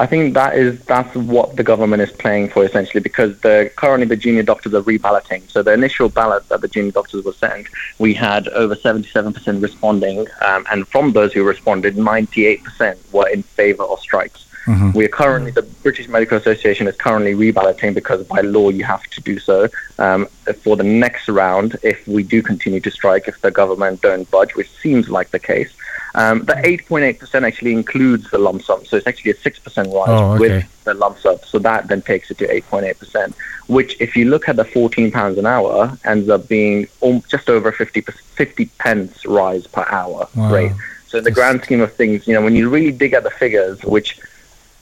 I 0.00 0.06
think 0.06 0.32
that 0.32 0.56
is 0.56 0.80
that's 0.86 1.14
what 1.14 1.56
the 1.56 1.62
government 1.62 2.00
is 2.00 2.10
playing 2.10 2.48
for 2.48 2.64
essentially 2.64 3.00
because 3.00 3.38
the 3.40 3.70
currently 3.76 4.06
the 4.06 4.16
junior 4.16 4.42
doctors 4.42 4.72
are 4.72 4.80
reballoting. 4.80 5.42
So 5.50 5.62
the 5.62 5.74
initial 5.74 6.08
ballot 6.08 6.48
that 6.48 6.62
the 6.62 6.68
junior 6.68 6.92
doctors 6.92 7.22
were 7.22 7.34
sent, 7.34 7.66
we 7.98 8.14
had 8.14 8.48
over 8.48 8.74
77% 8.74 9.62
responding, 9.62 10.26
um, 10.46 10.64
and 10.70 10.88
from 10.88 11.12
those 11.12 11.34
who 11.34 11.44
responded, 11.44 11.96
98% 11.96 12.96
were 13.12 13.28
in 13.28 13.42
favour 13.42 13.84
of 13.84 14.00
strikes. 14.00 14.46
Mhm. 14.64 14.94
We 14.94 15.04
are 15.04 15.08
currently 15.08 15.50
the 15.50 15.66
British 15.82 16.08
Medical 16.08 16.38
Association 16.38 16.88
is 16.88 16.96
currently 16.96 17.34
reballoting 17.34 17.92
because 17.92 18.22
by 18.24 18.40
law 18.40 18.70
you 18.70 18.84
have 18.84 19.02
to 19.14 19.20
do 19.20 19.38
so 19.38 19.68
um, 19.98 20.28
for 20.62 20.76
the 20.76 20.88
next 21.04 21.28
round 21.28 21.78
if 21.82 22.08
we 22.08 22.22
do 22.22 22.40
continue 22.40 22.80
to 22.80 22.90
strike 22.90 23.28
if 23.28 23.38
the 23.42 23.50
government 23.50 24.00
don't 24.00 24.30
budge, 24.30 24.54
which 24.54 24.70
seems 24.82 25.10
like 25.10 25.30
the 25.30 25.38
case. 25.38 25.70
Um, 26.14 26.40
the 26.44 26.54
8.8% 26.54 27.46
actually 27.46 27.72
includes 27.72 28.30
the 28.30 28.38
lump 28.38 28.62
sum, 28.62 28.84
so 28.84 28.96
it's 28.96 29.06
actually 29.06 29.30
a 29.32 29.34
6% 29.34 29.76
rise 29.76 30.08
Oh, 30.08 30.32
okay. 30.32 30.38
with 30.40 30.84
the 30.84 30.94
lump 30.94 31.18
sum. 31.18 31.38
So 31.44 31.58
that 31.60 31.88
then 31.88 32.02
takes 32.02 32.30
it 32.30 32.38
to 32.38 32.48
8.8%, 32.48 33.32
which, 33.68 33.96
if 34.00 34.16
you 34.16 34.24
look 34.26 34.48
at 34.48 34.56
the 34.56 34.64
14 34.64 35.12
pounds 35.12 35.38
an 35.38 35.46
hour, 35.46 35.96
ends 36.04 36.28
up 36.28 36.48
being 36.48 36.88
just 37.28 37.48
over 37.48 37.70
50, 37.70 38.00
50 38.00 38.64
pence 38.78 39.24
rise 39.26 39.66
per 39.66 39.86
hour 39.88 40.28
Wow. 40.34 40.52
rate. 40.52 40.72
So 41.06 41.18
in 41.18 41.24
the 41.24 41.30
grand 41.30 41.62
scheme 41.64 41.80
of 41.80 41.92
things, 41.94 42.26
you 42.26 42.34
know, 42.34 42.42
when 42.42 42.54
you 42.56 42.68
really 42.70 42.92
dig 42.92 43.12
at 43.14 43.22
the 43.24 43.30
figures, 43.30 43.82
which 43.84 44.18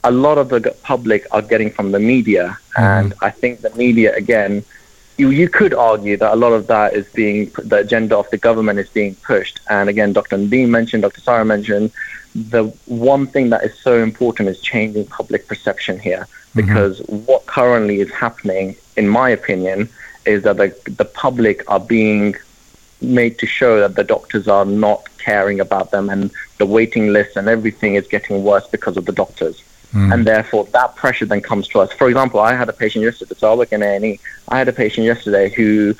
a 0.03 0.11
lot 0.11 0.37
of 0.37 0.49
the 0.49 0.61
public 0.83 1.25
are 1.31 1.41
getting 1.41 1.69
from 1.71 1.91
the 1.91 1.99
media, 1.99 2.57
and 2.77 3.13
I 3.21 3.29
think 3.31 3.61
the 3.61 3.69
media 3.71 4.15
again, 4.15 4.63
you 5.19 5.29
you 5.31 5.49
could 5.49 5.73
argue 5.73 6.15
that 6.17 6.33
a 6.33 6.35
lot 6.35 6.53
of 6.53 6.67
that 6.67 6.93
is 6.93 7.07
being 7.09 7.51
the 7.57 7.77
agenda 7.77 8.17
of 8.17 8.29
the 8.29 8.37
government 8.37 8.79
is 8.79 8.89
being 8.89 9.15
pushed. 9.15 9.59
And 9.69 9.89
again, 9.89 10.13
Dr. 10.13 10.37
Nadeem 10.37 10.69
mentioned, 10.69 11.03
Dr. 11.03 11.21
Saira 11.21 11.45
mentioned, 11.45 11.91
the 12.33 12.63
one 12.85 13.27
thing 13.27 13.49
that 13.49 13.63
is 13.63 13.77
so 13.77 14.01
important 14.01 14.47
is 14.49 14.61
changing 14.61 15.05
public 15.07 15.47
perception 15.47 15.99
here, 15.99 16.25
mm-hmm. 16.25 16.61
because 16.61 16.99
what 17.07 17.45
currently 17.47 17.99
is 17.99 18.11
happening, 18.11 18.75
in 18.95 19.09
my 19.09 19.29
opinion, 19.29 19.89
is 20.25 20.43
that 20.43 20.57
the 20.57 20.69
the 21.01 21.05
public 21.05 21.69
are 21.69 21.79
being 21.79 22.35
made 23.01 23.37
to 23.39 23.45
show 23.45 23.79
that 23.79 23.95
the 23.95 24.03
doctors 24.03 24.47
are 24.47 24.65
not 24.65 25.07
caring 25.17 25.59
about 25.59 25.91
them 25.91 26.09
and 26.09 26.31
the 26.57 26.65
waiting 26.65 27.07
list 27.13 27.37
and 27.37 27.47
everything 27.47 27.95
is 27.95 28.07
getting 28.07 28.43
worse 28.43 28.67
because 28.67 28.95
of 28.97 29.05
the 29.05 29.11
doctors. 29.11 29.63
Mm. 29.93 30.13
And 30.13 30.27
therefore, 30.27 30.65
that 30.65 30.95
pressure 30.95 31.25
then 31.25 31.41
comes 31.41 31.67
to 31.69 31.79
us. 31.79 31.91
For 31.93 32.07
example, 32.07 32.39
I 32.39 32.53
had 32.53 32.69
a 32.69 32.73
patient 32.73 33.03
yesterday, 33.03 33.35
so 33.37 33.51
I 33.51 33.55
work 33.55 33.71
in 33.71 33.81
A&E. 33.81 34.19
I 34.47 34.57
had 34.57 34.67
a 34.67 34.73
patient 34.73 35.05
yesterday 35.05 35.49
who, 35.49 35.95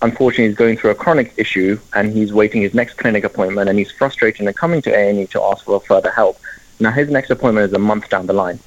unfortunately, 0.00 0.46
is 0.46 0.56
going 0.56 0.76
through 0.78 0.90
a 0.90 0.94
chronic 0.94 1.34
issue 1.36 1.78
and 1.92 2.12
he's 2.12 2.32
waiting 2.32 2.62
his 2.62 2.72
next 2.72 2.94
clinic 2.94 3.24
appointment 3.24 3.68
and 3.68 3.78
he's 3.78 3.90
frustrated 3.90 4.46
and 4.46 4.56
coming 4.56 4.80
to 4.82 4.90
A&E 4.90 5.26
to 5.26 5.42
ask 5.42 5.64
for 5.64 5.80
further 5.80 6.10
help. 6.10 6.38
Now, 6.80 6.90
his 6.90 7.10
next 7.10 7.30
appointment 7.30 7.68
is 7.68 7.72
a 7.74 7.78
month 7.78 8.08
down 8.08 8.26
the 8.26 8.32
line. 8.32 8.58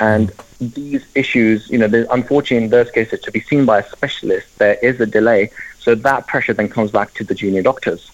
And 0.00 0.32
these 0.60 1.04
issues, 1.14 1.70
you 1.70 1.78
know, 1.78 2.06
unfortunately, 2.10 2.64
in 2.64 2.70
those 2.70 2.90
cases, 2.90 3.20
to 3.20 3.30
be 3.30 3.40
seen 3.40 3.64
by 3.64 3.78
a 3.78 3.88
specialist, 3.88 4.58
there 4.58 4.74
is 4.82 5.00
a 5.00 5.06
delay. 5.06 5.50
So 5.78 5.94
that 5.94 6.26
pressure 6.26 6.54
then 6.54 6.68
comes 6.68 6.90
back 6.90 7.14
to 7.14 7.24
the 7.24 7.34
junior 7.34 7.62
doctors. 7.62 8.10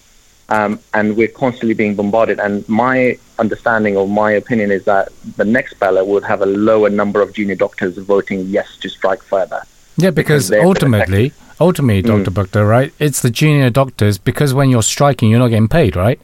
Um, 0.51 0.79
and 0.93 1.15
we're 1.15 1.29
constantly 1.29 1.73
being 1.73 1.95
bombarded. 1.95 2.37
And 2.39 2.67
my 2.67 3.17
understanding 3.39 3.95
or 3.95 4.05
my 4.07 4.31
opinion 4.31 4.69
is 4.69 4.83
that 4.83 5.09
the 5.37 5.45
next 5.45 5.79
ballot 5.79 6.05
would 6.05 6.25
have 6.25 6.41
a 6.41 6.45
lower 6.45 6.89
number 6.89 7.21
of 7.21 7.33
junior 7.33 7.55
doctors 7.55 7.97
voting 7.97 8.39
yes 8.47 8.67
to 8.81 8.89
strike 8.89 9.23
further. 9.23 9.61
Yeah, 9.97 10.11
because 10.11 10.49
they're 10.49 10.65
ultimately, 10.65 11.31
ultimately, 11.59 12.03
Mm. 12.03 12.25
Dr. 12.25 12.31
Bakhtar, 12.31 12.67
right? 12.67 12.91
It's 12.99 13.21
the 13.21 13.29
junior 13.29 13.69
doctors 13.69 14.17
because 14.17 14.53
when 14.53 14.69
you're 14.69 14.83
striking, 14.83 15.29
you're 15.29 15.39
not 15.39 15.49
getting 15.55 15.67
paid, 15.69 15.95
right? 15.95 16.19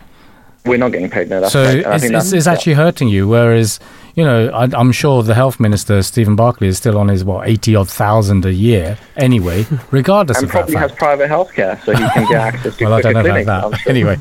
We're 0.68 0.78
not 0.78 0.92
getting 0.92 1.10
paid 1.10 1.30
now. 1.30 1.40
That's 1.42 1.54
so 1.54 1.64
right. 1.64 1.78
And 1.78 1.86
I 1.88 1.96
it's, 1.96 2.04
think 2.04 2.14
it's, 2.16 2.26
that's- 2.26 2.34
it's 2.34 2.46
yeah. 2.48 2.54
actually 2.54 2.74
hurting 2.74 3.08
you. 3.10 3.28
Whereas, 3.28 3.80
you 4.16 4.24
know, 4.24 4.50
I, 4.50 4.64
I'm 4.74 4.92
sure 4.92 5.22
the 5.24 5.34
health 5.36 5.60
minister 5.60 6.02
Stephen 6.02 6.36
Barclay 6.36 6.68
is 6.68 6.78
still 6.78 6.98
on 6.98 7.08
his 7.08 7.24
what 7.24 7.48
eighty 7.48 7.76
odd 7.76 7.90
thousand 7.90 8.46
a 8.46 8.54
year 8.54 8.98
anyway, 9.16 9.66
regardless 9.92 10.38
and 10.40 10.46
of 10.46 10.52
that 10.52 10.60
And 10.66 10.74
probably 10.74 10.76
has 10.76 10.92
private 10.98 11.30
healthcare, 11.30 11.84
so 11.86 11.92
he 11.94 12.10
can 12.10 12.28
get 12.30 12.42
access 12.54 12.76
to 12.78 12.86
Well, 12.86 12.94
I 12.94 13.02
don't 13.02 13.14
know 13.14 13.42
about 13.42 13.72
that. 13.72 13.80
sure. 13.80 13.90
Anyway, 13.92 14.18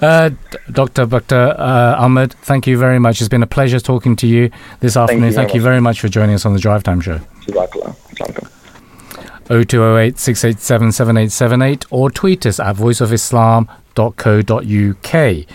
uh, 0.00 0.28
D- 0.30 0.36
Dr. 0.72 1.02
Uh, 1.34 1.96
Ahmad, 1.98 2.32
thank 2.42 2.66
you 2.66 2.78
very 2.78 2.98
much. 2.98 3.20
It's 3.20 3.28
been 3.28 3.42
a 3.42 3.46
pleasure 3.46 3.80
talking 3.80 4.16
to 4.16 4.26
you 4.26 4.50
this 4.80 4.96
afternoon. 4.96 5.24
you 5.24 5.30
very 5.32 5.44
Thank 5.46 5.54
you 5.54 5.60
very 5.62 5.80
much 5.80 6.00
for 6.00 6.08
joining 6.08 6.34
us 6.36 6.46
on 6.46 6.52
the 6.52 6.60
Drive 6.60 6.82
Time 6.84 7.00
Show. 7.00 7.18
Jazakallah. 7.46 7.94
Assalamualaikum. 8.14 8.46
0208 9.50 10.16
687 10.16 10.92
7878 10.92 11.84
or 11.90 12.08
tweet 12.08 12.46
us 12.46 12.60
at 12.60 12.76
voiceofislam.co.uk. 12.76 15.46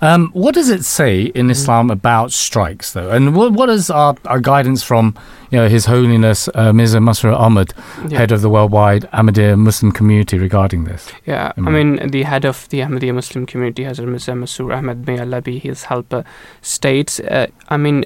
Um, 0.00 0.30
what 0.32 0.54
does 0.54 0.68
it 0.70 0.84
say 0.84 1.22
in 1.34 1.50
Islam 1.50 1.90
about 1.90 2.30
strikes, 2.30 2.92
though? 2.92 3.10
And 3.10 3.34
what, 3.34 3.52
what 3.52 3.68
is 3.68 3.90
our, 3.90 4.14
our 4.26 4.38
guidance 4.38 4.82
from 4.84 5.16
you 5.50 5.58
know, 5.58 5.68
His 5.68 5.86
Holiness 5.86 6.48
uh, 6.54 6.72
Mirza 6.72 6.98
Masroor 6.98 7.34
Ahmad, 7.36 7.74
Yeah. 8.08 8.18
head 8.18 8.30
of 8.30 8.40
the 8.42 8.48
worldwide 8.48 9.10
Ahmadiyya 9.12 9.58
Muslim 9.58 9.90
community, 9.90 10.38
regarding 10.38 10.84
this? 10.84 11.10
Yeah, 11.26 11.52
I 11.56 11.60
Imran. 11.60 11.72
mean, 12.00 12.10
the 12.10 12.22
head 12.22 12.44
of 12.44 12.68
the 12.68 12.78
Ahmadiyya 12.80 13.12
Muslim 13.14 13.44
community, 13.44 13.82
Hazrat 13.84 14.06
Mirza 14.06 14.32
Masroor 14.32 14.76
Ahmad, 14.76 15.04
may 15.06 15.18
Allah 15.18 15.42
be 15.42 15.58
his 15.58 15.84
helper, 15.84 16.24
states, 16.62 17.18
uh, 17.18 17.48
I 17.68 17.76
mean, 17.76 18.04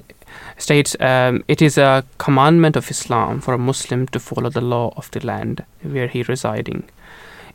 states 0.57 0.97
um, 1.01 1.45
it 1.47 1.61
is 1.61 1.77
a 1.77 2.05
commandment 2.17 2.75
of 2.77 2.91
Islam 2.91 3.43
for 3.43 3.53
a 3.53 3.59
Muslim 3.59 4.07
to 4.09 4.19
follow 4.19 4.49
the 4.49 4.63
law 4.63 4.95
of 4.97 5.11
the 5.11 5.21
land 5.27 5.63
where 5.83 6.09
he 6.09 6.23
residing. 6.23 6.85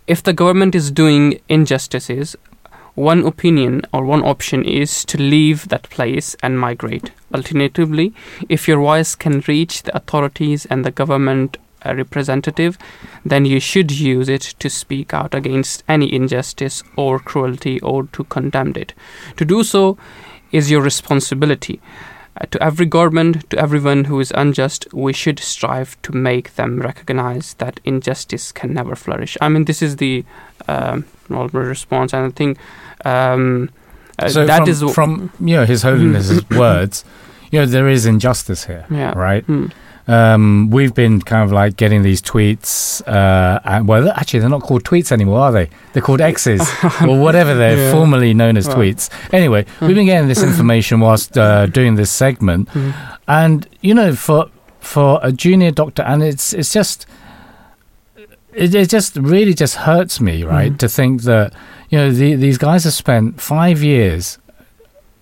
If 0.05 0.21
the 0.21 0.31
government 0.33 0.75
is 0.75 0.91
doing 0.91 1.39
injustices, 1.49 2.35
one 2.98 3.24
opinion 3.28 3.84
or 3.93 4.04
one 4.04 4.24
option 4.24 4.66
is 4.66 5.06
to 5.06 5.20
leave 5.20 5.70
that 5.70 5.88
place 5.91 6.36
and 6.41 6.60
migrate. 6.60 7.12
Alternatively, 7.32 8.12
if 8.50 8.68
your 8.68 8.80
voice 8.80 9.14
can 9.14 9.43
reach 9.48 9.84
the 9.84 9.95
authorities 9.95 10.66
and 10.66 10.84
the 10.84 10.89
government 10.89 11.58
uh, 11.86 11.93
representative, 11.93 12.76
then 13.24 13.45
you 13.45 13.60
should 13.60 13.91
use 13.91 14.28
it 14.28 14.41
to 14.58 14.68
speak 14.68 15.14
out 15.14 15.36
against 15.36 15.84
any 15.88 16.12
injustice 16.12 16.84
or 16.95 17.20
cruelty 17.20 17.80
or 17.82 18.08
to 18.14 18.24
condemn 18.24 18.74
it. 18.76 18.95
To 19.36 19.45
do 19.45 19.64
so 19.64 20.00
is 20.52 20.72
your 20.72 20.82
responsibility. 20.82 21.80
Uh, 22.41 22.48
to 22.50 22.64
every 22.64 22.88
government, 22.88 23.48
to 23.52 23.60
everyone 23.60 24.06
who 24.06 24.20
is 24.20 24.32
unjust, 24.34 24.91
we 24.91 25.14
should 25.14 25.38
strive 25.38 26.02
to 26.02 26.12
make 26.14 26.56
them 26.56 26.80
recognize 26.80 27.54
that 27.56 27.80
injustice 27.84 28.52
can 28.52 28.74
never 28.74 28.95
flourish. 28.95 29.38
I 29.39 29.50
mean, 29.50 29.66
this 29.66 29.84
is 29.84 29.98
the 29.98 30.26
normal 31.30 31.62
response, 31.62 32.14
and 32.14 32.26
I 32.26 32.30
think 32.30 32.58
um, 33.08 33.70
uh, 34.20 34.28
so 34.30 34.45
that 34.45 34.60
from, 34.62 34.70
is 34.70 34.84
from 34.95 35.32
you 35.39 35.55
know 35.58 35.66
His 35.66 35.82
Holiness's 35.84 36.41
words, 36.64 37.05
you 37.51 37.60
know 37.60 37.66
there 37.66 37.88
is 37.88 38.05
injustice 38.05 38.66
here, 38.66 38.86
Yeah. 38.89 39.14
right? 39.18 39.43
Hmm. 39.45 39.68
Um, 40.10 40.70
we've 40.72 40.93
been 40.95 41.20
kind 41.22 41.43
of 41.43 41.51
like 41.51 41.76
getting 41.76 42.01
these 42.01 42.22
tweets. 42.22 43.05
Uh, 43.05 43.60
and, 43.66 43.89
well, 43.89 44.10
actually, 44.12 44.39
they're 44.39 44.47
not 44.58 44.62
called 44.62 44.86
tweets 44.86 45.12
anymore, 45.12 45.39
are 45.41 45.51
they? 45.51 45.70
They're 45.91 46.01
called 46.01 46.22
X's 46.22 46.62
or 47.05 47.20
whatever 47.20 47.53
they're 47.53 47.76
Yeah. 47.78 47.91
formerly 47.91 48.34
known 48.34 48.55
as 48.55 48.68
Right. 48.70 48.78
tweets. 48.95 49.10
Anyway, 49.34 49.66
we've 49.82 49.97
been 49.97 50.05
getting 50.05 50.30
this 50.30 50.41
information 50.41 51.01
whilst 51.01 51.38
uh, 51.38 51.66
doing 51.66 51.95
this 51.95 52.10
segment, 52.10 52.70
Mhm. 52.70 52.93
and 53.28 53.68
you 53.82 53.93
know, 53.93 54.16
for 54.16 54.45
for 54.80 55.20
a 55.22 55.34
junior 55.34 55.72
doctor, 55.72 56.03
and 56.03 56.24
it's 56.24 56.53
it's 56.53 56.72
just. 56.72 57.05
It, 58.53 58.74
it 58.74 58.89
just 58.89 59.16
really 59.18 59.53
just 59.53 59.76
hurts 59.76 60.20
me, 60.20 60.43
right, 60.43 60.72
Mhm. 60.74 60.78
to 60.80 60.89
think 60.89 61.24
that 61.24 61.53
you 61.89 61.97
know 61.97 62.11
the, 62.11 62.35
these 62.35 62.57
guys 62.57 62.83
have 62.83 62.93
spent 62.93 63.39
five 63.41 63.81
years 63.81 64.38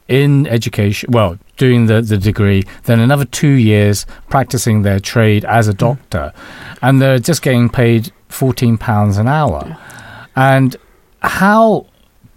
in 0.08 0.46
education, 0.48 1.12
well, 1.12 1.38
doing 1.58 1.88
the, 1.88 2.02
the 2.02 2.18
degree, 2.18 2.64
then 2.84 3.00
another 3.00 3.26
two 3.26 3.48
years 3.48 4.06
practicing 4.30 4.84
their 4.84 5.00
trade 5.00 5.44
as 5.46 5.68
a 5.68 5.72
hmm. 5.72 5.78
doctor, 5.78 6.34
and 6.82 7.02
they're 7.02 7.20
just 7.20 7.42
getting 7.42 7.70
paid 7.70 8.12
£14 8.30 9.20
an 9.20 9.28
hour. 9.28 9.78
And 10.36 10.76
how 11.22 11.88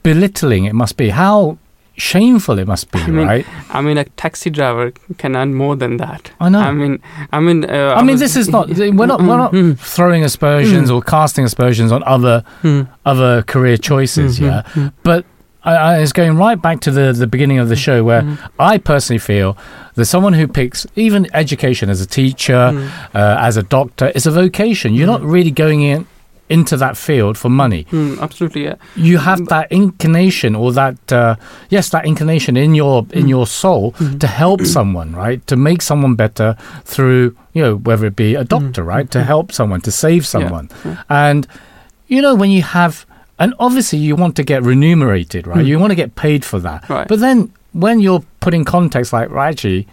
belittling 0.02 0.64
it 0.64 0.74
must 0.74 0.96
be, 0.96 1.10
how 1.10 1.58
shameful 1.98 2.58
it 2.58 2.66
must 2.66 2.90
be, 2.90 2.98
I 3.00 3.06
mean, 3.08 3.26
right? 3.26 3.46
I 3.70 3.80
mean, 3.82 3.98
a 3.98 4.04
taxi 4.04 4.50
driver 4.50 4.92
can 5.18 5.36
earn 5.36 5.54
more 5.54 5.76
than 5.76 5.96
that. 5.98 6.30
I 6.40 6.48
know. 6.48 6.60
I 6.60 6.72
mean, 6.72 7.00
I 7.32 7.40
mean, 7.40 7.64
uh, 7.68 7.94
I 7.96 8.02
mean, 8.02 8.18
this 8.18 8.36
is 8.36 8.48
not. 8.48 8.68
We're 8.98 9.06
not. 9.06 9.20
We're 9.20 9.36
not 9.36 9.52
Mm, 9.52 9.78
throwing 9.78 10.24
aspersions 10.24 10.90
or 10.90 11.02
casting 11.02 11.44
aspersions 11.44 11.90
on 11.92 12.02
other 12.04 12.44
mm, 12.62 12.88
other 13.04 13.42
career 13.42 13.76
choices. 13.76 14.38
mm, 14.38 14.42
Yeah, 14.46 14.62
mm, 14.74 14.92
but 15.02 15.24
I, 15.64 15.74
I, 15.74 15.98
it's 16.02 16.12
going 16.12 16.36
right 16.36 16.60
back 16.60 16.80
to 16.80 16.90
the 16.90 17.12
the 17.12 17.26
beginning 17.26 17.58
of 17.58 17.68
the 17.68 17.76
show 17.76 18.04
where 18.04 18.22
mm, 18.22 18.38
I 18.60 18.78
personally 18.78 19.18
feel 19.18 19.56
that 19.94 20.04
someone 20.06 20.32
who 20.34 20.46
picks 20.46 20.86
even 20.94 21.26
education 21.34 21.90
as 21.90 22.00
a 22.00 22.06
teacher, 22.06 22.72
mm, 22.72 22.88
uh, 23.14 23.36
as 23.40 23.56
a 23.56 23.62
doctor, 23.62 24.12
is 24.14 24.26
a 24.26 24.30
vocation. 24.30 24.94
You're 24.94 25.08
not 25.08 25.22
really 25.22 25.50
going 25.50 25.82
in 25.82 26.06
into 26.48 26.76
that 26.76 26.96
field 26.96 27.36
for 27.36 27.48
money. 27.48 27.84
mm, 27.84 28.20
absolutely, 28.20 28.64
yeah. 28.64 28.76
You 28.96 29.18
have 29.18 29.40
mm. 29.40 29.48
that 29.48 29.70
inclination 29.70 30.54
or 30.54 30.72
that 30.72 31.12
uh, 31.12 31.36
yes, 31.68 31.90
that 31.90 32.06
inclination 32.06 32.56
in 32.56 32.74
your 32.74 33.06
in 33.12 33.26
mm. 33.26 33.28
your 33.28 33.46
soul 33.46 33.92
mm-hmm. 33.92 34.18
to 34.18 34.26
help 34.26 34.60
mm. 34.60 34.66
someone, 34.66 35.14
right? 35.14 35.46
To 35.46 35.56
make 35.56 35.82
someone 35.82 36.14
better 36.14 36.56
through 36.84 37.36
you 37.52 37.62
know 37.62 37.76
whether 37.76 38.06
it 38.06 38.16
be 38.16 38.34
a 38.34 38.44
doctor, 38.44 38.82
right? 38.82 39.10
To 39.10 39.18
mm-hmm. 39.18 39.26
help 39.26 39.52
someone, 39.52 39.80
to 39.82 39.90
save 39.90 40.26
someone, 40.26 40.70
and 41.08 41.46
you 42.06 42.22
know 42.22 42.34
when 42.34 42.50
you 42.50 42.62
have. 42.62 43.04
And 43.40 43.54
obviously, 43.60 44.00
you 44.00 44.16
want 44.16 44.34
to 44.34 44.42
get 44.42 44.64
remunerated, 44.64 45.46
right? 45.46 45.64
You 45.64 45.78
want 45.78 45.92
to 45.92 45.94
get 45.94 46.16
paid 46.16 46.44
for 46.44 46.58
that. 46.58 46.88
Right. 46.88 47.06
But 47.06 47.20
then, 47.20 47.52
when 47.72 48.00
you're 48.00 48.24
put 48.40 48.52
in 48.52 48.64
context 48.64 49.12
like, 49.12 49.30
right, 49.30 49.50
actually, 49.50 49.86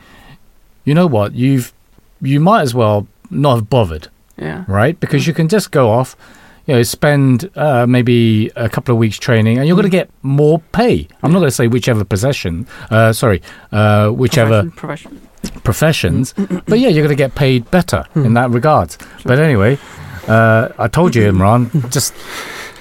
you 0.84 0.96
know 0.96 1.06
what? 1.06 1.36
You've 1.36 1.72
you 2.22 2.40
might 2.40 2.62
as 2.62 2.74
well 2.74 3.08
not 3.30 3.56
have 3.56 3.70
bothered, 3.70 4.08
Yeah. 4.38 4.66
right? 4.68 5.00
Because 5.00 5.28
you 5.28 5.34
can 5.34 5.48
just 5.48 5.72
go 5.72 5.90
off, 5.90 6.16
you 6.68 6.76
know, 6.76 6.84
spend 6.84 7.50
uh, 7.56 7.86
maybe 7.88 8.50
a 8.56 8.68
couple 8.70 8.94
of 8.94 9.00
weeks 9.00 9.18
training, 9.20 9.58
and 9.60 9.68
you're 9.68 9.76
going 9.76 9.84
to 9.84 9.90
get 9.90 10.10
more 10.24 10.60
pay. 10.72 11.08
I'm 11.22 11.32
not 11.32 11.40
going 11.40 11.50
to 11.50 11.56
say 11.56 11.68
whichever 11.68 12.04
possession, 12.04 12.68
uh, 12.90 13.14
sorry, 13.14 13.42
uh, 13.72 14.10
whichever 14.10 14.64
Profession. 14.72 15.20
profession. 15.44 15.62
professions, 15.62 16.34
but 16.68 16.80
yeah, 16.80 16.90
you're 16.90 17.04
going 17.06 17.10
to 17.16 17.24
get 17.24 17.36
paid 17.36 17.70
better 17.72 18.06
in 18.16 18.34
that 18.34 18.50
regard. 18.50 18.96
But 19.24 19.40
anyway, 19.40 19.78
uh, 20.28 20.70
I 20.78 20.88
told 20.88 21.16
you, 21.16 21.24
Imran, 21.32 21.92
just 21.92 22.14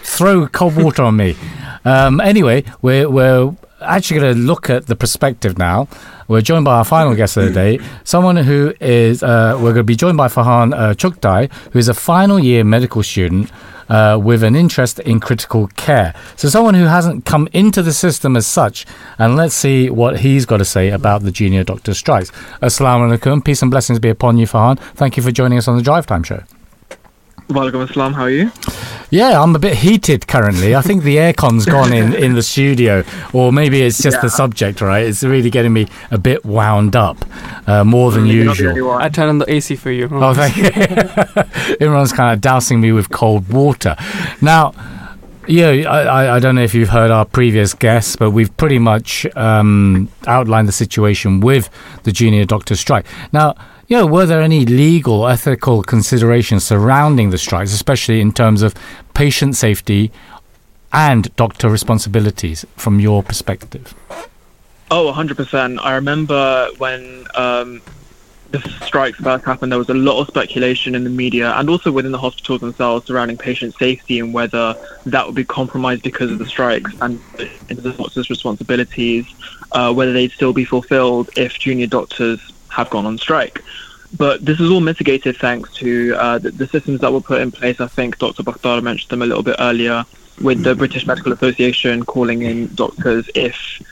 throw 0.03 0.47
cold 0.49 0.77
water 0.77 1.03
on 1.03 1.17
me. 1.17 1.37
Um, 1.85 2.21
anyway, 2.21 2.65
we're, 2.81 3.11
we're 3.11 3.55
actually 3.83 4.21
going 4.21 4.35
to 4.35 4.41
look 4.41 4.71
at 4.71 4.87
the 4.87 4.97
perspective 4.97 5.59
now. 5.59 5.89
We're 6.27 6.41
joined 6.41 6.65
by 6.65 6.79
our 6.79 6.85
final 6.87 7.15
guest 7.15 7.37
of 7.37 7.45
the 7.45 7.51
day, 7.53 7.81
someone 8.05 8.37
who 8.37 8.73
is, 8.81 9.23
uh, 9.23 9.53
we're 9.57 9.75
going 9.75 9.77
to 9.77 9.83
be 9.85 9.97
joined 9.97 10.17
by 10.17 10.29
Farhan 10.29 10.73
uh, 10.75 10.95
Chughtai, 10.95 11.53
who 11.73 11.79
is 11.79 11.89
a 11.89 11.95
final 11.95 12.39
year 12.39 12.65
medical 12.65 13.03
student 13.03 13.51
uh, 13.89 14.19
with 14.23 14.43
an 14.43 14.57
interest 14.57 14.99
in 15.01 15.21
critical 15.21 15.69
care. 15.69 16.15
So, 16.37 16.49
someone 16.49 16.75
who 16.75 16.85
hasn't 16.85 17.25
come 17.25 17.49
into 17.53 17.83
the 17.83 17.93
system 17.93 18.37
as 18.37 18.47
such. 18.47 18.87
And 19.19 19.37
let's 19.37 19.55
see 19.55 19.91
what 19.91 20.21
he's 20.21 20.47
got 20.47 20.59
to 20.59 20.65
say 20.65 20.91
about 20.91 21.23
the 21.23 21.31
junior 21.31 21.65
doctor 21.65 21.95
strikes. 21.95 22.31
Assalamu 22.63 23.17
alaikum. 23.17 23.45
Peace 23.45 23.63
and 23.63 23.71
blessings 23.71 23.99
be 23.99 24.09
upon 24.09 24.39
you, 24.39 24.47
Farhan. 24.47 24.79
Thank 24.95 25.17
you 25.17 25.23
for 25.23 25.31
joining 25.31 25.59
us 25.59 25.69
on 25.69 25.77
the 25.77 25.83
Drive 25.83 26.07
Time 26.07 26.23
Show. 26.23 26.43
Walaikum 27.49 27.87
Assalam, 27.87 28.15
how 28.15 28.23
are 28.23 28.31
you? 28.31 28.51
Yeah, 29.11 29.41
I'm 29.41 29.55
a 29.55 29.59
bit 29.59 29.77
heated 29.77 30.27
currently. 30.27 30.75
I 30.75 30.81
think 30.81 31.03
the 31.05 31.17
aircon's 31.17 31.67
gone 31.67 31.93
in, 31.93 32.15
in 32.15 32.35
the 32.35 32.43
studio, 32.43 33.05
or 33.33 33.53
maybe 33.53 33.83
it's 33.83 34.03
just 34.03 34.21
the 34.23 34.31
subject, 34.31 34.81
right? 34.81 35.07
It's 35.07 35.23
really 35.23 35.51
getting 35.51 35.73
me 35.73 35.87
a 36.11 36.19
bit 36.19 36.45
wound 36.45 36.97
up, 36.97 37.19
uh, 37.69 37.85
more 37.85 38.11
than 38.11 38.27
You're 38.27 38.47
not 38.47 38.57
the 38.57 38.69
only 38.69 38.77
usual. 38.81 38.93
I 38.95 39.09
turn 39.11 39.29
on 39.29 39.39
the 39.39 39.51
AC 39.53 39.77
for 39.77 39.91
you. 39.91 40.09
Oh, 40.11 40.33
thank 40.35 40.57
you. 40.57 40.65
Everyone's 41.81 42.13
kind 42.13 42.33
of 42.33 42.41
dousing 42.41 42.81
me 42.81 42.93
with 42.93 43.11
cold 43.11 43.49
water. 43.53 43.95
Now, 44.41 44.73
yeah, 45.47 45.69
I, 45.69 46.01
I- 46.03 46.37
I 46.37 46.39
don't 46.41 46.55
know 46.55 46.63
if 46.63 46.75
you've 46.75 46.89
heard 46.89 47.11
our 47.11 47.27
previous 47.27 47.75
guests, 47.75 48.17
but 48.17 48.31
we've 48.31 48.55
pretty 48.57 48.79
much 48.79 49.27
um, 49.37 50.09
outlined 50.27 50.67
the 50.67 50.73
situation 50.73 51.41
with 51.41 51.69
the 52.05 52.11
junior 52.11 52.47
doctor 52.47 52.75
strike. 52.75 53.05
Now, 53.33 53.55
you 53.89 53.97
know, 53.97 54.07
were 54.07 54.27
there 54.27 54.41
any 54.41 54.65
legal, 54.65 55.27
ethical 55.27 55.83
considerations 55.83 56.65
surrounding 56.65 57.31
the 57.31 57.39
strikes, 57.39 57.73
especially 57.73 58.21
in 58.21 58.33
terms 58.33 58.63
of 58.63 58.75
patient 59.13 59.57
safety 59.57 60.11
and 60.93 61.35
doctor 61.37 61.69
responsibilities 61.69 62.65
from 62.77 63.01
your 63.01 63.23
perspective? 63.23 63.95
Oh, 64.91 65.13
100%. 65.13 65.79
I 65.83 65.95
remember 65.95 66.69
when 66.79 67.27
um, 67.35 67.83
the 68.53 68.61
strikes 68.87 69.19
first 69.19 69.45
happened, 69.45 69.73
there 69.73 69.79
was 69.79 69.89
a 69.89 69.95
lot 69.95 70.21
of 70.21 70.29
speculation 70.29 70.95
in 70.95 71.05
the 71.05 71.11
media 71.11 71.53
and 71.57 71.69
also 71.69 71.91
within 71.91 72.13
the 72.13 72.19
hospitals 72.19 72.61
themselves 72.61 73.07
surrounding 73.07 73.37
patient 73.37 73.75
safety 73.75 74.21
and 74.21 74.33
whether 74.33 74.75
that 75.07 75.27
would 75.27 75.35
be 75.35 75.45
compromised 75.45 76.03
because 76.03 76.31
of 76.31 76.39
the 76.39 76.47
strikes 76.47 76.93
and 77.01 77.21
the 77.69 77.95
doctors' 77.99 78.31
responsibilities, 78.31 79.27
uh, 79.73 79.93
whether 79.93 80.13
they'd 80.13 80.31
still 80.31 80.53
be 80.53 80.65
fulfilled 80.65 81.29
if 81.37 81.59
junior 81.59 81.89
doctors 81.89 82.41
have 82.75 82.91
gone 82.91 83.07
on 83.07 83.19
strike. 83.19 83.63
But 84.17 84.45
this 84.45 84.61
is 84.61 84.71
all 84.71 84.81
mitigated 84.81 85.37
thanks 85.37 85.73
to 85.75 86.15
uh, 86.17 86.39
the, 86.39 86.51
the 86.51 86.67
systems 86.69 87.01
that 87.01 87.13
were 87.13 87.21
put 87.21 87.41
in 87.41 87.51
place. 87.51 87.81
I 87.81 87.89
think 87.89 88.19
Dr. 88.19 88.43
Bakhtar 88.43 88.83
mentioned 88.83 89.11
them 89.11 89.23
a 89.23 89.27
little 89.27 89.43
bit 89.43 89.57
earlier 89.59 90.05
with 90.41 90.63
the 90.63 90.75
British 90.75 91.07
Medical 91.07 91.33
Association 91.33 92.05
calling 92.05 92.43
in 92.43 92.73
doctors 92.75 93.29
if 93.35 93.83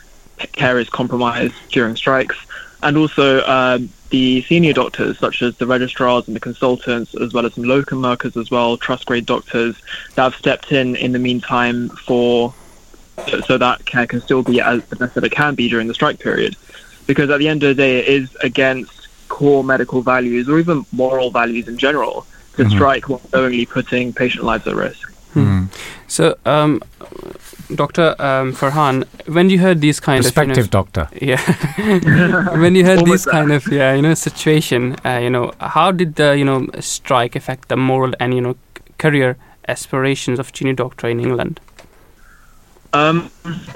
care 0.52 0.78
is 0.78 0.88
compromised 0.88 1.54
during 1.70 1.96
strikes, 1.96 2.36
and 2.82 2.96
also 2.96 3.44
um, 3.46 3.88
the 4.10 4.42
senior 4.42 4.72
doctors, 4.72 5.18
such 5.18 5.42
as 5.42 5.56
the 5.56 5.66
registrars 5.66 6.26
and 6.26 6.34
the 6.36 6.40
consultants, 6.40 7.14
as 7.14 7.32
well 7.32 7.46
as 7.46 7.54
some 7.54 7.64
locum 7.64 8.02
workers 8.02 8.36
as 8.36 8.50
well, 8.50 8.76
trust 8.76 9.06
grade 9.06 9.26
doctors, 9.26 9.80
that 10.14 10.22
have 10.22 10.34
stepped 10.34 10.72
in 10.72 10.96
in 10.96 11.12
the 11.12 11.18
meantime 11.18 11.88
for 11.90 12.52
so 13.46 13.58
that 13.58 13.84
care 13.84 14.06
can 14.06 14.20
still 14.20 14.42
be 14.42 14.60
as 14.60 14.84
the 14.86 14.96
best 14.96 15.14
that 15.14 15.24
it 15.24 15.32
can 15.32 15.54
be 15.54 15.68
during 15.68 15.86
the 15.86 15.94
strike 15.94 16.18
period. 16.18 16.56
Because 17.06 17.30
at 17.30 17.38
the 17.38 17.48
end 17.48 17.62
of 17.62 17.68
the 17.70 17.82
day, 17.82 17.98
it 18.00 18.08
is 18.08 18.36
against 18.42 19.08
core 19.28 19.64
medical 19.64 20.02
values 20.02 20.48
or 20.48 20.58
even 20.58 20.84
moral 20.92 21.30
values 21.30 21.68
in 21.68 21.78
general 21.78 22.26
to 22.56 22.68
strike 22.68 23.08
while 23.08 23.22
knowingly 23.32 23.66
putting 23.66 24.12
patient 24.12 24.44
lives 24.44 24.66
at 24.66 24.74
risk. 24.74 25.12
So, 26.12 26.36
um, 26.44 26.82
Doctor 27.74 28.14
um, 28.18 28.52
Farhan, 28.52 29.06
when 29.26 29.48
you 29.48 29.58
heard 29.58 29.80
these 29.80 29.98
kind 29.98 30.22
Perspective 30.22 30.64
of 30.64 30.70
doctor. 30.70 31.08
you 31.18 31.28
know, 31.28 31.32
yeah, 31.32 32.50
when 32.62 32.74
you 32.74 32.84
heard 32.84 32.98
Almost 32.98 33.24
this 33.24 33.32
kind 33.32 33.50
of 33.50 33.66
yeah, 33.68 33.94
you 33.94 34.02
know, 34.02 34.12
situation, 34.12 34.96
uh, 35.06 35.18
you 35.22 35.30
know, 35.30 35.52
how 35.58 35.90
did 35.90 36.16
the 36.16 36.36
you 36.36 36.44
know 36.44 36.66
strike 36.80 37.34
affect 37.34 37.68
the 37.70 37.76
moral 37.76 38.12
and 38.20 38.34
you 38.34 38.42
know 38.42 38.56
career 38.98 39.38
aspirations 39.68 40.38
of 40.38 40.52
junior 40.52 40.74
doctor 40.74 41.08
in 41.08 41.18
England? 41.18 41.60
Um, 42.92 43.30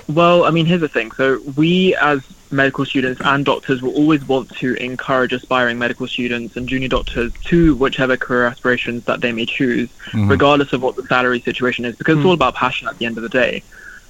well, 0.08 0.44
I 0.44 0.50
mean, 0.50 0.66
here's 0.66 0.80
the 0.80 0.88
thing. 0.88 1.10
So 1.12 1.40
we, 1.56 1.94
as 1.96 2.20
medical 2.50 2.84
students 2.84 3.20
and 3.24 3.44
doctors, 3.44 3.82
will 3.82 3.94
always 3.94 4.26
want 4.28 4.50
to 4.56 4.74
encourage 4.74 5.32
aspiring 5.32 5.78
medical 5.78 6.06
students 6.06 6.56
and 6.56 6.68
junior 6.68 6.88
doctors 6.88 7.32
to 7.44 7.74
whichever 7.76 8.16
career 8.16 8.46
aspirations 8.46 9.04
that 9.04 9.20
they 9.20 9.32
may 9.32 9.46
choose, 9.46 9.88
regardless 10.14 10.72
of 10.72 10.82
what 10.82 10.96
the 10.96 11.02
salary 11.04 11.40
situation 11.40 11.84
is, 11.84 11.96
because 11.96 12.18
it's 12.18 12.26
all 12.26 12.34
about 12.34 12.54
passion 12.54 12.88
at 12.88 12.98
the 12.98 13.06
end 13.06 13.16
of 13.16 13.22
the 13.22 13.28
day. 13.28 13.62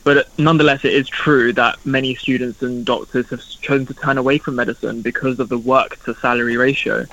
But 0.05 0.29
nonetheless, 0.39 0.85
it 0.85 0.93
is 0.93 1.09
true 1.09 1.53
that 1.55 1.85
many 1.85 2.15
students 2.15 2.63
and 2.63 2.85
doctors 2.85 3.29
have 3.31 3.43
chosen 3.61 3.87
to 3.87 3.95
turn 3.95 4.19
away 4.19 4.39
from 4.39 4.55
medicine 4.55 5.03
because 5.03 5.41
of 5.41 5.49
the 5.49 5.59
work 5.59 6.03
to 6.05 6.15
salary 6.15 6.57
ratio. 6.57 7.07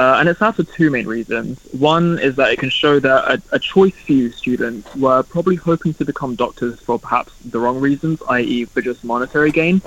Uh, 0.00 0.16
and 0.18 0.30
it's 0.30 0.40
that 0.40 0.56
for 0.56 0.62
two 0.62 0.88
main 0.90 1.06
reasons. 1.06 1.60
One 1.72 2.18
is 2.18 2.34
that 2.36 2.50
it 2.50 2.58
can 2.58 2.70
show 2.70 3.00
that 3.00 3.30
a, 3.30 3.42
a 3.56 3.58
choice 3.58 3.92
few 3.92 4.32
students 4.32 4.96
were 4.96 5.22
probably 5.22 5.56
hoping 5.56 5.92
to 5.92 6.06
become 6.06 6.36
doctors 6.36 6.80
for 6.80 6.98
perhaps 6.98 7.34
the 7.44 7.60
wrong 7.60 7.78
reasons, 7.78 8.22
i.e., 8.30 8.64
for 8.64 8.80
just 8.80 9.04
monetary 9.04 9.50
gain. 9.50 9.82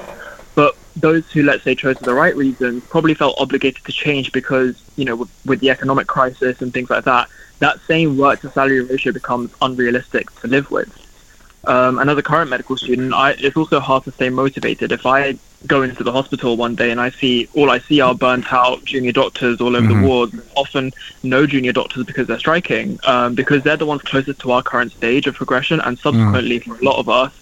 But 0.54 0.78
those 0.96 1.32
who, 1.32 1.42
let's 1.42 1.64
say, 1.64 1.74
chose 1.74 1.98
for 1.98 2.04
the 2.04 2.14
right 2.14 2.36
reasons 2.36 2.84
probably 2.84 3.16
felt 3.16 3.40
obligated 3.40 3.84
to 3.86 3.92
change 3.92 4.32
because, 4.32 4.80
you 4.98 5.06
know, 5.06 5.16
with, 5.16 5.32
with 5.48 5.60
the 5.62 5.72
economic 5.72 6.06
crisis 6.06 6.62
and 6.62 6.72
things 6.72 6.92
like 6.92 7.06
that, 7.06 7.28
that 7.58 7.80
same 7.88 8.16
work 8.16 8.42
to 8.42 8.52
salary 8.52 8.82
ratio 8.82 9.14
becomes 9.14 9.50
unrealistic 9.64 10.30
to 10.42 10.48
live 10.48 10.70
with. 10.70 10.96
Um, 11.66 11.98
and 12.00 12.10
as 12.10 12.18
a 12.18 12.24
current 12.24 12.50
medical 12.50 12.76
student, 12.76 13.14
I, 13.14 13.32
it's 13.32 13.56
also 13.56 13.80
hard 13.80 14.04
to 14.04 14.12
stay 14.12 14.30
motivated. 14.30 14.92
If 14.92 15.06
I 15.06 15.38
go 15.66 15.82
into 15.82 16.04
the 16.04 16.12
hospital 16.12 16.58
one 16.58 16.76
day 16.76 16.92
and 16.92 17.00
I 17.00 17.10
see 17.10 17.48
all 17.56 17.70
I 17.70 17.80
see 17.80 18.02
are 18.02 18.14
burnt 18.14 18.52
out 18.52 18.84
junior 18.84 19.14
doctors 19.14 19.62
all 19.62 19.76
over 19.76 19.88
the 19.88 20.02
ward, 20.02 20.32
often 20.58 20.92
no 21.24 21.48
junior 21.48 21.72
doctors 21.72 22.06
because 22.06 22.28
they're 22.28 22.40
striking, 22.40 23.00
um, 23.06 23.34
because 23.34 23.64
they're 23.64 23.78
the 23.78 23.86
ones 23.86 24.02
closest 24.02 24.40
to 24.42 24.52
our 24.52 24.62
current 24.62 24.92
stage 24.92 25.26
of 25.26 25.36
progression, 25.36 25.80
and 25.82 25.98
subsequently 25.98 26.60
for 26.60 26.76
a 26.76 26.84
lot 26.84 27.00
of 27.00 27.08
us, 27.08 27.34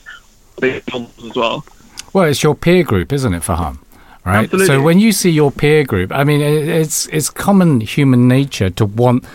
big 0.59 0.85
problems 0.85 1.31
as 1.31 1.35
well. 1.35 1.65
Well, 2.13 2.25
it's 2.25 2.43
your 2.43 2.53
peer 2.53 2.83
group, 2.83 3.11
isn't 3.11 3.33
it, 3.33 3.41
Farhan? 3.41 3.79
Right. 4.23 4.43
Absolutely. 4.43 4.67
So 4.67 4.81
when 4.83 4.99
you 4.99 5.11
see 5.13 5.31
your 5.31 5.51
peer 5.51 5.83
group, 5.83 6.11
I 6.11 6.23
mean, 6.23 6.41
it's 6.41 7.07
it's 7.07 7.31
common 7.31 7.81
human 7.81 8.27
nature 8.27 8.69
to 8.69 8.85
want 8.85 9.25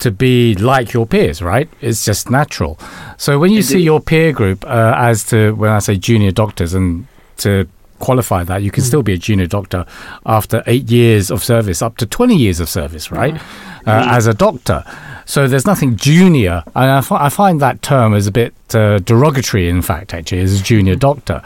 to 0.00 0.10
be 0.10 0.54
like 0.54 0.92
your 0.92 1.06
peers, 1.06 1.42
right? 1.42 1.68
It's 1.80 2.04
just 2.04 2.30
natural. 2.30 2.78
So 3.16 3.38
when 3.38 3.52
you 3.52 3.62
see 3.62 3.80
your 3.80 4.00
peer 4.00 4.32
group, 4.32 4.64
uh, 4.64 4.94
as 4.96 5.24
to 5.24 5.52
when 5.52 5.70
I 5.70 5.78
say 5.80 5.96
junior 5.96 6.30
doctors, 6.30 6.74
and 6.74 7.06
to 7.38 7.68
qualify 7.98 8.44
that, 8.44 8.62
you 8.62 8.70
can 8.70 8.82
still 8.82 9.02
be 9.02 9.12
a 9.12 9.18
junior 9.18 9.46
doctor 9.46 9.84
after 10.24 10.62
eight 10.66 10.90
years 10.90 11.30
of 11.30 11.42
service, 11.44 11.82
up 11.82 11.96
to 11.98 12.06
twenty 12.06 12.36
years 12.36 12.60
of 12.60 12.68
service, 12.68 13.10
right? 13.10 13.40
Uh, 13.86 14.04
as 14.08 14.26
a 14.26 14.34
doctor. 14.34 14.84
So 15.24 15.46
there's 15.46 15.66
nothing 15.66 15.96
junior, 15.96 16.62
and 16.74 17.04
I, 17.10 17.28
find 17.28 17.60
that 17.60 17.82
term 17.82 18.14
is 18.14 18.26
a 18.26 18.32
bit 18.32 18.54
uh, 18.74 18.98
derogatory. 18.98 19.68
In 19.68 19.82
fact, 19.82 20.14
actually, 20.14 20.40
as 20.40 20.58
a 20.58 20.62
junior 20.64 20.94
doctor, 20.94 21.42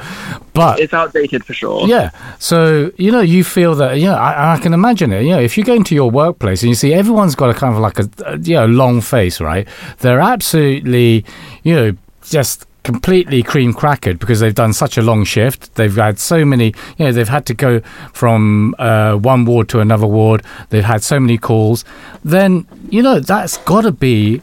but 0.54 0.78
It's 0.78 0.94
outdated 0.94 1.44
for 1.44 1.52
sure. 1.52 1.88
yeah. 1.88 2.10
So, 2.38 2.92
you 2.96 3.10
know, 3.10 3.20
you 3.20 3.42
feel 3.42 3.74
that, 3.76 3.98
you 3.98 4.06
know, 4.06 4.14
I, 4.14 4.54
I 4.54 4.58
can 4.58 4.72
imagine 4.72 5.12
it. 5.12 5.22
You 5.22 5.30
know, 5.30 5.40
if 5.40 5.58
you 5.58 5.64
go 5.64 5.74
into 5.74 5.96
your 5.96 6.12
workplace 6.12 6.62
and 6.62 6.68
you 6.68 6.76
see 6.76 6.94
everyone's 6.94 7.34
got 7.34 7.50
a 7.50 7.54
kind 7.54 7.74
of 7.74 7.80
like 7.80 7.98
a, 7.98 8.08
a 8.24 8.38
you 8.38 8.54
know, 8.54 8.66
long 8.66 9.00
face, 9.00 9.40
right? 9.40 9.66
They're 9.98 10.20
absolutely, 10.20 11.24
you 11.64 11.74
know, 11.74 11.96
just 12.22 12.66
completely 12.82 13.42
cream 13.42 13.72
crackered 13.72 14.18
because 14.18 14.40
they've 14.40 14.54
done 14.54 14.72
such 14.72 14.98
a 14.98 15.02
long 15.02 15.24
shift. 15.24 15.74
They've 15.76 15.94
had 15.94 16.18
so 16.18 16.44
many, 16.44 16.74
you 16.98 17.06
know, 17.06 17.12
they've 17.12 17.28
had 17.28 17.46
to 17.46 17.54
go 17.54 17.80
from 18.12 18.74
uh, 18.78 19.16
one 19.16 19.44
ward 19.44 19.68
to 19.70 19.80
another 19.80 20.06
ward. 20.06 20.42
They've 20.70 20.84
had 20.84 21.02
so 21.02 21.20
many 21.20 21.38
calls. 21.38 21.84
Then, 22.24 22.66
you 22.88 23.02
know, 23.02 23.20
that's 23.20 23.58
got 23.58 23.82
to 23.82 23.92
be 23.92 24.42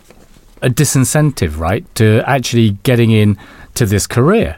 a 0.62 0.70
disincentive, 0.70 1.58
right, 1.58 1.84
to 1.96 2.22
actually 2.26 2.72
getting 2.84 3.12
in 3.12 3.38
to 3.76 3.86
this 3.86 4.08
career. 4.08 4.58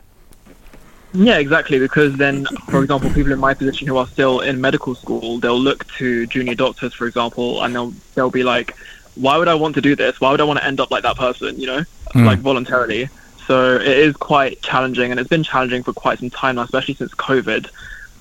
Yeah, 1.13 1.37
exactly. 1.37 1.77
Because 1.77 2.15
then, 2.17 2.45
for 2.69 2.81
example, 2.81 3.09
people 3.11 3.33
in 3.33 3.39
my 3.39 3.53
position 3.53 3.87
who 3.87 3.97
are 3.97 4.07
still 4.07 4.39
in 4.39 4.61
medical 4.61 4.95
school, 4.95 5.39
they'll 5.39 5.59
look 5.59 5.85
to 5.97 6.25
junior 6.27 6.55
doctors, 6.55 6.93
for 6.93 7.05
example, 7.05 7.63
and 7.63 7.75
they'll 7.75 7.93
they'll 8.15 8.31
be 8.31 8.43
like, 8.43 8.75
"Why 9.15 9.37
would 9.37 9.49
I 9.49 9.55
want 9.55 9.75
to 9.75 9.81
do 9.81 9.93
this? 9.93 10.21
Why 10.21 10.31
would 10.31 10.39
I 10.39 10.45
want 10.45 10.59
to 10.59 10.65
end 10.65 10.79
up 10.79 10.89
like 10.89 11.03
that 11.03 11.17
person?" 11.17 11.59
You 11.59 11.67
know, 11.67 11.83
like 12.15 12.39
voluntarily. 12.39 13.09
So 13.51 13.75
it 13.75 13.85
is 13.85 14.15
quite 14.15 14.61
challenging, 14.61 15.11
and 15.11 15.19
it's 15.19 15.27
been 15.27 15.43
challenging 15.43 15.83
for 15.83 15.91
quite 15.91 16.19
some 16.19 16.29
time 16.29 16.55
now, 16.55 16.61
especially 16.61 16.93
since 16.93 17.13
COVID, 17.13 17.69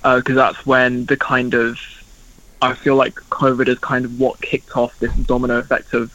because 0.03 0.35
that's 0.35 0.66
when 0.66 1.07
the 1.07 1.16
kind 1.16 1.55
of 1.55 1.78
I 2.61 2.74
feel 2.74 2.97
like 2.97 3.14
COVID 3.14 3.68
is 3.68 3.78
kind 3.78 4.05
of 4.05 4.18
what 4.18 4.41
kicked 4.41 4.76
off 4.76 4.99
this 4.99 5.14
domino 5.14 5.59
effect 5.59 5.95
of 5.95 6.12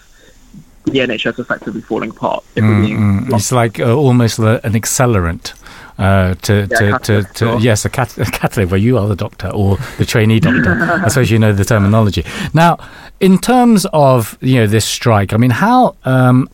the 0.84 1.00
NHS 1.00 1.40
effectively 1.40 1.80
falling 1.80 2.10
apart. 2.10 2.44
Being 2.56 2.66
Mm, 2.68 3.34
it's 3.34 3.54
like 3.54 3.80
uh, 3.80 3.96
almost 3.96 4.38
an 4.38 4.74
accelerant. 4.74 5.54
Uh, 5.98 6.34
to, 6.42 6.68
Yeah, 6.70 6.98
to, 6.98 7.24
to, 7.24 7.34
to 7.36 7.58
yes, 7.62 7.86
a, 7.86 7.90
cat, 7.90 8.18
a 8.18 8.26
catalyst. 8.26 8.70
where 8.70 8.78
you 8.78 8.98
are 8.98 9.08
the 9.08 9.16
doctor 9.16 9.48
or 9.48 9.78
the 9.98 10.04
trainee 10.06 10.42
doctor. 10.42 10.74
I 11.06 11.08
suppose 11.08 11.32
you 11.32 11.40
know 11.40 11.54
the 11.54 11.64
terminology. 11.64 12.26
Now, 12.54 12.80
in 13.22 13.38
terms 13.38 13.86
of 13.94 14.38
you 14.42 14.56
know 14.56 14.68
this 14.68 14.84
strike, 14.84 15.32
I 15.32 15.38
mean, 15.38 15.52
how 15.52 15.96
um, 16.04 16.50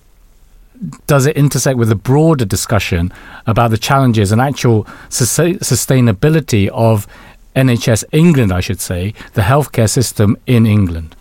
does 1.08 1.26
it 1.26 1.38
intersect 1.38 1.78
with 1.78 1.90
the 1.90 1.96
broader 1.96 2.46
discussion 2.46 3.12
about 3.46 3.70
the 3.72 3.78
challenges 3.78 4.32
and 4.32 4.42
actual 4.42 4.88
sus- 5.10 5.38
sustainability 5.38 6.68
of 6.70 7.08
NHS 7.56 8.04
England? 8.12 8.52
I 8.52 8.62
should 8.62 8.82
say 8.82 9.14
the 9.34 9.42
healthcare 9.42 9.90
system 9.90 10.38
in 10.48 10.66
England. 10.66 11.16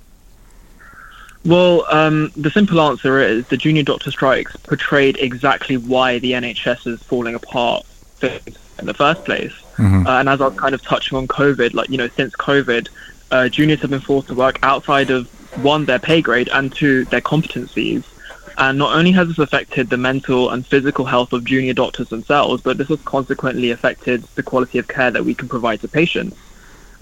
Well, 1.45 1.87
um, 1.91 2.31
the 2.37 2.51
simple 2.51 2.81
answer 2.81 3.19
is 3.19 3.47
the 3.49 3.57
junior 3.57 3.83
doctor 3.83 4.11
strikes 4.11 4.57
portrayed 4.57 5.17
exactly 5.19 5.77
why 5.77 6.19
the 6.19 6.33
NHS 6.33 6.87
is 6.87 7.03
falling 7.03 7.35
apart 7.35 7.87
in 8.23 8.87
the 8.87 8.95
first 8.95 9.25
place. 9.25 9.53
Mhm. 9.79 10.07
Uh, 10.07 10.21
and 10.21 10.29
as 10.29 10.41
I 10.41 10.49
was 10.49 10.59
kind 10.59 10.75
of 10.75 10.83
touching 10.83 11.17
on 11.17 11.27
COVID, 11.27 11.73
like, 11.73 11.89
you 11.89 11.97
know, 11.97 12.09
since 12.09 12.35
COVID, 12.37 12.89
uh, 13.31 13.49
juniors 13.49 13.81
have 13.81 13.91
been 13.91 14.01
forced 14.01 14.29
to 14.29 14.35
work 14.35 14.59
outside 14.63 15.11
of 15.11 15.29
one, 15.63 15.87
their 15.87 15.99
pay 15.99 16.21
grade, 16.21 16.51
and 16.53 16.73
two, 16.73 17.07
their 17.07 17.23
competencies. 17.23 18.03
And 18.59 18.79
not 18.79 18.97
only 18.97 19.13
has 19.13 19.29
this 19.29 19.39
affected 19.39 19.89
the 19.89 19.97
mental 19.97 20.51
and 20.51 20.67
physical 20.67 21.05
health 21.05 21.33
of 21.33 21.45
junior 21.45 21.73
doctors 21.73 22.09
themselves, 22.09 22.63
but 22.63 22.79
this 22.79 22.89
has 22.89 23.01
consequently 23.03 23.71
affected 23.71 24.23
the 24.35 24.43
quality 24.43 24.79
of 24.79 24.89
care 24.89 25.11
that 25.11 25.25
we 25.25 25.35
can 25.35 25.49
provide 25.49 25.81
to 25.81 25.89
patients. 25.89 26.37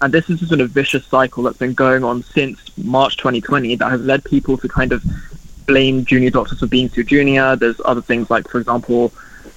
And 0.00 0.14
this 0.14 0.26
has 0.26 0.38
just 0.38 0.50
been 0.50 0.60
a 0.60 0.66
vicious 0.66 1.04
cycle 1.06 1.42
that's 1.42 1.56
been 1.56 1.74
going 1.74 2.04
on 2.04 2.22
since 2.22 2.76
March 2.78 3.16
2020 3.16 3.74
that 3.76 3.90
has 3.90 4.00
led 4.00 4.24
people 4.24 4.56
to 4.58 4.68
kind 4.68 4.92
of 4.92 5.04
blame 5.66 6.04
junior 6.04 6.30
doctors 6.30 6.60
for 6.60 6.66
being 6.66 6.88
too 6.88 7.02
junior. 7.02 7.56
There's 7.56 7.80
other 7.84 8.02
things 8.02 8.30
like, 8.30 8.48
for 8.48 8.58
example, 8.58 9.12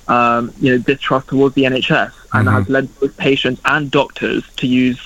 um, 0.07 0.53
you 0.59 0.71
know, 0.71 0.77
distrust 0.79 1.29
towards 1.29 1.55
the 1.55 1.63
NHS, 1.63 2.13
and 2.33 2.47
that 2.47 2.51
has 2.51 2.69
led 2.69 2.99
both 2.99 3.15
patients 3.17 3.61
and 3.65 3.91
doctors 3.91 4.43
to 4.57 4.67
use 4.67 4.99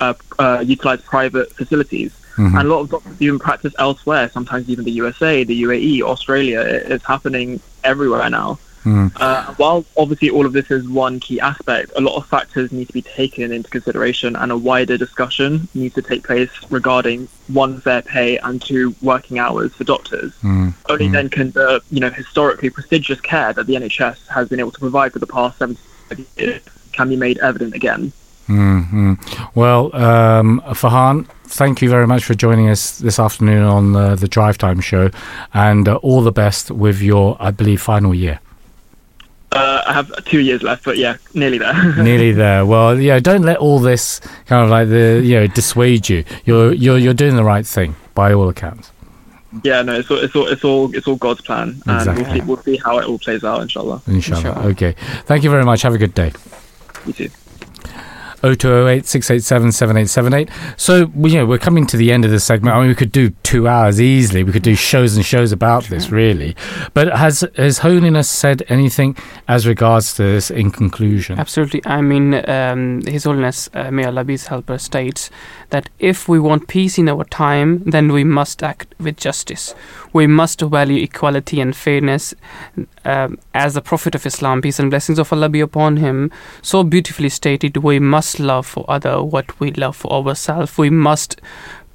uh, 0.00 0.14
uh, 0.38 0.62
utilize 0.66 1.00
private 1.02 1.52
facilities. 1.52 2.12
Mm-hmm. 2.40 2.56
And 2.56 2.66
a 2.68 2.70
lot 2.74 2.80
of 2.80 2.90
doctors 2.90 3.20
even 3.20 3.38
practice 3.38 3.74
elsewhere, 3.78 4.30
sometimes 4.30 4.68
even 4.70 4.84
the 4.84 4.96
USA, 5.02 5.44
the 5.44 5.62
UAE, 5.66 6.02
Australia. 6.02 6.60
It- 6.60 6.86
It's 6.92 7.04
happening 7.14 7.60
everywhere 7.84 8.28
now. 8.30 8.58
Mm. 8.84 9.12
Uh, 9.16 9.52
while 9.60 9.84
obviously 10.02 10.30
all 10.30 10.46
of 10.46 10.54
this 10.54 10.70
is 10.70 10.88
one 10.88 11.20
key 11.20 11.38
aspect, 11.38 11.92
a 11.96 12.00
lot 12.00 12.16
of 12.16 12.24
factors 12.26 12.72
need 12.72 12.86
to 12.86 12.94
be 12.94 13.02
taken 13.02 13.52
into 13.52 13.68
consideration, 13.68 14.30
and 14.36 14.50
a 14.50 14.56
wider 14.56 14.96
discussion 14.96 15.68
needs 15.74 15.94
to 15.96 16.02
take 16.10 16.22
place 16.30 16.48
regarding 16.70 17.28
one 17.48 17.78
fair 17.82 18.00
pay 18.00 18.38
and 18.38 18.62
two 18.62 18.94
working 19.02 19.38
hours 19.38 19.70
for 19.74 19.84
doctors. 19.84 20.32
Mm. 20.42 20.72
Only 20.88 21.08
mm. 21.08 21.12
then 21.12 21.28
can 21.28 21.50
the 21.50 21.82
you 21.90 22.00
know 22.00 22.08
historically 22.10 22.70
prestigious 22.70 23.20
care 23.20 23.52
that 23.52 23.66
the 23.66 23.74
NHS 23.74 24.26
has 24.28 24.48
been 24.48 24.60
able 24.60 24.70
to 24.72 24.80
provide 24.80 25.12
for 25.12 25.18
the 25.18 25.26
past 25.26 25.58
70 25.58 25.78
years 26.38 26.62
can 26.92 27.08
be 27.10 27.16
made 27.16 27.36
evident 27.38 27.74
again. 27.74 28.12
Hmm 28.50 29.14
Well, 29.54 29.94
um, 29.94 30.60
Farhan, 30.70 31.26
thank 31.44 31.80
you 31.82 31.88
very 31.88 32.06
much 32.06 32.24
for 32.24 32.34
joining 32.34 32.68
us 32.68 32.98
this 32.98 33.18
afternoon 33.18 33.62
on 33.62 33.94
uh, 33.96 34.16
the 34.16 34.26
Drive 34.26 34.58
Time 34.58 34.80
show, 34.80 35.10
and 35.54 35.88
uh, 35.88 35.96
all 35.96 36.20
the 36.22 36.32
best 36.32 36.70
with 36.70 37.00
your, 37.00 37.36
I 37.38 37.52
believe, 37.52 37.80
final 37.80 38.12
year. 38.14 38.40
Uh, 39.52 39.82
I 39.86 39.92
have 39.92 40.10
two 40.24 40.40
years 40.40 40.62
left, 40.62 40.84
but 40.84 40.96
yeah, 40.96 41.16
nearly 41.34 41.58
there. 41.58 41.74
Nearly 42.02 42.32
there. 42.32 42.64
Well, 42.64 43.00
yeah, 43.00 43.18
don't 43.20 43.42
let 43.42 43.58
all 43.58 43.78
this 43.80 44.20
kind 44.46 44.64
of 44.64 44.70
like 44.70 44.88
the 44.88 45.20
you 45.24 45.40
know 45.40 45.46
dissuade 45.48 46.08
you. 46.08 46.24
You're 46.44 46.72
you're 46.72 46.98
you're 46.98 47.14
doing 47.14 47.34
the 47.36 47.42
right 47.44 47.66
thing 47.66 47.94
by 48.14 48.32
all 48.32 48.48
accounts. 48.48 48.90
yeah, 49.64 49.82
no, 49.82 49.94
it's 49.98 50.08
all, 50.10 50.18
it's 50.18 50.36
all, 50.36 50.46
it's 50.46 50.64
all, 50.64 50.94
it's 50.96 51.06
all 51.08 51.16
God's 51.16 51.40
plan, 51.40 51.82
and 51.86 51.96
Exactly. 52.08 52.22
we'll 52.22 52.32
see, 52.32 52.40
we'll 52.46 52.62
see 52.62 52.76
how 52.84 52.98
it 52.98 53.06
all 53.06 53.18
plays 53.18 53.42
out, 53.42 53.60
inshallah. 53.62 54.00
Inshallah. 54.06 54.38
Inshallah. 54.50 54.68
Okay. 54.70 54.94
Thank 55.26 55.42
you 55.42 55.50
very 55.50 55.64
much. 55.64 55.82
Have 55.82 55.94
a 55.94 55.98
good 55.98 56.14
day. 56.14 56.30
You 57.06 57.12
too. 57.12 57.28
0208 58.42 59.06
687 59.06 59.72
7878. 59.72 60.48
So, 60.76 61.10
we- 61.14 61.30
you 61.32 61.36
know, 61.38 61.46
we're 61.46 61.58
coming 61.58 61.86
to 61.86 61.96
the 61.96 62.12
end 62.12 62.24
of 62.24 62.30
this 62.30 62.44
segment. 62.44 62.76
I 62.76 62.80
mean, 62.80 62.88
we 62.88 62.94
could 62.94 63.12
do 63.12 63.30
two 63.42 63.68
hours 63.68 64.00
easily. 64.00 64.42
We 64.42 64.52
could 64.52 64.62
do 64.62 64.74
shows 64.74 65.14
and 65.16 65.24
shows 65.24 65.52
about 65.52 65.84
this, 65.84 66.10
really. 66.10 66.56
But 66.94 67.16
has 67.16 67.44
His 67.54 67.78
Holiness 67.78 68.28
said 68.28 68.62
anything 68.68 69.16
as 69.46 69.66
regards 69.66 70.14
to 70.14 70.22
this 70.22 70.50
in 70.50 70.70
conclusion? 70.70 71.38
Absolutely. 71.38 71.82
I 71.84 72.00
mean, 72.00 72.34
um, 72.48 73.02
His 73.06 73.24
Holiness, 73.24 73.68
uh, 73.74 73.90
may 73.90 74.04
Allah 74.04 74.24
be 74.24 74.34
His 74.34 74.46
helper, 74.46 74.78
states 74.78 75.30
that 75.70 75.88
if 75.98 76.28
we 76.28 76.38
want 76.38 76.68
peace 76.68 76.98
in 76.98 77.08
our 77.08 77.24
time, 77.24 77.82
then 77.84 78.12
we 78.12 78.24
must 78.24 78.62
act 78.62 78.94
with 78.98 79.16
justice. 79.16 79.74
We 80.12 80.26
must 80.26 80.60
value 80.60 81.02
equality 81.02 81.60
and 81.60 81.74
fairness. 81.74 82.34
Um, 83.04 83.38
as 83.54 83.74
the 83.74 83.80
Prophet 83.80 84.14
of 84.14 84.26
Islam, 84.26 84.62
peace 84.62 84.78
and 84.78 84.90
blessings 84.90 85.18
of 85.18 85.32
Allah 85.32 85.48
be 85.48 85.60
upon 85.60 85.96
him, 85.96 86.30
so 86.62 86.84
beautifully 86.84 87.28
stated, 87.28 87.78
we 87.78 87.98
must 87.98 88.38
love 88.38 88.66
for 88.66 88.84
other 88.88 89.22
what 89.22 89.58
we 89.60 89.70
love 89.72 89.96
for 89.96 90.12
ourselves. 90.12 90.76
We 90.76 90.90
must 90.90 91.40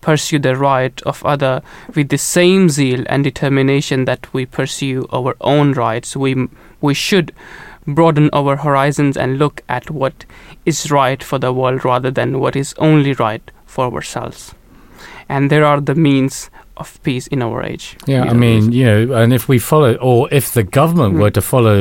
pursue 0.01 0.37
the 0.37 0.55
right 0.55 1.01
of 1.01 1.25
other 1.25 1.61
with 1.95 2.09
the 2.09 2.17
same 2.17 2.69
zeal 2.69 3.03
and 3.07 3.23
determination 3.23 4.05
that 4.05 4.31
we 4.33 4.45
pursue 4.45 5.07
our 5.11 5.35
own 5.41 5.73
rights. 5.73 6.15
We 6.15 6.47
we 6.79 6.93
should 6.93 7.33
broaden 7.87 8.29
our 8.31 8.55
horizons 8.57 9.17
and 9.17 9.39
look 9.39 9.63
at 9.67 9.89
what 9.89 10.25
is 10.65 10.91
right 10.91 11.23
for 11.23 11.39
the 11.39 11.51
world 11.51 11.83
rather 11.83 12.11
than 12.11 12.39
what 12.39 12.55
is 12.55 12.75
only 12.77 13.13
right 13.13 13.51
for 13.75 13.93
ourselves. 13.93 14.55
And 15.27 15.49
there 15.49 15.65
are 15.65 15.81
the 15.81 15.95
means 15.95 16.49
of 16.77 16.99
peace 17.03 17.27
in 17.31 17.41
our 17.41 17.63
age. 17.63 17.97
Yeah, 18.07 18.23
I 18.31 18.33
mean, 18.33 18.71
you 18.71 18.85
know, 18.85 19.13
and 19.23 19.33
if 19.33 19.47
we 19.49 19.59
follow, 19.59 19.93
or 20.01 20.27
if 20.31 20.45
the 20.53 20.63
government 20.79 21.13
Mm. 21.15 21.21
were 21.21 21.31
to 21.31 21.41
follow, 21.41 21.79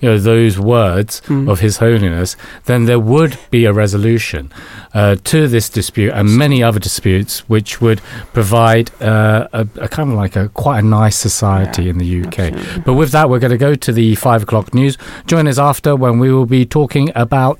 you 0.00 0.08
know, 0.10 0.18
those 0.18 0.58
words 0.60 1.22
Mm. 1.28 1.48
of 1.50 1.60
His 1.60 1.78
Holiness, 1.78 2.36
then 2.66 2.84
there 2.86 3.00
would 3.00 3.36
be 3.50 3.64
a 3.66 3.72
resolution 3.72 4.50
uh, 4.94 5.16
to 5.32 5.48
this 5.48 5.68
dispute 5.70 6.12
and 6.14 6.28
many 6.38 6.62
other 6.62 6.78
disputes, 6.78 7.42
which 7.48 7.80
would 7.80 8.00
provide 8.32 8.90
uh, 9.00 9.48
a, 9.60 9.66
a 9.86 9.88
kind 9.88 10.10
of 10.12 10.16
like 10.24 10.36
a 10.36 10.48
quite 10.64 10.78
a 10.84 10.86
nice 10.86 11.16
society 11.16 11.82
Yeah, 11.84 11.90
in 11.92 11.98
the 11.98 12.10
UK. 12.22 12.38
absolutely. 12.38 12.82
But 12.86 12.94
with 12.94 13.10
that, 13.12 13.28
we're 13.28 13.40
going 13.46 13.58
to 13.58 13.64
go 13.68 13.74
to 13.74 13.92
the 13.92 14.14
five 14.14 14.42
o'clock 14.44 14.72
news. 14.74 14.96
Join 15.26 15.48
us 15.48 15.58
after 15.58 15.90
when 15.96 16.18
we 16.22 16.28
will 16.32 16.46
be 16.58 16.64
talking 16.66 17.10
about 17.14 17.58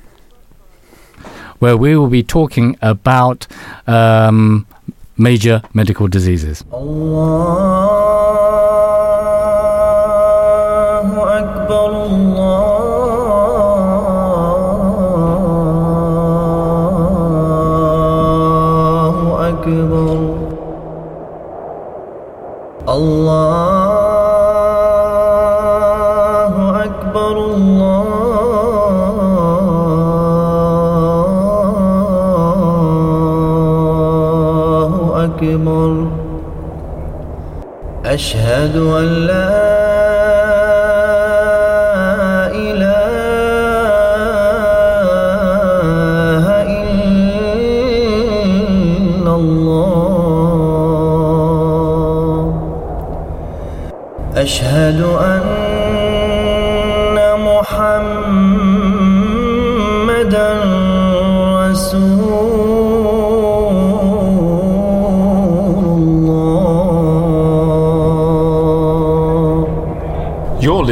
where 1.58 1.76
we 1.76 1.96
will 1.96 2.08
be 2.08 2.22
talking 2.22 2.76
about 2.82 3.46
um, 3.86 4.66
major 5.16 5.62
medical 5.74 6.08
diseases. 6.08 6.64
Allah. 6.72 8.63
أشهد 38.14 38.76
أن 38.76 39.26
لا 39.26 39.43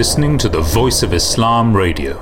listening 0.02 0.36
to 0.36 0.48
the 0.48 0.60
Voice 0.60 1.04
of 1.04 1.14
Islam 1.14 1.72
Radio. 1.76 2.14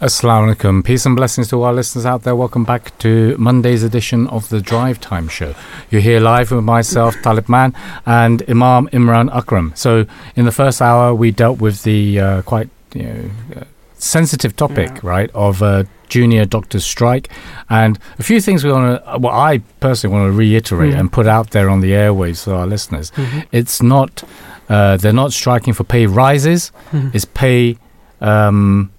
Assalamu 0.00 0.54
alaikum. 0.54 0.82
Peace 0.82 1.04
and 1.04 1.14
blessings 1.14 1.48
to 1.48 1.60
our 1.64 1.74
listeners 1.74 2.06
out 2.06 2.22
there. 2.22 2.34
Welcome 2.34 2.64
back 2.64 2.96
to 3.00 3.36
Monday's 3.36 3.82
edition 3.82 4.26
of 4.28 4.48
the 4.48 4.58
Drive 4.62 4.98
Time 4.98 5.28
Show. 5.28 5.54
You're 5.90 6.00
here 6.00 6.18
live 6.18 6.50
with 6.50 6.64
myself, 6.64 7.14
Talib 7.22 7.46
Man, 7.46 7.74
and 8.06 8.42
Imam 8.48 8.88
Imran 8.88 9.28
Akram. 9.36 9.72
So, 9.74 10.06
in 10.34 10.46
the 10.46 10.50
first 10.62 10.80
hour, 10.80 11.14
we 11.14 11.30
dealt 11.30 11.60
with 11.60 11.82
the 11.82 12.18
uh, 12.18 12.40
quite 12.42 12.70
you 12.94 13.02
know, 13.02 13.30
uh, 13.56 13.64
sensitive 13.98 14.56
topic, 14.56 14.88
Yeah. 14.94 15.00
right, 15.02 15.30
of 15.34 15.62
uh, 15.62 15.84
junior 16.08 16.46
doctors 16.46 16.86
strike, 16.86 17.28
and 17.68 17.98
a 18.18 18.22
few 18.22 18.40
things 18.40 18.64
we 18.64 18.72
want 18.72 19.04
to. 19.04 19.18
Well, 19.18 19.34
I 19.34 19.58
personally 19.80 20.16
want 20.16 20.32
to 20.32 20.32
reiterate 20.38 20.94
Mhm. 20.94 21.00
and 21.00 21.12
put 21.12 21.26
out 21.26 21.50
there 21.50 21.68
on 21.68 21.82
the 21.82 21.92
airwaves 21.92 22.44
for 22.44 22.54
our 22.54 22.66
listeners. 22.66 23.12
Mhm. 23.16 23.44
It's 23.52 23.82
not. 23.82 24.24
Uh, 24.68 24.96
they're 24.96 25.12
not 25.12 25.32
striking 25.32 25.72
for 25.74 25.84
pay 25.84 26.06
rises. 26.06 26.72
Mhm. 26.92 27.14
It's 27.14 27.24
pay. 27.24 27.76
Um, 28.20 28.90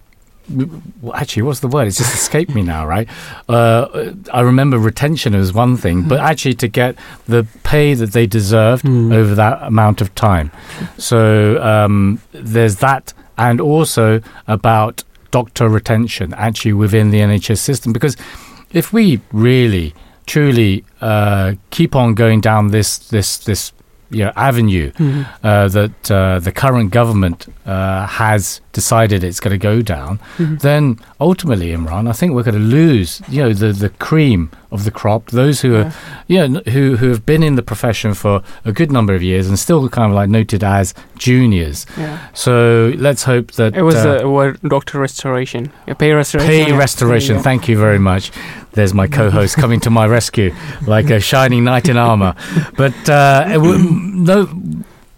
actually, 1.14 1.44
what's 1.44 1.60
the 1.60 1.68
word? 1.68 1.88
It's 1.88 1.98
just 1.98 2.14
escaped 2.14 2.54
me 2.56 2.62
now, 2.62 2.86
right? 2.86 3.08
Uh, 3.50 4.12
I 4.34 4.42
remember 4.42 4.78
retention 4.80 5.34
is 5.34 5.54
one 5.54 5.76
thing, 5.78 6.04
but 6.04 6.20
actually 6.20 6.54
to 6.56 6.68
get 6.68 6.96
the 7.28 7.46
pay 7.64 7.94
that 7.96 8.14
they 8.14 8.26
deserved 8.28 8.86
Mm. 8.86 9.14
over 9.14 9.36
that 9.36 9.60
amount 9.64 10.00
of 10.02 10.14
time. 10.16 10.52
So 10.98 11.62
um, 11.62 12.20
there's 12.32 12.78
that, 12.78 13.14
and 13.38 13.60
also 13.60 14.22
about 14.48 15.04
doctor 15.32 15.68
retention 15.68 16.34
actually 16.36 16.74
within 16.74 17.12
the 17.12 17.20
NHS 17.20 17.60
system. 17.60 17.92
Because 17.92 18.16
if 18.72 18.94
we 18.94 19.20
really, 19.34 19.94
truly 20.26 20.84
uh, 21.02 21.54
keep 21.72 21.96
on 21.96 22.14
going 22.14 22.40
down 22.42 22.70
this 22.72 22.98
this 22.98 23.38
this 23.38 23.72
you 24.10 24.24
know, 24.26 24.32
avenue 24.36 24.92
Mhm. 24.92 25.26
uh, 25.44 25.68
that 25.68 26.12
uh, 26.12 26.40
the 26.40 26.52
current 26.52 26.92
government 26.92 27.48
uh, 27.66 28.06
has 28.08 28.62
decided 28.82 29.24
it's 29.24 29.42
going 29.44 29.58
to 29.60 29.64
go 29.72 29.78
down, 29.96 30.12
Mhm. 30.38 30.60
then 30.68 30.84
ultimately, 31.20 31.70
Imran, 31.78 32.04
I 32.08 32.14
think 32.20 32.30
we're 32.34 32.48
going 32.50 32.62
to 32.66 32.70
lose, 32.82 33.10
you 33.34 33.40
know, 33.44 33.54
the, 33.64 33.70
the 33.86 33.90
cream 34.08 34.42
of 34.76 34.80
the 34.88 34.92
crop. 35.00 35.22
Those 35.42 35.58
who 35.64 35.72
are, 35.80 35.88
you 36.28 36.38
know, 36.48 36.62
who 36.74 36.84
who 37.00 37.08
have 37.14 37.24
been 37.32 37.44
in 37.50 37.56
the 37.56 37.64
profession 37.72 38.14
for 38.24 38.36
a 38.66 38.72
good 38.80 38.92
number 38.98 39.14
of 39.18 39.22
years 39.32 39.46
and 39.50 39.58
still 39.58 39.82
kind 39.98 40.08
of 40.12 40.16
like 40.22 40.30
noted 40.40 40.64
as 40.64 40.94
juniors. 41.18 41.86
Yeah. 41.98 42.18
So 42.34 42.54
let's 43.08 43.24
hope 43.32 43.48
that 43.60 43.76
It 43.76 43.84
was 43.92 43.96
uh, 43.96 44.20
a 44.28 44.30
word, 44.30 44.54
doctor 44.76 45.00
restoration, 45.08 45.62
yeah, 45.88 45.96
pay 46.04 46.12
restoration. 46.14 46.50
Pay 46.56 46.64
yeah. 46.70 46.78
restoration. 46.86 47.36
Yeah. 47.36 47.42
Thank 47.50 47.62
you 47.70 47.78
very 47.88 48.00
much. 48.12 48.32
There's 48.74 48.94
my 48.94 49.08
co-host 49.08 49.54
coming 49.64 49.80
to 49.88 49.90
my 49.90 50.06
rescue, 50.18 50.52
like 50.96 51.10
a 51.10 51.20
shining 51.20 51.64
knight 51.64 51.88
in 51.90 51.98
armor. 51.98 52.34
But 52.82 52.98
uh, 53.10 53.54
it 53.56 53.60
no, 54.30 54.40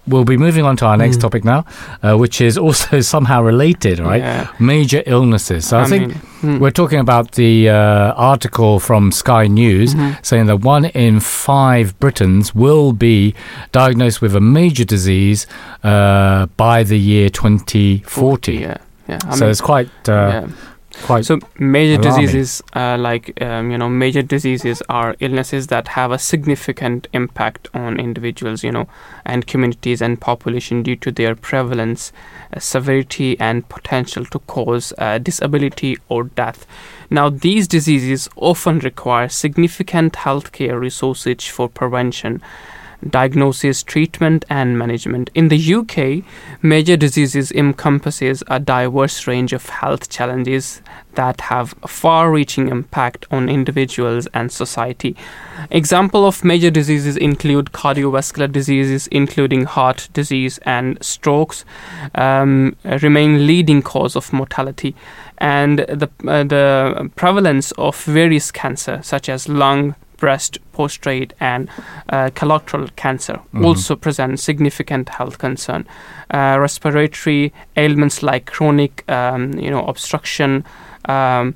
we'll 0.09 0.25
be 0.25 0.37
moving 0.37 0.65
on 0.65 0.75
to 0.77 0.85
our 0.85 0.97
next 0.97 1.17
Mm. 1.17 1.21
topic 1.21 1.43
now, 1.45 1.63
uh, 2.03 2.15
which 2.17 2.41
is 2.41 2.57
also 2.57 2.99
somehow 3.13 3.41
related, 3.43 3.99
right? 3.99 4.21
Yeah. 4.21 4.47
Major 4.59 5.01
illnesses. 5.05 5.65
So 5.69 5.79
I, 5.79 5.85
think 5.85 6.07
mean, 6.07 6.57
mm. 6.57 6.59
we're 6.59 6.71
talking 6.81 6.99
about 6.99 7.31
the 7.33 7.69
uh, 7.69 8.13
article 8.33 8.79
from 8.79 9.11
Sky 9.11 9.47
News 9.47 9.95
Mhm. 9.95 10.15
saying 10.25 10.47
that 10.47 10.57
one 10.65 10.85
in 10.85 11.19
five 11.19 11.93
Britons 11.99 12.53
will 12.55 12.91
be 12.93 13.33
diagnosed 13.71 14.21
with 14.21 14.35
a 14.35 14.41
major 14.41 14.85
disease 14.85 15.47
uh, 15.83 16.47
by 16.57 16.83
the 16.83 16.97
year 16.97 17.29
2040. 17.29 18.53
Yeah. 18.53 18.77
Yeah. 19.07 19.19
I 19.25 19.35
so 19.35 19.41
mean, 19.45 19.51
it's 19.51 19.61
quite, 19.61 19.89
uh, 20.07 20.11
yeah. 20.11 20.47
Quite. 21.03 21.25
So 21.25 21.39
major 21.57 21.99
alarming. 21.99 22.25
diseases, 22.25 22.63
uh, 22.75 22.97
like 22.99 23.41
um, 23.41 23.71
you 23.71 23.77
know, 23.77 23.89
major 23.89 24.21
diseases 24.21 24.81
are 24.89 25.15
illnesses 25.19 25.67
that 25.67 25.89
have 25.89 26.11
a 26.11 26.19
significant 26.19 27.07
impact 27.13 27.67
on 27.73 27.99
individuals, 27.99 28.63
you 28.63 28.71
know, 28.71 28.87
and 29.25 29.47
communities 29.47 30.01
and 30.01 30.19
population 30.19 30.83
due 30.83 30.95
to 30.97 31.11
their 31.11 31.35
prevalence, 31.35 32.11
uh, 32.53 32.59
severity, 32.59 33.39
and 33.39 33.67
potential 33.69 34.25
to 34.25 34.39
cause 34.39 34.93
uh, 34.97 35.17
disability 35.17 35.97
or 36.07 36.25
death. 36.25 36.65
Now, 37.09 37.29
these 37.29 37.67
diseases 37.67 38.29
often 38.35 38.79
require 38.79 39.29
significant 39.29 40.13
healthcare 40.13 40.79
resources 40.79 41.45
for 41.45 41.67
prevention. 41.67 42.41
Diagnosis, 43.07 43.83
treatment, 43.83 44.45
and 44.49 44.77
management. 44.77 45.29
In 45.33 45.47
the 45.47 45.73
UK, 45.75 46.23
major 46.61 46.97
diseases 46.97 47.51
encompasses 47.51 48.43
a 48.47 48.59
diverse 48.59 49.25
range 49.27 49.53
of 49.53 49.69
health 49.69 50.09
challenges 50.09 50.81
that 51.15 51.41
have 51.41 51.75
far-reaching 51.87 52.67
impact 52.67 53.25
on 53.31 53.49
individuals 53.49 54.27
and 54.33 54.51
society. 54.51 55.15
Example 55.71 56.25
of 56.25 56.43
major 56.43 56.69
diseases 56.69 57.17
include 57.17 57.67
cardiovascular 57.67 58.51
diseases, 58.51 59.07
including 59.07 59.65
heart 59.65 60.07
disease 60.13 60.59
and 60.59 61.03
strokes, 61.03 61.65
um, 62.15 62.75
remain 63.01 63.47
leading 63.47 63.81
cause 63.81 64.15
of 64.15 64.31
mortality, 64.33 64.95
and 65.37 65.79
the 65.79 66.09
uh, 66.27 66.43
the 66.43 67.09
prevalence 67.15 67.71
of 67.73 68.01
various 68.03 68.51
cancer 68.51 68.99
such 69.03 69.29
as 69.29 69.47
lung, 69.49 69.95
breast, 70.19 70.57
prostate, 70.73 71.33
and 71.39 71.69
uh, 72.09 72.29
colorectal 72.35 72.89
cancer 72.95 73.39
Mhm. 73.53 73.65
also 73.65 73.95
present 73.95 74.39
significant 74.39 75.09
health 75.09 75.37
concern. 75.37 75.85
Uh, 76.33 76.57
respiratory 76.59 77.51
ailments 77.77 78.21
like 78.23 78.45
chronic, 78.45 79.03
um, 79.09 79.53
you 79.53 79.69
know, 79.71 79.85
obstruction. 79.85 80.63
Um, 81.05 81.55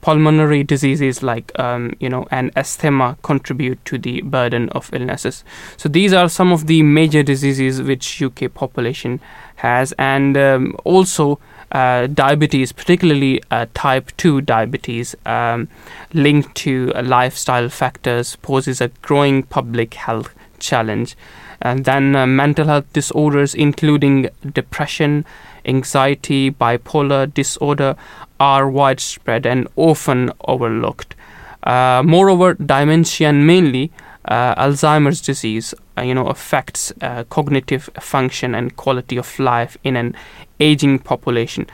pulmonary 0.00 0.64
diseases 0.64 1.22
like 1.22 1.56
um, 1.56 1.92
you 2.00 2.08
know 2.08 2.26
and 2.32 2.50
asthma 2.56 3.16
contribute 3.22 3.78
to 3.84 3.96
the 3.96 4.20
burden 4.22 4.68
of 4.70 4.90
illnesses 4.92 5.44
so 5.76 5.88
these 5.88 6.12
are 6.12 6.28
some 6.28 6.50
of 6.50 6.66
the 6.66 6.82
major 6.82 7.22
diseases 7.22 7.80
which 7.80 8.20
uk 8.20 8.52
population 8.54 9.20
has 9.56 9.92
and 9.96 10.36
um, 10.36 10.74
also 10.82 11.38
diabetes 11.70 12.72
particularly 12.72 13.42
uh, 13.50 13.66
type 13.74 14.10
2 14.16 14.40
diabetes 14.40 15.14
um, 15.26 15.68
linked 16.12 16.54
to 16.54 16.92
uh, 16.94 17.02
lifestyle 17.02 17.68
factors 17.68 18.36
poses 18.36 18.80
a 18.80 18.88
growing 19.02 19.42
public 19.42 19.94
health 19.94 20.34
challenge 20.58 21.16
and 21.60 21.84
then 21.84 22.16
uh, 22.16 22.26
mental 22.26 22.66
health 22.66 22.90
disorders 22.92 23.54
including 23.54 24.28
depression 24.52 25.24
anxiety 25.64 26.50
bipolar 26.50 27.32
disorder 27.32 27.96
are 28.40 28.68
widespread 28.68 29.46
and 29.46 29.68
often 29.76 30.30
overlooked. 30.46 31.14
Uh, 31.62 32.02
moreover, 32.04 32.54
dementia 32.54 33.28
and 33.28 33.46
mainly 33.46 33.90
uh, 34.24 34.54
Alzheimer's 34.54 35.20
disease, 35.20 35.74
uh, 35.74 35.78
you 36.00 36.14
know, 36.14 36.26
affects 36.26 36.92
uh, 37.00 37.24
cognitive 37.24 37.90
function 38.00 38.54
and 38.54 38.76
quality 38.76 39.16
of 39.16 39.38
life 39.38 39.76
in 39.84 39.96
an 39.96 40.14
aging 40.60 40.98
population. 40.98 41.66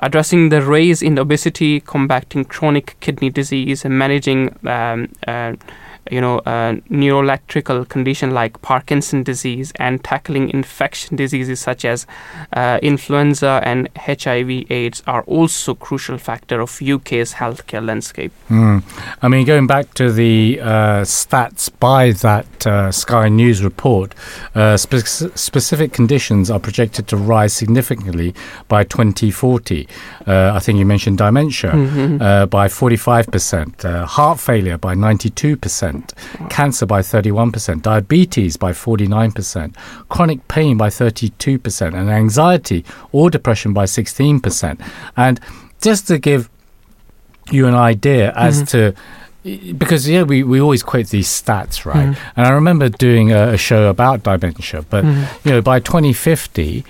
Addressing 0.00 0.50
the 0.50 0.60
rise 0.60 1.02
in 1.02 1.18
obesity, 1.18 1.80
combating 1.80 2.44
chronic 2.44 2.96
kidney 3.00 3.30
disease, 3.30 3.84
and 3.84 3.98
managing, 3.98 4.54
um, 4.66 5.08
uh, 5.26 5.54
you 6.10 6.20
know, 6.20 6.38
uh, 6.40 6.76
neurological 6.88 7.84
condition 7.84 8.30
like 8.32 8.60
Parkinson 8.62 9.22
disease, 9.22 9.72
and 9.76 10.02
tackling 10.04 10.50
infection 10.50 11.16
diseases 11.16 11.60
such 11.60 11.84
as 11.84 12.06
uh, 12.52 12.78
influenza 12.82 13.60
and 13.64 13.88
HIV/AIDS 13.96 15.02
are 15.06 15.22
also 15.22 15.74
crucial 15.74 16.18
factor 16.18 16.60
of 16.60 16.80
UK's 16.82 17.34
healthcare 17.34 17.84
landscape. 17.84 18.32
Mm. 18.50 18.82
I 19.22 19.28
mean, 19.28 19.46
going 19.46 19.66
back 19.66 19.94
to 19.94 20.12
the 20.12 20.60
uh, 20.60 21.02
stats 21.04 21.70
by 21.80 22.12
that 22.12 22.66
uh, 22.66 22.92
Sky 22.92 23.28
News 23.28 23.62
report, 23.62 24.14
uh, 24.54 24.76
spe- 24.76 25.30
specific 25.34 25.92
conditions 25.92 26.50
are 26.50 26.60
projected 26.60 27.06
to 27.08 27.16
rise 27.16 27.52
significantly 27.52 28.34
by 28.68 28.84
2040. 28.84 29.88
Uh, 30.26 30.52
I 30.54 30.58
think 30.60 30.78
you 30.78 30.86
mentioned 30.86 31.18
dementia 31.18 31.70
Mhm. 31.72 32.20
uh, 32.20 32.46
by 32.46 32.68
45%, 32.68 33.84
uh, 33.84 34.06
heart 34.06 34.38
failure 34.40 34.78
by 34.78 34.94
92%, 34.94 35.95
cancer 36.48 36.86
by 36.86 37.00
31%, 37.02 37.82
diabetes 37.82 38.56
by 38.56 38.72
49%, 38.72 39.74
chronic 40.08 40.46
pain 40.48 40.76
by 40.76 40.88
32%, 40.88 41.94
and 41.94 42.10
anxiety 42.10 42.84
or 43.12 43.30
depression 43.30 43.72
by 43.72 43.84
16%. 43.86 44.80
And 45.16 45.40
just 45.80 46.06
to 46.08 46.18
give 46.18 46.48
you 47.50 47.66
an 47.66 47.74
idea 47.74 48.32
as 48.34 48.62
Mhm. 48.62 48.68
to 48.70 48.94
because 49.78 50.08
yeah 50.08 50.24
we, 50.24 50.42
we 50.42 50.60
always 50.60 50.82
quote 50.82 51.06
these 51.10 51.28
stats 51.28 51.86
right 51.86 52.08
Mhm. 52.08 52.16
and 52.36 52.46
i 52.48 52.50
remember 52.50 52.88
doing 52.88 53.30
a, 53.30 53.52
a 53.52 53.56
show 53.56 53.88
about 53.88 54.24
dementia 54.24 54.82
but 54.90 55.04
Mhm. 55.04 55.24
you 55.44 55.52
know 55.52 55.62
by 55.62 55.78
2050 55.78 56.84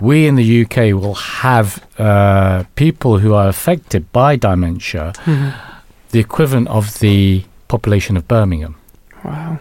we 0.00 0.26
in 0.26 0.34
the 0.36 0.62
uk 0.62 0.76
will 1.00 1.14
have 1.14 1.80
uh, 1.98 2.64
people 2.76 3.12
who 3.20 3.32
are 3.32 3.48
affected 3.48 4.04
by 4.12 4.36
dementia 4.36 5.14
Mhm. 5.24 5.54
the 6.10 6.18
equivalent 6.20 6.68
of 6.68 6.98
the 6.98 7.44
population 7.68 8.16
of 8.16 8.26
birmingham 8.28 8.74
Wow. 9.24 9.58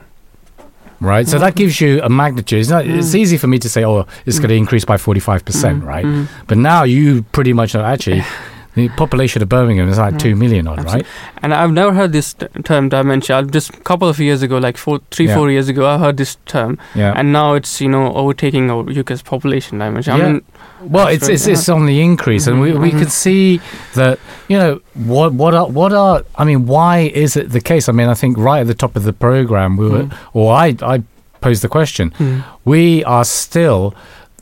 right 0.99 1.27
so 1.27 1.37
that 1.39 1.55
gives 1.55 1.79
you 1.81 2.01
a 2.03 2.09
magnitude 2.09 2.59
it's, 2.59 2.69
not, 2.69 2.85
it's 2.85 3.11
Mm. 3.11 3.15
easy 3.15 3.37
for 3.37 3.47
me 3.47 3.59
to 3.59 3.69
say 3.69 3.83
oh 3.85 4.05
it's 4.25 4.39
going 4.39 4.49
to 4.49 4.55
increase 4.55 4.85
by 4.85 4.97
45% 4.97 5.41
Mm, 5.43 5.83
right 5.85 6.05
mm. 6.05 6.27
but 6.47 6.57
now 6.57 6.83
you 6.83 7.23
pretty 7.31 7.53
much 7.53 7.73
know 7.73 7.83
actually 7.83 8.23
the 8.75 8.89
population 8.89 9.41
of 9.41 9.49
birmingham 9.49 9.87
is 9.89 9.97
like 9.97 10.15
Mm. 10.15 10.19
2 10.19 10.35
million 10.35 10.67
odd 10.67 10.83
right 10.85 11.05
And 11.43 11.53
I've 11.53 11.71
never 11.71 11.93
heard 11.93 12.11
this 12.13 12.33
t- 12.33 12.47
term 12.63 12.89
dementia. 12.89 13.37
I've 13.37 13.51
Just 13.51 13.69
a 13.73 13.77
couple 13.81 14.07
of 14.07 14.17
years 14.19 14.41
ago, 14.41 14.57
like 14.57 14.77
four, 14.77 14.99
three, 15.11 15.27
Yeah. 15.27 15.35
four 15.35 15.51
years 15.51 15.67
ago, 15.69 15.85
I 15.87 15.97
heard 15.97 16.15
this 16.17 16.37
term, 16.45 16.77
yeah 16.95 17.13
and 17.15 17.31
now 17.33 17.53
it's 17.53 17.81
you 17.81 17.89
know 17.89 18.13
overtaking 18.13 18.71
our 18.71 18.83
UK's 18.99 19.21
population 19.21 19.79
dementia. 19.79 20.17
Yeah. 20.17 20.23
I 20.25 20.31
mean, 20.31 20.41
Well, 20.89 21.07
it's 21.07 21.27
it's, 21.29 21.47
it's 21.47 21.69
on 21.69 21.85
the 21.85 22.01
increase, 22.01 22.47
and 22.47 22.59
we, 22.61 22.73
we 22.73 22.91
Mhm, 22.91 22.99
could 22.99 23.11
see 23.11 23.59
that 23.95 24.19
you 24.47 24.57
know 24.57 24.79
what 24.93 25.33
what 25.33 25.53
are 25.53 25.67
what 25.67 25.93
are 25.93 26.23
I 26.35 26.43
mean, 26.43 26.65
why 26.65 27.11
is 27.13 27.35
it 27.37 27.51
the 27.51 27.61
case? 27.61 27.87
I 27.89 27.91
mean, 27.93 28.09
I 28.09 28.13
think 28.13 28.37
right 28.37 28.61
at 28.61 28.67
the 28.67 28.73
top 28.75 28.95
of 28.95 29.03
the 29.03 29.13
program, 29.13 29.77
we 29.77 29.87
were, 29.89 30.03
Mm. 30.03 30.13
or 30.33 30.53
I 30.53 30.75
I 30.81 31.03
posed 31.41 31.61
the 31.63 31.69
question: 31.69 32.11
mm, 32.19 32.43
we 32.65 33.03
are 33.05 33.25
still 33.25 33.93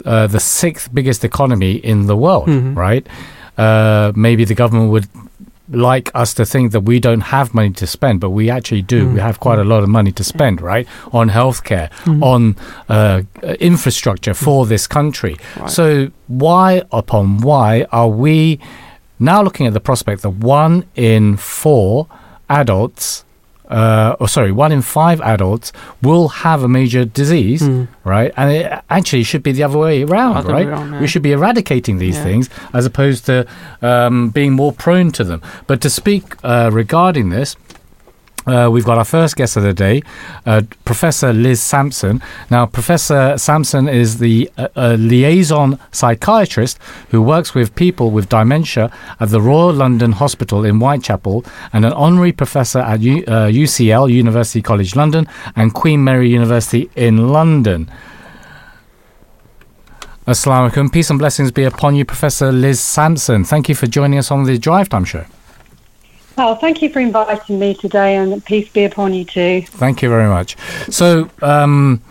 uh, 0.06 0.28
the 0.28 0.40
sixth 0.40 0.90
biggest 0.94 1.24
economy 1.24 1.74
in 1.74 2.08
the 2.08 2.16
world, 2.16 2.48
Mhm. 2.48 2.76
right? 2.76 3.06
Uh, 3.58 4.12
maybe 4.16 4.44
the 4.46 4.56
government 4.56 4.90
would 4.92 5.08
like 5.72 6.12
us 6.14 6.34
to 6.36 6.46
think 6.46 6.72
that 6.74 6.82
we 6.82 7.00
don't 7.00 7.22
have 7.22 7.54
money 7.54 7.72
to 7.72 7.88
spend, 7.88 8.20
but 8.20 8.32
we 8.32 8.50
actually 8.50 8.82
do. 8.82 9.08
We 9.10 9.20
have 9.20 9.40
quite 9.40 9.60
a 9.60 9.64
lot 9.64 9.84
of 9.84 9.90
money 9.90 10.12
to 10.14 10.24
spend, 10.24 10.62
right, 10.62 10.88
on 11.12 11.30
healthcare, 11.30 11.90
on 12.22 12.56
uh, 12.90 13.22
uh, 13.42 13.48
infrastructure 13.60 14.34
for 14.34 14.66
this 14.66 14.88
country. 14.88 15.38
So 15.68 16.12
why 16.28 16.84
upon 16.92 17.38
why 17.38 17.86
are 17.92 18.10
we 18.10 18.60
now 19.20 19.42
looking 19.44 19.66
at 19.68 19.74
the 19.74 19.80
prospect 19.80 20.22
that 20.24 20.32
one 20.32 20.86
in 20.96 21.38
four 21.38 22.08
adults? 22.50 23.24
Uh, 23.72 24.16
or 24.20 24.28
sorry, 24.28 24.52
one 24.52 24.72
in 24.74 24.82
five 24.82 25.20
adults 25.22 25.72
will 26.02 26.28
have 26.28 26.62
a 26.64 26.68
major 26.68 27.06
disease, 27.06 27.62
right? 28.04 28.32
And 28.36 28.52
it 28.52 28.66
actually 28.90 29.24
should 29.24 29.44
be 29.44 29.54
the 29.54 29.64
other 29.64 29.78
way 29.78 30.04
around, 30.04 30.36
Other 30.38 30.54
way 30.54 30.66
right? 30.66 30.68
around, 30.68 30.94
yeah. 30.94 31.00
We 31.02 31.08
should 31.08 31.22
be 31.24 31.32
eradicating 31.32 31.98
these 31.98 32.18
Yeah. 32.18 32.24
things 32.28 32.50
as 32.74 32.86
opposed 32.86 33.26
to 33.28 33.36
um, 33.82 34.30
being 34.30 34.52
more 34.54 34.74
prone 34.74 35.12
to 35.14 35.24
them. 35.24 35.42
But 35.68 35.80
to 35.82 35.90
speak 35.90 36.24
uh, 36.44 36.70
regarding 36.74 37.30
this, 37.30 37.56
uh, 38.48 38.70
we've 38.72 38.86
got 38.86 38.98
our 38.98 39.06
first 39.06 39.36
guest 39.36 39.56
of 39.58 39.64
the 39.64 39.74
day, 39.74 40.02
uh, 40.46 40.62
Professor 40.86 41.32
Liz 41.34 41.62
Sampson. 41.62 42.22
Now, 42.50 42.66
Professor 42.66 43.38
Sampson 43.38 43.88
is 43.88 44.18
the 44.20 44.50
uh, 44.58 44.68
uh, 44.76 44.96
liaison 45.00 45.80
psychiatrist 45.92 46.80
who 47.10 47.22
works 47.22 47.54
with 47.54 47.76
people 47.76 48.12
with 48.12 48.30
dementia 48.30 48.92
at 49.20 49.30
the 49.30 49.42
Royal 49.42 49.74
London 49.74 50.14
Hospital 50.14 50.66
in 50.66 50.80
Whitechapel 50.80 51.46
and 51.72 51.86
an 51.86 51.94
honorary 51.94 52.32
professor 52.32 52.80
at 52.80 53.02
U- 53.02 53.24
uh, 53.28 53.48
UCL, 53.48 54.12
University 54.12 54.62
College 54.62 54.96
London, 54.96 55.28
and 55.56 55.74
Queen 55.74 56.04
Mary 56.04 56.30
University 56.30 56.90
in 56.96 57.30
London. 57.30 57.92
Assalamu 60.28 60.70
alaikum. 60.70 60.92
Peace 60.92 61.10
and 61.10 61.20
blessings 61.20 61.52
be 61.52 61.64
upon 61.64 61.96
you, 61.96 62.06
Professor 62.06 62.52
Liz 62.52 62.80
Sampson. 62.80 63.44
Thank 63.44 63.70
you 63.70 63.76
for 63.76 63.88
joining 63.88 64.20
us 64.20 64.32
on 64.32 64.44
the 64.44 64.58
Drive 64.58 64.88
Time 64.88 65.04
Show. 65.04 65.26
Oh, 66.44 66.56
thank 66.56 66.82
you 66.82 66.90
for 66.90 67.00
inviting 67.00 67.60
me 67.60 67.76
today, 67.76 68.16
and 68.16 68.44
peace 68.44 68.68
be 68.70 68.84
upon 68.84 69.14
you 69.14 69.26
too. 69.26 69.62
Thank 69.62 70.02
you 70.02 70.10
very 70.10 70.28
much. 70.28 70.58
So, 70.90 71.30
um, 71.44 72.02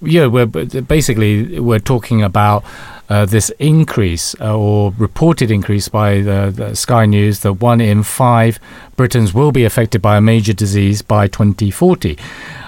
yeah, 0.00 0.26
we're 0.26 0.46
basically 0.46 1.58
we're 1.58 1.80
talking 1.80 2.22
about 2.22 2.62
uh, 3.08 3.26
this 3.26 3.50
increase 3.58 4.36
uh, 4.40 4.56
or 4.56 4.92
reported 4.98 5.50
increase 5.50 5.88
by 5.88 6.20
the, 6.20 6.52
the 6.54 6.76
Sky 6.76 7.06
News 7.06 7.40
that 7.40 7.54
one 7.54 7.80
in 7.80 8.04
five 8.04 8.60
Britons 8.94 9.34
will 9.34 9.50
be 9.50 9.64
affected 9.64 10.00
by 10.00 10.16
a 10.16 10.20
major 10.20 10.52
disease 10.52 11.02
by 11.02 11.26
2040. 11.26 12.16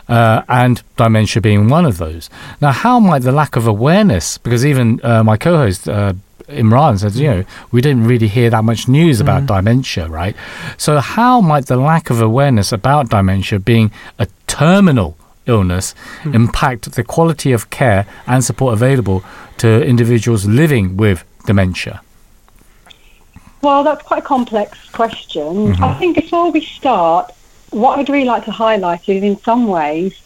Uh, 0.08 0.42
and 0.48 0.82
dementia 0.96 1.40
being 1.40 1.68
one 1.68 1.86
of 1.86 1.98
those. 1.98 2.28
Now, 2.60 2.72
how 2.72 2.98
might 2.98 3.22
the 3.22 3.32
lack 3.32 3.54
of 3.54 3.68
awareness, 3.68 4.36
because 4.36 4.66
even 4.66 5.00
uh, 5.02 5.22
my 5.22 5.36
co 5.36 5.56
host 5.56 5.88
uh, 5.88 6.14
Imran 6.48 6.98
says, 6.98 7.18
you 7.18 7.28
know, 7.28 7.44
we 7.72 7.80
didn't 7.80 8.06
really 8.06 8.28
hear 8.28 8.50
that 8.50 8.64
much 8.64 8.88
news 8.88 9.20
about 9.20 9.44
mm. 9.44 9.46
dementia, 9.46 10.08
right? 10.08 10.36
So, 10.76 11.00
how 11.00 11.40
might 11.40 11.66
the 11.66 11.76
lack 11.76 12.10
of 12.10 12.20
awareness 12.20 12.72
about 12.72 13.10
dementia 13.10 13.58
being 13.58 13.92
a 14.18 14.28
terminal 14.46 15.16
illness 15.46 15.94
hmm. 16.22 16.34
impact 16.34 16.90
the 16.92 17.04
quality 17.04 17.52
of 17.52 17.68
care 17.68 18.06
and 18.26 18.42
support 18.42 18.72
available 18.72 19.22
to 19.58 19.84
individuals 19.84 20.46
living 20.46 20.96
with 20.96 21.24
dementia? 21.46 22.00
Well, 23.62 23.82
that's 23.82 24.02
quite 24.02 24.18
a 24.18 24.26
complex 24.26 24.90
question. 24.90 25.42
I 25.42 25.72
mm-hmm. 25.72 25.98
think 25.98 26.16
before 26.16 26.50
we 26.50 26.60
start, 26.60 27.32
what 27.70 27.98
I'd 27.98 28.08
really 28.08 28.26
like 28.26 28.44
to 28.44 28.50
highlight 28.50 29.08
is 29.08 29.22
in 29.22 29.38
some 29.38 29.66
ways, 29.66 30.20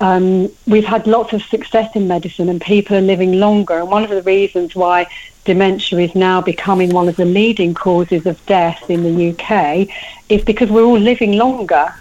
um, 0.00 0.50
we've 0.66 0.84
had 0.84 1.06
lots 1.06 1.32
of 1.32 1.42
success 1.42 1.94
in 1.94 2.08
medicine 2.08 2.48
and 2.48 2.60
people 2.60 2.96
are 2.96 3.02
living 3.02 3.34
longer. 3.38 3.78
And 3.78 3.90
one 3.90 4.02
of 4.02 4.10
the 4.10 4.22
reasons 4.22 4.74
why 4.74 5.06
dementia 5.44 5.98
is 5.98 6.14
now 6.14 6.40
becoming 6.40 6.90
one 6.90 7.08
of 7.08 7.16
the 7.16 7.24
leading 7.24 7.74
causes 7.74 8.26
of 8.26 8.44
death 8.46 8.88
in 8.90 9.02
the 9.02 9.30
UK 9.30 9.88
is 10.28 10.42
because 10.42 10.70
we're 10.70 10.84
all 10.84 10.98
living 10.98 11.32
longer. 11.32 11.94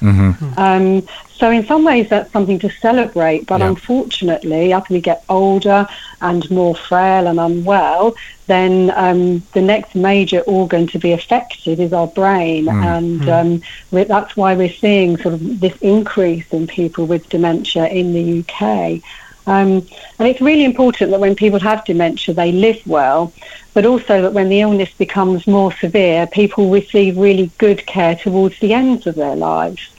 Um, 0.58 1.08
so 1.40 1.50
in 1.50 1.66
some 1.66 1.86
ways 1.86 2.08
that's 2.10 2.32
something 2.34 2.60
to 2.60 2.70
celebrate, 2.70 3.48
but 3.48 3.62
Yeah. 3.62 3.70
unfortunately, 3.70 4.74
as 4.74 4.84
we 4.90 5.00
get 5.00 5.24
older 5.30 5.88
and 6.22 6.50
more 6.52 6.76
frail 6.76 7.28
and 7.28 7.40
unwell, 7.40 8.14
then 8.48 8.92
um, 8.96 9.42
the 9.54 9.62
next 9.62 9.96
major 9.96 10.42
organ 10.42 10.86
to 10.88 11.00
be 11.00 11.12
affected 11.14 11.80
is 11.80 11.94
our 11.94 12.08
brain, 12.08 12.68
and 12.68 13.30
um, 13.30 13.62
that's 13.92 14.36
why 14.36 14.54
we're 14.54 14.74
seeing 14.86 15.18
sort 15.18 15.36
of 15.36 15.60
this 15.62 15.76
increase 15.82 16.46
in 16.52 16.68
people 16.68 17.06
with 17.06 17.30
dementia 17.30 17.88
in 17.88 18.14
the 18.14 18.26
UK. 18.42 19.02
Um, 19.48 19.88
and 20.20 20.28
it's 20.28 20.42
really 20.42 20.66
important 20.66 21.10
that 21.12 21.20
when 21.20 21.36
people 21.36 21.60
have 21.60 21.84
dementia, 21.86 22.36
they 22.36 22.52
live 22.52 22.80
well, 22.86 23.32
but 23.74 23.86
also 23.86 24.22
that 24.22 24.34
when 24.34 24.50
the 24.50 24.60
illness 24.60 24.92
becomes 24.98 25.48
more 25.48 25.72
severe, 25.72 26.28
people 26.28 26.70
receive 26.70 27.18
really 27.18 27.50
good 27.58 27.86
care 27.88 28.16
towards 28.16 28.60
the 28.60 28.74
ends 28.74 29.08
of 29.08 29.16
their 29.16 29.36
lives. 29.36 29.90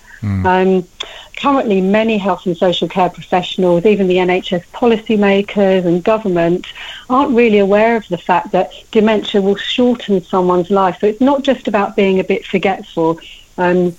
Um, 0.46 0.86
currently, 1.36 1.80
many 1.80 2.18
health 2.18 2.46
and 2.46 2.56
social 2.56 2.88
care 2.88 3.10
professionals, 3.10 3.86
even 3.86 4.06
the 4.06 4.16
NHS 4.16 4.64
policymakers 4.72 5.84
and 5.84 6.04
government, 6.04 6.66
aren't 7.08 7.34
really 7.34 7.58
aware 7.58 7.96
of 7.96 8.06
the 8.08 8.18
fact 8.18 8.52
that 8.52 8.72
dementia 8.90 9.40
will 9.40 9.56
shorten 9.56 10.22
someone's 10.22 10.70
life. 10.70 10.98
So 11.00 11.06
it's 11.06 11.20
not 11.20 11.42
just 11.42 11.68
about 11.68 11.96
being 11.96 12.20
a 12.20 12.24
bit 12.24 12.44
forgetful. 12.44 13.20
Um, 13.58 13.96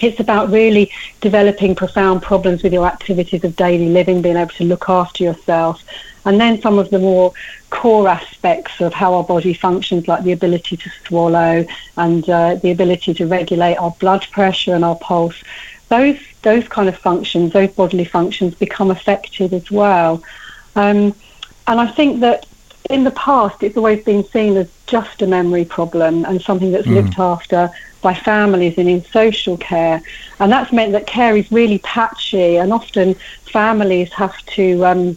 it's 0.00 0.20
about 0.20 0.50
really 0.50 0.90
developing 1.20 1.74
profound 1.74 2.22
problems 2.22 2.62
with 2.62 2.72
your 2.72 2.86
activities 2.86 3.44
of 3.44 3.56
daily 3.56 3.88
living, 3.88 4.22
being 4.22 4.36
able 4.36 4.50
to 4.50 4.64
look 4.64 4.88
after 4.88 5.24
yourself. 5.24 5.82
And 6.24 6.40
then 6.40 6.60
some 6.60 6.78
of 6.78 6.90
the 6.90 6.98
more 6.98 7.32
core 7.70 8.08
aspects 8.08 8.80
of 8.80 8.94
how 8.94 9.14
our 9.14 9.24
body 9.24 9.52
functions, 9.52 10.08
like 10.08 10.24
the 10.24 10.32
ability 10.32 10.76
to 10.76 10.90
swallow 11.06 11.66
and 11.96 12.28
uh, 12.28 12.54
the 12.56 12.70
ability 12.70 13.14
to 13.14 13.26
regulate 13.26 13.76
our 13.76 13.90
blood 13.92 14.26
pressure 14.30 14.74
and 14.74 14.84
our 14.84 14.96
pulse, 14.96 15.42
those 15.88 16.18
those 16.42 16.66
kind 16.68 16.88
of 16.88 16.96
functions, 16.96 17.52
those 17.52 17.70
bodily 17.70 18.04
functions, 18.04 18.54
become 18.54 18.90
affected 18.90 19.52
as 19.52 19.70
well. 19.70 20.22
Um, 20.76 21.14
and 21.66 21.80
I 21.80 21.86
think 21.86 22.20
that 22.20 22.46
in 22.90 23.04
the 23.04 23.10
past, 23.12 23.62
it's 23.62 23.76
always 23.76 24.04
been 24.04 24.24
seen 24.24 24.56
as 24.56 24.68
just 24.86 25.22
a 25.22 25.26
memory 25.26 25.64
problem 25.64 26.24
and 26.26 26.40
something 26.42 26.70
that's 26.70 26.86
looked 26.86 27.18
after 27.18 27.70
by 28.02 28.12
families 28.12 28.76
and 28.76 28.88
in 28.88 29.02
social 29.06 29.56
care. 29.56 30.02
And 30.38 30.52
that's 30.52 30.70
meant 30.70 30.92
that 30.92 31.06
care 31.06 31.34
is 31.36 31.50
really 31.50 31.78
patchy, 31.78 32.56
and 32.56 32.72
often 32.72 33.14
families 33.46 34.12
have 34.12 34.36
to 34.46 34.84
um, 34.84 35.16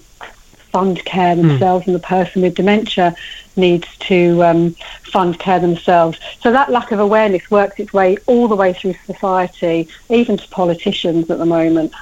fund 0.71 1.03
care 1.05 1.35
themselves, 1.35 1.87
and 1.87 1.95
the 1.95 1.99
person 1.99 2.41
with 2.41 2.55
dementia 2.55 3.15
needs 3.55 3.87
to 3.97 4.43
um, 4.43 4.71
fund 5.11 5.39
care 5.39 5.59
themselves. 5.59 6.19
So 6.41 6.51
that 6.51 6.69
lack 6.69 6.91
of 6.91 6.99
awareness 6.99 7.49
works 7.49 7.79
its 7.79 7.93
way 7.93 8.17
all 8.27 8.47
the 8.47 8.55
way 8.55 8.73
through 8.73 8.95
society, 9.05 9.87
even 10.09 10.37
to 10.37 10.47
politicians 10.49 11.29
at 11.29 11.37
the 11.37 11.45
moment. 11.45 11.93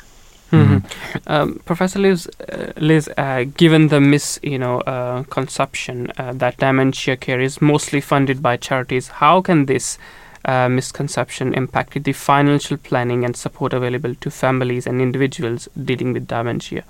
Um, 1.28 1.61
Professor 1.66 1.99
Liz, 1.99 2.30
uh, 2.49 2.72
Liz 2.78 3.09
uh, 3.18 3.45
given 3.57 3.88
the 3.88 3.99
mis, 3.99 4.39
you 4.43 4.59
know, 4.59 4.80
uh, 4.82 5.24
conception 5.24 6.11
uh, 6.18 6.34
that 6.34 6.57
dementia 6.57 7.18
care 7.18 7.41
is 7.41 7.61
mostly 7.61 8.01
funded 8.01 8.41
by 8.41 8.57
charities, 8.57 9.07
how 9.07 9.41
can 9.41 9.66
this 9.66 9.97
uh, 10.45 10.70
misconception 10.70 11.53
impact 11.53 12.04
the 12.04 12.13
financial 12.13 12.78
planning 12.78 13.25
and 13.25 13.36
support 13.36 13.74
available 13.74 14.16
to 14.16 14.29
families 14.29 14.86
and 14.87 15.01
individuals 15.01 15.67
dealing 15.83 16.13
with 16.13 16.28
dementia? 16.28 16.83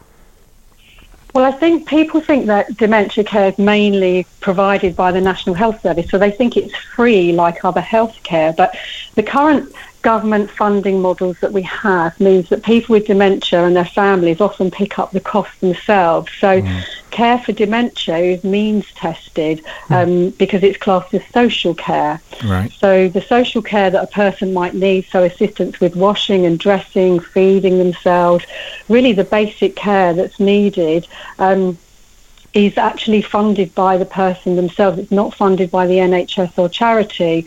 Well, 1.36 1.44
I 1.44 1.52
think 1.52 1.86
people 1.86 2.22
think 2.22 2.46
that 2.46 2.78
dementia 2.78 3.26
care 3.26 3.50
is 3.50 3.58
mainly 3.60 4.26
provided 4.40 4.96
by 4.96 5.12
the 5.12 5.20
National 5.20 5.54
Health 5.54 5.82
Service, 5.82 6.10
so 6.10 6.18
they 6.18 6.32
think 6.32 6.56
it's 6.56 6.74
free 6.74 7.34
like 7.34 7.66
other 7.66 7.82
health 7.82 8.18
care. 8.24 8.54
But 8.54 8.74
the 9.16 9.24
current 9.24 9.70
government 10.06 10.52
funding 10.52 11.02
models 11.02 11.36
that 11.40 11.52
we 11.52 11.64
have 11.64 12.18
means 12.20 12.48
that 12.50 12.62
people 12.62 12.94
with 12.94 13.08
dementia 13.08 13.66
and 13.66 13.76
their 13.76 13.92
families 14.04 14.40
often 14.40 14.70
pick 14.70 15.00
up 15.00 15.12
the 15.12 15.20
cost 15.20 15.60
themselves. 15.62 16.32
So 16.40 16.62
care 17.10 17.40
for 17.40 17.54
dementia 17.54 18.18
is 18.18 18.44
means 18.44 18.86
tested 18.94 19.66
um, 19.90 20.30
because 20.32 20.62
it's 20.62 20.78
classed 20.78 21.12
as 21.16 21.24
social 21.34 21.74
care. 21.74 22.22
Right. 22.44 22.72
So 22.74 23.10
the 23.10 23.22
social 23.22 23.64
care 23.64 23.90
that 23.90 24.04
a 24.04 24.08
person 24.08 24.54
might 24.54 24.76
need, 24.76 25.08
so 25.10 25.24
assistance 25.24 25.80
with 25.80 25.96
washing 25.96 26.46
and 26.46 26.60
dressing, 26.60 27.20
feeding 27.20 27.80
themselves, 27.80 28.46
really 28.88 29.14
the 29.14 29.24
basic 29.24 29.76
care 29.76 30.14
that's 30.14 30.40
needed, 30.40 31.08
um, 31.40 31.80
is 32.56 32.78
actually 32.78 33.22
funded 33.22 33.76
by 33.76 33.98
the 33.98 34.06
person 34.06 34.56
themselves. 34.56 34.98
It's 34.98 35.12
not 35.12 35.34
funded 35.34 35.70
by 35.70 35.86
the 35.86 35.98
NHS 35.98 36.58
or 36.58 36.70
charity. 36.70 37.46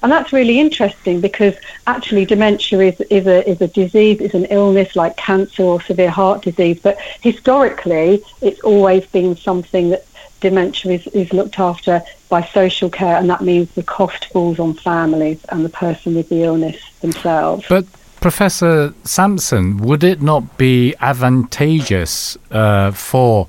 And 0.00 0.12
that's 0.12 0.32
really 0.32 0.60
interesting 0.60 1.20
because 1.20 1.54
actually 1.88 2.24
dementia 2.24 2.78
is, 2.80 3.00
is, 3.10 3.26
a, 3.26 3.48
is 3.50 3.60
a 3.60 3.66
disease, 3.66 4.20
is 4.20 4.32
an 4.32 4.44
illness 4.46 4.94
like 4.94 5.16
cancer 5.16 5.64
or 5.64 5.80
severe 5.82 6.08
heart 6.08 6.42
disease. 6.42 6.78
But 6.80 7.00
historically, 7.20 8.22
it's 8.40 8.60
always 8.60 9.04
been 9.06 9.36
something 9.36 9.90
that 9.90 10.06
dementia 10.40 10.92
is, 10.92 11.06
is 11.08 11.32
looked 11.32 11.58
after 11.58 12.00
by 12.28 12.44
social 12.44 12.88
care, 12.88 13.16
and 13.16 13.28
that 13.30 13.40
means 13.40 13.68
the 13.72 13.82
cost 13.82 14.26
falls 14.26 14.60
on 14.60 14.74
families 14.74 15.44
and 15.48 15.64
the 15.64 15.68
person 15.68 16.14
with 16.14 16.28
the 16.28 16.44
illness 16.44 16.78
themselves. 17.00 17.66
But 17.68 17.86
Professor 18.20 18.94
Sampson, 19.02 19.78
would 19.78 20.04
it 20.04 20.22
not 20.22 20.56
be 20.56 20.94
advantageous 21.00 22.38
uh, 22.50 22.92
for 22.92 23.48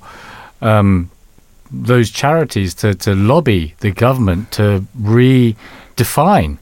um, 0.60 1.10
those 1.70 2.10
charities 2.10 2.74
to, 2.74 2.94
to 2.94 3.14
lobby 3.14 3.74
the 3.80 3.90
government 3.90 4.52
to 4.52 4.86
redefine 5.00 6.58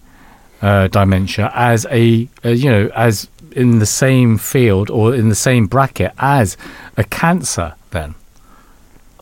uh, 0.62 0.88
dementia 0.88 1.50
as 1.54 1.86
a, 1.90 2.28
you 2.42 2.70
know, 2.70 2.90
as 2.94 3.28
in 3.52 3.78
the 3.78 3.86
same 3.86 4.38
field 4.38 4.90
or 4.90 5.14
in 5.14 5.28
the 5.28 5.34
same 5.34 5.66
bracket 5.66 6.12
as 6.18 6.56
a 6.96 7.04
cancer 7.04 7.74
then? 7.90 8.14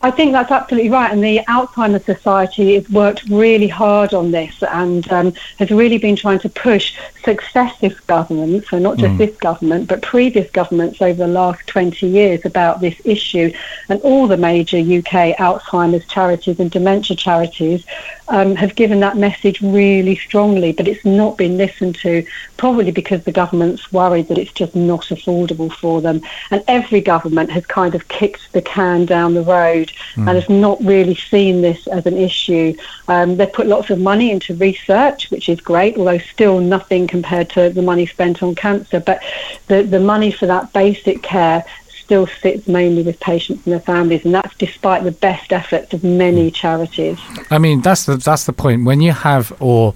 I 0.03 0.11
think 0.11 0.33
that's 0.33 0.51
absolutely 0.51 0.89
right. 0.89 1.13
And 1.13 1.23
the 1.23 1.39
Alzheimer's 1.47 2.03
Society 2.03 2.75
has 2.75 2.89
worked 2.89 3.23
really 3.29 3.69
hard 3.69 4.13
on 4.13 4.31
this 4.31 4.61
and 4.61 5.09
um, 5.13 5.33
has 5.59 5.71
really 5.71 5.97
been 5.97 6.17
trying 6.17 6.39
to 6.39 6.49
push 6.49 6.97
successive 7.23 8.05
governments, 8.05 8.69
so 8.69 8.79
not 8.79 8.97
just 8.97 9.13
mm. 9.13 9.17
this 9.17 9.35
government, 9.37 9.87
but 9.87 10.01
previous 10.01 10.51
governments 10.51 11.01
over 11.01 11.13
the 11.13 11.27
last 11.27 11.65
20 11.67 12.05
years 12.05 12.43
about 12.43 12.81
this 12.81 12.99
issue. 13.05 13.53
And 13.87 14.01
all 14.01 14.27
the 14.27 14.35
major 14.35 14.77
UK 14.77 15.37
Alzheimer's 15.37 16.05
charities 16.07 16.59
and 16.59 16.69
dementia 16.69 17.15
charities 17.15 17.85
um, 18.27 18.55
have 18.55 18.75
given 18.75 18.99
that 18.99 19.15
message 19.15 19.61
really 19.61 20.17
strongly, 20.17 20.73
but 20.73 20.87
it's 20.87 21.05
not 21.05 21.37
been 21.37 21.57
listened 21.57 21.95
to, 21.95 22.25
probably 22.57 22.91
because 22.91 23.23
the 23.23 23.31
government's 23.31 23.91
worried 23.93 24.27
that 24.27 24.37
it's 24.37 24.51
just 24.51 24.75
not 24.75 25.03
affordable 25.03 25.71
for 25.71 26.01
them. 26.01 26.21
And 26.51 26.61
every 26.67 26.99
government 26.99 27.51
has 27.51 27.65
kind 27.65 27.95
of 27.95 28.09
kicked 28.09 28.51
the 28.51 28.61
can 28.61 29.05
down 29.05 29.33
the 29.33 29.43
road 29.43 29.92
mm. 30.15 30.27
and 30.27 30.29
has 30.29 30.49
not 30.49 30.83
really 30.83 31.15
seen 31.15 31.61
this 31.61 31.87
as 31.87 32.05
an 32.05 32.17
issue. 32.17 32.75
Um, 33.07 33.37
they've 33.37 33.51
put 33.51 33.67
lots 33.67 33.89
of 33.89 33.99
money 33.99 34.31
into 34.31 34.53
research, 34.55 35.31
which 35.31 35.49
is 35.49 35.59
great, 35.59 35.97
although 35.97 36.17
still 36.17 36.59
nothing 36.59 37.07
compared 37.07 37.49
to 37.51 37.69
the 37.69 37.81
money 37.81 38.05
spent 38.05 38.43
on 38.43 38.55
cancer. 38.55 38.99
But 38.99 39.21
the, 39.67 39.83
the 39.83 39.99
money 39.99 40.31
for 40.31 40.45
that 40.47 40.73
basic 40.73 41.21
care 41.23 41.63
still 41.89 42.27
sits 42.27 42.67
mainly 42.67 43.01
with 43.01 43.19
patients 43.19 43.65
and 43.65 43.73
their 43.73 43.79
families, 43.79 44.25
and 44.25 44.33
that's 44.33 44.55
despite 44.57 45.03
the 45.03 45.11
best 45.11 45.53
efforts 45.53 45.93
of 45.93 46.03
many 46.03 46.51
charities. 46.51 47.17
I 47.49 47.57
mean, 47.57 47.81
that's 47.81 48.05
the 48.05 48.17
that's 48.17 48.45
the 48.45 48.53
point. 48.53 48.85
When 48.85 49.01
you 49.01 49.13
have, 49.13 49.53
or 49.59 49.95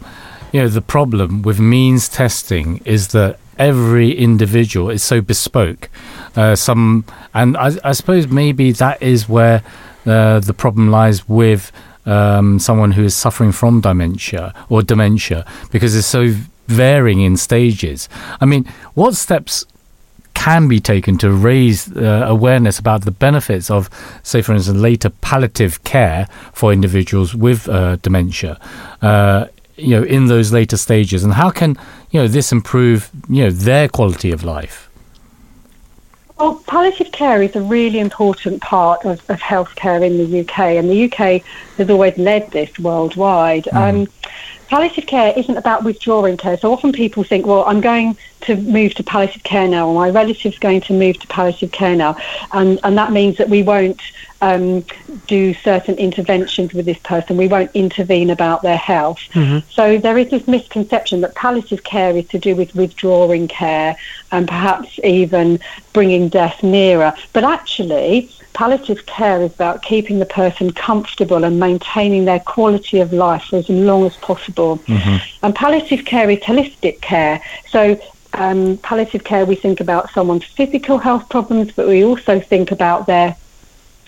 you 0.51 0.61
know, 0.61 0.69
the 0.69 0.81
problem 0.81 1.41
with 1.41 1.59
means 1.59 2.07
testing 2.07 2.77
is 2.85 3.09
that 3.09 3.39
every 3.57 4.11
individual 4.11 4.89
is 4.89 5.03
so 5.03 5.21
bespoke. 5.21 5.89
Uh, 6.35 6.55
some, 6.55 7.03
and 7.33 7.57
I, 7.57 7.71
I, 7.83 7.91
suppose 7.93 8.27
maybe 8.27 8.71
that 8.73 9.01
is 9.01 9.27
where 9.27 9.63
uh, 10.07 10.39
the 10.39 10.53
problem 10.53 10.89
lies 10.89 11.27
with. 11.27 11.71
Um, 12.05 12.57
someone 12.57 12.93
who 12.93 13.03
is 13.03 13.13
suffering 13.13 13.51
from 13.51 13.81
dementia 13.81 14.53
or 14.69 14.81
dementia 14.81 15.45
because 15.73 15.93
it's 15.93 16.07
so 16.07 16.33
varying 16.67 17.19
in 17.19 17.35
stages. 17.35 18.07
I 18.39 18.45
mean, 18.45 18.63
what 18.93 19.15
steps 19.15 19.65
can 20.33 20.67
be 20.67 20.79
taken 20.79 21.17
to 21.17 21.31
raise 21.31 21.91
uh, 21.97 22.23
awareness 22.27 22.77
about 22.77 23.03
the 23.03 23.11
benefits 23.11 23.71
of, 23.71 23.89
say, 24.23 24.41
for 24.41 24.53
instance, 24.53 24.77
later 24.77 25.09
palliative 25.09 25.83
care 25.83 26.27
for 26.53 26.71
individuals 26.71 27.33
with 27.33 27.67
uh, 27.67 27.95
dementia. 27.97 28.59
Uh, 29.01 29.47
you 29.75 29.89
know, 29.89 30.03
in 30.03 30.27
those 30.27 30.53
later 30.53 30.77
stages, 30.77 31.23
and 31.23 31.33
how 31.33 31.49
can 31.49 31.77
you 32.11 32.21
know 32.21 32.27
this 32.27 32.51
improve 32.51 33.09
you 33.29 33.43
know 33.43 33.51
their 33.51 33.87
quality 33.89 34.31
of 34.31 34.43
life? 34.43 34.86
Well, 36.39 36.61
palliative 36.67 37.11
care 37.11 37.41
is 37.41 37.55
a 37.55 37.61
really 37.61 37.99
important 37.99 38.61
part 38.61 39.05
of, 39.05 39.27
of 39.29 39.39
healthcare 39.39 40.05
in 40.05 40.17
the 40.17 40.41
UK, 40.41 40.59
and 40.77 40.87
the 40.89 41.05
UK 41.05 41.41
has 41.77 41.89
always 41.89 42.15
led 42.17 42.51
this 42.51 42.77
worldwide. 42.77 43.63
Mm. 43.65 44.01
Um, 44.01 44.07
palliative 44.67 45.07
care 45.07 45.33
isn't 45.35 45.57
about 45.57 45.83
withdrawing 45.83 46.37
care. 46.37 46.57
So 46.57 46.71
often 46.71 46.91
people 46.91 47.23
think, 47.23 47.47
well, 47.47 47.63
I'm 47.65 47.81
going 47.81 48.17
to 48.41 48.55
move 48.55 48.93
to 48.95 49.03
palliative 49.03 49.43
care 49.43 49.67
now, 49.67 49.87
or 49.87 49.95
my 49.95 50.09
relative's 50.09 50.59
going 50.59 50.81
to 50.81 50.93
move 50.93 51.19
to 51.19 51.27
palliative 51.27 51.71
care 51.71 51.95
now, 51.95 52.17
and 52.53 52.79
and 52.83 52.97
that 52.97 53.11
means 53.11 53.37
that 53.37 53.49
we 53.49 53.63
won't 53.63 54.01
um, 54.41 54.85
do 55.25 55.53
certain 55.53 55.95
interventions 55.95 56.73
with 56.73 56.85
this 56.85 56.99
person. 56.99 57.37
We 57.37 57.47
won't 57.47 57.71
intervene 57.73 58.29
about 58.29 58.61
their 58.61 58.77
health. 58.77 59.19
Mm-hmm. 59.33 59.67
So 59.69 59.97
there 59.97 60.17
is 60.17 60.29
this 60.29 60.47
misconception 60.47 61.21
that 61.21 61.35
palliative 61.35 61.83
care 61.83 62.15
is 62.15 62.27
to 62.29 62.39
do 62.39 62.55
with 62.55 62.75
withdrawing 62.75 63.47
care 63.47 63.97
and 64.31 64.47
perhaps 64.47 64.99
even 65.03 65.59
bringing 65.93 66.29
death 66.29 66.61
nearer. 66.61 67.13
But 67.33 67.43
actually, 67.43 68.29
palliative 68.53 69.05
care 69.05 69.41
is 69.41 69.53
about 69.53 69.81
keeping 69.81 70.19
the 70.19 70.25
person 70.25 70.71
comfortable 70.71 71.43
and 71.43 71.59
maintaining 71.59 72.25
their 72.25 72.39
quality 72.39 72.99
of 72.99 73.13
life 73.13 73.43
for 73.45 73.57
as 73.57 73.69
long 73.69 74.05
as 74.05 74.15
possible. 74.17 74.77
Mm-hmm. 74.79 75.45
And 75.45 75.55
palliative 75.55 76.05
care 76.05 76.29
is 76.29 76.39
holistic 76.39 77.01
care. 77.01 77.41
So 77.69 77.99
um, 78.33 78.77
palliative 78.77 79.23
care, 79.23 79.45
we 79.45 79.55
think 79.55 79.79
about 79.79 80.11
someone's 80.11 80.43
physical 80.43 80.97
health 80.97 81.29
problems, 81.29 81.71
but 81.71 81.87
we 81.87 82.03
also 82.03 82.39
think 82.39 82.71
about 82.71 83.07
their 83.07 83.35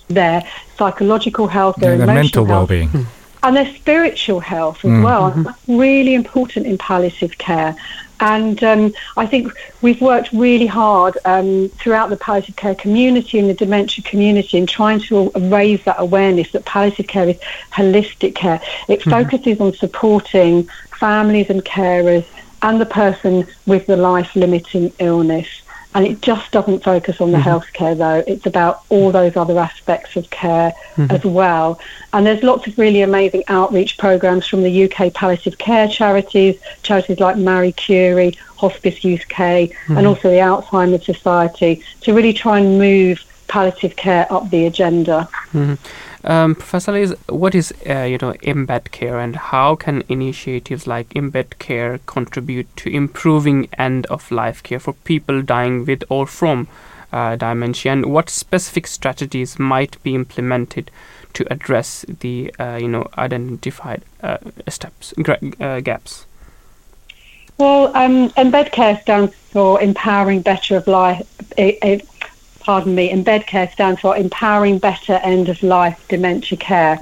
their 0.07 0.43
psychological 0.75 1.47
health, 1.47 1.75
their, 1.75 1.91
yeah, 1.91 2.05
their 2.05 2.15
mental 2.15 2.43
well-being, 2.43 3.05
and 3.43 3.55
their 3.55 3.73
spiritual 3.75 4.39
health 4.39 4.83
as 4.83 4.91
mm. 4.91 5.03
well. 5.03 5.27
And 5.27 5.45
that's 5.45 5.67
really 5.67 6.15
important 6.15 6.65
in 6.65 6.77
palliative 6.77 7.37
care. 7.37 7.75
And 8.19 8.61
um, 8.63 8.93
I 9.15 9.25
think 9.25 9.53
we've 9.81 10.01
worked 10.01 10.33
really 10.33 10.65
hard 10.65 11.17
um, 11.23 11.69
throughout 11.69 12.09
the 12.09 12.17
palliative 12.17 12.57
care 12.57 12.75
community 12.75 13.39
and 13.39 13.49
the 13.49 13.53
dementia 13.53 14.03
community 14.03 14.57
in 14.57 14.65
trying 14.65 14.99
to 15.01 15.29
raise 15.29 15.83
that 15.85 15.95
awareness 15.99 16.51
that 16.51 16.65
palliative 16.65 17.07
care 17.07 17.29
is 17.29 17.39
holistic 17.71 18.35
care. 18.35 18.61
It 18.89 18.99
mm-hmm. 18.99 19.09
focuses 19.09 19.61
on 19.61 19.73
supporting 19.73 20.63
families 20.99 21.49
and 21.49 21.63
carers 21.63 22.25
and 22.61 22.79
the 22.79 22.85
person 22.85 23.45
with 23.65 23.85
the 23.87 23.97
life 23.97 24.35
limiting 24.35 24.91
illness. 24.99 25.61
And 25.95 26.05
it 26.05 26.21
just 26.21 26.51
doesn't 26.51 26.83
focus 26.83 27.19
on 27.19 27.31
the 27.31 27.39
mm-hmm. 27.39 27.49
healthcare 27.49 27.97
though. 27.97 28.23
It's 28.27 28.45
about 28.45 28.83
all 28.89 29.11
those 29.11 29.35
other 29.35 29.57
aspects 29.57 30.15
of 30.15 30.29
care 30.29 30.71
mm-hmm. 30.95 31.11
as 31.11 31.25
well. 31.25 31.79
And 32.13 32.27
there's 32.27 32.43
lots 32.43 32.67
of 32.67 32.77
really 32.77 33.01
amazing 33.01 33.43
outreach 33.47 33.97
programs 33.97 34.45
from 34.45 34.61
the 34.61 34.83
UK 34.83 35.11
palliative 35.13 35.57
care 35.57 35.87
charities, 35.87 36.59
charities 36.83 37.19
like 37.19 37.37
Marie 37.37 37.71
Curie, 37.71 38.37
Hospice 38.57 38.97
UK, 38.97 39.69
mm-hmm. 39.71 39.97
and 39.97 40.05
also 40.05 40.29
the 40.29 40.37
Alzheimer's 40.37 41.05
Society 41.05 41.81
to 42.01 42.13
really 42.13 42.33
try 42.33 42.59
and 42.59 42.77
move 42.77 43.25
palliative 43.47 43.95
care 43.95 44.31
up 44.31 44.49
the 44.51 44.67
agenda. 44.67 45.27
Mm-hmm. 45.53 45.73
Um, 46.23 46.53
Professor 46.55 46.91
Liz, 46.91 47.15
what 47.29 47.55
is 47.55 47.73
uh, 47.89 48.01
you 48.01 48.17
know 48.17 48.33
embed 48.43 48.91
care, 48.91 49.19
and 49.19 49.35
how 49.35 49.75
can 49.75 50.03
initiatives 50.09 50.85
like 50.85 51.09
embed 51.09 51.57
care 51.59 51.99
contribute 52.05 52.67
to 52.77 52.89
improving 52.89 53.69
end 53.77 54.05
of 54.07 54.29
life 54.29 54.61
care 54.61 54.79
for 54.79 54.93
people 54.93 55.41
dying 55.41 55.85
with 55.85 56.03
or 56.09 56.27
from 56.27 56.67
uh, 57.13 57.37
dementia, 57.37 57.93
and 57.93 58.05
what 58.07 58.29
specific 58.29 58.85
strategies 58.85 59.57
might 59.57 60.01
be 60.03 60.13
implemented 60.13 60.91
to 61.33 61.45
address 61.51 62.05
the 62.19 62.53
uh, 62.59 62.77
you 62.79 62.89
know 62.89 63.07
identified 63.17 64.03
uh, 64.21 64.37
steps 64.67 65.13
uh, 65.61 65.79
gaps? 65.79 66.25
Well, 67.57 67.95
um, 67.95 68.29
embed 68.31 68.71
care 68.71 68.99
stands 69.01 69.35
for 69.35 69.81
empowering 69.81 70.41
better 70.41 70.77
of 70.77 70.87
life. 70.87 71.27
It, 71.57 71.77
it, 71.81 72.07
pardon 72.69 72.93
me, 72.93 73.11
Embed 73.11 73.47
Care 73.47 73.67
stands 73.71 73.99
for 73.99 74.15
Empowering 74.15 74.77
Better 74.77 75.13
End 75.23 75.49
of 75.49 75.63
Life 75.63 76.05
Dementia 76.07 76.55
Care. 76.55 76.99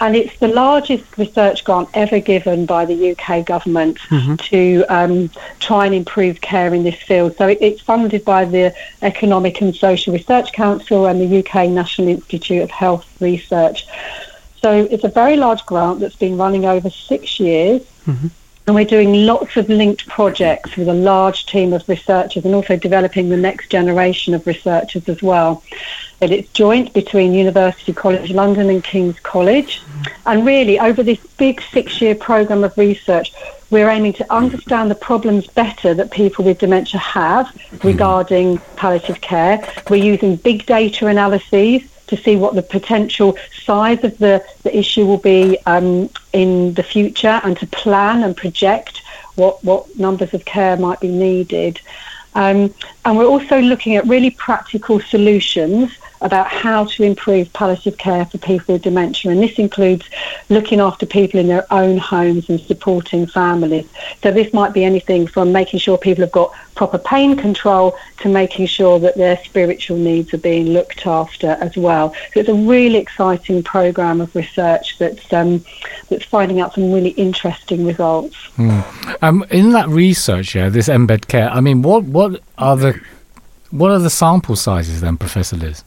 And 0.00 0.16
it's 0.16 0.38
the 0.38 0.48
largest 0.48 1.18
research 1.18 1.62
grant 1.62 1.90
ever 1.92 2.20
given 2.20 2.64
by 2.64 2.86
the 2.86 3.10
UK 3.10 3.44
government 3.44 3.98
mm-hmm. 4.08 4.36
to 4.36 4.82
um, 4.88 5.28
try 5.60 5.84
and 5.84 5.94
improve 5.94 6.40
care 6.40 6.72
in 6.72 6.84
this 6.84 6.94
field. 6.94 7.36
So 7.36 7.48
it, 7.48 7.58
it's 7.60 7.82
funded 7.82 8.24
by 8.24 8.46
the 8.46 8.74
Economic 9.02 9.60
and 9.60 9.76
Social 9.76 10.14
Research 10.14 10.54
Council 10.54 11.04
and 11.04 11.20
the 11.20 11.40
UK 11.40 11.68
National 11.68 12.08
Institute 12.08 12.62
of 12.62 12.70
Health 12.70 13.06
Research. 13.20 13.86
So 14.62 14.88
it's 14.90 15.04
a 15.04 15.10
very 15.10 15.36
large 15.36 15.66
grant 15.66 16.00
that's 16.00 16.16
been 16.16 16.38
running 16.38 16.64
over 16.64 16.88
six 16.88 17.38
years. 17.38 17.82
Mm-hmm 18.06 18.28
and 18.66 18.74
we're 18.74 18.84
doing 18.84 19.26
lots 19.26 19.56
of 19.56 19.68
linked 19.68 20.06
projects 20.06 20.76
with 20.76 20.88
a 20.88 20.94
large 20.94 21.44
team 21.46 21.74
of 21.74 21.86
researchers 21.88 22.44
and 22.44 22.54
also 22.54 22.76
developing 22.76 23.28
the 23.28 23.36
next 23.36 23.68
generation 23.68 24.32
of 24.32 24.46
researchers 24.46 25.06
as 25.08 25.22
well. 25.22 25.62
And 26.22 26.32
it's 26.32 26.50
joint 26.52 26.94
between 26.94 27.34
University 27.34 27.92
College 27.92 28.30
London 28.30 28.70
and 28.70 28.82
King's 28.82 29.20
College. 29.20 29.82
And 30.24 30.46
really, 30.46 30.80
over 30.80 31.02
this 31.02 31.24
big 31.36 31.60
six 31.60 32.00
year 32.00 32.14
programme 32.14 32.64
of 32.64 32.76
research, 32.78 33.34
we're 33.70 33.90
aiming 33.90 34.14
to 34.14 34.32
understand 34.32 34.90
the 34.90 34.94
problems 34.94 35.46
better 35.46 35.92
that 35.92 36.10
people 36.10 36.44
with 36.44 36.58
dementia 36.58 37.00
have 37.00 37.48
hmm. 37.48 37.86
regarding 37.86 38.58
palliative 38.76 39.20
care. 39.20 39.60
We're 39.90 40.02
using 40.02 40.36
big 40.36 40.64
data 40.64 41.08
analyses 41.08 41.82
to 42.06 42.16
see 42.16 42.36
what 42.36 42.54
the 42.54 42.62
potential 42.62 43.36
size 43.64 44.02
of 44.04 44.16
the, 44.18 44.44
the 44.62 44.76
issue 44.76 45.06
will 45.06 45.18
be 45.18 45.58
um, 45.66 46.10
in 46.32 46.74
the 46.74 46.82
future 46.82 47.40
and 47.44 47.56
to 47.58 47.66
plan 47.68 48.22
and 48.22 48.36
project 48.36 49.02
what, 49.36 49.62
what 49.64 49.98
numbers 49.98 50.32
of 50.34 50.44
care 50.44 50.76
might 50.76 51.00
be 51.00 51.08
needed. 51.08 51.80
Um, 52.34 52.74
and 53.04 53.16
we're 53.16 53.26
also 53.26 53.60
looking 53.60 53.96
at 53.96 54.06
really 54.06 54.30
practical 54.30 55.00
solutions 55.00 55.96
about 56.20 56.46
how 56.46 56.84
to 56.84 57.02
improve 57.02 57.52
palliative 57.52 57.98
care 57.98 58.24
for 58.24 58.38
people 58.38 58.74
with 58.74 58.82
dementia. 58.82 59.30
And 59.30 59.42
this 59.42 59.58
includes 59.58 60.08
looking 60.48 60.80
after 60.80 61.06
people 61.06 61.40
in 61.40 61.48
their 61.48 61.66
own 61.72 61.98
homes 61.98 62.48
and 62.48 62.60
supporting 62.60 63.26
families. 63.26 63.86
So 64.22 64.30
this 64.30 64.52
might 64.52 64.72
be 64.72 64.84
anything 64.84 65.26
from 65.26 65.52
making 65.52 65.80
sure 65.80 65.98
people 65.98 66.24
have 66.24 66.32
got 66.32 66.54
proper 66.74 66.98
pain 66.98 67.36
control 67.36 67.96
to 68.18 68.28
making 68.28 68.66
sure 68.66 68.98
that 68.98 69.16
their 69.16 69.36
spiritual 69.44 69.96
needs 69.96 70.34
are 70.34 70.38
being 70.38 70.68
looked 70.68 71.06
after 71.06 71.50
as 71.60 71.76
well. 71.76 72.14
So 72.32 72.40
it's 72.40 72.48
a 72.48 72.54
really 72.54 72.98
exciting 72.98 73.62
program 73.62 74.20
of 74.20 74.34
research 74.34 74.98
that's 74.98 75.32
um, 75.32 75.64
that's 76.08 76.24
finding 76.24 76.60
out 76.60 76.74
some 76.74 76.92
really 76.92 77.10
interesting 77.10 77.86
results. 77.86 78.36
Um, 79.22 79.44
in 79.50 79.72
that 79.72 79.88
research, 79.88 80.54
yeah, 80.54 80.68
this 80.68 80.88
embed 80.88 81.28
care. 81.28 81.50
I 81.50 81.60
mean, 81.60 81.82
what 81.82 82.04
what 82.04 82.40
are 82.58 82.76
the 82.76 83.00
what 83.70 83.90
are 83.90 83.98
the 83.98 84.10
sample 84.10 84.56
sizes 84.56 85.00
then, 85.00 85.16
Professor 85.16 85.56
Liz? 85.56 85.84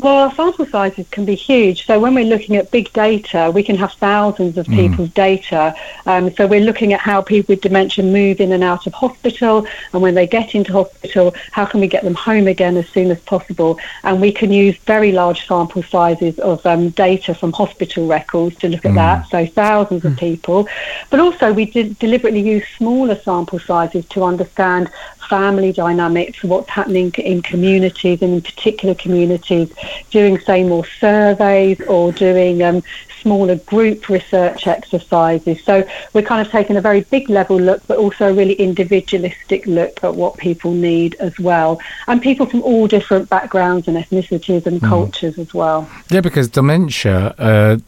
Well, 0.00 0.28
our 0.28 0.32
sample 0.32 0.64
sizes 0.64 1.08
can 1.08 1.24
be 1.24 1.34
huge. 1.34 1.84
So 1.84 1.98
when 1.98 2.14
we're 2.14 2.24
looking 2.24 2.54
at 2.54 2.70
big 2.70 2.92
data, 2.92 3.50
we 3.52 3.64
can 3.64 3.74
have 3.76 3.92
thousands 3.94 4.56
of 4.56 4.66
people's 4.66 5.10
data. 5.10 5.74
Um, 6.06 6.32
so 6.34 6.46
we're 6.46 6.60
looking 6.60 6.92
at 6.92 7.00
how 7.00 7.20
people 7.20 7.54
with 7.54 7.62
dementia 7.62 8.04
move 8.04 8.40
in 8.40 8.52
and 8.52 8.62
out 8.62 8.86
of 8.86 8.94
hospital, 8.94 9.66
and 9.92 10.00
when 10.00 10.14
they 10.14 10.26
get 10.26 10.54
into 10.54 10.72
hospital, 10.72 11.34
how 11.50 11.64
can 11.64 11.80
we 11.80 11.88
get 11.88 12.04
them 12.04 12.14
home 12.14 12.46
again 12.46 12.76
as 12.76 12.88
soon 12.90 13.10
as 13.10 13.20
possible? 13.22 13.80
And 14.04 14.20
we 14.20 14.30
can 14.30 14.52
use 14.52 14.76
very 14.78 15.10
large 15.10 15.48
sample 15.48 15.82
sizes 15.82 16.38
of 16.38 16.64
um, 16.64 16.90
data 16.90 17.34
from 17.34 17.52
hospital 17.52 18.06
records 18.06 18.54
to 18.58 18.68
look 18.68 18.84
at 18.84 18.94
that. 18.94 19.26
So 19.28 19.46
thousands 19.46 20.04
of 20.04 20.16
people, 20.16 20.68
but 21.10 21.18
also 21.18 21.52
we 21.52 21.64
did 21.64 21.98
deliberately 21.98 22.40
use 22.40 22.64
smaller 22.76 23.16
sample 23.16 23.58
sizes 23.58 24.06
to 24.10 24.22
understand 24.22 24.90
family 25.28 25.72
dynamics, 25.72 26.42
what's 26.42 26.70
happening 26.70 27.12
in 27.18 27.42
communities 27.42 28.22
and 28.22 28.34
in 28.34 28.42
particular 28.42 28.94
communities, 28.94 29.72
doing, 30.10 30.38
say, 30.40 30.64
more 30.64 30.86
surveys 30.86 31.80
or 31.82 32.12
doing 32.12 32.62
um, 32.62 32.82
smaller 33.20 33.56
group 33.56 34.08
research 34.08 34.66
exercises. 34.66 35.62
So 35.64 35.86
we're 36.12 36.22
kind 36.22 36.44
of 36.44 36.50
taking 36.50 36.76
a 36.76 36.80
very 36.80 37.02
big 37.02 37.28
level 37.28 37.58
look, 37.58 37.86
but 37.86 37.98
also 37.98 38.30
a 38.30 38.34
really 38.34 38.54
individualistic 38.54 39.66
look 39.66 40.02
at 40.02 40.14
what 40.14 40.36
people 40.38 40.72
need 40.72 41.14
as 41.16 41.38
well. 41.38 41.80
And 42.06 42.22
people 42.22 42.46
from 42.46 42.62
all 42.62 42.86
different 42.86 43.28
backgrounds 43.28 43.88
and 43.88 43.96
ethnicities 43.96 44.66
and 44.66 44.80
cultures 44.80 45.38
as 45.38 45.52
well. 45.52 45.88
Yeah, 46.10 46.20
because 46.20 46.48
dementia, 46.48 47.34
uh, 47.38 47.78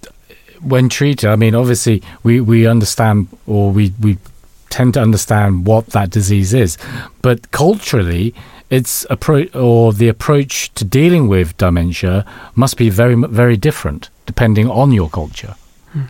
when 0.61 0.89
treated, 0.89 1.29
I 1.31 1.37
mean, 1.37 1.55
obviously 1.55 2.03
we, 2.23 2.41
we 2.41 2.67
understand 2.67 3.29
or 3.47 3.71
we, 3.71 3.95
we 4.01 4.19
tend 4.71 4.95
to 4.95 5.01
understand 5.01 5.67
what 5.67 5.87
that 5.89 6.11
disease 6.11 6.55
is, 6.55 6.79
but 7.23 7.51
culturally, 7.51 8.35
its 8.71 9.05
appro- 9.11 9.55
or 9.55 9.93
the 9.93 10.09
approach 10.09 10.73
to 10.75 10.85
dealing 10.85 11.29
with 11.29 11.57
dementia 11.57 12.25
must 12.55 12.77
be 12.77 12.89
very 12.89 13.15
very 13.15 13.57
different 13.57 14.11
depending 14.27 14.71
on 14.71 14.93
your 14.93 15.11
culture. 15.11 15.55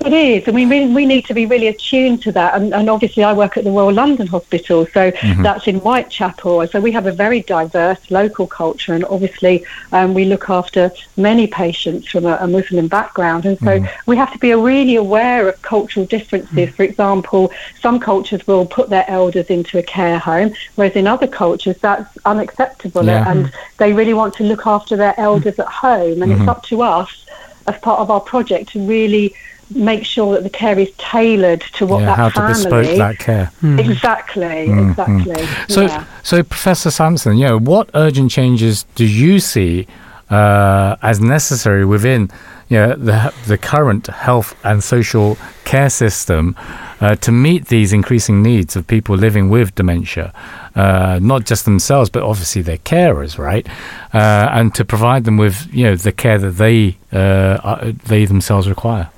It 0.05 0.13
is, 0.13 0.47
and 0.47 0.55
we 0.55 0.67
really, 0.67 0.93
we 0.93 1.07
need 1.07 1.25
to 1.25 1.33
be 1.33 1.47
really 1.47 1.69
attuned 1.69 2.23
to 2.25 2.33
that. 2.33 2.55
And, 2.55 2.75
and 2.75 2.91
obviously, 2.91 3.25
I 3.25 3.33
work 3.33 3.57
at 3.57 3.65
the 3.65 3.71
Royal 3.71 3.93
London 3.93 4.27
Hospital, 4.27 4.87
so 4.87 5.11
mm-hmm. 5.11 5.43
that's 5.43 5.67
in 5.67 5.77
Whitechapel. 5.77 6.67
So 6.67 6.81
we 6.81 6.93
have 6.93 7.07
a 7.07 7.13
very 7.13 7.41
diverse 7.41 8.11
local 8.11 8.47
culture, 8.47 8.93
and 8.93 9.07
obviously, 9.07 9.65
um, 9.93 10.13
we 10.13 10.27
look 10.27 10.51
after 10.51 10.91
many 11.17 11.47
patients 11.47 12.09
from 12.09 12.27
a, 12.27 12.37
a 12.43 12.47
Muslim 12.47 12.89
background, 12.89 13.47
and 13.47 13.59
so 13.59 13.81
mm-hmm. 13.81 14.11
we 14.11 14.17
have 14.17 14.31
to 14.33 14.39
be 14.39 14.53
really 14.53 14.97
aware 14.97 15.49
of 15.49 15.61
cultural 15.63 16.05
differences. 16.05 16.69
Mm. 16.69 16.75
For 16.75 16.83
example, 16.83 17.51
some 17.81 17.99
cultures 17.99 18.47
will 18.47 18.67
put 18.67 18.91
their 18.91 19.09
elders 19.09 19.47
into 19.47 19.79
a 19.79 19.83
care 19.83 20.19
home, 20.19 20.53
whereas 20.75 20.95
in 20.95 21.07
other 21.07 21.27
cultures 21.27 21.79
that's 21.79 22.19
unacceptable, 22.27 23.07
Yeah. 23.07 23.31
and 23.31 23.51
they 23.79 23.95
really 23.95 24.15
want 24.15 24.35
to 24.35 24.45
look 24.45 24.67
after 24.67 24.95
their 24.97 25.15
elders 25.19 25.59
at 25.59 25.69
home. 25.69 26.23
And 26.23 26.33
it's 26.33 26.41
mm-hmm. 26.41 26.51
up 26.51 26.65
to 26.65 26.83
us 26.83 27.25
as 27.67 27.79
part 27.79 28.01
of 28.01 28.11
our 28.11 28.21
project 28.21 28.73
to 28.73 28.87
really 28.87 29.35
make 29.75 30.05
sure 30.05 30.35
that 30.35 30.43
the 30.43 30.51
care 30.51 30.79
is 30.79 30.91
tailored 30.99 31.61
to 31.75 31.87
what 31.87 32.01
yeah, 32.01 32.07
that 32.07 32.17
how 32.17 32.29
to 32.29 32.35
family 32.35 32.55
bespoke 32.55 32.97
that 32.99 33.19
care. 33.19 33.51
exactly 33.79 34.71
exactly 34.71 35.47
So, 35.69 35.83
yeah. 35.83 36.05
so 36.23 36.43
Professor 36.43 36.91
Sampson, 36.91 37.37
you 37.39 37.47
know, 37.47 37.59
what 37.59 37.91
urgent 37.95 38.31
changes 38.31 38.85
do 38.95 39.05
you 39.05 39.39
see 39.41 39.87
uh, 40.31 40.97
as 41.03 41.21
necessary 41.21 41.85
within 41.85 42.31
you 42.69 42.77
know, 42.77 42.95
the 42.95 43.35
the 43.49 43.59
current 43.59 44.07
health 44.07 44.55
and 44.65 44.83
social 44.83 45.37
care 45.65 45.91
system 45.91 46.55
uh, 47.01 47.17
to 47.17 47.33
meet 47.33 47.67
these 47.67 47.93
increasing 47.93 48.43
needs 48.43 48.77
of 48.77 48.87
people 48.87 49.17
living 49.17 49.51
with 49.51 49.75
dementia, 49.75 50.33
uh, 50.77 51.19
not 51.21 51.47
just 51.47 51.65
themselves, 51.65 52.11
but 52.11 52.23
obviously 52.23 52.63
their 52.63 52.79
carers, 52.79 53.39
right? 53.39 53.67
Uh, 54.15 54.49
and 54.53 54.73
to 54.75 54.85
provide 54.85 55.25
them 55.25 55.37
with 55.37 55.67
you 55.73 55.85
know 55.85 55.97
the 55.97 56.13
care 56.13 56.39
that 56.39 56.53
they 56.59 56.97
uh, 57.13 57.59
are- 57.65 57.91
they 58.07 58.25
themselves 58.25 58.69
require. 58.69 59.09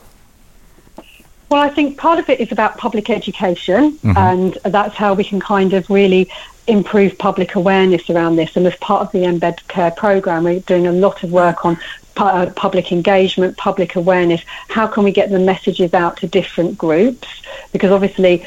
Well, 1.52 1.60
I 1.60 1.68
think 1.68 1.98
part 1.98 2.18
of 2.18 2.30
it 2.30 2.40
is 2.40 2.50
about 2.50 2.78
public 2.78 3.10
education, 3.10 3.98
Mhm. 4.02 4.16
and 4.16 4.58
that's 4.72 4.94
how 4.94 5.12
we 5.12 5.22
can 5.22 5.38
kind 5.38 5.74
of 5.74 5.90
really 5.90 6.30
improve 6.66 7.18
public 7.18 7.56
awareness 7.56 8.08
around 8.08 8.36
this. 8.36 8.56
And 8.56 8.66
as 8.66 8.74
part 8.76 9.02
of 9.02 9.12
the 9.12 9.24
Embed 9.24 9.58
Care 9.68 9.90
program, 9.90 10.44
we're 10.44 10.60
doing 10.60 10.86
a 10.86 10.92
lot 10.92 11.22
of 11.22 11.30
work 11.30 11.66
on 11.66 11.76
uh, 12.16 12.46
public 12.56 12.90
engagement, 12.90 13.58
public 13.58 13.96
awareness. 13.96 14.40
How 14.68 14.86
can 14.86 15.02
we 15.02 15.12
get 15.12 15.30
the 15.30 15.38
messages 15.38 15.92
out 15.92 16.16
to 16.18 16.26
different 16.26 16.78
groups? 16.78 17.28
Because 17.72 17.90
obviously, 17.90 18.44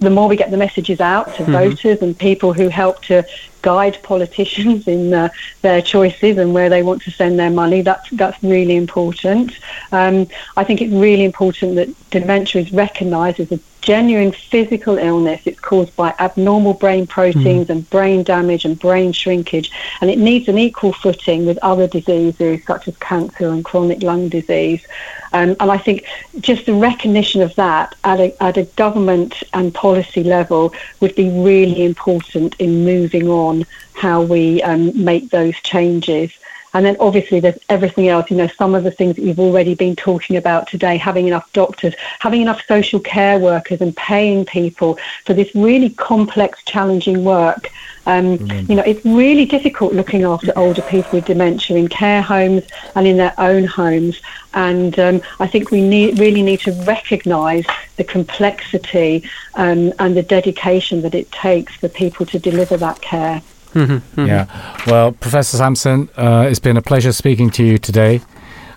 the 0.00 0.10
more 0.10 0.26
we 0.26 0.36
get 0.36 0.50
the 0.50 0.56
messages 0.56 1.00
out 1.00 1.34
to 1.36 1.44
voters 1.44 2.00
and 2.00 2.16
people 2.16 2.54
who 2.54 2.68
help 2.68 3.02
to 3.04 3.24
guide 3.64 3.98
politicians 4.02 4.86
in 4.86 5.14
uh, 5.14 5.30
their 5.62 5.80
choices 5.80 6.36
and 6.36 6.52
where 6.52 6.68
they 6.68 6.82
want 6.82 7.00
to 7.02 7.10
send 7.10 7.38
their 7.38 7.50
money, 7.50 7.80
that's 7.80 8.08
that's 8.10 8.40
really 8.42 8.76
important. 8.76 9.58
Um, 9.90 10.28
I 10.60 10.64
think 10.64 10.82
it's 10.82 10.92
really 10.92 11.24
important 11.24 11.76
that 11.76 11.88
dementia 12.10 12.60
is 12.60 12.72
recognised 12.72 13.40
as 13.40 13.50
a 13.50 13.58
genuine 13.84 14.32
physical 14.32 14.96
illness. 14.96 15.42
It's 15.44 15.60
caused 15.60 15.94
by 15.94 16.14
abnormal 16.18 16.74
brain 16.74 17.06
proteins 17.06 17.68
and 17.68 17.88
brain 17.90 18.22
damage 18.22 18.64
and 18.64 18.78
brain 18.78 19.12
shrinkage, 19.12 19.70
and 20.00 20.10
it 20.10 20.18
needs 20.18 20.48
an 20.48 20.58
equal 20.58 20.92
footing 20.92 21.44
with 21.44 21.58
other 21.58 21.86
diseases 21.86 22.64
such 22.64 22.88
as 22.88 22.96
cancer 22.98 23.48
and 23.48 23.64
chronic 23.64 24.02
lung 24.02 24.28
disease. 24.30 24.86
Um, 25.34 25.56
and 25.60 25.70
I 25.70 25.78
think 25.78 26.06
just 26.40 26.64
the 26.64 26.74
recognition 26.74 27.42
of 27.42 27.54
that 27.56 27.94
at 28.04 28.20
a, 28.20 28.42
at 28.42 28.56
a 28.56 28.64
government 28.76 29.42
and 29.52 29.74
policy 29.74 30.22
level 30.22 30.72
would 31.00 31.14
be 31.14 31.28
really 31.28 31.84
important 31.84 32.54
in 32.58 32.84
moving 32.84 33.28
on 33.28 33.53
how 33.92 34.22
we 34.22 34.62
um, 34.62 35.04
make 35.04 35.30
those 35.30 35.54
changes. 35.56 36.32
And 36.74 36.84
then 36.84 36.96
obviously 36.98 37.40
there's 37.40 37.58
everything 37.68 38.08
else, 38.08 38.30
you 38.30 38.36
know, 38.36 38.48
some 38.48 38.74
of 38.74 38.82
the 38.82 38.90
things 38.90 39.16
that 39.16 39.22
you've 39.22 39.40
already 39.40 39.74
been 39.74 39.94
talking 39.94 40.36
about 40.36 40.68
today, 40.68 40.96
having 40.96 41.28
enough 41.28 41.50
doctors, 41.52 41.94
having 42.18 42.42
enough 42.42 42.62
social 42.66 43.00
care 43.00 43.38
workers 43.38 43.80
and 43.80 43.96
paying 43.96 44.44
people 44.44 44.98
for 45.24 45.34
this 45.34 45.54
really 45.54 45.90
complex, 45.90 46.62
challenging 46.64 47.24
work. 47.24 47.70
Um, 48.06 48.38
you 48.68 48.74
know, 48.74 48.82
it's 48.82 49.04
really 49.06 49.46
difficult 49.46 49.94
looking 49.94 50.24
after 50.24 50.52
older 50.58 50.82
people 50.82 51.12
with 51.12 51.24
dementia 51.24 51.76
in 51.76 51.88
care 51.88 52.20
homes 52.20 52.64
and 52.94 53.06
in 53.06 53.16
their 53.16 53.34
own 53.38 53.64
homes. 53.64 54.20
And 54.52 54.98
um, 54.98 55.22
I 55.40 55.46
think 55.46 55.70
we 55.70 55.80
need, 55.80 56.18
really 56.18 56.42
need 56.42 56.60
to 56.60 56.72
recognise 56.82 57.64
the 57.96 58.04
complexity 58.04 59.28
um, 59.54 59.92
and 59.98 60.16
the 60.16 60.22
dedication 60.22 61.02
that 61.02 61.14
it 61.14 61.30
takes 61.30 61.74
for 61.76 61.88
people 61.88 62.26
to 62.26 62.38
deliver 62.38 62.76
that 62.76 63.00
care. 63.00 63.42
Yeah. 63.74 64.46
Well, 64.86 65.12
Professor 65.12 65.56
Sampson, 65.56 66.08
uh, 66.16 66.46
it's 66.48 66.60
been 66.60 66.76
a 66.76 66.82
pleasure 66.82 67.12
speaking 67.12 67.50
to 67.50 67.64
you 67.64 67.78
today. 67.78 68.20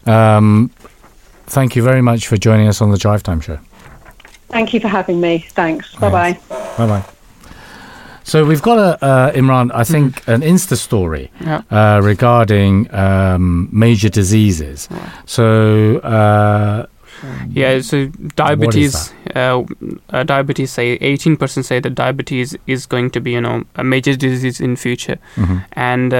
Um, 0.05 0.71
thank 1.47 1.75
you 1.75 1.83
very 1.83 2.01
much 2.01 2.27
for 2.27 2.37
joining 2.37 2.67
us 2.67 2.81
on 2.81 2.91
the 2.91 2.97
Drive 2.97 3.23
Time 3.23 3.41
Show. 3.41 3.59
Thank 4.49 4.73
you 4.73 4.79
for 4.79 4.87
having 4.87 5.19
me. 5.19 5.45
Thanks. 5.49 5.93
Bye 5.95 6.09
bye. 6.09 6.33
Bye 6.77 6.87
bye. 6.87 7.03
So 8.23 8.43
we've 8.45 8.61
got 8.61 8.77
a 8.77 9.05
uh, 9.05 9.31
Imran, 9.33 9.71
I 9.73 9.83
think, 9.85 10.27
an 10.27 10.41
Insta 10.41 10.75
story 10.75 11.31
Yeah. 11.39 11.61
uh, 11.71 12.01
regarding 12.03 12.93
um, 12.93 13.69
major 13.71 14.09
diseases. 14.09 14.89
So 15.25 15.97
uh, 15.99 16.87
Yeah, 17.49 17.81
so 17.81 18.07
diabetes, 18.35 19.13
uh, 19.35 19.63
uh, 20.09 20.23
diabetes 20.23 20.71
say 20.71 20.97
18% 20.99 21.65
say 21.65 21.79
that 21.79 21.95
diabetes 21.95 22.55
is 22.67 22.85
going 22.85 23.09
to 23.11 23.19
be, 23.19 23.31
you 23.31 23.41
know, 23.41 23.63
a 23.75 23.83
major 23.83 24.15
disease 24.15 24.59
in 24.61 24.75
future. 24.75 25.17
mhm. 25.35 25.63
And 25.73 26.13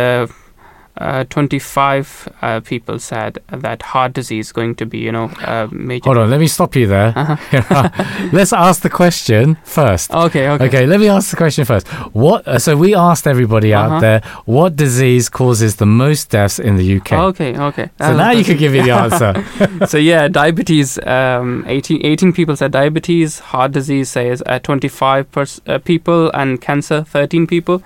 uh, 1.02 1.08
uh, 1.18 1.24
25 1.26 2.30
uh, 2.42 2.60
people 2.62 3.00
said 3.00 3.40
that 3.50 3.82
heart 3.82 4.14
disease 4.14 4.48
is 4.48 4.52
going 4.52 4.76
to 4.76 4.86
be, 4.86 4.98
you 5.00 5.12
know, 5.12 5.30
a 5.42 5.68
major. 5.72 6.04
hold 6.06 6.18
on, 6.18 6.30
let 6.30 6.40
me 6.40 6.48
stop 6.48 6.76
you 6.76 6.88
there. 6.88 7.14
Uh-huh. 7.16 8.28
Let's 8.34 8.54
ask 8.54 8.82
the 8.82 8.90
question 8.90 9.56
first. 9.64 10.12
Okay, 10.12 10.50
okay. 10.50 10.66
Okay, 10.68 10.86
let 10.86 11.00
me 11.00 11.08
ask 11.08 11.30
the 11.32 11.38
question 11.38 11.66
first. 11.66 11.88
What? 12.14 12.48
Uh, 12.48 12.60
so 12.60 12.76
we 12.76 12.94
asked 12.96 13.26
everybody 13.28 13.74
out 13.74 13.88
Uh-huh. 13.92 14.00
there 14.00 14.22
what 14.46 14.76
disease 14.76 15.30
causes 15.30 15.76
the 15.78 15.86
most 15.86 16.30
deaths 16.30 16.60
in 16.60 16.76
the 16.78 16.98
UK. 16.98 17.14
Okay, 17.14 17.58
okay. 17.58 17.90
So 18.00 18.16
now 18.16 18.32
you 18.32 18.44
can 18.44 18.58
give 18.58 18.74
me 18.74 18.82
the 18.82 18.92
answer. 19.04 19.86
so 19.88 19.98
yeah, 19.98 20.28
diabetes. 20.28 21.00
Um, 21.06 21.64
18, 21.68 22.06
18 22.06 22.34
people 22.34 22.56
said 22.56 22.72
diabetes. 22.72 23.40
Heart 23.40 23.72
disease 23.72 24.10
says 24.10 24.44
uh, 24.46 24.60
25 24.60 25.32
pers- 25.32 25.62
uh, 25.68 25.80
people, 25.80 26.30
and 26.34 26.60
cancer 26.62 27.04
13 27.04 27.48
people. 27.48 27.82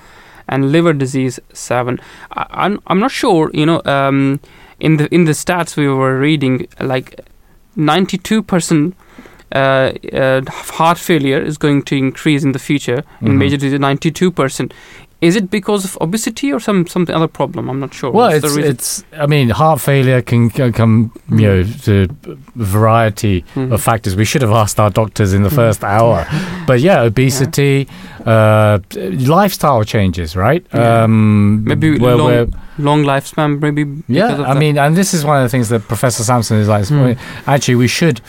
And 0.51 0.71
liver 0.71 0.93
disease 0.93 1.39
seven. 1.53 1.99
I, 2.31 2.45
I'm 2.65 2.79
I'm 2.87 2.99
not 2.99 3.11
sure. 3.11 3.49
You 3.53 3.65
know, 3.65 3.81
um, 3.85 4.39
in 4.79 4.97
the 4.97 5.07
in 5.15 5.25
the 5.25 5.31
stats 5.33 5.75
we 5.77 5.87
were 5.87 6.19
reading, 6.19 6.67
like 6.79 7.19
ninety 7.75 8.17
two 8.17 8.43
percent. 8.43 8.93
Uh, 9.53 9.91
uh, 10.13 10.41
heart 10.77 10.97
failure 10.97 11.37
is 11.41 11.57
going 11.57 11.81
to 11.83 11.93
increase 11.95 12.41
in 12.45 12.53
the 12.53 12.59
future 12.59 13.03
in 13.21 13.27
Mhm. 13.33 13.37
major 13.37 13.57
disease 13.57 13.79
92% 13.79 14.71
is 15.21 15.35
it 15.35 15.49
because 15.51 15.85
of 15.85 15.97
obesity 16.01 16.51
or 16.51 16.59
some 16.59 16.87
something 16.87 17.15
other 17.15 17.27
problem 17.27 17.69
i'm 17.69 17.79
not 17.79 17.93
sure 17.93 18.11
Well, 18.11 18.31
What's 18.31 18.55
it's 18.57 18.67
it's. 18.71 19.03
I 19.23 19.27
mean, 19.27 19.49
heart 19.49 19.79
failure 19.81 20.21
can, 20.23 20.49
can 20.49 20.73
come, 20.73 21.11
you 21.29 21.47
know, 21.47 21.63
to 21.85 22.07
a 22.27 22.35
variety 22.55 23.43
Mhm. 23.55 23.71
of 23.73 23.81
factors. 23.81 24.15
We 24.15 24.25
should 24.25 24.41
have 24.41 24.51
asked 24.63 24.79
our 24.79 24.89
doctors 24.89 25.33
in 25.33 25.43
the 25.43 25.49
Mhm. 25.49 25.55
first 25.61 25.83
hour, 25.83 26.25
but 26.67 26.79
yeah, 26.79 27.01
obesity, 27.11 27.87
uh, 28.25 28.79
lifestyle 29.37 29.83
changes, 29.83 30.35
right? 30.35 30.63
Yeah. 30.73 31.03
Um, 31.03 31.63
Maybe 31.65 31.99
where 31.99 32.15
long- 32.17 32.27
we're- 32.31 32.47
long 32.77 33.03
lifespan 33.03 33.59
maybe 33.61 33.83
yeah. 34.07 34.33
I 34.33 34.53
that. 34.53 34.57
mean, 34.57 34.77
and 34.77 34.95
this 34.95 35.13
is 35.13 35.23
one 35.23 35.37
of 35.37 35.43
the 35.43 35.49
things 35.49 35.69
that 35.69 35.81
Professor 35.87 36.23
Sampson 36.23 36.57
is 36.57 36.67
like. 36.67 36.87
Hmm. 36.87 37.13
Actually, 37.47 37.75
we 37.75 37.87
should 37.87 38.21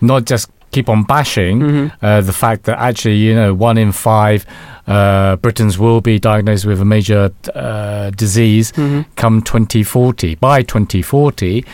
not 0.00 0.24
just 0.32 0.50
keep 0.74 0.88
on 0.94 1.00
bashing 1.14 1.56
Mhm. 1.60 1.86
uh, 2.02 2.20
the 2.30 2.32
fact 2.42 2.60
that 2.66 2.76
actually, 2.90 3.16
you 3.26 3.34
know, 3.40 3.50
one 3.68 3.76
in 3.84 3.90
five 3.92 4.40
uh, 4.86 5.36
Britons 5.44 5.78
will 5.78 6.00
be 6.02 6.18
diagnosed 6.30 6.66
with 6.70 6.78
a 6.80 6.84
major 6.96 7.22
uh, 7.54 8.10
disease 8.24 8.66
Mhm. 8.76 9.04
come 9.22 9.36
2040. 9.42 10.34
By 10.48 10.58
2040, 10.62 11.64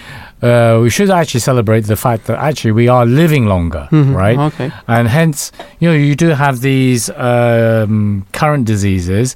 uh, 0.42 0.78
we 0.82 0.90
should 0.90 1.10
actually 1.10 1.40
celebrate 1.40 1.84
the 1.92 1.96
fact 1.96 2.22
that 2.28 2.38
actually 2.38 2.72
we 2.82 2.86
are 2.96 3.04
living 3.22 3.46
longer, 3.54 3.84
Mhm. 3.90 4.14
right? 4.24 4.38
okay 4.38 4.70
And 4.86 5.08
hence, 5.08 5.50
you 5.80 5.88
know, 5.90 5.96
you 6.08 6.14
do 6.14 6.28
have 6.44 6.60
these 6.60 7.02
um, 7.30 8.24
current 8.32 8.64
diseases 8.66 9.34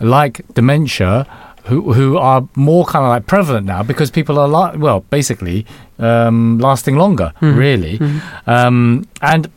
like 0.00 0.34
dementia. 0.54 1.26
Who, 1.70 1.78
who 1.94 2.16
are 2.16 2.42
more 2.54 2.84
kind 2.92 3.04
of 3.04 3.10
like 3.10 3.26
prevalent 3.26 3.66
now 3.66 3.82
because 3.82 4.08
people 4.18 4.38
are 4.38 4.46
like 4.46 4.78
well 4.78 5.00
basically 5.10 5.66
um, 5.98 6.58
lasting 6.58 6.96
longer 6.96 7.32
Mhm. 7.40 7.56
really 7.56 7.98
Mhm. 7.98 8.20
um, 8.46 9.04
and 9.22 9.48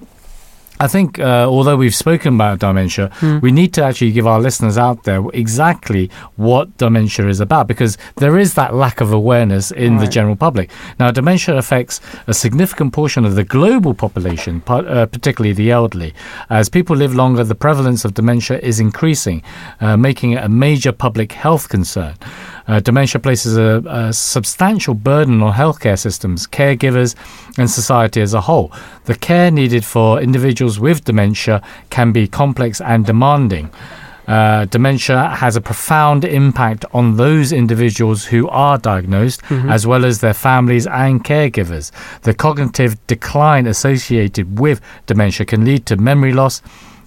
I 0.82 0.88
think, 0.88 1.20
uh, 1.20 1.46
although 1.46 1.76
we've 1.76 1.94
spoken 1.94 2.36
about 2.36 2.60
dementia, 2.60 3.10
Hmm. 3.20 3.40
we 3.42 3.52
need 3.52 3.74
to 3.74 3.84
actually 3.84 4.14
give 4.14 4.26
our 4.26 4.40
listeners 4.40 4.78
out 4.78 5.04
there 5.04 5.22
exactly 5.34 6.10
what 6.38 6.78
dementia 6.78 7.28
is 7.28 7.42
about 7.42 7.68
because 7.68 7.98
there 8.16 8.38
is 8.40 8.54
that 8.54 8.74
lack 8.74 9.02
of 9.02 9.12
awareness 9.12 9.72
in 9.72 9.98
the 9.98 10.08
general 10.08 10.38
public. 10.38 10.70
Now, 10.98 11.12
dementia 11.12 11.58
affects 11.58 12.00
a 12.28 12.34
significant 12.34 12.94
portion 12.94 13.26
of 13.26 13.36
the 13.36 13.44
global 13.44 13.94
population, 13.94 14.62
uh, 14.70 15.06
particularly 15.06 15.52
the 15.54 15.70
elderly. 15.70 16.14
As 16.50 16.70
people 16.70 16.96
live 16.96 17.14
longer, 17.14 17.44
the 17.44 17.56
prevalence 17.56 18.06
of 18.06 18.14
dementia 18.14 18.60
is 18.64 18.80
increasing, 18.80 19.42
uh, 19.82 19.98
making 19.98 20.32
it 20.32 20.42
a 20.42 20.48
major 20.48 20.94
public 20.94 21.34
health 21.34 21.68
concern. 21.68 22.14
Uh, 22.70 22.80
dementia 22.80 23.20
places 23.20 23.58
a, 23.58 23.82
a 23.88 24.14
substantial 24.14 24.94
burden 24.94 25.42
on 25.42 25.52
healthcare 25.54 25.98
systems, 25.98 26.46
caregivers, 26.48 27.16
and 27.58 27.68
society 27.70 28.22
as 28.22 28.34
a 28.36 28.42
whole. 28.42 28.72
The 29.06 29.16
care 29.16 29.50
needed 29.50 29.84
for 29.84 30.22
individuals 30.22 30.80
with 30.80 31.04
dementia 31.04 31.64
can 31.90 32.12
be 32.12 32.28
complex 32.28 32.80
and 32.80 33.06
demanding. 33.08 33.72
Uh, 34.28 34.66
dementia 34.66 35.30
has 35.30 35.56
a 35.56 35.62
profound 35.62 36.24
impact 36.24 36.86
on 36.94 37.18
those 37.18 37.52
individuals 37.52 38.26
who 38.26 38.48
are 38.50 38.78
diagnosed, 38.78 39.42
Mhm. 39.50 39.72
as 39.72 39.88
well 39.88 40.06
as 40.06 40.20
their 40.20 40.36
families 40.36 40.86
and 40.86 41.24
caregivers. 41.24 41.90
The 42.22 42.36
cognitive 42.36 42.96
decline 43.08 43.66
associated 43.66 44.60
with 44.60 44.80
dementia 45.08 45.48
can 45.48 45.66
lead 45.66 45.88
to 45.88 45.96
memory 45.98 46.34
loss, 46.34 46.62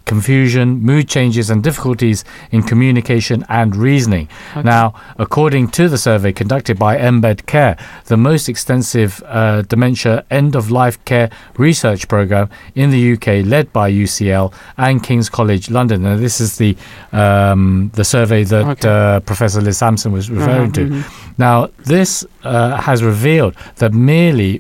confusion, 0.05 0.81
mood 0.81 1.09
changes, 1.09 1.51
and 1.51 1.62
difficulties 1.62 2.24
in 2.51 2.62
communication 2.62 3.45
and 3.49 3.74
reasoning. 3.77 4.29
Okay. 4.53 4.62
Now, 4.62 4.95
according 5.19 5.69
to 5.69 5.89
the 5.89 5.99
survey 5.99 6.33
conducted 6.33 6.79
by 6.79 6.97
Embed 6.99 7.47
Care, 7.47 7.77
the 8.07 8.16
most 8.16 8.49
extensive 8.49 9.23
uh, 9.27 9.62
dementia 9.62 10.24
end 10.31 10.55
of 10.57 10.70
life 10.70 11.03
care 11.05 11.31
research 11.59 12.09
program 12.09 12.49
in 12.74 12.91
the 12.91 13.12
UK, 13.15 13.45
led 13.47 13.73
by 13.73 13.91
UCL 13.91 14.53
and 14.77 15.03
King's 15.03 15.29
College 15.29 15.70
London. 15.70 16.05
And 16.07 16.23
this 16.23 16.41
is 16.41 16.57
the 16.59 16.77
um, 17.12 17.91
the 17.95 18.05
survey 18.05 18.45
that 18.45 18.65
Okay. 18.66 18.89
uh, 18.89 19.20
Professor 19.20 19.61
Liz 19.61 19.79
Sampson 19.79 20.12
was 20.12 20.31
referring 20.31 20.70
Uh-huh, 20.70 20.73
to. 20.73 20.85
mhm. 20.89 21.03
Now, 21.39 21.69
this 21.85 22.24
uh, 22.45 22.77
has 22.77 23.03
revealed 23.03 23.55
that 23.77 23.93
merely 23.93 24.59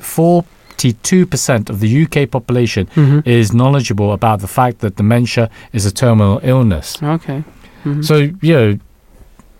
42% 0.76 1.70
of 1.70 1.80
the 1.80 1.88
UK 2.04 2.26
population 2.30 2.88
Mhm. 2.94 3.26
is 3.26 3.52
knowledgeable 3.52 4.12
about 4.12 4.40
the 4.40 4.46
fact 4.48 4.78
that 4.80 4.96
dementia 4.96 5.48
is 5.72 5.86
a 5.86 5.90
terminal 5.92 6.40
illness. 6.42 6.96
okay 7.02 7.42
Mhm. 7.84 8.04
So, 8.04 8.14
you 8.40 8.54
know, 8.54 8.78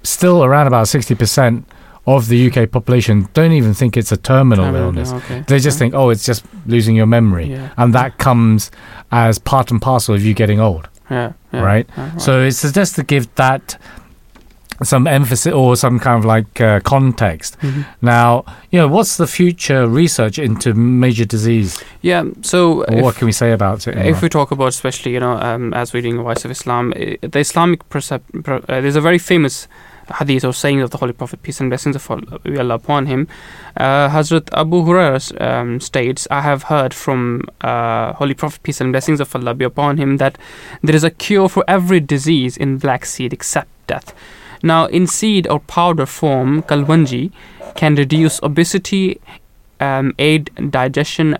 still 0.05 0.45
around 0.45 0.67
about 0.69 0.87
60% 0.89 1.65
of 2.07 2.29
the 2.29 2.37
UK 2.49 2.67
population 2.67 3.29
don't 3.35 3.53
even 3.53 3.75
think 3.75 3.97
it's 3.97 4.13
a 4.13 4.17
terminal 4.17 4.65
Terminal, 4.67 4.87
illness. 4.89 5.13
okay. 5.13 5.45
They 5.47 5.59
just 5.59 5.79
think, 5.79 5.95
oh, 5.95 6.11
it's 6.11 6.25
just 6.25 6.45
losing 6.67 6.97
your 6.97 7.07
memory. 7.07 7.47
Yeah. 7.51 7.69
And 7.77 7.93
that 7.95 8.19
comes 8.19 8.71
as 9.11 9.39
part 9.39 9.71
and 9.73 9.81
parcel 9.81 10.15
of 10.15 10.23
you 10.25 10.35
getting 10.35 10.61
old, 10.61 10.89
yeah, 11.11 11.33
yeah, 11.53 11.61
right? 11.63 11.87
yeah, 11.97 12.17
So 12.17 12.41
it's 12.43 12.63
just 12.73 12.95
to 12.97 13.03
give 13.05 13.27
that 13.37 13.77
some 14.85 15.07
emphasis 15.07 15.53
or 15.53 15.77
some 15.77 15.99
kind 15.99 16.19
of 16.19 16.25
like 16.25 16.61
uh, 16.61 16.81
context. 16.81 17.57
Mhm. 17.61 17.85
Now, 18.01 18.45
you 18.71 18.79
know, 18.81 18.89
what's 18.89 19.17
the 19.17 19.27
future 19.27 19.87
research 19.87 20.39
into 20.39 20.75
major 20.75 21.25
disease? 21.25 21.83
yeah 22.05 22.25
so 22.43 22.83
if- 22.83 23.03
what 23.05 23.15
can 23.17 23.27
we 23.27 23.33
say 23.33 23.53
about 23.53 23.87
it? 23.87 23.97
if 23.97 24.23
we 24.23 24.29
talk 24.29 24.51
about 24.51 24.69
especially 24.69 25.13
you 25.13 25.21
know 25.21 25.35
um, 25.49 25.73
as 25.73 25.95
reading 25.95 26.17
voice 26.23 26.45
of 26.45 26.51
islam 26.51 26.91
the 27.35 27.39
islamic 27.39 27.89
percep- 27.91 28.43
per, 28.45 28.57
uh, 28.57 28.81
there's 28.83 28.97
a 28.97 29.01
very 29.01 29.19
famous 29.19 29.69
hadith 30.19 30.45
or 30.45 30.53
saying 30.53 30.81
of 30.83 30.91
the 30.91 30.99
holy 30.99 31.13
prophet 31.13 31.41
peace 31.45 31.61
and 31.61 31.71
blessings 31.71 31.95
of 31.95 32.11
Allah 32.11 32.75
upon 32.75 33.07
him 33.07 33.29
uh, 33.77 34.09
hazrat 34.09 34.49
abu 34.53 34.83
hurairah 34.85 35.23
um, 35.41 35.79
states 35.81 36.27
i 36.31 36.41
have 36.41 36.65
heard 36.65 36.93
from 36.93 37.43
uh, 37.61 38.13
holy 38.15 38.35
prophet 38.35 38.61
peace 38.65 38.81
and 38.81 38.91
blessings 38.93 39.21
of 39.21 39.35
allah 39.37 39.55
be 39.55 39.65
upon 39.65 39.97
him 39.99 40.17
that 40.17 40.37
there 40.83 40.97
is 40.97 41.05
a 41.05 41.11
cure 41.11 41.49
for 41.49 41.63
every 41.69 42.01
disease 42.01 42.57
in 42.57 42.79
black 42.79 43.07
seed 43.07 43.33
except 43.33 43.69
death 43.87 44.13
now 44.63 44.87
in 44.87 45.07
seed 45.07 45.47
or 45.49 45.61
powder 45.61 46.07
form 46.07 46.63
kalwanji 46.63 47.31
can 47.75 47.95
reduce 47.95 48.43
obesity 48.43 49.21
um, 49.81 50.15
aid 50.19 50.51
digestion 50.71 51.37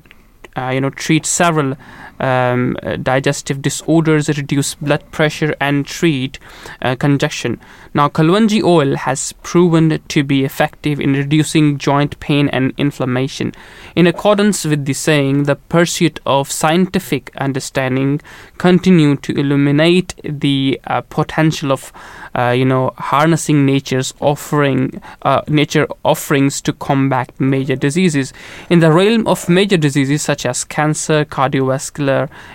uh, 0.57 0.69
you 0.69 0.81
know 0.81 0.91
treat 0.91 1.25
several 1.27 1.77
um, 2.23 2.77
digestive 3.03 3.61
disorders, 3.61 4.29
reduce 4.29 4.75
blood 4.77 5.03
pressure, 5.11 5.55
and 5.61 5.87
treat 5.87 6.39
uh, 6.81 6.95
congestion. 6.97 7.61
Now, 7.95 8.09
Kalwanji 8.09 8.63
oil 8.63 8.97
has 8.97 9.35
proven 9.43 10.01
to 10.09 10.25
be 10.25 10.45
effective 10.45 11.01
in 11.01 11.13
reducing 11.13 11.77
joint 11.77 12.19
pain 12.21 12.49
and 12.49 12.73
inflammation. 12.79 13.53
In 13.95 14.07
accordance 14.07 14.65
with 14.65 14.85
the 14.87 14.95
saying, 14.95 15.43
the 15.43 15.57
pursuit 15.57 16.21
of 16.25 16.51
scientific 16.51 17.33
understanding 17.37 18.21
continue 18.57 19.17
to 19.17 19.39
illuminate 19.39 20.15
the 20.25 20.81
uh, 20.87 21.01
potential 21.03 21.73
of, 21.73 21.93
uh, 22.35 22.51
you 22.51 22.65
know, 22.65 22.95
harnessing 22.97 23.67
nature's 23.67 24.15
offering, 24.21 25.03
uh, 25.23 25.43
nature 25.49 25.87
offerings 26.05 26.61
to 26.63 26.73
combat 26.73 27.33
major 27.41 27.77
diseases. 27.77 28.33
In 28.71 28.79
the 28.79 28.93
realm 28.93 29.27
of 29.27 29.49
major 29.49 29.77
diseases 29.77 30.23
such 30.23 30.47
as 30.47 30.65
cancer, 30.65 31.25
cardiovascular 31.25 32.12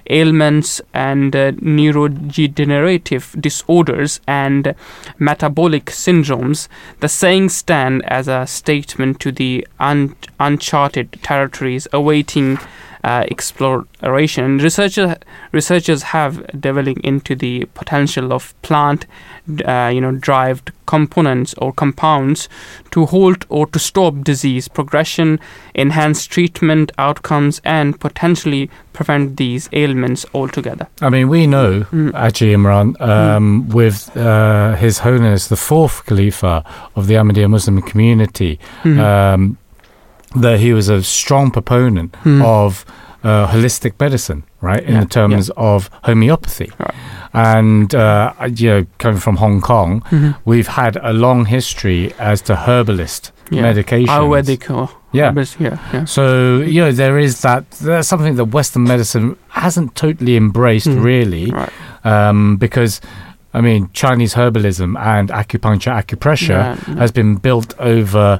ailments, 0.09 0.81
and 0.93 1.35
uh, 1.35 1.51
neurodegenerative 1.53 3.39
disorders 3.41 4.19
and 4.27 4.75
metabolic 5.19 5.85
syndromes, 5.85 6.67
the 6.99 7.09
saying 7.09 7.49
stand 7.49 8.03
as 8.05 8.27
a 8.27 8.45
statement 8.47 9.19
to 9.19 9.31
the 9.31 9.67
un- 9.79 10.15
uncharted 10.39 11.11
territories 11.23 11.87
awaiting 11.93 12.57
uh, 13.03 13.23
exploration. 13.31 14.57
Researchers 14.57 15.15
researchers 15.51 16.03
have 16.03 16.45
delving 16.59 16.99
into 17.03 17.35
the 17.35 17.65
potential 17.73 18.33
of 18.33 18.53
plant, 18.61 19.05
uh, 19.65 19.91
you 19.93 20.01
know, 20.01 20.11
derived 20.11 20.71
components 20.85 21.53
or 21.57 21.73
compounds 21.73 22.47
to 22.91 23.05
halt 23.05 23.45
or 23.49 23.67
to 23.67 23.79
stop 23.79 24.23
disease 24.23 24.67
progression, 24.67 25.39
enhance 25.75 26.25
treatment 26.25 26.91
outcomes, 26.97 27.61
and 27.65 27.99
potentially 27.99 28.69
prevent 28.93 29.37
these 29.37 29.69
ailments 29.73 30.25
altogether. 30.33 30.87
I 31.01 31.09
mean, 31.09 31.27
we 31.29 31.45
know 31.45 31.85
Mm. 31.91 32.11
Imran, 32.13 32.95
um, 33.01 33.67
with 33.69 34.15
uh, 34.17 34.75
His 34.75 34.99
Holiness 34.99 35.47
the 35.47 35.55
Fourth 35.55 36.05
Khalifa 36.05 36.63
of 36.95 37.07
the 37.07 37.15
Ahmadiyya 37.15 37.49
Muslim 37.49 37.81
community, 37.81 38.59
Mhm. 38.83 38.99
um, 38.99 39.57
that 40.35 40.59
he 40.59 40.73
was 40.73 40.89
a 40.89 41.01
strong 41.03 41.51
proponent 41.51 42.15
Mhm. 42.23 42.43
of 42.43 42.85
uh, 43.23 43.47
holistic 43.47 43.93
medicine, 43.99 44.43
right, 44.61 44.83
in 44.83 44.93
Yeah, 44.95 45.03
terms 45.05 45.49
of 45.57 45.89
homeopathy. 46.03 46.71
Right. 46.79 46.93
And 47.33 47.93
uh, 47.93 48.31
you 48.55 48.69
know, 48.69 48.85
coming 48.99 49.19
from 49.19 49.37
Hong 49.37 49.59
Kong, 49.59 50.01
Mhm. 50.11 50.35
we've 50.45 50.67
had 50.67 50.97
a 51.01 51.11
long 51.13 51.45
history 51.45 52.13
as 52.19 52.41
to 52.43 52.55
herbalist 52.55 53.31
Yeah. 53.49 53.63
medication. 53.63 54.07
Ayurvedic 54.07 54.89
Yeah. 55.11 55.33
yeah, 55.59 55.77
yeah. 55.93 56.05
So 56.05 56.57
you 56.59 56.79
know 56.81 56.91
there 56.91 57.17
is 57.17 57.41
that. 57.41 57.69
That's 57.81 58.07
something 58.07 58.35
that 58.35 58.45
Western 58.53 58.83
medicine 58.83 59.35
hasn't 59.49 59.95
totally 59.95 60.35
embraced, 60.37 60.87
Mm. 60.89 61.03
really, 61.03 61.51
Right. 61.51 61.71
um, 62.05 62.57
because 62.57 63.01
I 63.53 63.61
mean, 63.61 63.89
Chinese 63.93 64.35
herbalism 64.35 64.95
and 64.99 65.29
acupuncture, 65.29 65.91
acupressure 66.01 66.49
Yeah, 66.49 66.75
yeah. 66.87 66.95
has 66.99 67.11
been 67.11 67.35
built 67.35 67.73
over, 67.79 68.39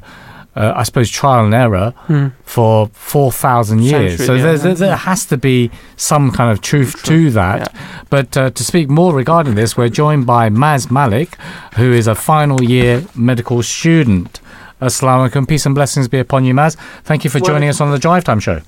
uh, 0.57 0.73
I 0.75 0.83
suppose, 0.83 1.09
trial 1.09 1.45
and 1.45 1.53
error 1.53 1.93
Hmm. 2.07 2.27
for 2.43 2.87
4,000 2.93 3.81
years. 3.83 4.17
Centuries, 4.17 4.25
so 4.25 4.33
yeah. 4.33 4.43
there's, 4.43 4.63
there, 4.63 4.73
there 4.75 4.95
has 4.95 5.25
to 5.27 5.37
be 5.37 5.69
some 5.95 6.31
kind 6.31 6.51
of 6.51 6.61
truth 6.61 7.03
to 7.03 7.29
that. 7.31 7.73
But 8.09 8.35
uh, 8.35 8.49
to 8.49 8.63
speak 8.63 8.89
more 8.89 9.13
regarding 9.13 9.55
this, 9.55 9.77
we're 9.77 9.89
joined 9.89 10.25
by 10.25 10.49
Maaz 10.49 10.89
Malik, 10.91 11.35
who 11.75 11.91
is 11.93 12.07
a 12.07 12.15
final 12.15 12.63
year 12.63 13.03
medical 13.15 13.61
student. 13.63 14.39
Assalamu 14.81 15.29
alaikum. 15.29 15.47
Peace 15.47 15.65
and 15.65 15.75
blessings 15.75 16.07
be 16.07 16.19
upon 16.19 16.45
you, 16.45 16.53
Maaz. 16.53 16.75
Thank 17.03 17.23
you 17.23 17.29
for 17.29 17.39
Well- 17.39 17.51
joining 17.53 17.69
us 17.69 17.79
on 17.81 17.91
the 17.91 17.99
Drive 17.99 18.23
Time 18.23 18.39
Show. 18.39 18.61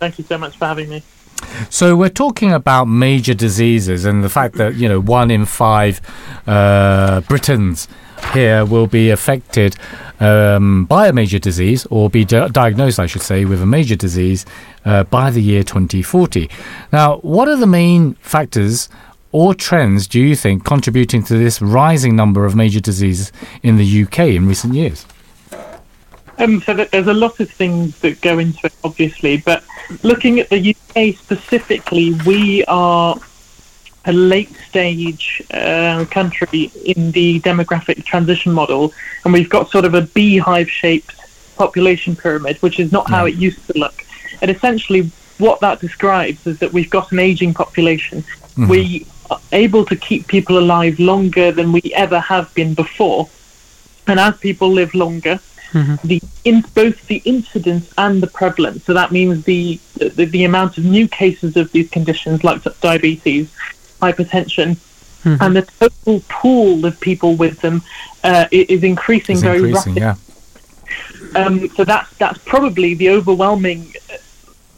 Thank 0.00 0.18
you 0.18 0.24
so 0.24 0.38
much 0.38 0.56
for 0.56 0.66
having 0.66 0.88
me. 0.88 1.02
So 1.70 1.94
we're 1.96 2.08
talking 2.24 2.52
about 2.52 2.86
major 2.86 3.32
diseases 3.34 4.04
and 4.04 4.24
the 4.24 4.28
fact 4.28 4.56
that 4.56 4.74
you 4.74 4.88
know 4.88 5.00
one 5.00 5.30
in 5.30 5.44
five 5.46 6.00
uh, 6.48 7.20
Britons 7.22 7.86
here 8.32 8.64
will 8.64 8.86
be 8.86 9.10
affected 9.10 9.76
um, 10.20 10.84
by 10.84 11.08
a 11.08 11.12
major 11.12 11.38
disease 11.38 11.86
or 11.90 12.10
be 12.10 12.24
di- 12.24 12.48
diagnosed, 12.48 12.98
I 12.98 13.06
should 13.06 13.22
say, 13.22 13.44
with 13.44 13.62
a 13.62 13.66
major 13.66 13.96
disease 13.96 14.44
uh, 14.84 15.04
by 15.04 15.30
the 15.30 15.42
year 15.42 15.62
2040. 15.62 16.50
Now, 16.92 17.18
what 17.18 17.48
are 17.48 17.56
the 17.56 17.66
main 17.66 18.14
factors? 18.14 18.88
Or 19.30 19.54
trends 19.54 20.06
do 20.06 20.20
you 20.20 20.34
think 20.34 20.64
contributing 20.64 21.22
to 21.24 21.36
this 21.36 21.60
rising 21.60 22.16
number 22.16 22.46
of 22.46 22.56
major 22.56 22.80
diseases 22.80 23.30
in 23.62 23.76
the 23.76 24.02
UK 24.04 24.20
in 24.20 24.48
recent 24.48 24.72
years? 24.74 25.04
Um, 26.38 26.62
so 26.62 26.72
there's 26.72 27.08
a 27.08 27.14
lot 27.14 27.40
of 27.40 27.50
things 27.50 27.98
that 27.98 28.20
go 28.20 28.38
into 28.38 28.66
it, 28.66 28.74
obviously, 28.84 29.38
but 29.38 29.64
looking 30.02 30.38
at 30.38 30.48
the 30.48 30.74
UK 30.74 31.16
specifically, 31.16 32.14
we 32.26 32.64
are 32.66 33.16
a 34.04 34.12
late 34.12 34.54
stage 34.68 35.42
uh, 35.52 36.04
country 36.10 36.70
in 36.84 37.10
the 37.12 37.40
demographic 37.40 38.04
transition 38.04 38.52
model, 38.52 38.92
and 39.24 39.32
we've 39.32 39.50
got 39.50 39.70
sort 39.70 39.84
of 39.84 39.94
a 39.94 40.02
beehive 40.02 40.70
shaped 40.70 41.14
population 41.56 42.14
pyramid, 42.16 42.56
which 42.58 42.78
is 42.80 42.92
not 42.92 43.10
how 43.10 43.26
it 43.26 43.34
used 43.34 43.66
to 43.66 43.78
look. 43.78 44.04
And 44.40 44.50
essentially, 44.50 45.10
what 45.38 45.60
that 45.60 45.80
describes 45.80 46.46
is 46.46 46.58
that 46.60 46.72
we've 46.72 46.90
got 46.90 47.12
an 47.12 47.18
aging 47.18 47.54
population. 47.54 48.24
We 48.68 49.06
are 49.30 49.40
able 49.52 49.84
to 49.84 49.96
keep 49.96 50.26
people 50.26 50.58
alive 50.58 50.98
longer 50.98 51.52
than 51.52 51.72
we 51.72 51.82
ever 51.94 52.18
have 52.18 52.52
been 52.54 52.74
before. 52.74 53.28
And 54.06 54.18
as 54.18 54.36
people 54.38 54.70
live 54.70 54.94
longer, 54.94 55.38
the 56.04 56.20
in 56.44 56.62
both 56.74 57.06
the 57.08 57.20
incidence 57.24 57.92
and 57.98 58.22
the 58.22 58.26
prevalence. 58.26 58.84
So 58.84 58.94
that 58.94 59.12
means 59.12 59.44
the, 59.44 59.78
the 59.96 60.24
the 60.24 60.44
amount 60.44 60.78
of 60.78 60.84
new 60.84 61.06
cases 61.06 61.56
of 61.56 61.70
these 61.72 61.90
conditions 61.90 62.42
like 62.42 62.62
diabetes, 62.80 63.52
hypertension, 64.00 64.76
and 65.24 65.54
the 65.56 65.62
total 65.78 66.22
pool 66.28 66.86
of 66.86 66.98
people 67.00 67.34
with 67.36 67.60
them 67.60 67.82
uh, 68.24 68.46
is 68.50 68.82
increasing 68.82 69.34
It's 69.34 69.42
very 69.42 69.58
increasing, 69.58 69.94
rapidly. 69.96 70.20
yeah. 71.34 71.44
Um, 71.44 71.68
so 71.76 71.84
that's 71.84 72.10
that's 72.16 72.38
probably 72.38 72.94
the 72.94 73.10
overwhelming 73.10 73.92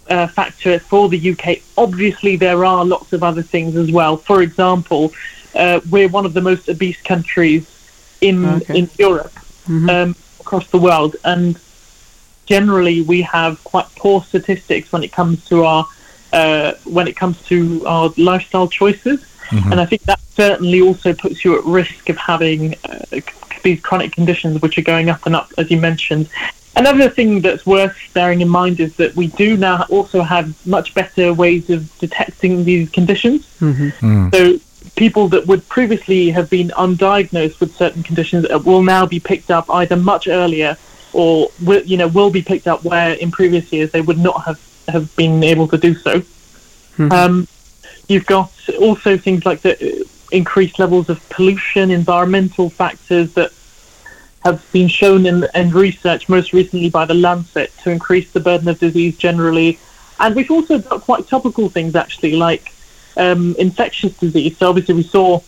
uh, 0.08 0.26
factor 0.26 0.80
for 0.80 1.08
the 1.08 1.30
UK. 1.32 1.58
Obviously, 1.78 2.34
there 2.36 2.64
are 2.64 2.84
lots 2.84 3.12
of 3.12 3.22
other 3.22 3.42
things 3.42 3.76
as 3.76 3.92
well. 3.92 4.16
For 4.16 4.42
example, 4.42 5.12
uh, 5.54 5.80
we're 5.88 6.08
one 6.08 6.26
of 6.26 6.34
the 6.34 6.40
most 6.40 6.68
obese 6.68 7.00
countries 7.02 7.64
in 8.20 8.44
Okay. 8.44 8.78
in 8.80 8.90
Europe, 8.98 9.32
um, 9.68 10.16
across 10.40 10.66
the 10.68 10.78
world, 10.78 11.14
and 11.24 11.58
generally 12.46 13.02
we 13.02 13.22
have 13.22 13.62
quite 13.62 13.86
poor 13.94 14.22
statistics 14.22 14.90
when 14.90 15.04
it 15.04 15.12
comes 15.12 15.44
to 15.44 15.64
our 15.64 15.86
uh, 16.32 16.74
when 16.84 17.08
it 17.08 17.16
comes 17.16 17.40
to 17.42 17.84
our 17.86 18.12
lifestyle 18.16 18.68
choices. 18.68 19.24
And 19.72 19.80
I 19.80 19.86
think 19.86 20.02
that 20.02 20.20
certainly 20.20 20.80
also 20.80 21.12
puts 21.12 21.44
you 21.44 21.58
at 21.58 21.64
risk 21.64 22.08
of 22.08 22.16
having 22.16 22.74
uh, 22.84 23.20
these 23.62 23.80
chronic 23.80 24.12
conditions, 24.12 24.62
which 24.62 24.78
are 24.78 24.82
going 24.82 25.10
up 25.10 25.26
and 25.26 25.34
up, 25.34 25.52
as 25.58 25.70
you 25.70 25.78
mentioned. 25.80 26.28
Another 26.76 27.08
thing 27.10 27.40
that's 27.40 27.66
worth 27.66 27.96
bearing 28.14 28.40
in 28.40 28.48
mind 28.48 28.78
is 28.78 28.94
that 28.96 29.14
we 29.16 29.26
do 29.26 29.56
now 29.56 29.84
also 29.90 30.22
have 30.22 30.54
much 30.66 30.94
better 30.94 31.34
ways 31.34 31.68
of 31.68 31.98
detecting 31.98 32.64
these 32.64 32.88
conditions. 32.90 33.46
So 34.30 34.58
people 34.96 35.28
that 35.28 35.46
would 35.46 35.68
previously 35.68 36.30
have 36.30 36.48
been 36.48 36.68
undiagnosed 36.68 37.58
with 37.60 37.74
certain 37.74 38.02
conditions 38.02 38.46
uh, 38.48 38.58
will 38.64 38.82
now 38.82 39.04
be 39.04 39.18
picked 39.20 39.50
up 39.50 39.68
either 39.70 39.96
much 39.96 40.28
earlier 40.28 40.76
or 41.12 41.48
will, 41.62 41.82
you 41.82 41.96
know 41.96 42.06
will 42.08 42.30
be 42.30 42.42
picked 42.42 42.68
up 42.68 42.84
where 42.84 43.14
in 43.14 43.30
previous 43.30 43.72
years 43.72 43.90
they 43.90 44.00
would 44.00 44.18
not 44.18 44.44
have, 44.44 44.60
have 44.90 45.14
been 45.16 45.42
able 45.42 45.68
to 45.68 45.78
do 45.78 45.94
so. 45.94 46.22
Um, 47.10 47.48
you've 48.08 48.26
got 48.26 48.52
also 48.78 49.16
things 49.16 49.46
like 49.46 49.62
the 49.62 49.74
uh, 49.74 50.04
increased 50.32 50.78
levels 50.78 51.08
of 51.08 51.26
pollution, 51.30 51.90
environmental 51.90 52.70
factors 52.70 53.32
that 53.34 53.52
have 54.44 54.64
been 54.72 54.88
shown 54.88 55.26
in, 55.26 55.46
in 55.54 55.70
research, 55.70 56.28
most 56.28 56.52
recently 56.52 56.90
by 56.90 57.04
the 57.04 57.14
Lancet, 57.14 57.72
to 57.82 57.90
increase 57.90 58.30
the 58.32 58.40
burden 58.40 58.68
of 58.68 58.78
disease 58.78 59.16
generally. 59.16 59.78
And 60.18 60.34
we've 60.34 60.50
also 60.50 60.78
got 60.78 61.02
quite 61.02 61.26
topical 61.28 61.68
things 61.68 61.94
actually, 61.94 62.36
like 62.36 62.72
um, 63.16 63.54
infectious 63.58 64.16
disease. 64.18 64.56
So 64.58 64.68
obviously 64.68 64.94
we 64.94 65.02
saw 65.02 65.40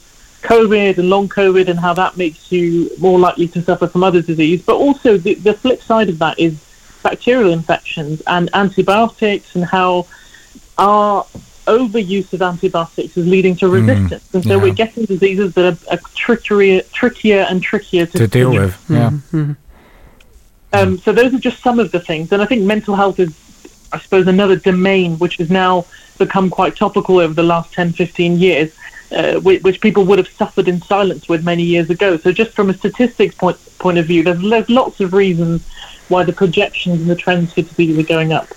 COVID 0.42 0.98
and 0.98 1.08
long 1.08 1.28
COVID 1.28 1.68
and 1.68 1.78
how 1.78 1.94
that 1.94 2.16
makes 2.16 2.50
you 2.50 2.90
more 2.98 3.18
likely 3.18 3.48
to 3.48 3.62
suffer 3.62 3.86
from 3.86 4.02
other 4.02 4.22
disease. 4.22 4.62
But 4.62 4.76
also 4.76 5.16
the, 5.16 5.34
the 5.34 5.54
flip 5.54 5.82
side 5.82 6.08
of 6.08 6.18
that 6.18 6.38
is 6.38 6.58
bacterial 7.02 7.50
infections 7.52 8.22
and 8.26 8.48
antibiotics 8.54 9.54
and 9.54 9.64
how 9.64 10.06
our 10.78 11.24
overuse 11.66 12.32
of 12.32 12.42
antibiotics 12.42 13.16
is 13.16 13.26
leading 13.26 13.54
to 13.56 13.68
resistance. 13.68 14.34
and 14.34 14.42
so 14.44 14.56
yeah. 14.56 14.62
we're 14.62 14.74
getting 14.74 15.04
diseases 15.04 15.54
that 15.54 15.64
are, 15.90 15.94
are 15.94 16.00
trickier, 16.14 16.82
trickier 16.92 17.40
and 17.48 17.62
trickier 17.62 18.06
to, 18.06 18.18
To 18.18 18.26
deal 18.26 18.52
to- 18.52 18.60
with, 18.60 18.86
yeah. 18.88 19.10
um, 20.72 20.98
so 20.98 21.12
those 21.12 21.32
are 21.34 21.38
just 21.38 21.62
some 21.62 21.78
of 21.78 21.92
the 21.92 22.00
things, 22.00 22.32
and 22.32 22.42
I 22.42 22.46
think 22.46 22.62
mental 22.62 22.96
health 22.96 23.20
is, 23.20 23.32
I 23.92 23.98
suppose, 23.98 24.26
another 24.26 24.56
domain 24.56 25.18
which 25.18 25.36
has 25.36 25.50
now 25.50 25.84
become 26.18 26.50
quite 26.50 26.76
topical 26.76 27.18
over 27.18 27.34
the 27.34 27.42
last 27.42 27.72
10, 27.74 27.92
15 27.92 28.38
years, 28.38 28.74
uh, 29.12 29.38
which, 29.40 29.62
which 29.62 29.80
people 29.80 30.04
would 30.04 30.18
have 30.18 30.28
suffered 30.28 30.66
in 30.68 30.80
silence 30.82 31.28
with 31.28 31.44
many 31.44 31.62
years 31.62 31.90
ago. 31.90 32.16
So 32.16 32.32
just 32.32 32.52
from 32.52 32.70
a 32.70 32.74
statistics 32.74 33.34
point 33.34 33.58
point 33.78 33.98
of 33.98 34.06
view, 34.06 34.22
there's, 34.22 34.40
there's 34.40 34.70
lots 34.70 35.00
of 35.00 35.12
reasons 35.12 35.68
why 36.08 36.24
the 36.24 36.32
projections 36.32 37.00
and 37.00 37.10
the 37.10 37.16
trends 37.16 37.52
for 37.52 37.62
disease 37.62 37.98
are 37.98 38.02
going 38.02 38.32
up. 38.32 38.48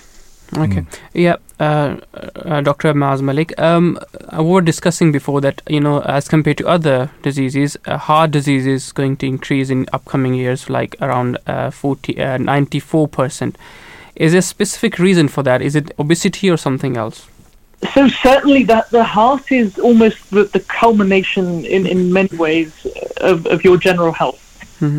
Okay. 0.57 0.85
Yeah, 1.13 1.37
uh, 1.59 1.97
uh, 2.13 2.61
Dr. 2.61 2.93
Maaz 2.93 3.21
Malik. 3.21 3.59
Um, 3.59 3.97
uh, 4.31 4.43
we 4.43 4.51
were 4.51 4.61
discussing 4.61 5.11
before 5.11 5.41
that, 5.41 5.61
you 5.67 5.79
know, 5.79 6.01
as 6.01 6.27
compared 6.27 6.57
to 6.59 6.67
other 6.67 7.11
diseases, 7.23 7.77
uh, 7.85 7.97
heart 7.97 8.31
disease 8.31 8.65
is 8.67 8.91
going 8.91 9.17
to 9.17 9.25
increase 9.25 9.69
in 9.69 9.87
upcoming 9.91 10.33
years, 10.33 10.69
like 10.69 10.95
around 11.01 11.37
uh, 11.47 11.71
40, 11.71 12.19
uh, 12.21 12.37
94%. 12.37 13.55
Is 14.15 14.31
there 14.31 14.39
a 14.39 14.41
specific 14.41 14.99
reason 14.99 15.27
for 15.27 15.43
that? 15.43 15.61
Is 15.61 15.75
it 15.75 15.91
obesity 15.99 16.49
or 16.49 16.57
something 16.57 16.95
else? 16.95 17.27
So 17.93 18.07
certainly 18.07 18.63
that 18.63 18.89
the 18.91 19.03
heart 19.03 19.51
is 19.51 19.77
almost 19.77 20.29
the, 20.31 20.45
the 20.45 20.61
culmination 20.61 21.65
in, 21.65 21.85
in 21.85 22.13
many 22.13 22.35
ways 22.37 22.87
of, 23.17 23.45
of 23.47 23.63
your 23.63 23.77
general 23.77 24.11
health. 24.11 24.41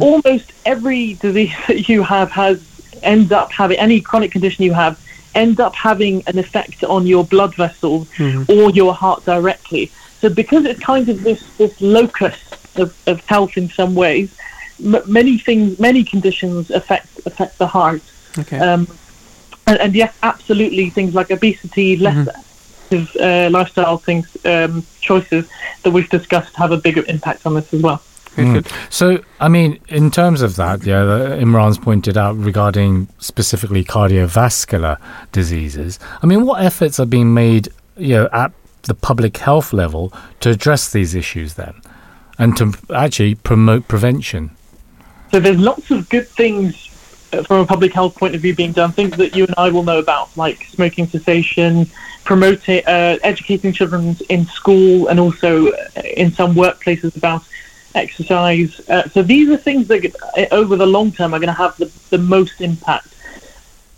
Almost 0.01 0.53
every 0.65 1.15
disease 1.15 1.55
that 1.69 1.89
you 1.89 2.03
have 2.03 2.31
has 2.31 2.63
ends 3.03 3.31
up 3.31 3.53
having 3.53 3.79
any 3.79 4.01
chronic 4.01 4.31
condition 4.33 4.65
you 4.65 4.73
have 4.73 4.99
ends 5.35 5.61
up 5.61 5.75
having 5.75 6.23
an 6.27 6.39
effect 6.39 6.83
on 6.83 7.07
your 7.07 7.25
blood 7.25 7.55
vessels 7.55 8.09
or 8.49 8.71
your 8.71 8.95
heart 8.95 9.25
directly. 9.27 9.93
So 10.21 10.31
because 10.31 10.65
it's 10.65 10.81
kind 10.81 11.09
of 11.09 11.23
this 11.23 11.45
this 11.59 11.79
locus 11.81 12.39
of, 12.77 12.97
of 13.07 13.21
health 13.27 13.57
in 13.57 13.69
some 13.69 13.95
ways, 13.95 14.35
m- 14.83 15.03
many 15.07 15.39
things, 15.39 15.79
many 15.79 16.03
conditions 16.05 16.71
affect 16.71 17.09
affect 17.27 17.59
the 17.59 17.67
heart. 17.67 18.03
Okay. 18.39 18.59
Um, 18.59 18.89
and, 19.67 19.79
and 19.79 19.95
yes, 19.95 20.15
absolutely, 20.23 20.91
things 20.91 21.15
like 21.15 21.31
obesity, 21.31 21.97
less 21.97 22.29
active 22.29 23.17
uh, 23.17 23.51
lifestyle 23.51 23.99
things, 23.99 24.37
um, 24.45 24.85
choices 25.01 25.49
that 25.83 25.91
we've 25.91 26.09
discussed 26.09 26.55
have 26.57 26.73
a 26.73 26.77
bigger 26.77 27.05
impact 27.09 27.45
on 27.47 27.55
this 27.55 27.75
as 27.75 27.83
well. 27.83 28.01
Mm. 28.37 28.93
So, 28.93 29.23
I 29.41 29.49
mean, 29.49 29.81
in 29.89 30.11
terms 30.11 30.43
of 30.43 30.57
that, 30.57 30.85
yeah, 30.85 31.05
the, 31.05 31.37
Imran's 31.37 31.79
pointed 31.79 32.17
out 32.17 32.37
regarding 32.37 33.09
specifically 33.19 33.83
cardiovascular 33.83 34.99
diseases. 35.33 35.99
I 36.23 36.27
mean, 36.27 36.45
what 36.45 36.63
efforts 36.63 37.01
are 37.01 37.07
being 37.07 37.33
made, 37.33 37.69
you 37.97 38.15
know, 38.15 38.29
at 38.33 38.53
the 38.83 38.95
public 38.95 39.37
health 39.39 39.73
level 39.73 40.13
to 40.41 40.51
address 40.51 40.91
these 40.91 41.15
issues 41.15 41.55
then, 41.55 41.75
and 42.39 42.57
to 42.59 42.75
actually 42.95 43.37
promote 43.37 43.89
prevention? 43.89 44.51
So 45.33 45.41
there's 45.41 45.59
lots 45.59 45.91
of 45.91 46.09
good 46.09 46.29
things 46.29 46.87
uh, 47.33 47.43
from 47.43 47.61
a 47.61 47.67
public 47.67 47.93
health 47.93 48.17
point 48.17 48.35
of 48.35 48.41
view 48.41 48.55
being 48.55 48.73
done, 48.73 48.93
things 48.93 49.17
that 49.17 49.35
you 49.35 49.45
and 49.45 49.55
I 49.59 49.71
will 49.71 49.83
know 49.83 49.99
about, 49.99 50.37
like 50.37 50.65
smoking 50.65 51.07
cessation, 51.07 51.87
promoting, 52.25 52.83
uh, 52.87 53.19
educating 53.23 53.73
children 53.73 54.17
in 54.29 54.47
school 54.47 55.09
and 55.09 55.19
also 55.19 55.69
uh, 55.69 56.03
in 56.17 56.31
some 56.33 56.55
workplaces 56.55 57.17
about 57.17 57.43
exercise. 57.97 58.81
Uh, 58.89 59.09
so 59.09 59.23
these 59.23 59.49
are 59.51 59.57
things 59.57 59.89
that 59.89 60.15
uh, 60.37 60.47
over 60.55 60.77
the 60.77 60.87
long 60.87 61.11
term 61.13 61.35
are 61.35 61.39
going 61.39 61.49
to 61.49 61.53
have 61.65 61.77
the, 61.79 61.91
the 62.11 62.19
most 62.19 62.61
impact. 62.61 63.09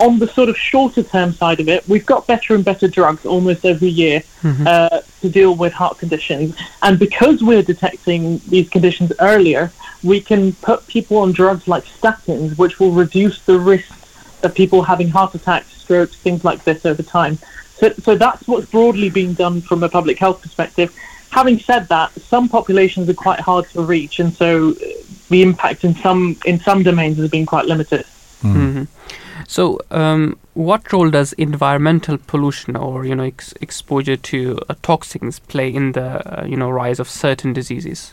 on 0.01 0.19
the 0.19 0.29
sort 0.29 0.49
of 0.49 0.57
shorter 0.57 1.03
term 1.03 1.33
side 1.33 1.61
of 1.61 1.69
it, 1.69 1.87
we've 1.89 2.07
got 2.07 2.27
better 2.27 2.55
and 2.55 2.65
better 2.65 2.87
drugs 2.87 3.27
almost 3.27 3.65
every 3.65 3.89
year 3.89 4.23
uh, 4.67 5.01
to 5.21 5.29
deal 5.29 5.55
with 5.57 5.73
heart 5.73 5.99
conditions. 5.99 6.57
And 6.83 6.99
because 6.99 7.43
we're 7.43 7.63
detecting 7.65 8.39
these 8.49 8.69
conditions 8.69 9.13
earlier, 9.21 9.73
we 10.05 10.21
can 10.21 10.53
put 10.55 10.87
people 10.87 11.17
on 11.19 11.33
drugs 11.33 11.67
like 11.67 11.85
statins, 11.85 12.57
which 12.57 12.79
will 12.79 12.93
reduce 12.93 13.41
the 13.43 13.59
risk 13.59 13.93
of 14.45 14.55
people 14.55 14.83
having 14.83 15.09
heart 15.09 15.35
attacks, 15.35 15.73
strokes, 15.83 16.15
things 16.17 16.45
like 16.45 16.63
this 16.63 16.87
over 16.87 17.03
time. 17.03 17.39
So, 17.79 17.93
so 17.95 18.15
that's 18.15 18.47
what's 18.47 18.67
broadly 18.71 19.11
being 19.11 19.35
done 19.35 19.61
from 19.61 19.83
a 19.83 19.89
public 19.89 20.19
health 20.19 20.43
perspective. 20.43 20.95
Having 21.31 21.61
said 21.61 21.89
that, 21.89 22.13
some 22.13 22.49
populations 22.49 23.09
are 23.09 23.15
quite 23.15 23.41
hard 23.41 23.69
to 23.71 23.83
reach, 23.83 24.19
and 24.19 24.33
so 24.33 24.71
uh, 24.71 24.75
the 25.29 25.43
impact 25.43 25.85
in 25.85 25.95
some 25.97 26.37
in 26.45 26.59
some 26.59 26.83
domains 26.83 27.19
has 27.19 27.31
been 27.31 27.47
quite 27.47 27.67
limited. 27.67 28.05
Mhm. 28.43 28.87
So, 29.47 29.81
um, 29.91 30.39
what 30.55 30.93
role 30.93 31.11
does 31.11 31.33
environmental 31.35 32.19
pollution 32.19 32.77
or 32.77 33.05
you 33.05 33.15
know 33.15 33.25
ex- 33.25 33.55
exposure 33.61 34.17
to 34.17 34.59
uh, 34.69 34.75
toxins 34.83 35.39
play 35.39 35.69
in 35.75 35.93
the 35.93 36.41
uh, 36.41 36.45
you 36.47 36.57
know 36.57 36.71
rise 36.71 37.01
of 37.01 37.09
certain 37.09 37.53
diseases? 37.53 38.13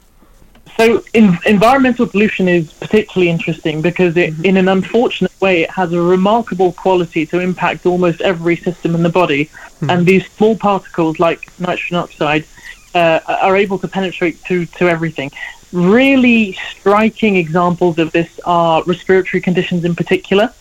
So, 0.78 1.04
in, 1.14 1.38
environmental 1.46 2.06
pollution 2.06 2.50
is 2.50 2.74
particularly 2.74 3.30
interesting 3.30 3.82
because, 3.82 4.18
it, 4.18 4.34
in 4.44 4.58
an 4.58 4.68
unfortunate 4.68 5.32
way, 5.40 5.62
it 5.62 5.70
has 5.70 5.94
a 5.94 6.02
remarkable 6.02 6.74
quality 6.74 7.26
to 7.28 7.40
impact 7.40 7.86
almost 7.86 8.20
every 8.22 8.58
system 8.58 8.94
in 8.94 9.04
the 9.04 9.10
body. 9.10 9.50
And 9.88 10.06
these 10.06 10.26
small 10.32 10.58
particles, 10.58 11.20
like 11.20 11.48
nitrogen 11.60 11.98
oxide, 11.98 12.46
uh, 12.96 13.20
are 13.28 13.56
able 13.56 13.78
to 13.80 13.88
penetrate 13.88 14.44
to, 14.46 14.66
to 14.78 14.90
everything. 14.90 15.30
Really 15.72 16.54
striking 16.72 17.36
examples 17.36 18.00
of 18.00 18.12
this 18.12 18.40
are 18.46 18.84
respiratory 18.84 19.42
conditions 19.42 19.84
in 19.84 19.94
particular. 19.96 20.52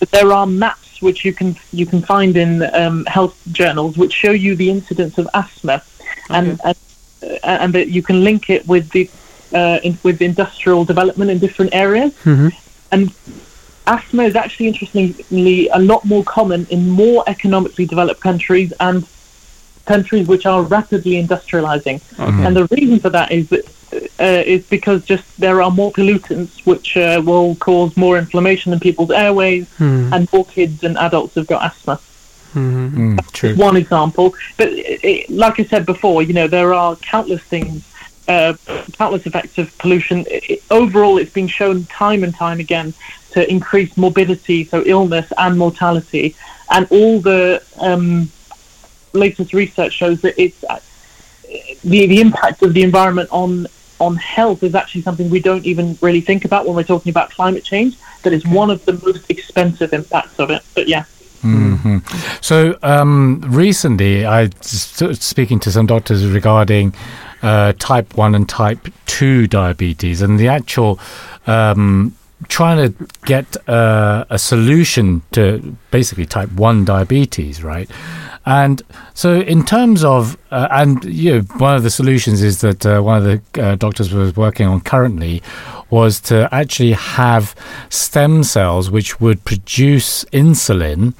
But 0.00 0.10
there 0.10 0.32
are 0.32 0.46
maps 0.46 1.02
which 1.02 1.24
you 1.24 1.32
can 1.32 1.56
you 1.72 1.86
can 1.86 2.00
find 2.02 2.36
in 2.36 2.62
um, 2.74 3.04
health 3.06 3.36
journals 3.52 3.96
which 3.96 4.12
show 4.12 4.30
you 4.30 4.54
the 4.54 4.70
incidence 4.70 5.18
of 5.18 5.28
asthma, 5.34 5.82
and 6.30 6.60
and, 6.64 6.76
uh, 7.22 7.62
and 7.62 7.72
that 7.74 7.88
you 7.88 8.02
can 8.02 8.22
link 8.22 8.50
it 8.50 8.66
with 8.66 8.90
the 8.90 9.10
uh, 9.52 9.78
in, 9.82 9.98
with 10.02 10.22
industrial 10.22 10.84
development 10.84 11.30
in 11.30 11.38
different 11.38 11.74
areas. 11.74 12.12
And 12.92 13.12
asthma 13.86 14.22
is 14.24 14.36
actually 14.36 14.68
interestingly 14.68 15.68
a 15.68 15.78
lot 15.78 16.04
more 16.04 16.24
common 16.24 16.66
in 16.70 16.88
more 16.88 17.24
economically 17.26 17.86
developed 17.86 18.20
countries 18.20 18.72
and 18.80 19.06
countries 19.86 20.26
which 20.28 20.46
are 20.46 20.62
rapidly 20.62 21.12
industrializing. 21.22 22.00
And 22.46 22.56
the 22.56 22.66
reason 22.66 22.98
for 23.00 23.10
that 23.10 23.30
is 23.32 23.48
that 23.50 23.64
uh, 24.18 24.42
is 24.54 24.64
because 24.66 25.04
just 25.04 25.24
there 25.38 25.62
are 25.62 25.70
more 25.70 25.92
pollutants 25.92 26.66
which 26.66 26.96
uh, 26.96 27.22
will 27.24 27.54
cause 27.56 27.96
more 27.96 28.18
inflammation 28.18 28.72
in 28.72 28.80
people's 28.80 29.10
airways, 29.10 29.66
and 29.78 30.32
more 30.32 30.44
kids 30.46 30.82
and 30.84 30.96
adults 30.98 31.34
have 31.36 31.46
got 31.46 31.62
asthma. 31.64 32.00
Mm, 32.54 33.32
true. 33.32 33.54
One 33.56 33.76
example, 33.76 34.34
but 34.56 34.68
it, 34.68 35.04
it, 35.04 35.30
like 35.30 35.58
I 35.60 35.64
said 35.64 35.84
before, 35.86 36.22
you 36.22 36.32
know 36.32 36.46
there 36.48 36.72
are 36.72 36.94
countless 36.96 37.42
things, 37.42 37.82
uh, 38.28 38.54
countless 38.92 39.26
effects 39.26 39.58
of 39.58 39.76
pollution. 39.78 40.20
It, 40.30 40.50
it- 40.50 40.62
overall, 40.70 41.18
it's 41.18 41.32
been 41.32 41.48
shown 41.48 41.84
time 41.86 42.22
and 42.24 42.34
time 42.34 42.60
again 42.60 42.94
to 43.32 43.48
increase 43.50 43.96
morbidity, 43.96 44.64
so 44.64 44.82
illness 44.86 45.32
and 45.36 45.58
mortality, 45.58 46.36
and 46.70 46.86
all 46.90 47.20
the 47.20 47.60
um, 47.80 48.30
latest 49.14 49.52
research 49.52 49.92
shows 49.92 50.20
that 50.22 50.40
it's 50.40 50.64
uh, 50.64 50.80
the 51.84 52.06
the 52.06 52.20
impact 52.20 52.62
of 52.62 52.74
the 52.74 52.82
environment 52.82 53.28
on 53.32 53.66
on 54.00 54.16
health 54.16 54.62
is 54.62 54.74
actually 54.74 55.02
something 55.02 55.30
we 55.30 55.40
don't 55.40 55.64
even 55.64 55.96
really 56.00 56.20
think 56.20 56.44
about 56.44 56.66
when 56.66 56.74
we're 56.74 56.82
talking 56.82 57.10
about 57.10 57.30
climate 57.30 57.64
change. 57.64 57.96
That 58.22 58.32
is 58.32 58.44
one 58.46 58.70
of 58.70 58.84
the 58.84 58.94
most 59.04 59.30
expensive 59.30 59.92
impacts 59.92 60.38
of 60.38 60.50
it. 60.50 60.62
But 60.74 60.88
yeah. 60.88 61.04
hmm 61.40 61.98
So 62.40 62.78
um, 62.82 63.40
recently, 63.46 64.26
I 64.26 64.50
was 65.00 65.20
speaking 65.20 65.60
to 65.60 65.70
some 65.70 65.86
doctors 65.86 66.26
regarding 66.26 66.94
uh, 67.42 67.74
type 67.78 68.16
one 68.16 68.34
and 68.34 68.48
type 68.48 68.88
two 69.06 69.46
diabetes, 69.46 70.22
and 70.22 70.38
the 70.40 70.48
actual 70.48 70.98
um, 71.46 72.16
trying 72.48 72.92
to 72.92 73.08
get 73.24 73.56
uh, 73.68 74.24
a 74.30 74.38
solution 74.38 75.22
to 75.32 75.76
basically 75.90 76.26
type 76.26 76.50
one 76.52 76.84
diabetes, 76.84 77.62
right? 77.62 77.90
And 78.46 78.82
so, 79.14 79.40
in 79.40 79.64
terms 79.64 80.04
of, 80.04 80.36
uh, 80.50 80.68
and 80.70 81.02
you 81.04 81.32
know, 81.32 81.40
one 81.56 81.76
of 81.76 81.82
the 81.82 81.90
solutions 81.90 82.42
is 82.42 82.60
that 82.60 82.84
uh, 82.84 83.00
one 83.00 83.18
of 83.18 83.24
the 83.24 83.62
uh, 83.62 83.76
doctors 83.76 84.12
was 84.12 84.36
working 84.36 84.66
on 84.66 84.82
currently 84.82 85.42
was 85.88 86.20
to 86.20 86.48
actually 86.52 86.92
have 86.92 87.54
stem 87.88 88.42
cells 88.42 88.90
which 88.90 89.20
would 89.20 89.44
produce 89.44 90.24
insulin. 90.24 91.14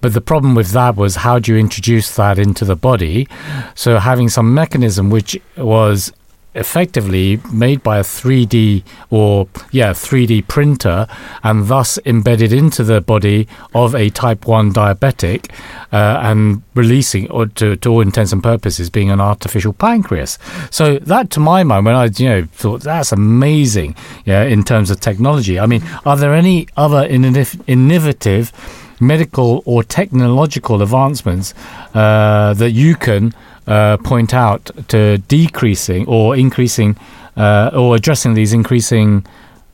But 0.00 0.14
the 0.14 0.20
problem 0.20 0.54
with 0.54 0.70
that 0.70 0.96
was 0.96 1.16
how 1.16 1.38
do 1.38 1.52
you 1.52 1.58
introduce 1.58 2.14
that 2.16 2.38
into 2.38 2.64
the 2.64 2.76
body? 2.76 3.28
So 3.74 3.98
having 3.98 4.28
some 4.28 4.54
mechanism 4.54 5.10
which 5.10 5.38
was 5.56 6.12
effectively 6.54 7.40
made 7.52 7.82
by 7.82 7.98
a 7.98 8.02
3D 8.02 8.82
or 9.08 9.48
yeah 9.70 9.92
3D 9.92 10.46
printer 10.48 11.06
and 11.44 11.68
thus 11.68 11.98
embedded 12.04 12.52
into 12.52 12.82
the 12.82 13.00
body 13.00 13.46
of 13.74 13.94
a 13.94 14.10
type 14.10 14.46
1 14.46 14.72
diabetic 14.72 15.50
uh, 15.92 16.18
and 16.22 16.62
releasing 16.74 17.30
or 17.30 17.46
to, 17.46 17.76
to 17.76 17.88
all 17.88 18.00
intents 18.00 18.32
and 18.32 18.42
purposes 18.42 18.90
being 18.90 19.10
an 19.10 19.20
artificial 19.20 19.72
pancreas. 19.72 20.38
So 20.70 20.98
that 20.98 21.30
to 21.30 21.40
my 21.40 21.62
mind 21.62 21.86
when 21.86 21.94
I 21.94 22.06
you 22.06 22.28
know 22.28 22.44
thought 22.52 22.82
that's 22.82 23.12
amazing 23.12 23.94
yeah 24.24 24.42
in 24.42 24.64
terms 24.64 24.90
of 24.90 25.00
technology. 25.00 25.58
I 25.58 25.66
mean 25.66 25.82
are 26.04 26.16
there 26.16 26.34
any 26.34 26.66
other 26.76 27.04
innovative 27.04 28.52
medical 29.00 29.62
or 29.64 29.82
technological 29.82 30.82
advancements 30.82 31.54
uh, 31.94 32.54
that 32.54 32.72
you 32.72 32.94
can 32.94 33.34
uh, 33.66 33.96
point 33.98 34.34
out 34.34 34.70
to 34.88 35.18
decreasing 35.18 36.06
or 36.06 36.36
increasing 36.36 36.96
uh, 37.36 37.70
or 37.72 37.96
addressing 37.96 38.34
these 38.34 38.52
increasing 38.52 39.26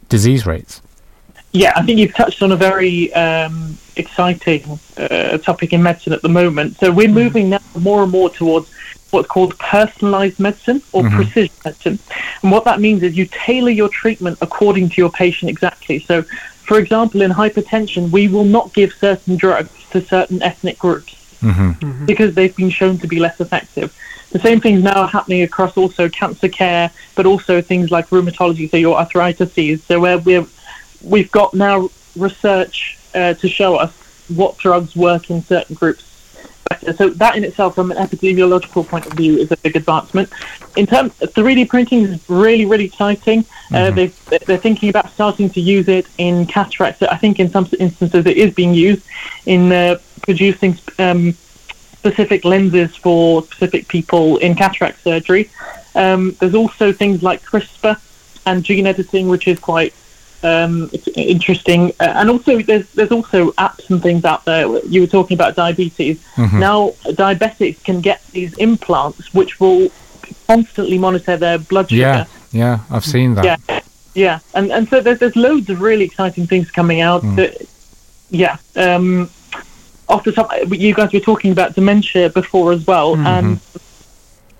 disease 0.08 0.46
rates? 0.46 0.82
Yeah, 1.52 1.72
I 1.74 1.82
think 1.82 1.98
you've 1.98 2.14
touched 2.14 2.42
on 2.42 2.52
a 2.52 2.56
very 2.56 3.12
um, 3.14 3.78
exciting 3.96 4.78
uh, 4.98 5.38
topic 5.38 5.72
in 5.72 5.82
medicine 5.82 6.12
at 6.12 6.20
the 6.20 6.28
moment. 6.28 6.76
So 6.76 6.92
we're 6.92 7.08
moving 7.08 7.50
now 7.50 7.60
more 7.78 8.02
and 8.02 8.12
more 8.12 8.28
towards 8.28 8.70
what's 9.10 9.28
called 9.28 9.58
personalized 9.58 10.38
medicine 10.38 10.82
or 10.92 11.08
precision 11.08 11.54
medicine. 11.64 11.98
And 12.42 12.52
what 12.52 12.64
that 12.64 12.80
means 12.80 13.02
is 13.02 13.16
you 13.16 13.26
tailor 13.26 13.70
your 13.70 13.88
treatment 13.88 14.38
according 14.42 14.90
to 14.90 14.94
your 15.00 15.10
patient 15.10 15.48
exactly. 15.48 16.00
So, 16.00 16.22
for 16.22 16.78
example, 16.78 17.22
in 17.22 17.30
hypertension, 17.30 18.10
we 18.10 18.28
will 18.28 18.44
not 18.44 18.74
give 18.74 18.92
certain 18.92 19.36
drugs 19.36 19.70
to 19.90 20.02
certain 20.02 20.42
ethnic 20.42 20.78
groups 20.78 21.25
because 22.06 22.34
they've 22.34 22.54
been 22.56 22.70
shown 22.70 22.98
to 22.98 23.06
be 23.06 23.18
less 23.18 23.40
effective. 23.40 23.96
The 24.30 24.38
same 24.40 24.60
things 24.60 24.82
now 24.82 25.02
are 25.02 25.08
happening 25.08 25.42
across 25.42 25.76
also 25.76 26.08
cancer 26.08 26.48
care, 26.48 26.90
but 27.14 27.26
also 27.26 27.62
things 27.62 27.90
like 27.90 28.08
rheumatology, 28.08 28.70
so 28.70 28.76
your 28.76 28.98
arthritis. 28.98 29.84
So 29.84 30.00
where 30.00 30.18
we're 30.18 30.46
we've 31.02 31.30
got 31.30 31.54
now 31.54 31.88
research 32.16 32.98
uh, 33.14 33.34
to 33.34 33.48
show 33.48 33.76
us 33.76 33.92
what 34.28 34.58
drugs 34.58 34.96
work 34.96 35.30
in 35.30 35.42
certain 35.42 35.74
groups. 35.74 36.05
Better. 36.68 36.92
So 36.92 37.10
that 37.10 37.36
in 37.36 37.44
itself, 37.44 37.74
from 37.74 37.90
an 37.90 37.96
epidemiological 37.96 38.86
point 38.86 39.06
of 39.06 39.12
view, 39.12 39.38
is 39.38 39.50
a 39.50 39.56
big 39.56 39.76
advancement. 39.76 40.30
In 40.76 40.86
terms, 40.86 41.12
3D 41.14 41.68
printing 41.68 42.02
is 42.04 42.28
really, 42.28 42.66
really 42.66 42.84
exciting. 42.84 43.44
Uh, 43.72 43.90
they've, 43.90 44.24
they're 44.46 44.58
thinking 44.58 44.88
about 44.88 45.10
starting 45.10 45.50
to 45.50 45.60
use 45.60 45.88
it 45.88 46.06
in 46.18 46.46
cataracts. 46.46 47.02
I 47.02 47.16
think 47.16 47.40
in 47.40 47.50
some 47.50 47.68
instances 47.78 48.26
it 48.26 48.36
is 48.36 48.54
being 48.54 48.74
used 48.74 49.04
in 49.46 49.72
uh, 49.72 49.98
producing 50.22 50.78
um, 50.98 51.32
specific 51.32 52.44
lenses 52.44 52.94
for 52.94 53.42
specific 53.44 53.88
people 53.88 54.36
in 54.38 54.54
cataract 54.54 55.02
surgery. 55.02 55.50
Um, 55.94 56.36
there's 56.40 56.54
also 56.54 56.92
things 56.92 57.22
like 57.22 57.42
CRISPR 57.42 58.00
and 58.46 58.62
gene 58.62 58.86
editing, 58.86 59.28
which 59.28 59.48
is 59.48 59.58
quite 59.58 59.92
um, 60.42 60.90
it's 60.92 61.08
interesting. 61.08 61.92
Uh, 62.00 62.14
and 62.16 62.30
also, 62.30 62.60
there's 62.60 62.90
there's 62.92 63.12
also 63.12 63.50
apps 63.52 63.90
and 63.90 64.02
things 64.02 64.24
out 64.24 64.44
there. 64.44 64.66
You 64.86 65.00
were 65.02 65.06
talking 65.06 65.36
about 65.36 65.56
diabetes. 65.56 66.24
Now, 66.36 66.90
diabetics 67.04 67.82
can 67.82 68.00
get 68.00 68.26
these 68.28 68.54
implants, 68.58 69.32
which 69.34 69.60
will 69.60 69.90
constantly 70.46 70.98
monitor 70.98 71.36
their 71.36 71.58
blood 71.58 71.90
sugar. 71.90 72.00
Yeah, 72.00 72.24
yeah, 72.52 72.80
I've 72.90 73.04
seen 73.04 73.34
that. 73.34 73.44
Yeah, 73.44 73.80
yeah, 74.14 74.38
and 74.54 74.72
and 74.72 74.88
so 74.88 75.00
there's 75.00 75.18
there's 75.18 75.36
loads 75.36 75.68
of 75.70 75.80
really 75.80 76.04
exciting 76.04 76.46
things 76.46 76.70
coming 76.70 77.00
out. 77.00 77.22
That, 77.36 77.66
yeah, 78.30 78.56
um, 78.76 79.30
off 80.08 80.24
the 80.24 80.32
top, 80.32 80.50
you 80.70 80.94
guys 80.94 81.12
were 81.12 81.20
talking 81.20 81.52
about 81.52 81.74
dementia 81.74 82.30
before 82.30 82.72
as 82.72 82.86
well, 82.86 83.16
and 83.16 83.60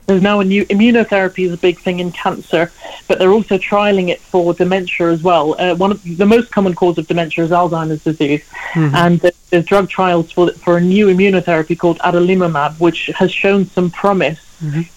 there's 0.07 0.23
now 0.23 0.41
a 0.41 0.45
new 0.45 0.65
immunotherapy 0.67 1.47
is 1.47 1.53
a 1.53 1.57
big 1.57 1.79
thing 1.81 1.99
in 2.01 2.13
cancer, 2.13 2.71
but 3.09 3.19
they're 3.19 3.33
also 3.33 3.59
trialing 3.59 4.09
it 4.09 4.21
for 4.21 4.55
dementia 4.55 5.09
as 5.11 5.23
well. 5.23 5.57
Uh, 5.59 5.75
one 5.75 5.91
of 5.91 6.01
the 6.17 6.27
most 6.27 6.51
common 6.51 6.75
cause 6.75 6.97
of 6.99 7.07
dementia 7.09 7.45
is 7.45 7.51
Alzheimer's 7.51 8.03
disease, 8.05 8.43
and 8.75 9.21
there- 9.21 9.33
there's 9.51 9.65
drug 9.65 9.89
trials 9.89 10.31
for 10.33 10.51
for 10.65 10.77
a 10.77 10.81
new 10.81 11.07
immunotherapy 11.09 11.77
called 11.79 11.99
adalimumab, 12.01 12.79
which 12.81 13.11
has 13.21 13.31
shown 13.33 13.67
some 13.77 13.91
promise 13.91 14.39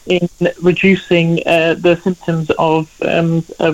in 0.05 0.29
reducing 0.61 1.27
uh, 1.45 1.73
the 1.85 1.95
symptoms 2.03 2.49
of 2.57 2.89
um, 3.01 3.43
of 3.59 3.73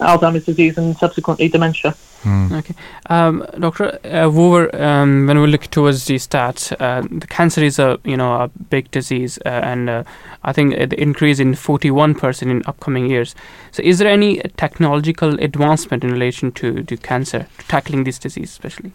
Alzheimer's 0.00 0.44
disease 0.46 0.78
and 0.78 0.96
subsequently 0.96 1.48
dementia. 1.48 1.94
Mm. 2.22 2.52
Okay, 2.52 2.74
um, 3.06 3.44
Doctor 3.58 3.98
uh, 4.04 4.30
Wover, 4.30 4.74
um, 4.80 5.26
when 5.26 5.40
we 5.40 5.48
look 5.48 5.62
towards 5.62 6.04
the 6.04 6.14
stats, 6.14 6.72
uh, 6.78 7.02
the 7.10 7.26
cancer 7.26 7.64
is 7.64 7.80
a 7.80 7.98
you 8.04 8.16
know 8.16 8.42
a 8.42 8.48
big 8.48 8.90
disease, 8.92 9.38
uh, 9.44 9.48
and 9.48 9.90
uh, 9.90 10.04
I 10.44 10.52
think 10.52 10.74
it 10.74 10.92
increase 10.92 11.40
in 11.40 11.56
forty 11.56 11.90
one 11.90 12.14
percent 12.14 12.50
in 12.50 12.62
upcoming 12.66 13.10
years. 13.10 13.34
So, 13.72 13.82
is 13.82 13.98
there 13.98 14.08
any 14.08 14.38
technological 14.56 15.40
advancement 15.40 16.04
in 16.04 16.12
relation 16.12 16.52
to, 16.52 16.84
to 16.84 16.96
cancer, 16.96 17.48
to 17.58 17.66
tackling 17.66 18.04
this 18.04 18.20
disease, 18.20 18.50
especially? 18.50 18.92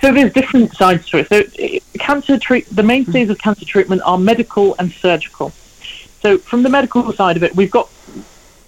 So 0.00 0.12
there's 0.12 0.32
different 0.32 0.74
sides 0.74 1.08
to 1.10 1.18
it. 1.18 1.28
So 1.28 1.40
uh, 1.40 1.98
cancer 1.98 2.38
treat 2.38 2.66
the 2.70 2.82
mainstays 2.82 3.30
of 3.30 3.38
cancer 3.38 3.64
treatment 3.64 4.02
are 4.04 4.18
medical 4.18 4.76
and 4.78 4.92
surgical. 4.92 5.50
So 6.20 6.38
from 6.38 6.62
the 6.62 6.68
medical 6.68 7.12
side 7.12 7.36
of 7.36 7.42
it, 7.42 7.54
we've 7.54 7.70
got 7.70 7.88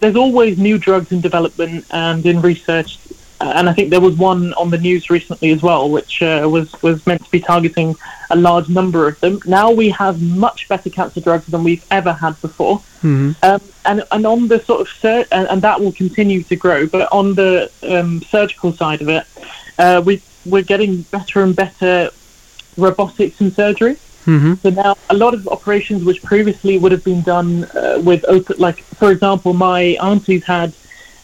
there's 0.00 0.16
always 0.16 0.58
new 0.58 0.78
drugs 0.78 1.12
in 1.12 1.20
development 1.20 1.84
and 1.90 2.24
in 2.24 2.40
research 2.40 2.98
and 3.40 3.68
I 3.68 3.72
think 3.72 3.90
there 3.90 4.00
was 4.00 4.16
one 4.16 4.52
on 4.54 4.70
the 4.70 4.78
news 4.78 5.08
recently 5.08 5.50
as 5.50 5.62
well, 5.62 5.88
which 5.88 6.22
uh, 6.22 6.46
was 6.50 6.70
was 6.82 7.06
meant 7.06 7.24
to 7.24 7.30
be 7.30 7.40
targeting 7.40 7.96
a 8.30 8.36
large 8.36 8.68
number 8.68 9.08
of 9.08 9.18
them. 9.20 9.40
Now 9.46 9.70
we 9.70 9.88
have 9.90 10.20
much 10.20 10.68
better 10.68 10.90
cancer 10.90 11.20
drugs 11.20 11.46
than 11.46 11.64
we've 11.64 11.84
ever 11.90 12.12
had 12.12 12.40
before, 12.42 12.78
mm-hmm. 13.02 13.32
um, 13.42 13.60
and 13.86 14.04
and 14.12 14.26
on 14.26 14.48
the 14.48 14.60
sort 14.60 14.82
of 14.82 14.88
sur- 14.88 15.26
and, 15.32 15.48
and, 15.48 15.62
that 15.62 15.80
will 15.80 15.92
continue 15.92 16.42
to 16.44 16.56
grow. 16.56 16.86
But 16.86 17.10
on 17.12 17.34
the 17.34 17.70
um, 17.82 18.22
surgical 18.22 18.72
side 18.72 19.00
of 19.00 19.08
it, 19.08 19.24
uh, 19.78 20.02
we 20.04 20.22
we're 20.44 20.62
getting 20.62 21.02
better 21.02 21.42
and 21.42 21.56
better 21.56 22.10
robotics 22.76 23.40
and 23.40 23.52
surgery. 23.52 23.96
Mm-hmm. 24.26 24.54
So 24.54 24.70
now 24.70 24.96
a 25.08 25.14
lot 25.14 25.32
of 25.32 25.48
operations 25.48 26.04
which 26.04 26.22
previously 26.22 26.78
would 26.78 26.92
have 26.92 27.04
been 27.04 27.22
done 27.22 27.64
uh, 27.64 28.00
with 28.04 28.22
open, 28.28 28.58
like 28.58 28.82
for 28.82 29.10
example, 29.10 29.54
my 29.54 29.96
auntie's 30.00 30.44
had 30.44 30.74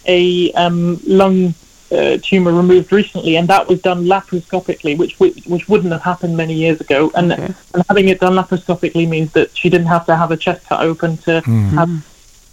a 0.06 0.50
um, 0.52 0.98
lung 1.06 1.54
uh, 1.92 2.18
tumor 2.22 2.52
removed 2.52 2.92
recently, 2.92 3.36
and 3.36 3.48
that 3.48 3.68
was 3.68 3.80
done 3.80 4.04
laparoscopically, 4.04 4.96
which 4.98 5.18
which 5.18 5.68
wouldn't 5.68 5.92
have 5.92 6.02
happened 6.02 6.36
many 6.36 6.54
years 6.54 6.80
ago. 6.80 7.10
And, 7.14 7.32
okay. 7.32 7.54
and 7.74 7.84
having 7.88 8.08
it 8.08 8.20
done 8.20 8.34
laparoscopically 8.34 9.08
means 9.08 9.32
that 9.32 9.56
she 9.56 9.70
didn't 9.70 9.86
have 9.86 10.06
to 10.06 10.16
have 10.16 10.30
a 10.30 10.36
chest 10.36 10.66
cut 10.66 10.80
open 10.80 11.16
to 11.18 11.42
mm-hmm. 11.42 11.76
have 11.76 11.90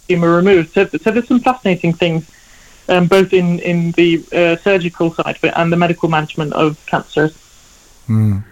tumor 0.08 0.36
removed. 0.36 0.72
So, 0.72 0.86
so 0.86 1.10
there's 1.10 1.28
some 1.28 1.40
fascinating 1.40 1.92
things, 1.92 2.30
um, 2.88 3.06
both 3.06 3.32
in 3.32 3.58
in 3.60 3.92
the 3.92 4.24
uh, 4.32 4.56
surgical 4.56 5.12
side 5.12 5.36
of 5.36 5.44
it 5.44 5.54
and 5.56 5.72
the 5.72 5.76
medical 5.76 6.08
management 6.08 6.52
of 6.52 6.84
cancers. 6.86 7.32
Mm. 8.08 8.44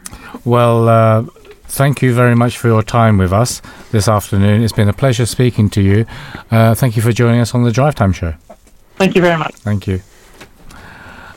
Well. 0.44 0.88
Uh, 0.88 1.26
thank 1.72 2.02
you 2.02 2.12
very 2.12 2.36
much 2.36 2.58
for 2.58 2.68
your 2.68 2.82
time 2.82 3.16
with 3.16 3.32
us 3.32 3.62
this 3.92 4.06
afternoon. 4.06 4.62
It's 4.62 4.74
been 4.74 4.90
a 4.90 4.92
pleasure 4.92 5.24
speaking 5.24 5.70
to 5.70 5.80
you. 5.80 6.04
Uh, 6.50 6.74
thank 6.74 6.96
you 6.96 7.02
for 7.02 7.12
joining 7.12 7.40
us 7.40 7.54
on 7.54 7.62
the 7.62 7.72
Drive 7.72 7.94
Time 7.94 8.12
Show. 8.12 8.34
Thank 8.96 9.14
you 9.14 9.22
very 9.22 9.38
much. 9.38 9.54
Thank 9.54 9.86
you. 9.86 10.02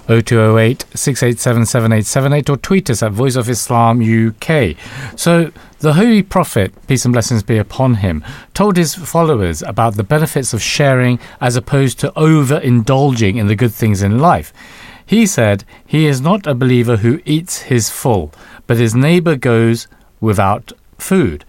0208 0.07 0.85
687 0.93 1.65
7878 1.65 2.49
or 2.49 2.57
tweet 2.57 2.89
us 2.89 3.01
at 3.01 3.11
Voice 3.11 3.35
of 3.35 3.49
Islam 3.49 4.01
UK. 4.01 4.75
So, 5.15 5.51
the 5.79 5.93
Holy 5.93 6.23
Prophet, 6.23 6.73
peace 6.87 7.05
and 7.05 7.13
blessings 7.13 7.43
be 7.43 7.57
upon 7.57 7.95
him, 7.95 8.23
told 8.53 8.77
his 8.77 8.95
followers 8.95 9.61
about 9.61 9.95
the 9.95 10.03
benefits 10.03 10.53
of 10.53 10.61
sharing 10.61 11.19
as 11.41 11.55
opposed 11.55 11.99
to 11.99 12.11
overindulging 12.11 13.37
in 13.37 13.47
the 13.47 13.55
good 13.55 13.73
things 13.73 14.01
in 14.01 14.19
life. 14.19 14.53
He 15.05 15.25
said, 15.25 15.63
He 15.85 16.05
is 16.05 16.21
not 16.21 16.47
a 16.47 16.55
believer 16.55 16.97
who 16.97 17.21
eats 17.25 17.63
his 17.63 17.89
full, 17.89 18.33
but 18.67 18.77
his 18.77 18.95
neighbor 18.95 19.35
goes 19.35 19.87
without 20.19 20.71
food. 20.97 21.45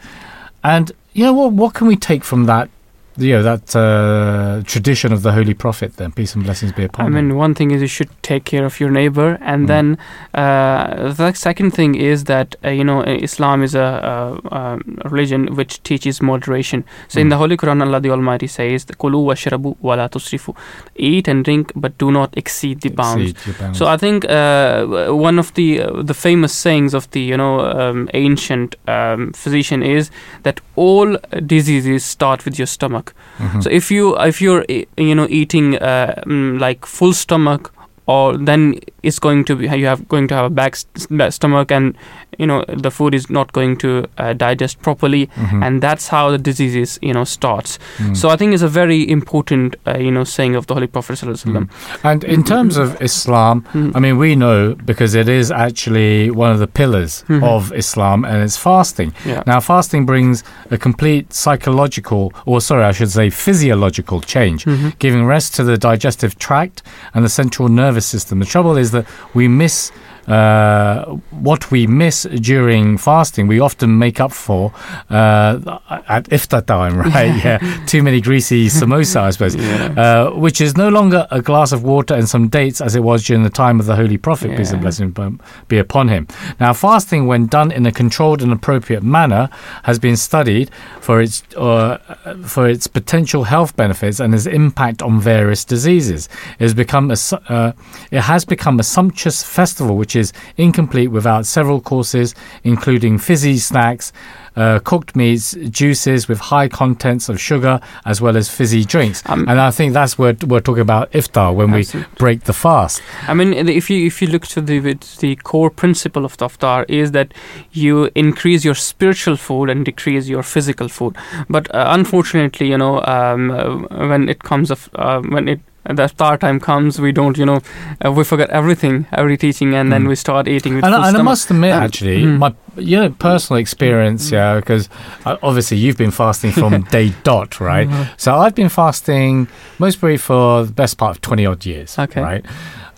And 0.63 0.93
you 1.13 1.25
know 1.25 1.33
what? 1.33 1.53
What 1.53 1.75
can 1.75 1.87
we 1.87 1.97
take 1.97 2.25
from 2.25 2.45
that 2.45 2.69
you 3.19 3.33
know 3.35 3.43
that 3.43 3.75
uh, 3.77 4.63
tradition 4.65 5.13
of 5.13 5.23
the 5.23 5.33
Holy 5.33 5.55
Prophet. 5.55 5.97
Then 5.97 6.13
peace 6.13 6.35
and 6.35 6.45
blessings 6.45 6.73
be 6.73 6.85
upon 6.85 7.07
him. 7.07 7.17
I 7.17 7.21
mean, 7.21 7.37
one 7.37 7.55
thing 7.55 7.71
is 7.71 7.81
you 7.81 7.89
should 7.89 8.11
take 8.23 8.45
care 8.45 8.65
of 8.65 8.79
your 8.81 8.91
neighbor, 8.91 9.39
and 9.41 9.65
Mm. 9.65 9.69
then 9.69 9.99
uh, 10.35 11.13
the 11.13 11.33
second 11.33 11.71
thing 11.73 11.95
is 11.95 12.25
that 12.25 12.55
uh, 12.65 12.71
you 12.71 12.85
know 12.85 13.03
Islam 13.03 13.63
is 13.63 13.75
a, 13.75 13.89
a, 14.13 14.57
a 14.57 14.79
religion 15.09 15.55
which 15.55 15.83
teaches 15.83 16.21
moderation. 16.21 16.85
So 17.09 17.21
in 17.21 17.27
Mm. 17.27 17.31
the 17.31 17.37
Holy 17.37 17.57
Quran, 17.57 17.83
Allah 17.87 18.01
the 18.01 18.11
Almighty 18.11 18.47
says, 18.47 18.85
"Kulu 18.99 19.19
washrabu 19.31 19.77
wala 19.81 20.09
tusrifu," 20.09 20.55
eat 20.97 21.29
and 21.29 21.45
drink, 21.45 21.73
but 21.75 21.97
do 21.99 22.11
not 22.11 22.37
exceed 22.37 22.81
the 22.83 22.91
bounds. 22.91 23.31
Exceed 23.31 23.59
bounds. 23.59 23.79
So 23.79 23.87
I 23.87 23.97
think 23.97 24.25
uh, 24.29 25.09
one 25.31 25.39
of 25.39 25.55
the 25.55 25.69
uh, 25.83 26.03
the 26.03 26.15
famous 26.15 26.53
sayings 26.53 26.93
of 26.95 27.11
the 27.13 27.21
you 27.21 27.37
know 27.37 27.61
um, 27.61 28.09
ancient 28.15 28.77
um, 28.89 29.33
physician 29.33 29.83
is 29.83 30.11
that 30.43 30.61
all 30.77 31.17
diseases 31.47 32.05
start 32.05 32.45
with 32.45 32.59
your 32.59 32.67
stomach. 32.67 33.13
Mhm. 33.39 33.63
So 33.63 33.71
if 33.71 33.91
you 33.91 34.17
if 34.19 34.41
you're 34.43 34.65
you 34.97 35.15
know 35.15 35.27
eating 35.29 35.77
uh, 35.77 36.23
mm, 36.27 36.61
like 36.61 36.87
full 36.87 37.13
stomach, 37.13 37.73
or 38.07 38.37
then 38.37 38.79
it's 39.03 39.19
going 39.19 39.45
to 39.47 39.57
be 39.57 39.65
you 39.69 39.87
have 39.87 40.07
going 40.09 40.29
to 40.29 40.35
have 40.35 40.45
a 40.47 40.51
back 40.51 40.77
st- 40.77 41.17
back 41.19 41.33
stomach, 41.33 41.71
and 41.73 41.95
you 42.39 42.47
know 42.47 42.65
the 42.87 42.91
food 42.91 43.15
is 43.15 43.29
not 43.31 43.53
going 43.53 43.77
to 43.79 44.07
uh, 44.19 44.33
digest 44.33 44.81
properly, 44.83 45.27
Mhm. 45.37 45.63
and 45.67 45.83
that's 45.83 46.09
how 46.09 46.31
the 46.31 46.39
diseases 46.39 46.99
you 47.03 47.13
know 47.13 47.25
starts. 47.25 47.79
Mm. 47.99 48.17
So 48.17 48.29
I 48.29 48.37
think 48.37 48.55
it's 48.55 48.63
a 48.63 48.69
very 48.69 49.01
important 49.11 49.77
uh, 49.87 49.99
you 49.99 50.11
know 50.11 50.25
saying 50.25 50.57
of 50.57 50.67
the 50.67 50.75
Holy 50.75 50.87
Prophet 50.87 51.19
sallallahu 51.19 51.45
alaihi 51.45 51.69
wasallam. 51.69 52.05
And 52.13 52.25
in 52.25 52.43
terms 52.45 52.77
of 52.77 52.97
Islam, 53.01 53.65
Mm. 53.75 53.93
I 53.97 54.01
mean, 54.01 54.17
we 54.19 54.35
know 54.37 54.75
because 54.91 55.15
it 55.15 55.29
is 55.29 55.51
actually 55.51 56.31
one 56.31 56.51
of 56.51 56.59
the 56.59 56.67
pillars 56.81 57.25
Mhm. 57.29 57.43
of 57.55 57.73
Islam, 57.73 58.25
and 58.25 58.43
it's 58.43 58.57
fasting. 58.57 59.13
Yeah. 59.25 59.43
Now, 59.47 59.61
fasting 59.61 60.07
brings 60.07 60.43
a 60.71 60.79
complete 60.79 61.33
psychological, 61.33 62.33
or 62.45 62.61
sorry, 62.61 62.85
I 62.85 62.93
should 62.93 63.11
say 63.11 63.31
physiological 63.31 64.21
change, 64.21 64.65
Mhm. 64.65 64.99
giving 64.99 65.25
rest 65.27 65.55
to 65.57 65.65
the 65.65 65.77
digestive 65.79 66.39
tract 66.39 66.83
and 67.15 67.25
the 67.25 67.29
central 67.29 67.69
nervous 67.69 68.07
system. 68.07 68.39
The 68.41 68.47
trouble 68.47 68.77
is 68.77 68.91
that 68.93 69.05
we 69.35 69.49
miss. 69.49 69.91
Uh, 70.29 71.05
what 71.31 71.71
we 71.71 71.87
miss 71.87 72.25
during 72.41 72.99
fasting, 72.99 73.47
we 73.47 73.61
often 73.61 73.97
make 73.99 74.19
up 74.21 74.33
for 74.33 74.73
uh, 75.09 75.79
at 76.09 76.25
iftar 76.31 76.65
time, 76.67 76.99
right? 77.15 77.45
yeah, 77.45 77.59
too 77.87 78.03
many 78.03 78.21
greasy 78.21 78.67
samosa, 78.81 79.21
I 79.21 79.31
suppose 79.31 79.55
Yeah. 79.55 79.95
uh, 79.97 80.31
which 80.31 80.61
is 80.61 80.77
no 80.77 80.89
longer 80.89 81.27
a 81.31 81.41
glass 81.41 81.73
of 81.73 81.85
water 81.85 82.15
and 82.15 82.29
some 82.29 82.49
dates 82.49 82.81
as 82.81 82.97
it 82.97 83.03
was 83.05 83.25
during 83.25 83.45
the 83.45 83.51
time 83.51 83.79
of 83.81 83.87
the 83.87 83.95
Holy 83.95 84.19
Prophet, 84.19 84.57
peace 84.57 84.71
and 84.71 84.79
Yeah. 84.79 84.83
blessing 84.83 85.11
be- 85.11 85.39
be 85.69 85.79
upon 85.79 86.09
him. 86.09 86.27
Now, 86.59 86.73
fasting, 86.73 87.27
when 87.29 87.47
done 87.47 87.71
in 87.71 87.87
a 87.87 87.93
controlled 87.93 88.43
and 88.43 88.53
appropriate 88.53 89.03
manner, 89.05 89.49
has 89.85 89.99
been 89.99 90.17
studied 90.17 90.71
for 91.01 91.21
its 91.21 91.43
uh, 91.57 91.99
for 92.45 92.69
its 92.69 92.87
potential 92.89 93.45
health 93.45 93.77
benefits 93.77 94.19
and 94.21 94.35
its 94.35 94.47
impact 94.47 95.03
on 95.03 95.21
various 95.21 95.65
diseases. 95.65 96.29
It 96.59 96.65
has 96.65 96.75
become 96.75 97.11
a 97.13 97.17
uh, 97.49 97.73
it 98.11 98.23
has 98.23 98.45
become 98.45 98.81
a 98.81 98.83
sumptuous 98.83 99.43
festival 99.45 99.97
which 99.97 100.16
is 100.17 100.33
incomplete 100.57 101.11
without 101.11 101.47
several 101.47 101.81
courses, 101.81 102.35
including 102.65 103.19
fizzy 103.19 103.59
snacks. 103.59 104.13
Uh, 104.57 104.79
cooked 104.79 105.15
meats, 105.15 105.55
juices 105.69 106.29
with 106.29 106.39
high 106.39 106.67
contents 106.67 107.29
of 107.29 107.39
sugar, 107.39 107.79
as 108.07 108.23
well 108.23 108.39
as 108.39 108.49
fizzy 108.49 108.87
drinks, 108.87 109.23
Um, 109.27 109.47
and 109.49 109.61
I 109.61 109.71
think 109.71 109.93
that's 109.93 110.17
what 110.17 110.43
we're 110.45 110.63
talking 110.63 110.81
about 110.81 111.13
iftar 111.13 111.55
when 111.55 111.73
we 111.73 111.85
break 112.17 112.45
the 112.45 112.55
fast. 112.55 113.03
I 113.29 113.35
mean, 113.35 113.53
if 113.53 113.91
you 113.91 114.07
if 114.07 114.23
you 114.23 114.29
look 114.29 114.47
to 114.47 114.63
the 114.63 114.97
the 115.21 115.37
core 115.37 115.69
principle 115.69 116.25
of 116.25 116.39
the 116.39 116.47
iftar 116.47 116.87
is 116.89 117.11
that 117.13 117.35
you 117.73 118.09
increase 118.15 118.65
your 118.65 118.75
spiritual 118.75 119.37
food 119.37 119.69
and 119.69 119.85
decrease 119.85 120.27
your 120.27 120.43
physical 120.43 120.89
food. 120.89 121.17
But 121.51 121.69
uh, 121.75 121.89
unfortunately, 121.91 122.69
you 122.69 122.79
know, 122.79 123.03
um, 123.05 123.51
uh, 123.51 124.09
when 124.09 124.29
it 124.31 124.39
comes 124.43 124.71
of 124.71 124.89
uh, 124.95 125.21
when 125.21 125.49
it 125.49 125.61
the 125.95 126.03
iftar 126.09 126.39
time 126.41 126.59
comes, 126.61 127.01
we 127.01 127.13
don't, 127.13 127.37
you 127.39 127.47
know, 127.47 127.61
uh, 128.05 128.11
we 128.13 128.25
forget 128.25 128.51
everything, 128.51 129.07
every 129.13 129.37
teaching, 129.37 129.75
and 129.75 129.93
then 129.93 130.05
Mm. 130.05 130.09
we 130.09 130.15
start 130.17 130.49
eating 130.49 130.75
with 130.77 130.85
And, 130.85 130.95
I- 130.95 131.09
and 131.09 131.17
I 131.17 131.23
must 131.23 131.51
admit, 131.51 131.73
Um, 131.73 131.83
actually, 131.83 132.23
mm. 132.25 132.39
my 132.39 132.53
you 132.79 132.99
know 133.01 133.09
personal 133.09 133.59
experience, 133.61 134.31
yeah, 134.31 134.57
because 134.57 134.89
uh, 135.25 135.37
obviously 135.43 135.77
you've 135.79 135.97
been 135.97 136.11
fasting 136.11 136.53
from 136.53 136.83
day 136.97 137.13
dot, 137.25 137.59
right? 137.61 137.89
Mhm. 137.89 138.09
So 138.17 138.37
I've 138.37 138.55
been 138.55 138.69
fasting 138.69 139.49
most 139.79 139.99
probably 140.01 140.19
for 140.19 140.65
the 140.65 140.73
best 140.73 140.99
part 140.99 141.11
of 141.17 141.21
twenty 141.23 141.47
odd 141.47 141.65
years, 141.65 141.99
Okay. 141.99 142.21
right? 142.21 142.45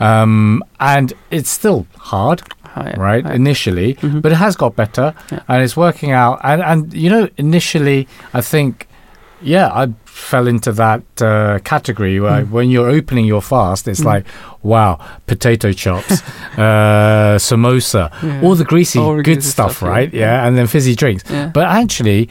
Um, 0.00 0.62
and 0.80 1.12
it's 1.30 1.50
still 1.50 1.86
hard, 1.98 2.42
right? 2.96 3.24
Initially, 3.26 3.94
Mhm. 3.94 4.22
but 4.22 4.32
it 4.32 4.36
has 4.36 4.56
got 4.56 4.76
better, 4.76 5.14
Yeah. 5.32 5.40
and 5.48 5.62
it's 5.62 5.76
working 5.76 6.10
out. 6.12 6.40
And 6.42 6.62
and 6.62 6.92
you 6.94 7.10
know, 7.10 7.28
initially, 7.36 8.06
I 8.34 8.40
think, 8.40 8.86
yeah, 9.42 9.68
I 9.82 9.88
fell 10.18 10.46
into 10.48 10.72
that 10.72 11.02
uh, 11.22 11.58
category 11.64 12.18
where 12.20 12.42
Mm. 12.44 12.50
when 12.50 12.70
you're 12.70 12.90
opening 12.90 13.24
your 13.24 13.40
fast, 13.42 13.86
it's 13.88 14.00
Mm. 14.00 14.04
like, 14.14 14.24
wow, 14.62 14.98
potato 15.26 15.72
chops, 15.72 16.22
uh, 16.58 17.38
samosa, 17.38 18.10
Yeah. 18.22 18.40
all 18.42 18.54
the 18.56 18.64
greasy 18.64 18.98
All 18.98 19.14
good 19.16 19.24
greasy 19.24 19.40
stuff, 19.48 19.76
stuff, 19.76 19.82
yeah. 19.88 19.94
right? 19.94 20.12
Yeah. 20.14 20.46
and 20.46 20.56
then 20.56 20.66
fizzy 20.66 20.94
drinks. 20.94 21.24
Yeah. 21.30 21.50
But 21.54 21.66
actually, 21.66 22.28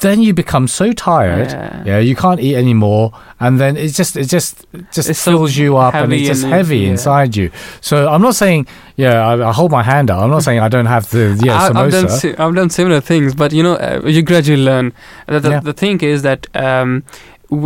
then 0.00 0.20
you 0.22 0.32
become 0.34 0.68
so 0.68 0.92
tired, 0.92 1.50
Yeah. 1.50 1.82
yeah, 1.84 1.98
you 1.98 2.14
can't 2.14 2.40
eat 2.40 2.54
anymore, 2.56 3.12
and 3.40 3.58
then 3.60 3.76
it 3.76 3.88
just 3.94 4.16
it 4.16 4.26
just 4.28 4.64
it 4.72 4.90
just 4.92 5.08
It's 5.10 5.18
so 5.18 5.30
fills 5.32 5.56
you 5.56 5.76
up, 5.76 5.94
and 5.94 6.12
it's 6.12 6.26
just 6.28 6.44
and- 6.44 6.52
heavy 6.52 6.78
yeah. 6.78 6.90
inside 6.90 7.36
you. 7.36 7.50
So 7.80 8.08
I'm 8.08 8.22
not 8.22 8.34
saying, 8.34 8.66
yeah, 8.96 9.26
I, 9.26 9.48
I 9.48 9.52
hold 9.52 9.70
my 9.70 9.82
hand 9.82 10.10
out. 10.10 10.22
I'm 10.22 10.30
not 10.30 10.42
saying 10.44 10.60
I 10.60 10.68
don't 10.68 10.86
have 10.86 11.10
the 11.10 11.38
yeah 11.44 11.62
I, 11.62 11.84
I've 11.84 11.90
done 11.92 12.08
si- 12.08 12.34
I've 12.36 12.54
done 12.54 12.70
similar 12.70 13.00
things, 13.00 13.34
but 13.34 13.52
you 13.52 13.62
know, 13.62 13.74
uh, 13.74 14.00
you 14.06 14.22
gradually 14.22 14.62
learn. 14.62 14.92
The, 15.26 15.40
the, 15.40 15.50
Yeah. 15.50 15.60
the 15.60 15.72
thing 15.72 16.00
is 16.00 16.22
that 16.22 16.46
um, 16.54 17.02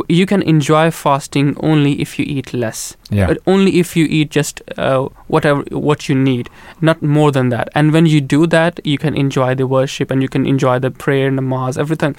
you 0.09 0.27
can 0.27 0.43
enjoy 0.43 0.91
fasting 0.91 1.57
only 1.61 2.01
if 2.01 2.19
you 2.19 2.25
eat 2.29 2.53
less. 2.55 2.97
Yeah. 3.11 3.27
But 3.27 3.39
only 3.47 3.81
if 3.81 3.97
you 3.97 4.07
eat 4.07 4.31
just 4.31 4.63
uh, 4.77 5.09
whatever 5.27 5.63
what 5.71 6.09
you 6.09 6.15
need, 6.15 6.49
not 6.81 7.03
more 7.03 7.33
than 7.33 7.49
that. 7.49 7.69
And 7.75 7.93
when 7.93 8.07
you 8.07 8.21
do 8.21 8.47
that, 8.47 8.81
you 8.85 8.99
can 8.99 9.17
enjoy 9.17 9.55
the 9.55 9.67
worship 9.67 10.11
and 10.11 10.23
you 10.23 10.29
can 10.29 10.47
enjoy 10.47 10.79
the 10.79 10.91
prayer, 10.91 11.31
namaz, 11.31 11.79
everything. 11.79 12.15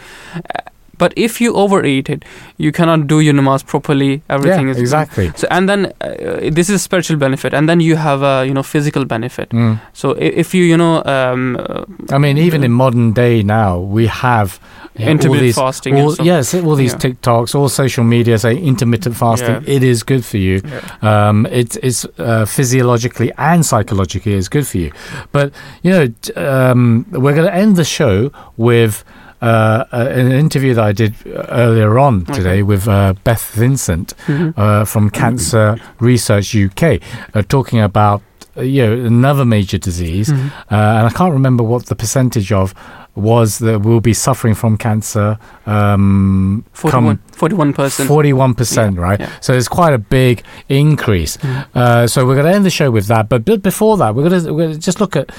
Uh, 0.93 0.97
But 1.03 1.13
if 1.17 1.41
you 1.41 1.53
overeat 1.55 2.09
it, 2.09 2.23
you 2.57 2.71
cannot 2.71 3.07
do 3.07 3.19
your 3.19 3.33
namaz 3.33 3.63
properly. 3.65 4.21
Everything 4.29 4.67
yeah, 4.67 4.73
is 4.75 4.79
exactly. 4.79 5.31
So 5.35 5.47
and 5.49 5.67
then 5.67 5.85
uh, 6.01 6.49
this 6.59 6.69
is 6.69 6.81
spiritual 6.81 7.17
benefit, 7.17 7.53
and 7.53 7.67
then 7.67 7.79
you 7.79 7.95
have 7.95 8.21
a 8.21 8.45
you 8.47 8.53
know 8.53 8.63
physical 8.63 9.05
benefit. 9.05 9.49
Mm. 9.49 9.79
So 9.93 10.11
i- 10.11 10.33
if 10.43 10.53
you 10.53 10.63
you 10.63 10.77
know 10.77 11.03
um, 11.05 11.57
uh, 11.59 11.83
I 12.11 12.19
mean, 12.19 12.37
even 12.37 12.63
in 12.63 12.71
modern 12.71 13.11
day 13.13 13.43
now, 13.43 13.79
we 13.79 14.07
have 14.07 14.59
yeah, 14.99 15.09
Intermittent 15.09 15.41
these, 15.47 15.55
fasting 15.55 15.95
All, 15.99 16.15
yes, 16.21 16.53
all 16.53 16.75
these 16.75 16.93
Yeah. 16.93 16.99
TikToks, 16.99 17.55
all 17.55 17.69
social 17.69 18.03
media 18.03 18.37
say 18.37 18.53
intermittent 18.55 19.15
fasting. 19.17 19.63
It 19.65 19.81
is 19.83 20.03
good 20.03 20.23
for 20.23 20.37
you. 20.37 20.61
Um, 21.01 21.47
it's 21.61 21.75
it's 21.77 22.05
uh, 22.19 22.45
physiologically 22.45 23.31
and 23.37 23.65
psychologically 23.65 24.33
is 24.37 24.47
good 24.49 24.67
for 24.67 24.77
you. 24.77 24.91
But 25.31 25.51
you 25.81 25.91
know, 25.91 26.05
um, 26.37 27.05
we're 27.11 27.33
going 27.33 27.49
to 27.49 27.55
end 27.65 27.75
the 27.75 27.89
show 27.97 28.31
with. 28.57 29.03
Uh, 29.43 29.83
an 29.91 30.31
interview 30.31 30.73
that 30.73 30.85
I 30.85 30.93
did 30.93 31.13
earlier 31.49 31.99
on 31.99 32.23
today 32.25 32.63
with 32.63 32.87
uh, 32.87 33.13
Beth 33.25 33.45
Vincent 33.55 34.13
Mhm. 34.27 34.53
uh, 34.57 34.85
from 34.85 35.09
Cancer 35.09 35.75
Research 35.99 36.55
UK, 36.55 36.99
uh, 37.35 37.41
talking 37.49 37.79
about 37.81 38.21
uh, 38.55 38.61
you 38.61 38.81
know 38.85 38.93
another 39.05 39.43
major 39.45 39.77
disease, 39.79 40.29
Mhm. 40.31 40.47
uh, 40.71 40.97
and 40.97 41.07
I 41.07 41.09
can't 41.09 41.33
remember 41.33 41.63
what 41.63 41.85
the 41.87 41.95
percentage 41.95 42.51
of 42.53 42.73
was 43.15 43.57
that 43.59 43.81
will 43.81 43.99
be 44.01 44.13
suffering 44.13 44.55
from 44.55 44.77
cancer. 44.77 45.37
Um, 45.67 46.63
41 46.73 47.19
41%. 47.35 48.07
Forty-one 48.07 48.53
percent, 48.53 48.97
right? 48.97 49.19
yeah. 49.19 49.29
So 49.41 49.53
it's 49.53 49.67
quite 49.67 49.93
a 49.93 49.97
big 49.99 50.41
increase. 50.69 51.37
Mhm. 51.37 51.65
Uh, 51.75 52.07
so 52.07 52.25
we're 52.25 52.35
going 52.35 52.47
to 52.47 52.55
end 52.55 52.65
the 52.65 52.69
show 52.81 52.89
with 52.91 53.07
that, 53.07 53.27
but 53.29 53.43
b- 53.45 53.57
before 53.57 53.97
that, 53.97 54.15
we're 54.15 54.27
going 54.29 54.41
to 54.43 54.53
we're 54.53 54.63
going 54.67 54.79
to 54.79 54.85
just 54.85 54.99
look 55.01 55.15
at. 55.15 55.29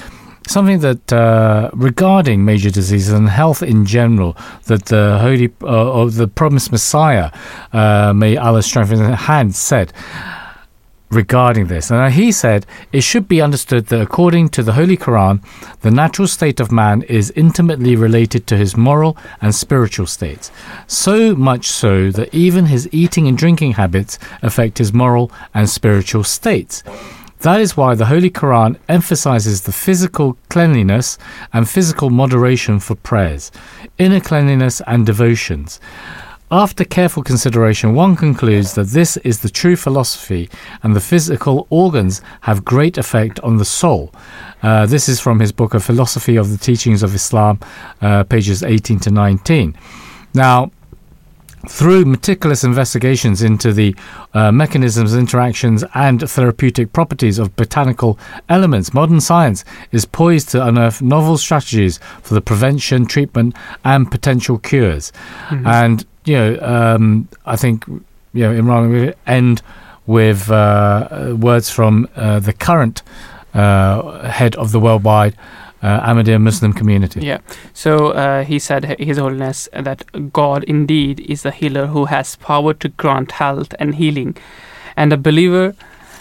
Something 0.47 0.79
that 0.79 1.11
uh, 1.11 1.71
regarding 1.73 2.45
major 2.45 2.69
diseases 2.69 3.13
and 3.13 3.29
health 3.29 3.63
in 3.63 3.85
general, 3.85 4.37
that 4.65 4.85
the 4.85 5.17
holy 5.19 5.51
uh, 5.63 5.91
or 5.91 6.09
the 6.09 6.27
promised 6.27 6.71
Messiah, 6.71 7.31
uh, 7.73 8.13
may 8.13 8.37
Allah 8.37 8.61
strengthen 8.61 8.99
his 8.99 9.19
hand, 9.21 9.55
said 9.55 9.91
regarding 11.15 11.67
this. 11.67 11.91
And 11.91 12.13
he 12.13 12.31
said, 12.31 12.65
It 12.91 13.01
should 13.01 13.27
be 13.27 13.41
understood 13.41 13.87
that 13.87 14.01
according 14.01 14.49
to 14.49 14.63
the 14.63 14.73
Holy 14.73 14.97
Quran, 14.97 15.43
the 15.81 15.91
natural 15.91 16.27
state 16.27 16.59
of 16.59 16.71
man 16.71 17.01
is 17.03 17.31
intimately 17.35 17.95
related 17.95 18.47
to 18.47 18.57
his 18.57 18.77
moral 18.77 19.17
and 19.41 19.55
spiritual 19.55 20.07
states. 20.07 20.51
So 20.87 21.35
much 21.35 21.67
so 21.67 22.11
that 22.11 22.33
even 22.33 22.65
his 22.65 22.89
eating 22.91 23.27
and 23.27 23.37
drinking 23.37 23.73
habits 23.73 24.19
affect 24.41 24.77
his 24.77 24.93
moral 24.93 25.31
and 25.53 25.69
spiritual 25.69 26.23
states. 26.23 26.83
That 27.39 27.61
is 27.61 27.77
why 27.77 27.95
the 27.95 28.05
Holy 28.05 28.29
Quran 28.29 28.77
emphasizes 28.89 29.61
the 29.61 29.71
physical 29.71 30.37
cleanliness 30.49 31.17
and 31.53 31.69
physical 31.69 32.09
moderation 32.09 32.79
for 32.79 32.95
prayers, 32.95 33.51
inner 33.97 34.19
cleanliness 34.19 34.81
and 34.87 35.05
devotions. 35.05 35.79
After 36.51 36.85
careful 36.85 37.23
consideration, 37.23 37.95
one 37.95 38.15
concludes 38.15 38.75
that 38.75 38.87
this 38.87 39.17
is 39.17 39.39
the 39.39 39.49
true 39.49 39.75
philosophy 39.75 40.47
and 40.83 40.95
the 40.95 41.01
physical 41.01 41.65
organs 41.71 42.21
have 42.41 42.63
great 42.63 42.99
effect 42.99 43.39
on 43.39 43.57
the 43.57 43.65
soul. 43.65 44.13
Uh, 44.61 44.85
this 44.85 45.09
is 45.09 45.19
from 45.19 45.39
his 45.39 45.51
book, 45.51 45.73
A 45.73 45.79
Philosophy 45.79 46.35
of 46.35 46.51
the 46.51 46.57
Teachings 46.57 47.01
of 47.01 47.15
Islam, 47.15 47.59
uh, 48.01 48.23
pages 48.23 48.61
18 48.61 48.99
to 49.01 49.11
19. 49.11 49.75
Now, 50.35 50.71
through 51.67 52.05
meticulous 52.05 52.63
investigations 52.63 53.41
into 53.41 53.73
the 53.73 53.95
uh, 54.33 54.51
mechanisms, 54.51 55.15
interactions, 55.15 55.83
and 55.93 56.27
therapeutic 56.29 56.93
properties 56.93 57.39
of 57.39 57.55
botanical 57.55 58.17
elements, 58.49 58.93
modern 58.93 59.21
science 59.21 59.63
is 59.91 60.05
poised 60.05 60.49
to 60.49 60.65
unearth 60.65 61.01
novel 61.01 61.37
strategies 61.37 61.99
for 62.21 62.33
the 62.33 62.41
prevention, 62.41 63.05
treatment, 63.05 63.55
and 63.83 64.11
potential 64.11 64.57
cures. 64.57 65.11
Mhm. 65.49 65.65
And 65.65 66.05
you 66.25 66.35
know, 66.35 66.59
um, 66.61 67.27
I 67.45 67.55
think 67.55 67.85
you 67.87 68.43
know, 68.43 68.51
Imran, 68.51 68.91
we 68.91 69.13
end 69.27 69.61
with 70.07 70.51
uh, 70.51 70.55
uh, 70.55 71.35
words 71.35 71.69
from 71.69 72.07
uh, 72.15 72.39
the 72.39 72.53
current 72.53 73.01
uh, 73.53 74.27
head 74.29 74.55
of 74.55 74.71
the 74.71 74.79
worldwide 74.79 75.35
uh, 75.85 76.01
Ahmadiyya 76.09 76.41
Muslim 76.41 76.73
community. 76.73 77.21
Yeah. 77.21 77.39
So 77.73 78.09
uh, 78.09 78.43
he 78.43 78.57
said, 78.57 78.99
His 78.99 79.17
Holiness, 79.17 79.69
that 79.73 80.03
God 80.33 80.63
indeed 80.63 81.19
is 81.19 81.43
the 81.43 81.51
healer 81.51 81.87
who 81.87 82.05
has 82.05 82.35
power 82.37 82.73
to 82.73 82.89
grant 82.89 83.33
health 83.33 83.73
and 83.79 83.95
healing, 83.95 84.35
and 84.97 85.13
a 85.13 85.17
believer 85.17 85.75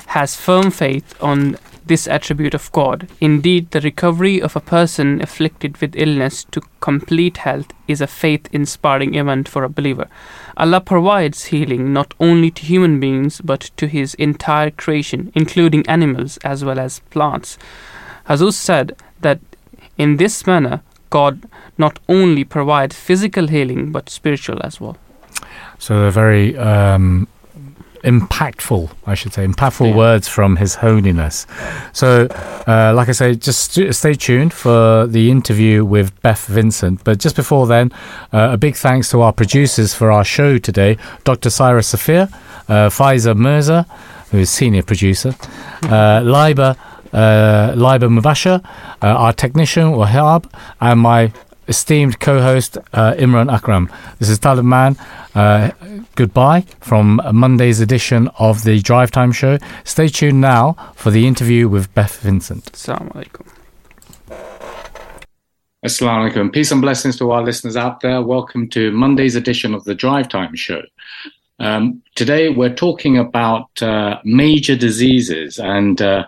has 0.09 0.37
firm 0.37 0.71
faith 0.71 1.15
on 1.23 1.57
this 1.87 2.07
attribute 2.07 2.55
of 2.55 2.71
God. 2.73 3.09
Indeed, 3.21 3.71
the 3.71 3.81
recovery 3.81 4.41
of 4.41 4.57
a 4.57 4.61
person 4.61 5.21
afflicted 5.23 5.79
with 5.79 5.97
illness 5.97 6.45
to 6.53 6.63
complete 6.81 7.39
health 7.39 7.73
is 7.89 8.01
a 8.01 8.07
faith 8.07 8.49
inspiring 8.53 9.15
event 9.15 9.49
for 9.49 9.65
a 9.65 9.69
believer. 9.69 10.09
Allah 10.57 10.81
provides 10.81 11.47
healing 11.47 11.93
not 11.93 12.15
only 12.21 12.51
to 12.51 12.63
human 12.63 13.01
beings 13.01 13.41
but 13.41 13.71
to 13.79 13.87
His 13.87 14.15
entire 14.15 14.71
creation, 14.71 15.33
including 15.35 15.87
animals 15.89 16.39
as 16.45 16.65
well 16.65 16.79
as 16.79 17.01
plants. 17.11 17.59
Huzoor 18.29 18.53
said 18.53 18.97
that 19.21 19.41
in 19.99 20.17
this 20.17 20.47
manner, 20.47 20.81
God 21.11 21.49
not 21.79 21.99
only 22.09 22.45
provides 22.45 22.97
physical 22.97 23.47
healing 23.49 23.93
but 23.93 24.09
spiritual 24.11 24.59
as 24.63 24.81
well. 24.81 24.97
So 25.79 26.01
they're 26.01 26.11
very 26.11 26.57
um, 26.57 27.27
impactful, 28.05 28.91
I 29.07 29.15
should 29.15 29.33
say, 29.33 29.47
impactful 29.47 29.89
Yeah. 29.91 29.97
words 29.97 30.29
from 30.29 30.57
His 30.57 30.77
Holiness. 30.77 31.47
So, 31.93 32.27
uh, 32.67 32.93
like 32.95 33.09
I 33.09 33.13
say, 33.13 33.35
just 33.35 33.73
st- 33.73 33.95
stay 33.95 34.15
tuned 34.15 34.53
for 34.53 35.07
the 35.07 35.31
interview 35.31 35.85
with 35.85 36.11
Beth 36.23 36.47
Vincent. 36.47 37.03
But 37.05 37.19
just 37.19 37.37
before 37.37 37.67
then, 37.67 37.93
uh, 38.33 38.51
a 38.53 38.57
big 38.57 38.77
thanks 38.77 39.09
to 39.11 39.21
our 39.23 39.33
producers 39.33 39.95
for 39.95 40.11
our 40.13 40.25
show 40.25 40.59
today 40.59 40.97
Dr. 41.25 41.49
Saira 41.49 41.83
Safeer, 41.85 42.29
uh, 42.69 42.89
Faiza 42.91 43.35
Mirza, 43.37 43.87
who 44.31 44.39
is 44.39 44.51
senior 44.51 44.83
producer, 44.83 45.35
uh, 45.85 46.21
Laiba. 46.23 46.77
Uh, 47.15 47.73
Laiba 47.77 48.09
Mubasher, 48.11 48.61
uh, 49.01 49.07
our 49.07 49.33
technician 49.33 49.93
Wahab, 49.93 50.53
and 50.81 50.99
my 50.99 51.33
esteemed 51.69 52.19
co-host 52.19 52.77
uh, 52.93 53.15
Imran 53.15 53.53
Akram. 53.53 53.89
This 54.19 54.29
is 54.29 54.39
Talib 54.39 54.65
Man. 54.65 54.97
Uh, 55.35 55.71
goodbye 56.17 56.63
from 56.81 57.21
Monday's 57.33 57.81
edition 57.81 58.29
of 58.39 58.65
the 58.65 58.81
Drive 58.81 59.11
Time 59.13 59.31
Show. 59.31 59.59
Stay 59.85 60.09
tuned 60.09 60.41
now 60.41 60.73
for 60.97 61.11
the 61.11 61.27
interview 61.27 61.69
with 61.69 61.95
Beth 61.95 62.21
Vincent. 62.21 62.65
Assalamu 62.73 63.13
alaikum. 63.13 63.47
Assalamu 65.85 66.33
alaikum. 66.33 66.53
Peace 66.53 66.73
and 66.73 66.83
blessings 66.83 67.17
to 67.19 67.31
our 67.31 67.43
listeners 67.43 67.77
out 67.77 68.01
there. 68.01 68.23
Welcome 68.23 68.69
to 68.71 68.91
Monday's 68.91 69.37
edition 69.37 69.75
of 69.75 69.85
the 69.85 69.95
Drive 69.95 70.29
Time 70.29 70.57
Show. 70.57 70.83
Um, 71.61 72.03
today 72.17 72.49
we're 72.49 72.75
talking 72.75 73.19
about 73.19 73.83
uh, 73.83 74.19
major 74.25 74.75
diseases, 74.77 75.59
and 75.59 76.03
uh, 76.03 76.25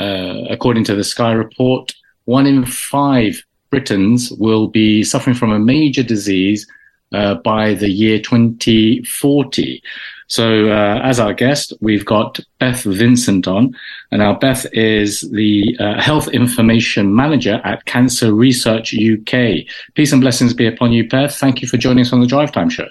uh, 0.00 0.44
according 0.48 0.84
to 0.84 0.94
the 0.94 1.04
Sky 1.04 1.32
Report, 1.32 1.92
one 2.24 2.46
in 2.46 2.64
five 2.64 3.42
Britons 3.70 4.32
will 4.32 4.66
be 4.66 5.04
suffering 5.04 5.36
from 5.36 5.52
a 5.52 5.58
major 5.58 6.02
disease 6.02 6.66
uh, 7.12 7.34
by 7.34 7.74
the 7.74 7.88
year 7.88 8.18
2040. 8.18 9.82
So, 10.26 10.70
uh, 10.70 11.00
as 11.02 11.18
our 11.18 11.34
guest, 11.34 11.72
we've 11.80 12.04
got 12.04 12.38
Beth 12.60 12.82
Vincent 12.84 13.48
on. 13.48 13.74
And 14.12 14.20
now, 14.20 14.38
Beth 14.38 14.64
is 14.72 15.22
the 15.32 15.76
uh, 15.80 16.00
Health 16.00 16.28
Information 16.28 17.14
Manager 17.14 17.60
at 17.64 17.84
Cancer 17.86 18.32
Research 18.32 18.94
UK. 18.94 19.66
Peace 19.94 20.12
and 20.12 20.20
blessings 20.20 20.54
be 20.54 20.66
upon 20.66 20.92
you, 20.92 21.08
Beth. 21.08 21.36
Thank 21.36 21.62
you 21.62 21.68
for 21.68 21.78
joining 21.78 22.02
us 22.02 22.12
on 22.12 22.20
the 22.20 22.28
Drive 22.28 22.52
Time 22.52 22.70
Show. 22.70 22.86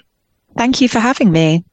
Thank 0.56 0.82
you 0.82 0.88
for 0.88 0.98
having 0.98 1.32
me. 1.32 1.64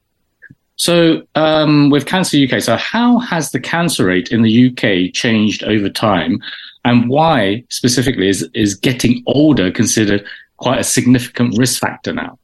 So, 0.78 1.22
um, 1.34 1.90
with 1.90 2.06
Cancer 2.06 2.38
UK, 2.38 2.62
so 2.62 2.76
how 2.76 3.18
has 3.18 3.50
the 3.50 3.58
cancer 3.58 4.06
rate 4.06 4.28
in 4.28 4.42
the 4.42 4.68
UK 4.68 5.12
changed 5.12 5.64
over 5.64 5.88
time? 5.88 6.40
And 6.84 7.08
why 7.08 7.64
specifically 7.68 8.28
is, 8.28 8.48
is 8.54 8.74
getting 8.74 9.22
older 9.26 9.72
considered 9.72 10.24
quite 10.56 10.78
a 10.78 10.84
significant 10.84 11.58
risk 11.58 11.80
factor 11.80 12.12
now? 12.12 12.38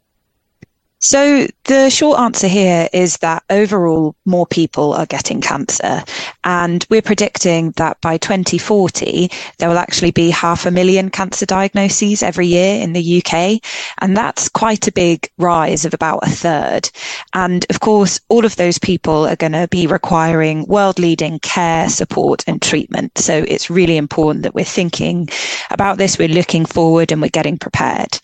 So, 1.04 1.46
the 1.64 1.90
short 1.90 2.18
answer 2.18 2.48
here 2.48 2.88
is 2.90 3.18
that 3.18 3.42
overall, 3.50 4.16
more 4.24 4.46
people 4.46 4.94
are 4.94 5.04
getting 5.04 5.42
cancer. 5.42 6.02
And 6.44 6.86
we're 6.88 7.02
predicting 7.02 7.72
that 7.72 8.00
by 8.00 8.16
2040, 8.16 9.30
there 9.58 9.68
will 9.68 9.76
actually 9.76 10.12
be 10.12 10.30
half 10.30 10.64
a 10.64 10.70
million 10.70 11.10
cancer 11.10 11.44
diagnoses 11.44 12.22
every 12.22 12.46
year 12.46 12.82
in 12.82 12.94
the 12.94 13.22
UK. 13.22 13.60
And 13.98 14.16
that's 14.16 14.48
quite 14.48 14.88
a 14.88 14.92
big 14.92 15.28
rise 15.36 15.84
of 15.84 15.92
about 15.92 16.26
a 16.26 16.30
third. 16.30 16.88
And 17.34 17.66
of 17.68 17.80
course, 17.80 18.18
all 18.30 18.46
of 18.46 18.56
those 18.56 18.78
people 18.78 19.26
are 19.26 19.36
going 19.36 19.52
to 19.52 19.68
be 19.70 19.86
requiring 19.86 20.64
world 20.64 20.98
leading 20.98 21.38
care, 21.40 21.90
support, 21.90 22.44
and 22.46 22.62
treatment. 22.62 23.18
So, 23.18 23.44
it's 23.46 23.68
really 23.68 23.98
important 23.98 24.44
that 24.44 24.54
we're 24.54 24.64
thinking 24.64 25.28
about 25.70 25.98
this, 25.98 26.18
we're 26.18 26.28
looking 26.28 26.64
forward, 26.64 27.12
and 27.12 27.20
we're 27.20 27.28
getting 27.28 27.58
prepared. 27.58 28.18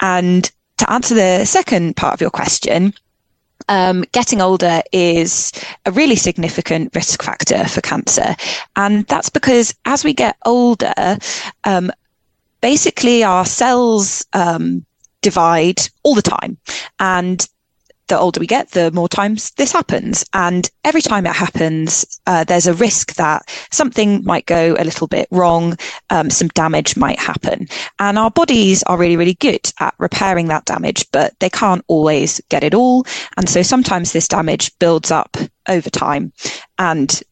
And 0.00 0.50
to 0.78 0.90
answer 0.90 1.14
the 1.14 1.44
second 1.44 1.96
part 1.96 2.14
of 2.14 2.20
your 2.20 2.30
question, 2.30 2.94
um, 3.68 4.04
getting 4.12 4.40
older 4.40 4.82
is 4.92 5.52
a 5.84 5.92
really 5.92 6.16
significant 6.16 6.94
risk 6.94 7.22
factor 7.22 7.66
for 7.66 7.80
cancer. 7.80 8.34
And 8.76 9.06
that's 9.06 9.28
because 9.28 9.74
as 9.84 10.04
we 10.04 10.14
get 10.14 10.36
older, 10.46 11.18
um, 11.64 11.90
basically 12.60 13.22
our 13.22 13.44
cells 13.44 14.24
um, 14.32 14.84
divide 15.20 15.80
all 16.02 16.14
the 16.14 16.22
time. 16.22 16.56
And 16.98 17.46
the 18.08 18.18
older 18.18 18.40
we 18.40 18.46
get, 18.46 18.70
the 18.70 18.90
more 18.92 19.08
times 19.08 19.50
this 19.52 19.72
happens. 19.72 20.24
And 20.32 20.70
every 20.84 21.02
time 21.02 21.26
it 21.26 21.34
happens, 21.34 22.20
uh, 22.26 22.44
there's 22.44 22.66
a 22.66 22.74
risk 22.74 23.14
that 23.14 23.48
something 23.70 24.24
might 24.24 24.46
go 24.46 24.74
a 24.78 24.84
little 24.84 25.06
bit 25.06 25.28
wrong, 25.30 25.76
um, 26.10 26.30
some 26.30 26.48
damage 26.48 26.96
might 26.96 27.18
happen. 27.18 27.68
And 27.98 28.18
our 28.18 28.30
bodies 28.30 28.82
are 28.84 28.98
really, 28.98 29.16
really 29.16 29.34
good 29.34 29.70
at 29.80 29.94
repairing 29.98 30.48
that 30.48 30.64
damage, 30.64 31.10
but 31.12 31.38
they 31.38 31.50
can't 31.50 31.84
always 31.88 32.40
get 32.48 32.64
it 32.64 32.74
all. 32.74 33.06
And 33.36 33.48
so 33.48 33.62
sometimes 33.62 34.12
this 34.12 34.28
damage 34.28 34.76
builds 34.78 35.10
up 35.10 35.36
over 35.68 35.90
time. 35.90 36.32
And 36.78 37.22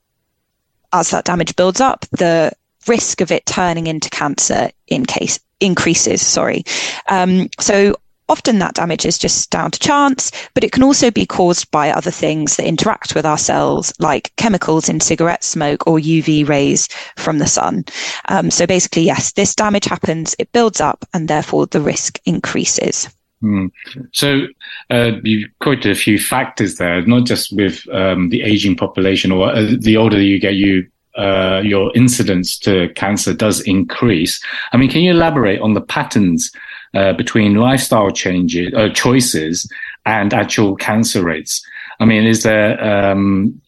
as 0.93 1.11
that 1.11 1.24
damage 1.24 1.57
builds 1.57 1.81
up, 1.81 2.07
the 2.12 2.53
risk 2.86 3.20
of 3.20 3.32
it 3.32 3.47
turning 3.47 3.86
into 3.86 4.11
cancer 4.11 4.70
in 4.86 5.05
case 5.05 5.40
increases 5.61 6.20
sorry 6.20 6.62
um, 7.09 7.48
so 7.59 7.94
Often 8.28 8.59
that 8.59 8.74
damage 8.74 9.07
is 9.07 9.19
just 9.19 9.51
down 9.51 9.70
to 9.70 9.78
chance, 9.78 10.32
but 10.55 10.65
it 10.65 10.73
can 10.73 10.82
also 10.82 11.11
be 11.11 11.27
caused 11.27 11.70
by 11.70 11.90
other 11.90 12.11
things 12.11 12.57
that 12.57 12.66
interact 12.66 13.15
with 13.15 13.24
our 13.24 13.39
cells, 13.39 13.93
like 13.98 14.35
chemicals 14.36 14.89
in 14.89 15.01
cigarette 15.01 15.44
smoke 15.44 15.86
or 15.86 15.98
UV 15.98 16.48
rays 16.48 16.89
from 17.16 17.39
the 17.39 17.47
sun. 17.47 17.85
Um, 18.28 18.51
so 18.51 18.66
basically, 18.66 19.03
yes, 19.03 19.32
this 19.32 19.55
damage 19.55 19.85
happens, 19.85 20.35
it 20.39 20.51
builds 20.53 20.81
up, 20.81 21.05
and 21.15 21.28
therefore 21.28 21.66
the 21.66 21.81
risk 21.81 22.19
increases. 22.27 23.09
Mm. 23.43 23.70
So 24.12 24.47
uh, 24.90 25.12
you 25.23 25.48
quoted 25.61 25.93
a 25.93 25.94
few 25.94 26.19
factors 26.19 26.77
there, 26.77 27.03
not 27.07 27.27
just 27.27 27.55
with 27.55 27.86
um, 27.93 28.31
the 28.31 28.43
aging 28.43 28.77
population, 28.77 29.31
or 29.31 29.51
uh, 29.51 29.66
the 29.78 29.97
older 29.97 30.20
you 30.20 30.40
get, 30.40 30.55
you 30.55 30.86
uh, 31.16 31.62
your 31.65 31.90
incidence 31.97 32.59
to 32.59 32.90
cancer 32.90 33.32
does 33.32 33.61
increase. 33.62 34.43
I 34.73 34.77
mean, 34.77 34.90
can 34.90 35.01
you 35.01 35.12
elaborate 35.12 35.61
on 35.61 35.73
the 35.73 35.81
patterns 35.81 36.53
uh, 36.95 37.13
between 37.13 37.57
lifestyle 37.57 38.11
changes, 38.11 38.73
uh, 38.75 38.89
choices, 38.91 39.71
and 40.05 40.33
actual 40.33 40.77
cancer 40.77 41.23
rates? 41.23 41.65
I 42.01 42.05
mean, 42.05 42.25
is 42.25 42.43
there 42.43 42.83
um, 42.83 43.61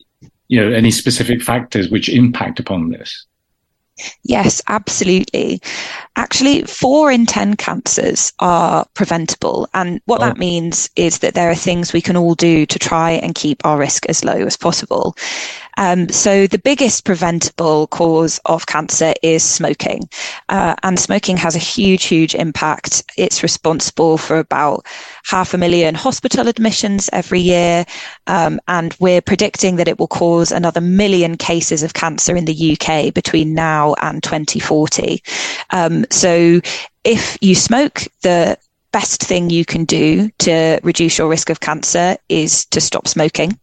you 0.48 0.60
know 0.60 0.74
any 0.74 0.90
specific 0.90 1.42
factors 1.42 1.90
which 1.90 2.08
impact 2.08 2.60
upon 2.60 2.90
this? 2.90 3.26
Yes, 4.22 4.62
absolutely. 4.68 5.60
Actually, 6.16 6.62
four 6.62 7.10
in 7.10 7.26
10 7.26 7.56
cancers 7.56 8.32
are 8.38 8.86
preventable. 8.94 9.68
And 9.74 10.00
what 10.04 10.20
oh. 10.22 10.26
that 10.26 10.38
means 10.38 10.88
is 10.96 11.18
that 11.18 11.34
there 11.34 11.50
are 11.50 11.56
things 11.56 11.92
we 11.92 12.00
can 12.00 12.16
all 12.16 12.34
do 12.34 12.66
to 12.66 12.78
try 12.78 13.12
and 13.12 13.34
keep 13.34 13.64
our 13.64 13.78
risk 13.78 14.06
as 14.06 14.24
low 14.24 14.34
as 14.34 14.56
possible. 14.56 15.16
Um, 15.78 16.08
so 16.08 16.48
the 16.48 16.58
biggest 16.58 17.04
preventable 17.04 17.86
cause 17.86 18.40
of 18.46 18.66
cancer 18.66 19.14
is 19.22 19.44
smoking. 19.44 20.08
Uh, 20.48 20.74
and 20.82 20.98
smoking 20.98 21.36
has 21.36 21.54
a 21.54 21.60
huge, 21.60 22.04
huge 22.04 22.34
impact. 22.34 23.04
It's 23.16 23.44
responsible 23.44 24.18
for 24.18 24.38
about 24.38 24.84
half 25.24 25.54
a 25.54 25.58
million 25.58 25.94
hospital 25.94 26.48
admissions 26.48 27.08
every 27.12 27.40
year. 27.40 27.86
Um, 28.26 28.60
and 28.66 28.94
we're 28.98 29.22
predicting 29.22 29.76
that 29.76 29.86
it 29.86 30.00
will 30.00 30.08
cause 30.08 30.50
another 30.50 30.80
million 30.80 31.36
cases 31.36 31.84
of 31.84 31.94
cancer 31.94 32.36
in 32.36 32.44
the 32.44 32.76
UK 32.76 33.14
between 33.14 33.54
now 33.54 33.94
and 34.02 34.20
2040. 34.20 35.22
Um, 35.70 36.04
so 36.10 36.60
if 37.04 37.38
you 37.40 37.54
smoke, 37.54 38.02
the 38.22 38.58
best 38.90 39.22
thing 39.22 39.48
you 39.48 39.64
can 39.64 39.84
do 39.84 40.28
to 40.38 40.80
reduce 40.82 41.18
your 41.18 41.28
risk 41.28 41.50
of 41.50 41.60
cancer 41.60 42.16
is 42.28 42.66
to 42.66 42.80
stop 42.80 43.06
smoking. 43.06 43.58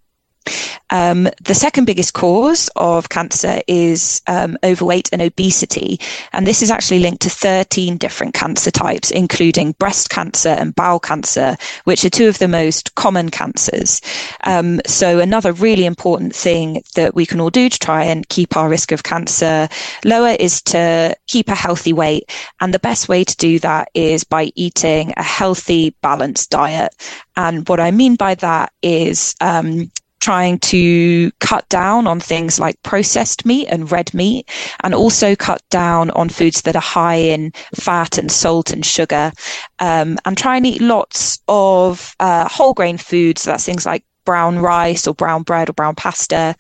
Um, 0.92 1.28
the 1.44 1.56
second 1.56 1.86
biggest 1.86 2.14
cause 2.14 2.70
of 2.76 3.10
cancer 3.10 3.62
is 3.68 4.22
um, 4.28 4.58
overweight 4.64 5.10
and 5.12 5.22
obesity. 5.22 6.00
And 6.34 6.46
this 6.46 6.62
is 6.62 6.72
actually 6.72 7.00
linked 7.00 7.22
to 7.24 7.30
13 7.30 7.98
different 7.98 8.34
cancer 8.34 8.72
types, 8.72 9.12
including 9.12 9.74
breast 9.74 10.10
cancer 10.10 10.50
and 10.50 10.76
bowel 10.76 11.00
cancer, 11.00 11.58
which 11.86 12.06
are 12.06 12.10
two 12.10 12.28
of 12.28 12.40
the 12.40 12.48
most 12.48 12.96
common 12.96 13.30
cancers. 13.30 14.02
Um, 14.44 14.80
so, 14.86 15.20
another 15.20 15.54
really 15.54 15.86
important 15.86 16.36
thing 16.36 16.84
that 16.96 17.16
we 17.16 17.26
can 17.26 17.40
all 17.40 17.50
do 17.50 17.70
to 17.70 17.80
try 17.80 18.04
and 18.04 18.28
keep 18.30 18.56
our 18.56 18.70
risk 18.70 18.92
of 18.92 19.04
cancer 19.04 19.68
lower 20.04 20.36
is 20.40 20.62
to 20.64 21.16
keep 21.28 21.50
a 21.50 21.56
healthy 21.56 21.94
weight. 21.94 22.32
And 22.62 22.74
the 22.74 22.80
best 22.80 23.10
way 23.10 23.24
to 23.24 23.36
do 23.38 23.60
that 23.60 23.90
is 23.94 24.24
by 24.24 24.52
eating 24.56 25.14
a 25.18 25.24
healthy, 25.24 25.96
balanced 26.02 26.52
diet. 26.52 26.96
And 27.36 27.68
what 27.68 27.80
I 27.80 27.92
mean 27.92 28.16
by 28.16 28.36
that 28.36 28.72
is 28.82 29.36
um, 29.42 29.92
trying 30.26 30.58
to 30.58 31.30
cut 31.40 31.70
down 31.70 32.08
on 32.08 32.20
things 32.20 32.60
like 32.60 32.82
processed 32.82 33.46
meat 33.46 33.68
and 33.68 33.92
red 33.92 34.12
meat, 34.12 34.50
and 34.84 34.96
also 34.96 35.36
cut 35.36 35.62
down 35.70 36.10
on 36.12 36.30
foods 36.30 36.64
that 36.64 36.76
are 36.76 36.82
high 36.82 37.22
in 37.36 37.52
fat 37.76 38.18
and 38.18 38.32
salt 38.32 38.72
and 38.74 38.84
sugar, 38.84 39.32
um, 39.78 40.18
and 40.26 40.36
try 40.36 40.58
and 40.58 40.66
eat 40.66 40.82
lots 40.82 41.38
of 41.48 42.16
uh, 42.20 42.50
whole 42.50 42.74
grain 42.74 42.98
foods. 42.98 43.44
So 43.44 43.52
that's 43.52 43.66
things 43.66 43.86
like 43.86 44.04
brown 44.26 44.58
rice 44.58 45.06
or 45.06 45.14
brown 45.14 45.44
bread 45.44 45.70
or 45.70 45.74
brown 45.74 45.94
pasta, 45.94 46.56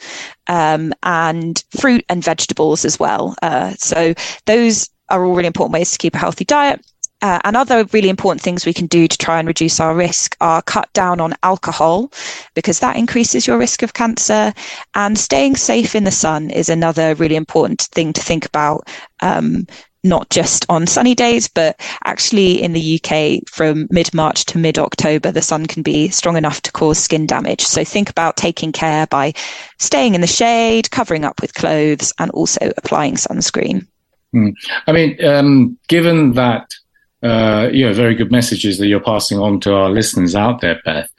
um, 0.45 0.93
and 1.01 1.63
fruit 1.71 2.05
and 2.07 2.23
vegetables 2.23 2.85
as 2.85 2.99
well. 2.99 3.33
Uh, 3.41 3.73
so 3.79 4.13
those 4.45 4.91
are 5.09 5.25
all 5.25 5.33
really 5.33 5.47
important 5.47 5.73
ways 5.73 5.89
to 5.91 5.97
keep 5.97 6.13
a 6.13 6.19
healthy 6.19 6.45
diet. 6.45 6.85
Uh, 7.21 7.39
and 7.43 7.55
other 7.55 7.85
really 7.85 8.09
important 8.09 8.41
things 8.41 8.65
we 8.65 8.73
can 8.73 8.87
do 8.87 9.07
to 9.07 9.17
try 9.17 9.39
and 9.39 9.47
reduce 9.47 9.79
our 9.79 9.95
risk 9.95 10.35
are 10.41 10.61
cut 10.61 10.91
down 10.93 11.19
on 11.19 11.33
alcohol 11.43 12.11
because 12.53 12.79
that 12.79 12.97
increases 12.97 13.47
your 13.47 13.57
risk 13.57 13.81
of 13.81 13.93
cancer. 13.93 14.53
And 14.93 15.17
staying 15.17 15.55
safe 15.55 15.95
in 15.95 16.03
the 16.03 16.11
sun 16.11 16.51
is 16.51 16.69
another 16.69 17.15
really 17.15 17.35
important 17.35 17.81
thing 17.81 18.13
to 18.13 18.21
think 18.21 18.45
about. 18.45 18.89
Um, 19.21 19.65
not 20.05 20.29
just 20.29 20.65
on 20.69 20.85
sunny 20.85 21.15
days, 21.15 21.47
but 21.47 21.79
actually 22.05 22.61
in 22.61 22.73
the 22.73 23.01
UK 23.01 23.41
from 23.49 23.87
mid 23.89 24.13
March 24.13 24.45
to 24.45 24.59
mid 24.59 24.77
October, 24.77 25.31
the 25.31 25.41
sun 25.41 25.65
can 25.65 25.81
be 25.81 26.09
strong 26.09 26.37
enough 26.37 26.61
to 26.61 26.71
cause 26.71 26.99
skin 26.99 27.25
damage. 27.25 27.61
So 27.61 27.83
think 27.83 28.09
about 28.09 28.37
taking 28.37 28.71
care 28.71 29.07
by 29.07 29.33
staying 29.79 30.13
in 30.13 30.21
the 30.21 30.27
shade, 30.27 30.91
covering 30.91 31.25
up 31.25 31.41
with 31.41 31.55
clothes, 31.55 32.13
and 32.19 32.29
also 32.31 32.71
applying 32.77 33.15
sunscreen. 33.15 33.87
Mm. 34.33 34.53
I 34.85 34.91
mean, 34.91 35.25
um, 35.25 35.77
given 35.87 36.33
that 36.33 36.75
uh, 37.25 37.69
you 37.73 37.85
know, 37.85 37.93
very 37.93 38.13
good 38.13 38.31
messages 38.31 38.77
that 38.77 38.87
you're 38.87 38.99
passing 38.99 39.39
on 39.39 39.59
to 39.61 39.73
our 39.73 39.89
listeners 39.89 40.35
out 40.35 40.61
there, 40.61 40.79
Beth, 40.85 41.09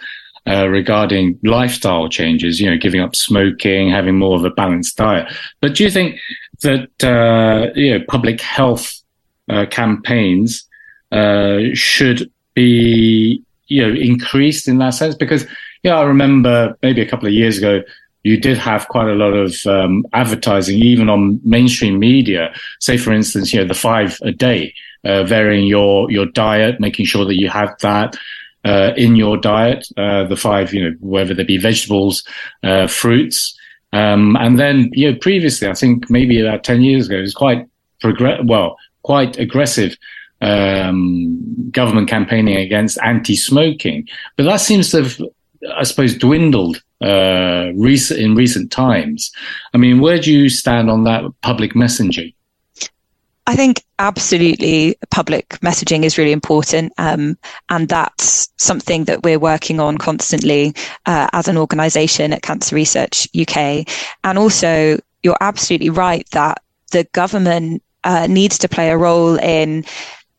uh, 0.46 0.68
regarding 0.68 1.38
lifestyle 1.42 2.08
changes, 2.08 2.60
you 2.60 2.70
know, 2.70 2.76
giving 2.76 3.00
up 3.00 3.16
smoking, 3.16 3.90
having 3.90 4.16
more 4.16 4.36
of 4.36 4.44
a 4.44 4.50
balanced 4.50 4.96
diet. 4.96 5.26
But 5.60 5.74
do 5.74 5.82
you 5.82 5.90
think 5.90 6.20
that, 6.62 7.04
uh, 7.04 7.72
you 7.74 7.98
know, 7.98 8.04
public 8.08 8.40
health 8.40 9.02
uh, 9.48 9.66
campaigns 9.66 10.64
uh, 11.10 11.58
should 11.74 12.30
be, 12.54 13.42
you 13.66 13.82
know, 13.82 14.00
increased 14.00 14.68
in 14.68 14.78
that 14.78 14.90
sense? 14.90 15.16
Because, 15.16 15.44
know, 15.86 15.96
I 15.96 16.02
remember 16.04 16.76
maybe 16.82 17.00
a 17.00 17.08
couple 17.08 17.26
of 17.26 17.34
years 17.34 17.58
ago, 17.58 17.82
you 18.22 18.38
did 18.40 18.58
have 18.58 18.88
quite 18.88 19.08
a 19.08 19.14
lot 19.14 19.32
of 19.32 19.54
um, 19.66 20.04
advertising, 20.12 20.78
even 20.78 21.08
on 21.08 21.40
mainstream 21.44 21.98
media. 21.98 22.52
Say, 22.80 22.96
for 22.96 23.12
instance, 23.12 23.52
you 23.52 23.60
know, 23.60 23.66
the 23.66 23.74
five 23.74 24.18
a 24.22 24.32
day 24.32 24.74
uh, 25.06 25.24
varying 25.24 25.66
your 25.66 26.10
your 26.10 26.26
diet, 26.26 26.80
making 26.80 27.06
sure 27.06 27.24
that 27.24 27.38
you 27.38 27.48
have 27.48 27.74
that 27.80 28.16
uh, 28.64 28.92
in 28.96 29.16
your 29.16 29.36
diet. 29.36 29.86
Uh, 29.96 30.24
the 30.24 30.36
five, 30.36 30.74
you 30.74 30.82
know, 30.82 30.96
whether 31.00 31.34
they 31.34 31.44
be 31.44 31.58
vegetables, 31.58 32.24
uh, 32.62 32.86
fruits, 32.86 33.56
um, 33.92 34.36
and 34.36 34.58
then 34.58 34.90
you 34.92 35.10
know, 35.10 35.18
previously, 35.18 35.68
I 35.68 35.74
think 35.74 36.10
maybe 36.10 36.40
about 36.40 36.64
ten 36.64 36.82
years 36.82 37.06
ago, 37.06 37.18
it 37.18 37.22
was 37.22 37.34
quite 37.34 37.66
progress, 38.00 38.40
well, 38.44 38.76
quite 39.02 39.38
aggressive 39.38 39.96
um, 40.40 41.70
government 41.70 42.08
campaigning 42.08 42.56
against 42.56 42.98
anti-smoking, 43.02 44.06
but 44.36 44.44
that 44.44 44.60
seems 44.60 44.90
to 44.90 45.02
have, 45.02 45.20
I 45.74 45.84
suppose, 45.84 46.16
dwindled 46.16 46.82
uh, 47.00 47.70
in 47.72 48.34
recent 48.34 48.70
times. 48.70 49.30
I 49.72 49.78
mean, 49.78 50.00
where 50.00 50.18
do 50.18 50.32
you 50.32 50.48
stand 50.48 50.90
on 50.90 51.04
that 51.04 51.24
public 51.42 51.72
messaging? 51.74 52.34
I 53.48 53.54
think 53.54 53.84
absolutely 53.98 54.96
public 55.10 55.48
messaging 55.60 56.02
is 56.02 56.18
really 56.18 56.32
important. 56.32 56.92
Um, 56.98 57.38
and 57.68 57.88
that's 57.88 58.48
something 58.56 59.04
that 59.04 59.22
we're 59.22 59.38
working 59.38 59.78
on 59.78 59.98
constantly 59.98 60.74
uh, 61.06 61.28
as 61.32 61.46
an 61.46 61.56
organization 61.56 62.32
at 62.32 62.42
Cancer 62.42 62.74
Research 62.74 63.28
UK. 63.38 63.86
And 64.24 64.38
also, 64.38 64.98
you're 65.22 65.36
absolutely 65.40 65.90
right 65.90 66.28
that 66.30 66.62
the 66.90 67.04
government 67.12 67.82
uh, 68.04 68.26
needs 68.26 68.58
to 68.58 68.68
play 68.68 68.90
a 68.90 68.98
role 68.98 69.36
in 69.38 69.84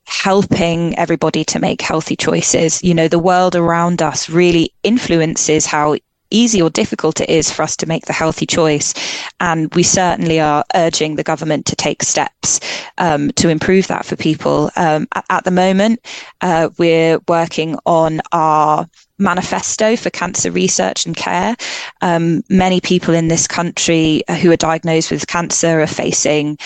helping 0.05 0.97
everybody 0.97 1.43
to 1.43 1.59
make 1.59 1.81
healthy 1.81 2.15
choices. 2.15 2.81
You 2.83 2.93
know, 2.93 3.07
the 3.07 3.19
world 3.19 3.55
around 3.55 4.01
us 4.01 4.29
really 4.29 4.73
influences 4.83 5.65
how 5.65 5.97
easy 6.29 6.61
or 6.61 6.69
difficult 6.69 7.21
it 7.21 7.29
is 7.29 7.51
for 7.51 7.63
us 7.63 7.75
to 7.77 7.85
make 7.85 8.05
the 8.05 8.13
healthy 8.13 8.45
choice. 8.45 8.93
And 9.39 9.73
we 9.75 9.83
certainly 9.83 10.39
are 10.39 10.65
urging 10.75 11.15
the 11.15 11.23
government 11.23 11.65
to 11.67 11.75
take 11.75 12.03
steps 12.03 12.59
um, 12.97 13.31
to 13.33 13.49
improve 13.49 13.87
that 13.87 14.05
for 14.05 14.15
people. 14.15 14.71
Um, 14.75 15.07
at, 15.13 15.25
at, 15.29 15.43
the 15.43 15.51
moment, 15.51 16.05
uh, 16.41 16.69
we're 16.77 17.19
working 17.27 17.77
on 17.85 18.21
our 18.31 18.87
manifesto 19.17 19.95
for 19.95 20.09
cancer 20.09 20.51
research 20.51 21.05
and 21.05 21.15
care. 21.15 21.55
Um, 22.01 22.43
many 22.49 22.81
people 22.81 23.13
in 23.13 23.27
this 23.27 23.47
country 23.47 24.23
uh, 24.27 24.35
who 24.35 24.51
are 24.51 24.57
diagnosed 24.57 25.11
with 25.11 25.27
cancer 25.27 25.81
are 25.81 25.87
facing 25.87 26.57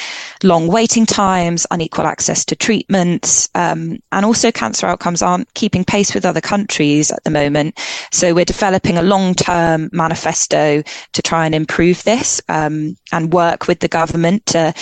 long 0.43 0.67
waiting 0.67 1.05
times, 1.05 1.65
unequal 1.71 2.05
access 2.05 2.43
to 2.45 2.55
treatments, 2.55 3.49
um, 3.55 3.99
and 4.11 4.25
also 4.25 4.51
cancer 4.51 4.87
outcomes 4.87 5.21
aren't 5.21 5.53
keeping 5.53 5.85
pace 5.85 6.13
with 6.13 6.25
other 6.25 6.41
countries 6.41 7.11
at 7.11 7.23
the 7.23 7.29
moment. 7.29 7.79
So 8.11 8.33
we're 8.33 8.45
developing 8.45 8.97
a 8.97 9.03
long-term 9.03 9.89
manifesto 9.93 10.83
to 11.13 11.21
try 11.21 11.45
and 11.45 11.55
improve 11.55 12.03
this 12.03 12.41
um, 12.49 12.97
and 13.11 13.33
work 13.33 13.67
with 13.67 13.79
the 13.79 13.87
government 13.87 14.45
to 14.47 14.73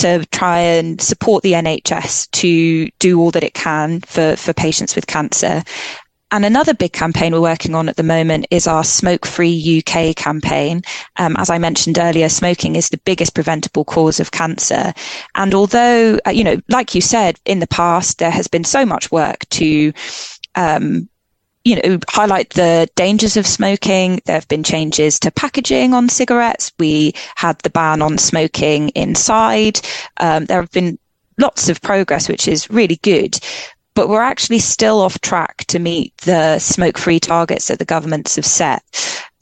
to 0.00 0.24
try 0.26 0.58
and 0.58 1.00
support 1.00 1.42
the 1.42 1.52
NHS 1.52 2.30
to 2.30 2.88
do 2.98 3.20
all 3.20 3.30
that 3.32 3.44
it 3.44 3.52
can 3.52 4.00
for, 4.00 4.34
for 4.36 4.54
patients 4.54 4.96
with 4.96 5.06
cancer. 5.06 5.62
And 6.32 6.44
another 6.44 6.74
big 6.74 6.92
campaign 6.92 7.32
we're 7.32 7.40
working 7.40 7.74
on 7.74 7.88
at 7.88 7.96
the 7.96 8.02
moment 8.02 8.46
is 8.50 8.66
our 8.66 8.84
Smoke 8.84 9.26
Free 9.26 9.82
UK 9.84 10.14
campaign. 10.14 10.82
Um, 11.16 11.36
as 11.36 11.50
I 11.50 11.58
mentioned 11.58 11.98
earlier, 11.98 12.28
smoking 12.28 12.76
is 12.76 12.88
the 12.88 12.98
biggest 12.98 13.34
preventable 13.34 13.84
cause 13.84 14.20
of 14.20 14.30
cancer. 14.30 14.92
And 15.34 15.54
although, 15.54 16.18
uh, 16.26 16.30
you 16.30 16.44
know, 16.44 16.60
like 16.68 16.94
you 16.94 17.00
said, 17.00 17.40
in 17.44 17.58
the 17.58 17.66
past, 17.66 18.18
there 18.18 18.30
has 18.30 18.46
been 18.46 18.64
so 18.64 18.86
much 18.86 19.10
work 19.10 19.48
to, 19.50 19.92
um, 20.54 21.08
you 21.64 21.76
know, 21.76 21.98
highlight 22.08 22.50
the 22.50 22.88
dangers 22.94 23.36
of 23.36 23.46
smoking. 23.46 24.20
There 24.24 24.36
have 24.36 24.48
been 24.48 24.62
changes 24.62 25.18
to 25.20 25.32
packaging 25.32 25.94
on 25.94 26.08
cigarettes. 26.08 26.72
We 26.78 27.12
had 27.34 27.58
the 27.60 27.70
ban 27.70 28.02
on 28.02 28.18
smoking 28.18 28.90
inside. 28.90 29.80
Um, 30.18 30.44
there 30.46 30.60
have 30.60 30.70
been 30.70 30.98
lots 31.38 31.68
of 31.68 31.82
progress, 31.82 32.28
which 32.28 32.46
is 32.46 32.70
really 32.70 32.96
good 33.02 33.38
but 34.00 34.08
we're 34.08 34.22
actually 34.22 34.58
still 34.58 35.02
off 35.02 35.20
track 35.20 35.58
to 35.66 35.78
meet 35.78 36.16
the 36.22 36.58
smoke 36.58 36.96
free 36.96 37.20
targets 37.20 37.68
that 37.68 37.78
the 37.78 37.84
governments 37.84 38.36
have 38.36 38.46
set. 38.46 38.82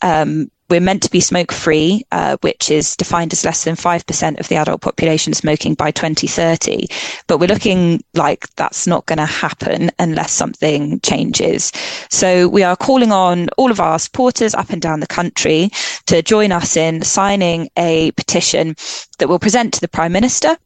Um, 0.03 0.51
we're 0.69 0.81
meant 0.81 1.05
to 1.05 1.11
be 1.13 1.21
smoke 1.21 1.53
free, 1.53 2.03
uh, 2.11 2.39
which 2.41 2.69
is 2.69 2.97
defined 2.97 3.33
as 3.33 3.45
less 3.45 3.63
than 3.63 3.77
5% 3.77 4.41
of 4.41 4.49
the 4.49 4.57
adult 4.57 4.81
population 4.81 5.33
smoking 5.33 5.75
by 5.75 5.93
2030. 5.93 6.89
But 7.29 7.39
we're 7.39 7.47
looking 7.47 8.03
like 8.15 8.53
that's 8.57 8.89
not 8.89 9.07
going 9.07 9.19
to 9.19 9.27
happen 9.27 9.93
unless 10.01 10.33
something 10.33 10.99
changes. 11.03 11.71
So 12.11 12.49
we 12.49 12.65
are 12.65 12.75
calling 12.75 13.13
on 13.13 13.51
all 13.59 13.71
of 13.71 13.79
our 13.79 14.01
supporters 14.01 14.55
up 14.55 14.71
and 14.71 14.83
down 14.83 14.99
the 14.99 15.07
country 15.07 15.71
to 16.07 16.21
join 16.21 16.51
us 16.51 16.77
in 16.77 17.03
signing 17.03 17.69
a 17.77 18.11
petition 18.13 18.75
that 19.21 19.29
we'll 19.29 19.39
present 19.39 19.73
to 19.75 19.81
the 19.81 19.87
Prime 19.87 20.11
Minister 20.11 20.59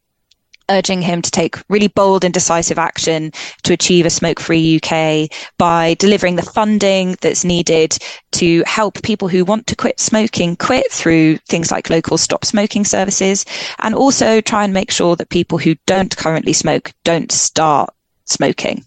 urging 0.70 1.02
him 1.02 1.22
to 1.22 1.30
take 1.30 1.56
really 1.68 1.88
bold 1.88 2.24
and 2.24 2.34
decisive 2.34 2.78
action 2.78 3.32
to 3.62 3.72
achieve 3.72 4.06
a 4.06 4.10
smoke 4.10 4.40
free 4.40 4.80
UK 4.82 5.30
by 5.58 5.94
delivering 5.94 6.36
the 6.36 6.42
funding 6.42 7.16
that's 7.20 7.44
needed 7.44 7.96
to 8.32 8.62
help 8.66 9.02
people 9.02 9.28
who 9.28 9.44
want 9.44 9.66
to 9.66 9.76
quit 9.76 10.00
smoking 10.00 10.56
quit 10.56 10.90
through 10.90 11.36
things 11.48 11.70
like 11.70 11.90
local 11.90 12.18
stop 12.18 12.44
smoking 12.44 12.84
services 12.84 13.44
and 13.80 13.94
also 13.94 14.40
try 14.40 14.64
and 14.64 14.72
make 14.72 14.90
sure 14.90 15.16
that 15.16 15.28
people 15.30 15.58
who 15.58 15.74
don't 15.86 16.16
currently 16.16 16.52
smoke 16.52 16.92
don't 17.04 17.32
start 17.32 17.92
smoking. 18.24 18.84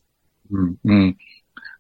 Mm-hmm. 0.52 1.10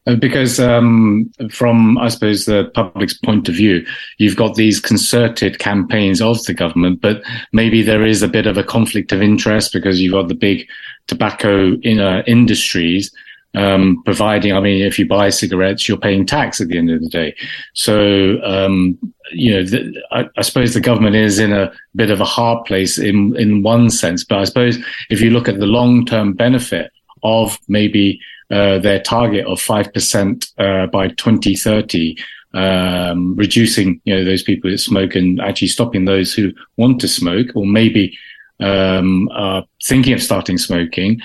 Uh, 0.07 0.15
because 0.15 0.59
um, 0.59 1.31
from 1.49 1.97
I 1.97 2.09
suppose 2.09 2.45
the 2.45 2.69
public's 2.75 3.17
point 3.17 3.49
of 3.49 3.55
view, 3.55 3.85
you've 4.19 4.35
got 4.35 4.55
these 4.55 4.79
concerted 4.79 5.57
campaigns 5.57 6.21
of 6.21 6.43
the 6.43 6.53
government, 6.53 7.01
but 7.01 7.23
maybe 7.53 7.81
there 7.81 8.05
is 8.05 8.21
a 8.21 8.27
bit 8.27 8.45
of 8.45 8.57
a 8.57 8.63
conflict 8.63 9.11
of 9.11 9.21
interest 9.21 9.73
because 9.73 9.99
you've 9.99 10.13
got 10.13 10.27
the 10.27 10.35
big 10.35 10.67
tobacco 11.07 11.73
in, 11.81 11.99
uh, 11.99 12.21
industries 12.27 13.11
um, 13.55 14.03
providing. 14.03 14.53
I 14.53 14.59
mean, 14.59 14.85
if 14.85 14.99
you 14.99 15.07
buy 15.07 15.29
cigarettes, 15.31 15.87
you're 15.87 15.97
paying 15.97 16.25
tax 16.25 16.61
at 16.61 16.67
the 16.67 16.77
end 16.77 16.91
of 16.91 17.01
the 17.01 17.09
day. 17.09 17.35
So 17.73 18.39
um, 18.43 18.99
you 19.31 19.55
know, 19.55 19.63
the, 19.63 20.01
I, 20.11 20.25
I, 20.37 20.41
suppose 20.41 20.73
the 20.73 20.81
government 20.81 21.15
is 21.15 21.39
in 21.39 21.51
a 21.51 21.71
bit 21.95 22.11
of 22.11 22.21
a 22.21 22.25
hard 22.25 22.65
place 22.65 22.99
in 22.99 23.35
in 23.37 23.63
one 23.63 23.89
sense, 23.89 24.23
but 24.23 24.37
I 24.39 24.43
suppose 24.43 24.77
if 25.09 25.19
you 25.19 25.31
look 25.31 25.47
at 25.47 25.59
the 25.59 25.65
long 25.65 26.05
term 26.05 26.33
benefit 26.33 26.91
of 27.23 27.57
maybe 27.67 28.19
uh, 28.51 28.79
their 28.79 29.01
target 29.01 29.45
of 29.45 29.59
5% 29.59 30.51
uh, 30.57 30.87
by 30.87 31.07
2030, 31.09 32.17
um, 32.53 33.35
reducing, 33.35 33.99
you 34.05 34.15
know, 34.15 34.23
those 34.23 34.43
people 34.43 34.69
that 34.69 34.77
smoke 34.77 35.15
and 35.15 35.41
actually 35.41 35.67
stopping 35.67 36.05
those 36.05 36.33
who 36.33 36.53
want 36.77 37.01
to 37.01 37.07
smoke 37.07 37.47
or 37.55 37.65
maybe 37.65 38.17
um, 38.59 39.29
are 39.33 39.65
thinking 39.83 40.13
of 40.13 40.23
starting 40.23 40.57
smoking, 40.57 41.19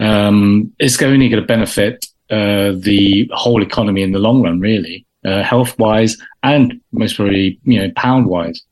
um, 0.00 0.72
it's 0.78 1.00
only 1.02 1.28
going 1.28 1.42
to 1.42 1.46
benefit 1.46 2.06
uh, 2.30 2.72
the 2.76 3.30
whole 3.32 3.62
economy 3.62 4.02
in 4.02 4.12
the 4.12 4.18
long 4.18 4.42
run, 4.42 4.60
really, 4.60 5.06
uh, 5.24 5.42
health 5.42 5.78
wise 5.78 6.16
and 6.42 6.80
most 6.92 7.16
probably, 7.16 7.58
you 7.64 7.80
know, 7.80 7.90
pound 7.96 8.26
wise. 8.26 8.62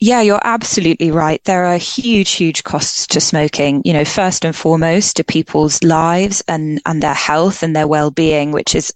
Yeah, 0.00 0.20
you're 0.20 0.40
absolutely 0.44 1.10
right. 1.10 1.42
There 1.44 1.64
are 1.64 1.76
huge, 1.76 2.30
huge 2.30 2.62
costs 2.62 3.06
to 3.08 3.20
smoking. 3.20 3.82
You 3.84 3.92
know, 3.92 4.04
first 4.04 4.44
and 4.44 4.54
foremost 4.54 5.16
to 5.16 5.24
people's 5.24 5.82
lives 5.82 6.42
and, 6.46 6.80
and 6.86 7.02
their 7.02 7.14
health 7.14 7.64
and 7.64 7.74
their 7.74 7.88
well-being, 7.88 8.52
which 8.52 8.76
is, 8.76 8.94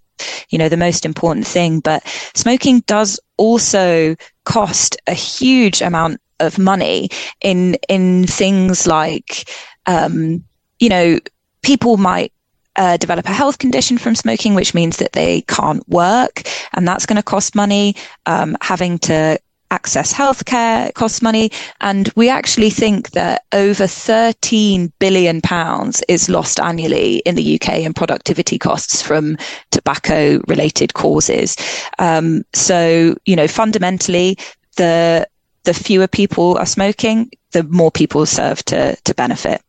you 0.50 0.58
know, 0.58 0.68
the 0.68 0.76
most 0.76 1.04
important 1.04 1.46
thing. 1.46 1.80
But 1.80 2.06
smoking 2.34 2.80
does 2.86 3.18
also 3.36 4.14
cost 4.44 4.96
a 5.08 5.12
huge 5.12 5.82
amount 5.82 6.20
of 6.38 6.58
money 6.58 7.08
in, 7.40 7.74
in 7.88 8.26
things 8.28 8.86
like, 8.86 9.50
um, 9.86 10.44
you 10.78 10.88
know, 10.88 11.18
people 11.62 11.96
might 11.96 12.32
uh, 12.76 12.96
develop 12.96 13.26
a 13.26 13.32
health 13.32 13.58
condition 13.58 13.98
from 13.98 14.14
smoking, 14.14 14.54
which 14.54 14.72
means 14.72 14.98
that 14.98 15.12
they 15.12 15.42
can't 15.42 15.86
work, 15.88 16.42
and 16.72 16.86
that's 16.86 17.06
going 17.06 17.16
to 17.16 17.22
cost 17.22 17.54
money. 17.54 17.96
Um, 18.26 18.56
having 18.60 18.98
to 19.00 19.38
access 19.72 20.12
healthcare 20.12 20.92
costs 20.94 21.22
money. 21.22 21.50
And 21.80 22.12
we 22.14 22.28
actually 22.28 22.70
think 22.70 23.10
that 23.10 23.44
over 23.52 23.86
13 23.86 24.92
billion 24.98 25.40
pounds 25.40 26.02
is 26.08 26.28
lost 26.28 26.60
annually 26.60 27.16
in 27.20 27.34
the 27.34 27.54
UK 27.54 27.78
in 27.78 27.94
productivity 27.94 28.58
costs 28.58 29.02
from 29.02 29.36
tobacco 29.70 30.40
related 30.46 30.94
causes. 30.94 31.56
Um, 31.98 32.44
so, 32.52 33.16
you 33.24 33.34
know, 33.34 33.48
fundamentally, 33.48 34.36
the, 34.76 35.26
the 35.64 35.74
fewer 35.74 36.06
people 36.06 36.58
are 36.58 36.66
smoking, 36.66 37.30
the 37.52 37.62
more 37.64 37.90
people 37.90 38.26
serve 38.26 38.64
to, 38.66 38.94
to 38.96 39.14
benefit. 39.14 39.62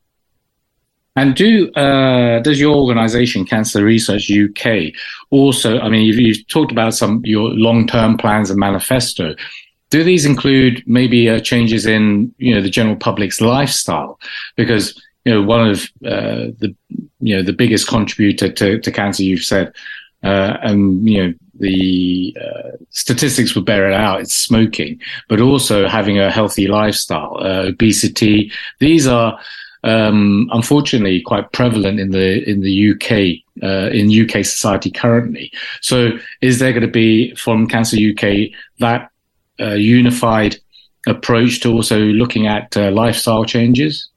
And 1.15 1.35
do 1.35 1.71
uh, 1.73 2.39
does 2.39 2.59
your 2.59 2.75
organisation, 2.75 3.45
Cancer 3.45 3.83
Research 3.83 4.31
UK, 4.31 4.93
also? 5.29 5.79
I 5.79 5.87
mean, 5.87 6.05
you've, 6.05 6.17
you've 6.17 6.47
talked 6.47 6.71
about 6.71 6.95
some 6.95 7.21
your 7.23 7.49
long 7.49 7.85
term 7.85 8.17
plans 8.17 8.49
and 8.49 8.59
manifesto 8.59 9.35
do 9.93 10.03
these 10.03 10.25
include 10.25 10.81
maybe 10.87 11.29
uh, 11.29 11.39
changes 11.39 11.85
in 11.85 12.33
you 12.39 12.51
know 12.55 12.61
the 12.61 12.69
general 12.77 12.95
public's 12.95 13.39
lifestyle? 13.39 14.19
Because 14.55 14.99
you 15.23 15.31
know 15.31 15.43
one 15.43 15.69
of 15.69 15.83
uh, 16.03 16.49
the 16.57 16.75
you 17.19 17.35
know 17.35 17.43
the 17.43 17.53
biggest 17.53 17.87
contributor 17.87 18.51
to, 18.51 18.79
to 18.79 18.91
cancer, 18.91 19.21
you've 19.21 19.43
said, 19.43 19.71
uh, 20.23 20.57
and 20.63 21.07
you 21.07 21.21
know 21.21 21.33
the 21.59 22.35
uh, 22.41 22.71
statistics 22.89 23.53
will 23.53 23.61
bear 23.61 23.87
it 23.87 23.93
out. 23.93 24.21
It's 24.21 24.33
smoking, 24.33 24.99
but 25.29 25.39
also 25.39 25.87
having 25.87 26.17
a 26.17 26.31
healthy 26.31 26.65
lifestyle, 26.65 27.37
uh, 27.39 27.67
obesity. 27.67 28.51
These 28.79 29.05
are 29.05 29.39
um, 29.83 30.49
unfortunately 30.51 31.21
quite 31.21 31.51
prevalent 31.51 31.99
in 31.99 32.09
the 32.09 32.49
in 32.49 32.61
the 32.61 32.93
UK 32.93 33.61
uh, 33.61 33.91
in 33.91 34.09
UK 34.09 34.43
society 34.43 34.89
currently. 34.89 35.51
So, 35.81 36.17
is 36.41 36.57
there 36.57 36.71
going 36.71 36.81
to 36.81 36.87
be 36.87 37.35
from 37.35 37.67
Cancer 37.67 37.97
UK 37.97 38.49
that 38.79 39.11
a 39.59 39.77
unified 39.77 40.57
approach 41.07 41.61
to 41.61 41.71
also 41.71 41.99
looking 41.99 42.47
at 42.47 42.75
uh, 42.77 42.91
lifestyle 42.91 43.45
changes? 43.45 44.09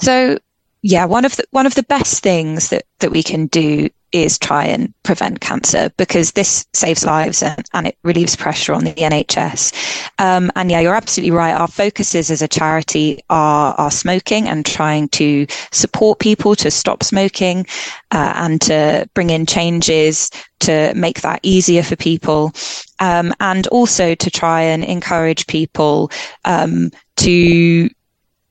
So, 0.00 0.38
yeah, 0.82 1.04
one 1.04 1.24
of 1.24 1.36
the 1.36 1.44
one 1.50 1.66
of 1.66 1.74
the 1.74 1.82
best 1.82 2.22
things 2.22 2.70
that 2.70 2.84
that 3.00 3.10
we 3.10 3.22
can 3.22 3.46
do 3.46 3.88
is 4.22 4.38
try 4.38 4.64
and 4.64 4.92
prevent 5.02 5.40
cancer 5.40 5.90
because 5.96 6.32
this 6.32 6.66
saves 6.72 7.04
lives 7.04 7.42
and, 7.42 7.64
and 7.72 7.86
it 7.86 7.98
relieves 8.02 8.36
pressure 8.36 8.72
on 8.72 8.84
the 8.84 8.92
NHS. 8.92 10.10
Um, 10.18 10.50
and 10.56 10.70
yeah, 10.70 10.80
you're 10.80 10.94
absolutely 10.94 11.36
right. 11.36 11.54
Our 11.54 11.68
focuses 11.68 12.30
as 12.30 12.42
a 12.42 12.48
charity 12.48 13.20
are, 13.30 13.74
are 13.74 13.90
smoking 13.90 14.48
and 14.48 14.64
trying 14.64 15.08
to 15.10 15.46
support 15.72 16.18
people 16.18 16.56
to 16.56 16.70
stop 16.70 17.02
smoking 17.02 17.66
uh, 18.10 18.32
and 18.36 18.60
to 18.62 19.08
bring 19.14 19.30
in 19.30 19.46
changes 19.46 20.30
to 20.60 20.92
make 20.94 21.20
that 21.20 21.40
easier 21.42 21.82
for 21.82 21.96
people. 21.96 22.52
Um, 22.98 23.34
and 23.40 23.66
also 23.68 24.14
to 24.14 24.30
try 24.30 24.62
and 24.62 24.82
encourage 24.84 25.46
people 25.46 26.10
um, 26.44 26.90
to 27.16 27.90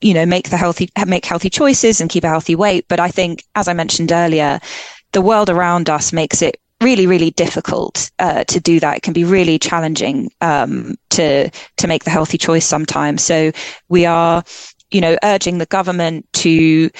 you 0.00 0.12
know 0.14 0.26
make 0.26 0.50
the 0.50 0.56
healthy 0.56 0.90
make 1.06 1.24
healthy 1.24 1.50
choices 1.50 2.00
and 2.00 2.10
keep 2.10 2.24
a 2.24 2.28
healthy 2.28 2.54
weight 2.54 2.84
but 2.88 3.00
i 3.00 3.10
think 3.10 3.42
as 3.54 3.66
i 3.66 3.72
mentioned 3.72 4.12
earlier 4.12 4.60
the 5.16 5.22
world 5.22 5.48
around 5.48 5.88
us 5.88 6.12
makes 6.12 6.42
it 6.42 6.60
really, 6.82 7.06
really 7.06 7.30
difficult 7.30 8.10
uh, 8.18 8.44
to 8.44 8.60
do 8.60 8.78
that. 8.80 8.98
It 8.98 9.02
can 9.02 9.14
be 9.14 9.24
really 9.24 9.58
challenging 9.58 10.30
um, 10.42 10.96
to 11.08 11.48
to 11.48 11.88
make 11.88 12.04
the 12.04 12.10
healthy 12.10 12.36
choice 12.36 12.66
sometimes. 12.66 13.22
So 13.22 13.50
we 13.88 14.04
are, 14.04 14.44
you 14.90 15.00
know, 15.00 15.16
urging 15.22 15.56
the 15.56 15.64
government 15.64 16.30
to 16.34 16.90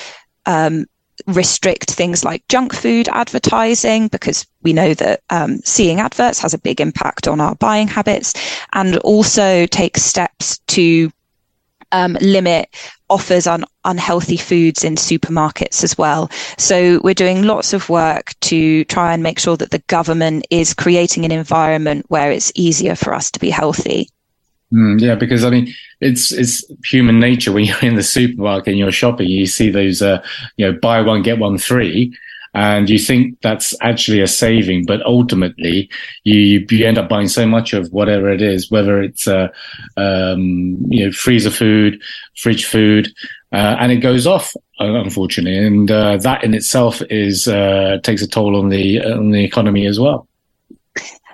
um, 0.46 0.86
restrict 1.26 1.90
things 1.90 2.24
like 2.24 2.48
junk 2.48 2.74
food 2.74 3.06
advertising 3.08 4.08
because 4.08 4.46
we 4.62 4.72
know 4.72 4.94
that 4.94 5.20
um, 5.28 5.58
seeing 5.58 6.00
adverts 6.00 6.40
has 6.40 6.54
a 6.54 6.58
big 6.58 6.80
impact 6.80 7.28
on 7.28 7.38
our 7.38 7.54
buying 7.56 7.86
habits, 7.86 8.32
and 8.72 8.96
also 9.00 9.66
take 9.66 9.98
steps 9.98 10.58
to 10.68 11.10
um, 11.92 12.16
limit 12.20 12.68
offers 13.08 13.46
on 13.46 13.64
unhealthy 13.84 14.36
foods 14.36 14.84
in 14.84 14.96
supermarkets 14.96 15.84
as 15.84 15.96
well. 15.96 16.30
So 16.58 17.00
we're 17.04 17.14
doing 17.14 17.42
lots 17.42 17.72
of 17.72 17.88
work 17.88 18.34
to 18.42 18.84
try 18.84 19.14
and 19.14 19.22
make 19.22 19.38
sure 19.38 19.56
that 19.56 19.70
the 19.70 19.82
government 19.86 20.46
is 20.50 20.74
creating 20.74 21.24
an 21.24 21.32
environment 21.32 22.06
where 22.08 22.30
it's 22.32 22.52
easier 22.54 22.96
for 22.96 23.14
us 23.14 23.30
to 23.32 23.40
be 23.40 23.50
healthy. 23.50 24.08
Mm, 24.72 25.00
yeah, 25.00 25.14
because 25.14 25.44
I 25.44 25.50
mean, 25.50 25.72
it's 26.00 26.32
it's 26.32 26.64
human 26.84 27.20
nature 27.20 27.52
when 27.52 27.64
you're 27.64 27.80
in 27.80 27.94
the 27.94 28.02
supermarket 28.02 28.68
and 28.72 28.78
you're 28.78 28.90
shopping, 28.90 29.28
you 29.28 29.46
see 29.46 29.70
those, 29.70 30.02
uh, 30.02 30.22
you 30.56 30.66
know, 30.66 30.78
buy 30.82 31.00
one 31.02 31.22
get 31.22 31.38
one 31.38 31.58
free, 31.58 32.12
and 32.56 32.88
you 32.88 32.98
think 32.98 33.38
that's 33.42 33.74
actually 33.82 34.22
a 34.22 34.26
saving, 34.26 34.86
but 34.86 35.04
ultimately 35.04 35.90
you 36.24 36.66
you 36.70 36.86
end 36.86 36.96
up 36.96 37.06
buying 37.06 37.28
so 37.28 37.46
much 37.46 37.74
of 37.74 37.92
whatever 37.92 38.30
it 38.30 38.40
is, 38.40 38.70
whether 38.70 39.02
it's 39.02 39.28
uh, 39.28 39.48
um, 39.98 40.78
you 40.88 41.04
know 41.04 41.12
freezer 41.12 41.50
food, 41.50 42.00
fridge 42.34 42.64
food, 42.64 43.12
uh, 43.52 43.76
and 43.78 43.92
it 43.92 43.98
goes 43.98 44.26
off 44.26 44.54
unfortunately, 44.78 45.58
and 45.58 45.90
uh, 45.90 46.16
that 46.16 46.44
in 46.44 46.54
itself 46.54 47.02
is 47.10 47.46
uh, 47.46 47.98
takes 48.02 48.22
a 48.22 48.26
toll 48.26 48.56
on 48.56 48.70
the 48.70 49.04
on 49.04 49.32
the 49.32 49.44
economy 49.44 49.84
as 49.86 50.00
well. 50.00 50.26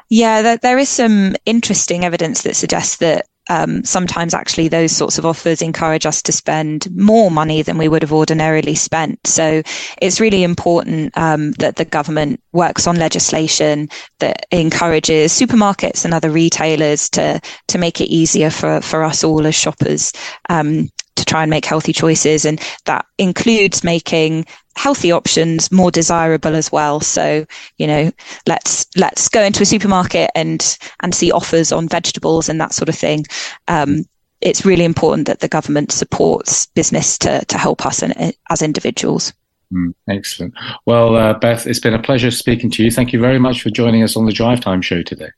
Yeah, 0.09 0.57
there 0.57 0.79
is 0.79 0.89
some 0.89 1.37
interesting 1.47 2.05
evidence 2.05 2.43
that 2.43 2.57
suggests 2.57 2.97
that 2.97 3.29
um, 3.51 3.85
sometimes 3.85 4.35
actually 4.35 4.69
those 4.69 4.93
sorts 4.93 5.19
of 5.19 5.27
offers 5.27 5.63
encourage 5.63 6.07
us 6.07 6.23
to 6.23 6.33
spend 6.33 6.89
more 6.97 7.31
money 7.31 7.63
than 7.63 7.79
we 7.79 7.89
would 7.89 8.03
have 8.03 8.13
ordinarily 8.13 8.75
spent. 8.75 9.19
So 9.27 9.63
it's 10.01 10.21
really 10.21 10.43
important 10.43 11.17
um, 11.17 11.53
that 11.53 11.77
the 11.77 11.85
government 11.85 12.41
works 12.53 12.87
on 12.87 12.97
legislation 12.97 13.89
that 14.21 14.47
encourages 14.51 15.33
supermarkets 15.33 16.05
and 16.05 16.15
other 16.15 16.31
retailers 16.31 17.09
to 17.11 17.41
to 17.69 17.79
make 17.79 18.01
it 18.01 18.11
easier 18.11 18.51
for 18.51 18.81
for 18.81 19.03
us 19.03 19.25
all 19.25 19.47
as 19.47 19.55
shoppers 19.55 20.13
um, 20.49 20.89
to 21.17 21.25
try 21.25 21.43
and 21.43 21.51
make 21.51 21.65
healthy 21.65 21.93
choices. 21.93 22.45
And 22.45 22.61
that 22.85 23.07
includes 23.19 23.85
making 23.85 24.47
healthy 24.77 25.13
options 25.13 25.71
more 25.71 25.91
desirable 25.91 26.55
as 26.55 26.73
well. 26.73 27.01
So, 27.01 27.47
you 27.79 27.87
know, 27.87 28.13
let's 28.47 28.87
let's 28.97 29.29
go 29.29 29.43
into 29.43 29.63
a 29.63 29.67
supermarket 29.67 30.31
and 30.35 30.79
and 31.01 31.15
see 31.15 31.31
offers 31.31 31.73
on 31.73 31.89
vegetables 31.89 32.49
and 32.49 32.61
that 32.61 32.75
sort 32.75 32.89
of 32.89 32.95
thing. 32.95 33.25
Um, 33.69 34.05
it's 34.41 34.65
really 34.65 34.85
important 34.85 35.29
that 35.29 35.41
the 35.41 35.49
government 35.49 35.93
supports 35.93 36.67
business 36.67 37.19
to 37.19 37.45
to 37.47 37.59
help 37.59 37.87
us 37.87 38.03
in, 38.03 38.33
as 38.51 38.63
individuals. 38.63 39.33
Mm, 39.73 39.95
excellent. 40.09 40.55
Well, 40.85 41.17
uh, 41.17 41.35
Beth, 41.35 41.67
it's 41.67 41.81
been 41.81 41.95
a 41.95 42.03
pleasure 42.03 42.31
speaking 42.31 42.71
to 42.73 42.85
you. 42.85 42.91
Thank 42.91 43.13
you 43.13 43.21
very 43.21 43.39
much 43.39 43.63
for 43.63 43.71
joining 43.71 44.03
us 44.03 44.17
on 44.17 44.27
the 44.27 44.33
Drive 44.33 44.61
Time 44.61 44.83
show 44.83 45.03
today. 45.03 45.31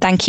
Thank 0.00 0.20
you. 0.20 0.24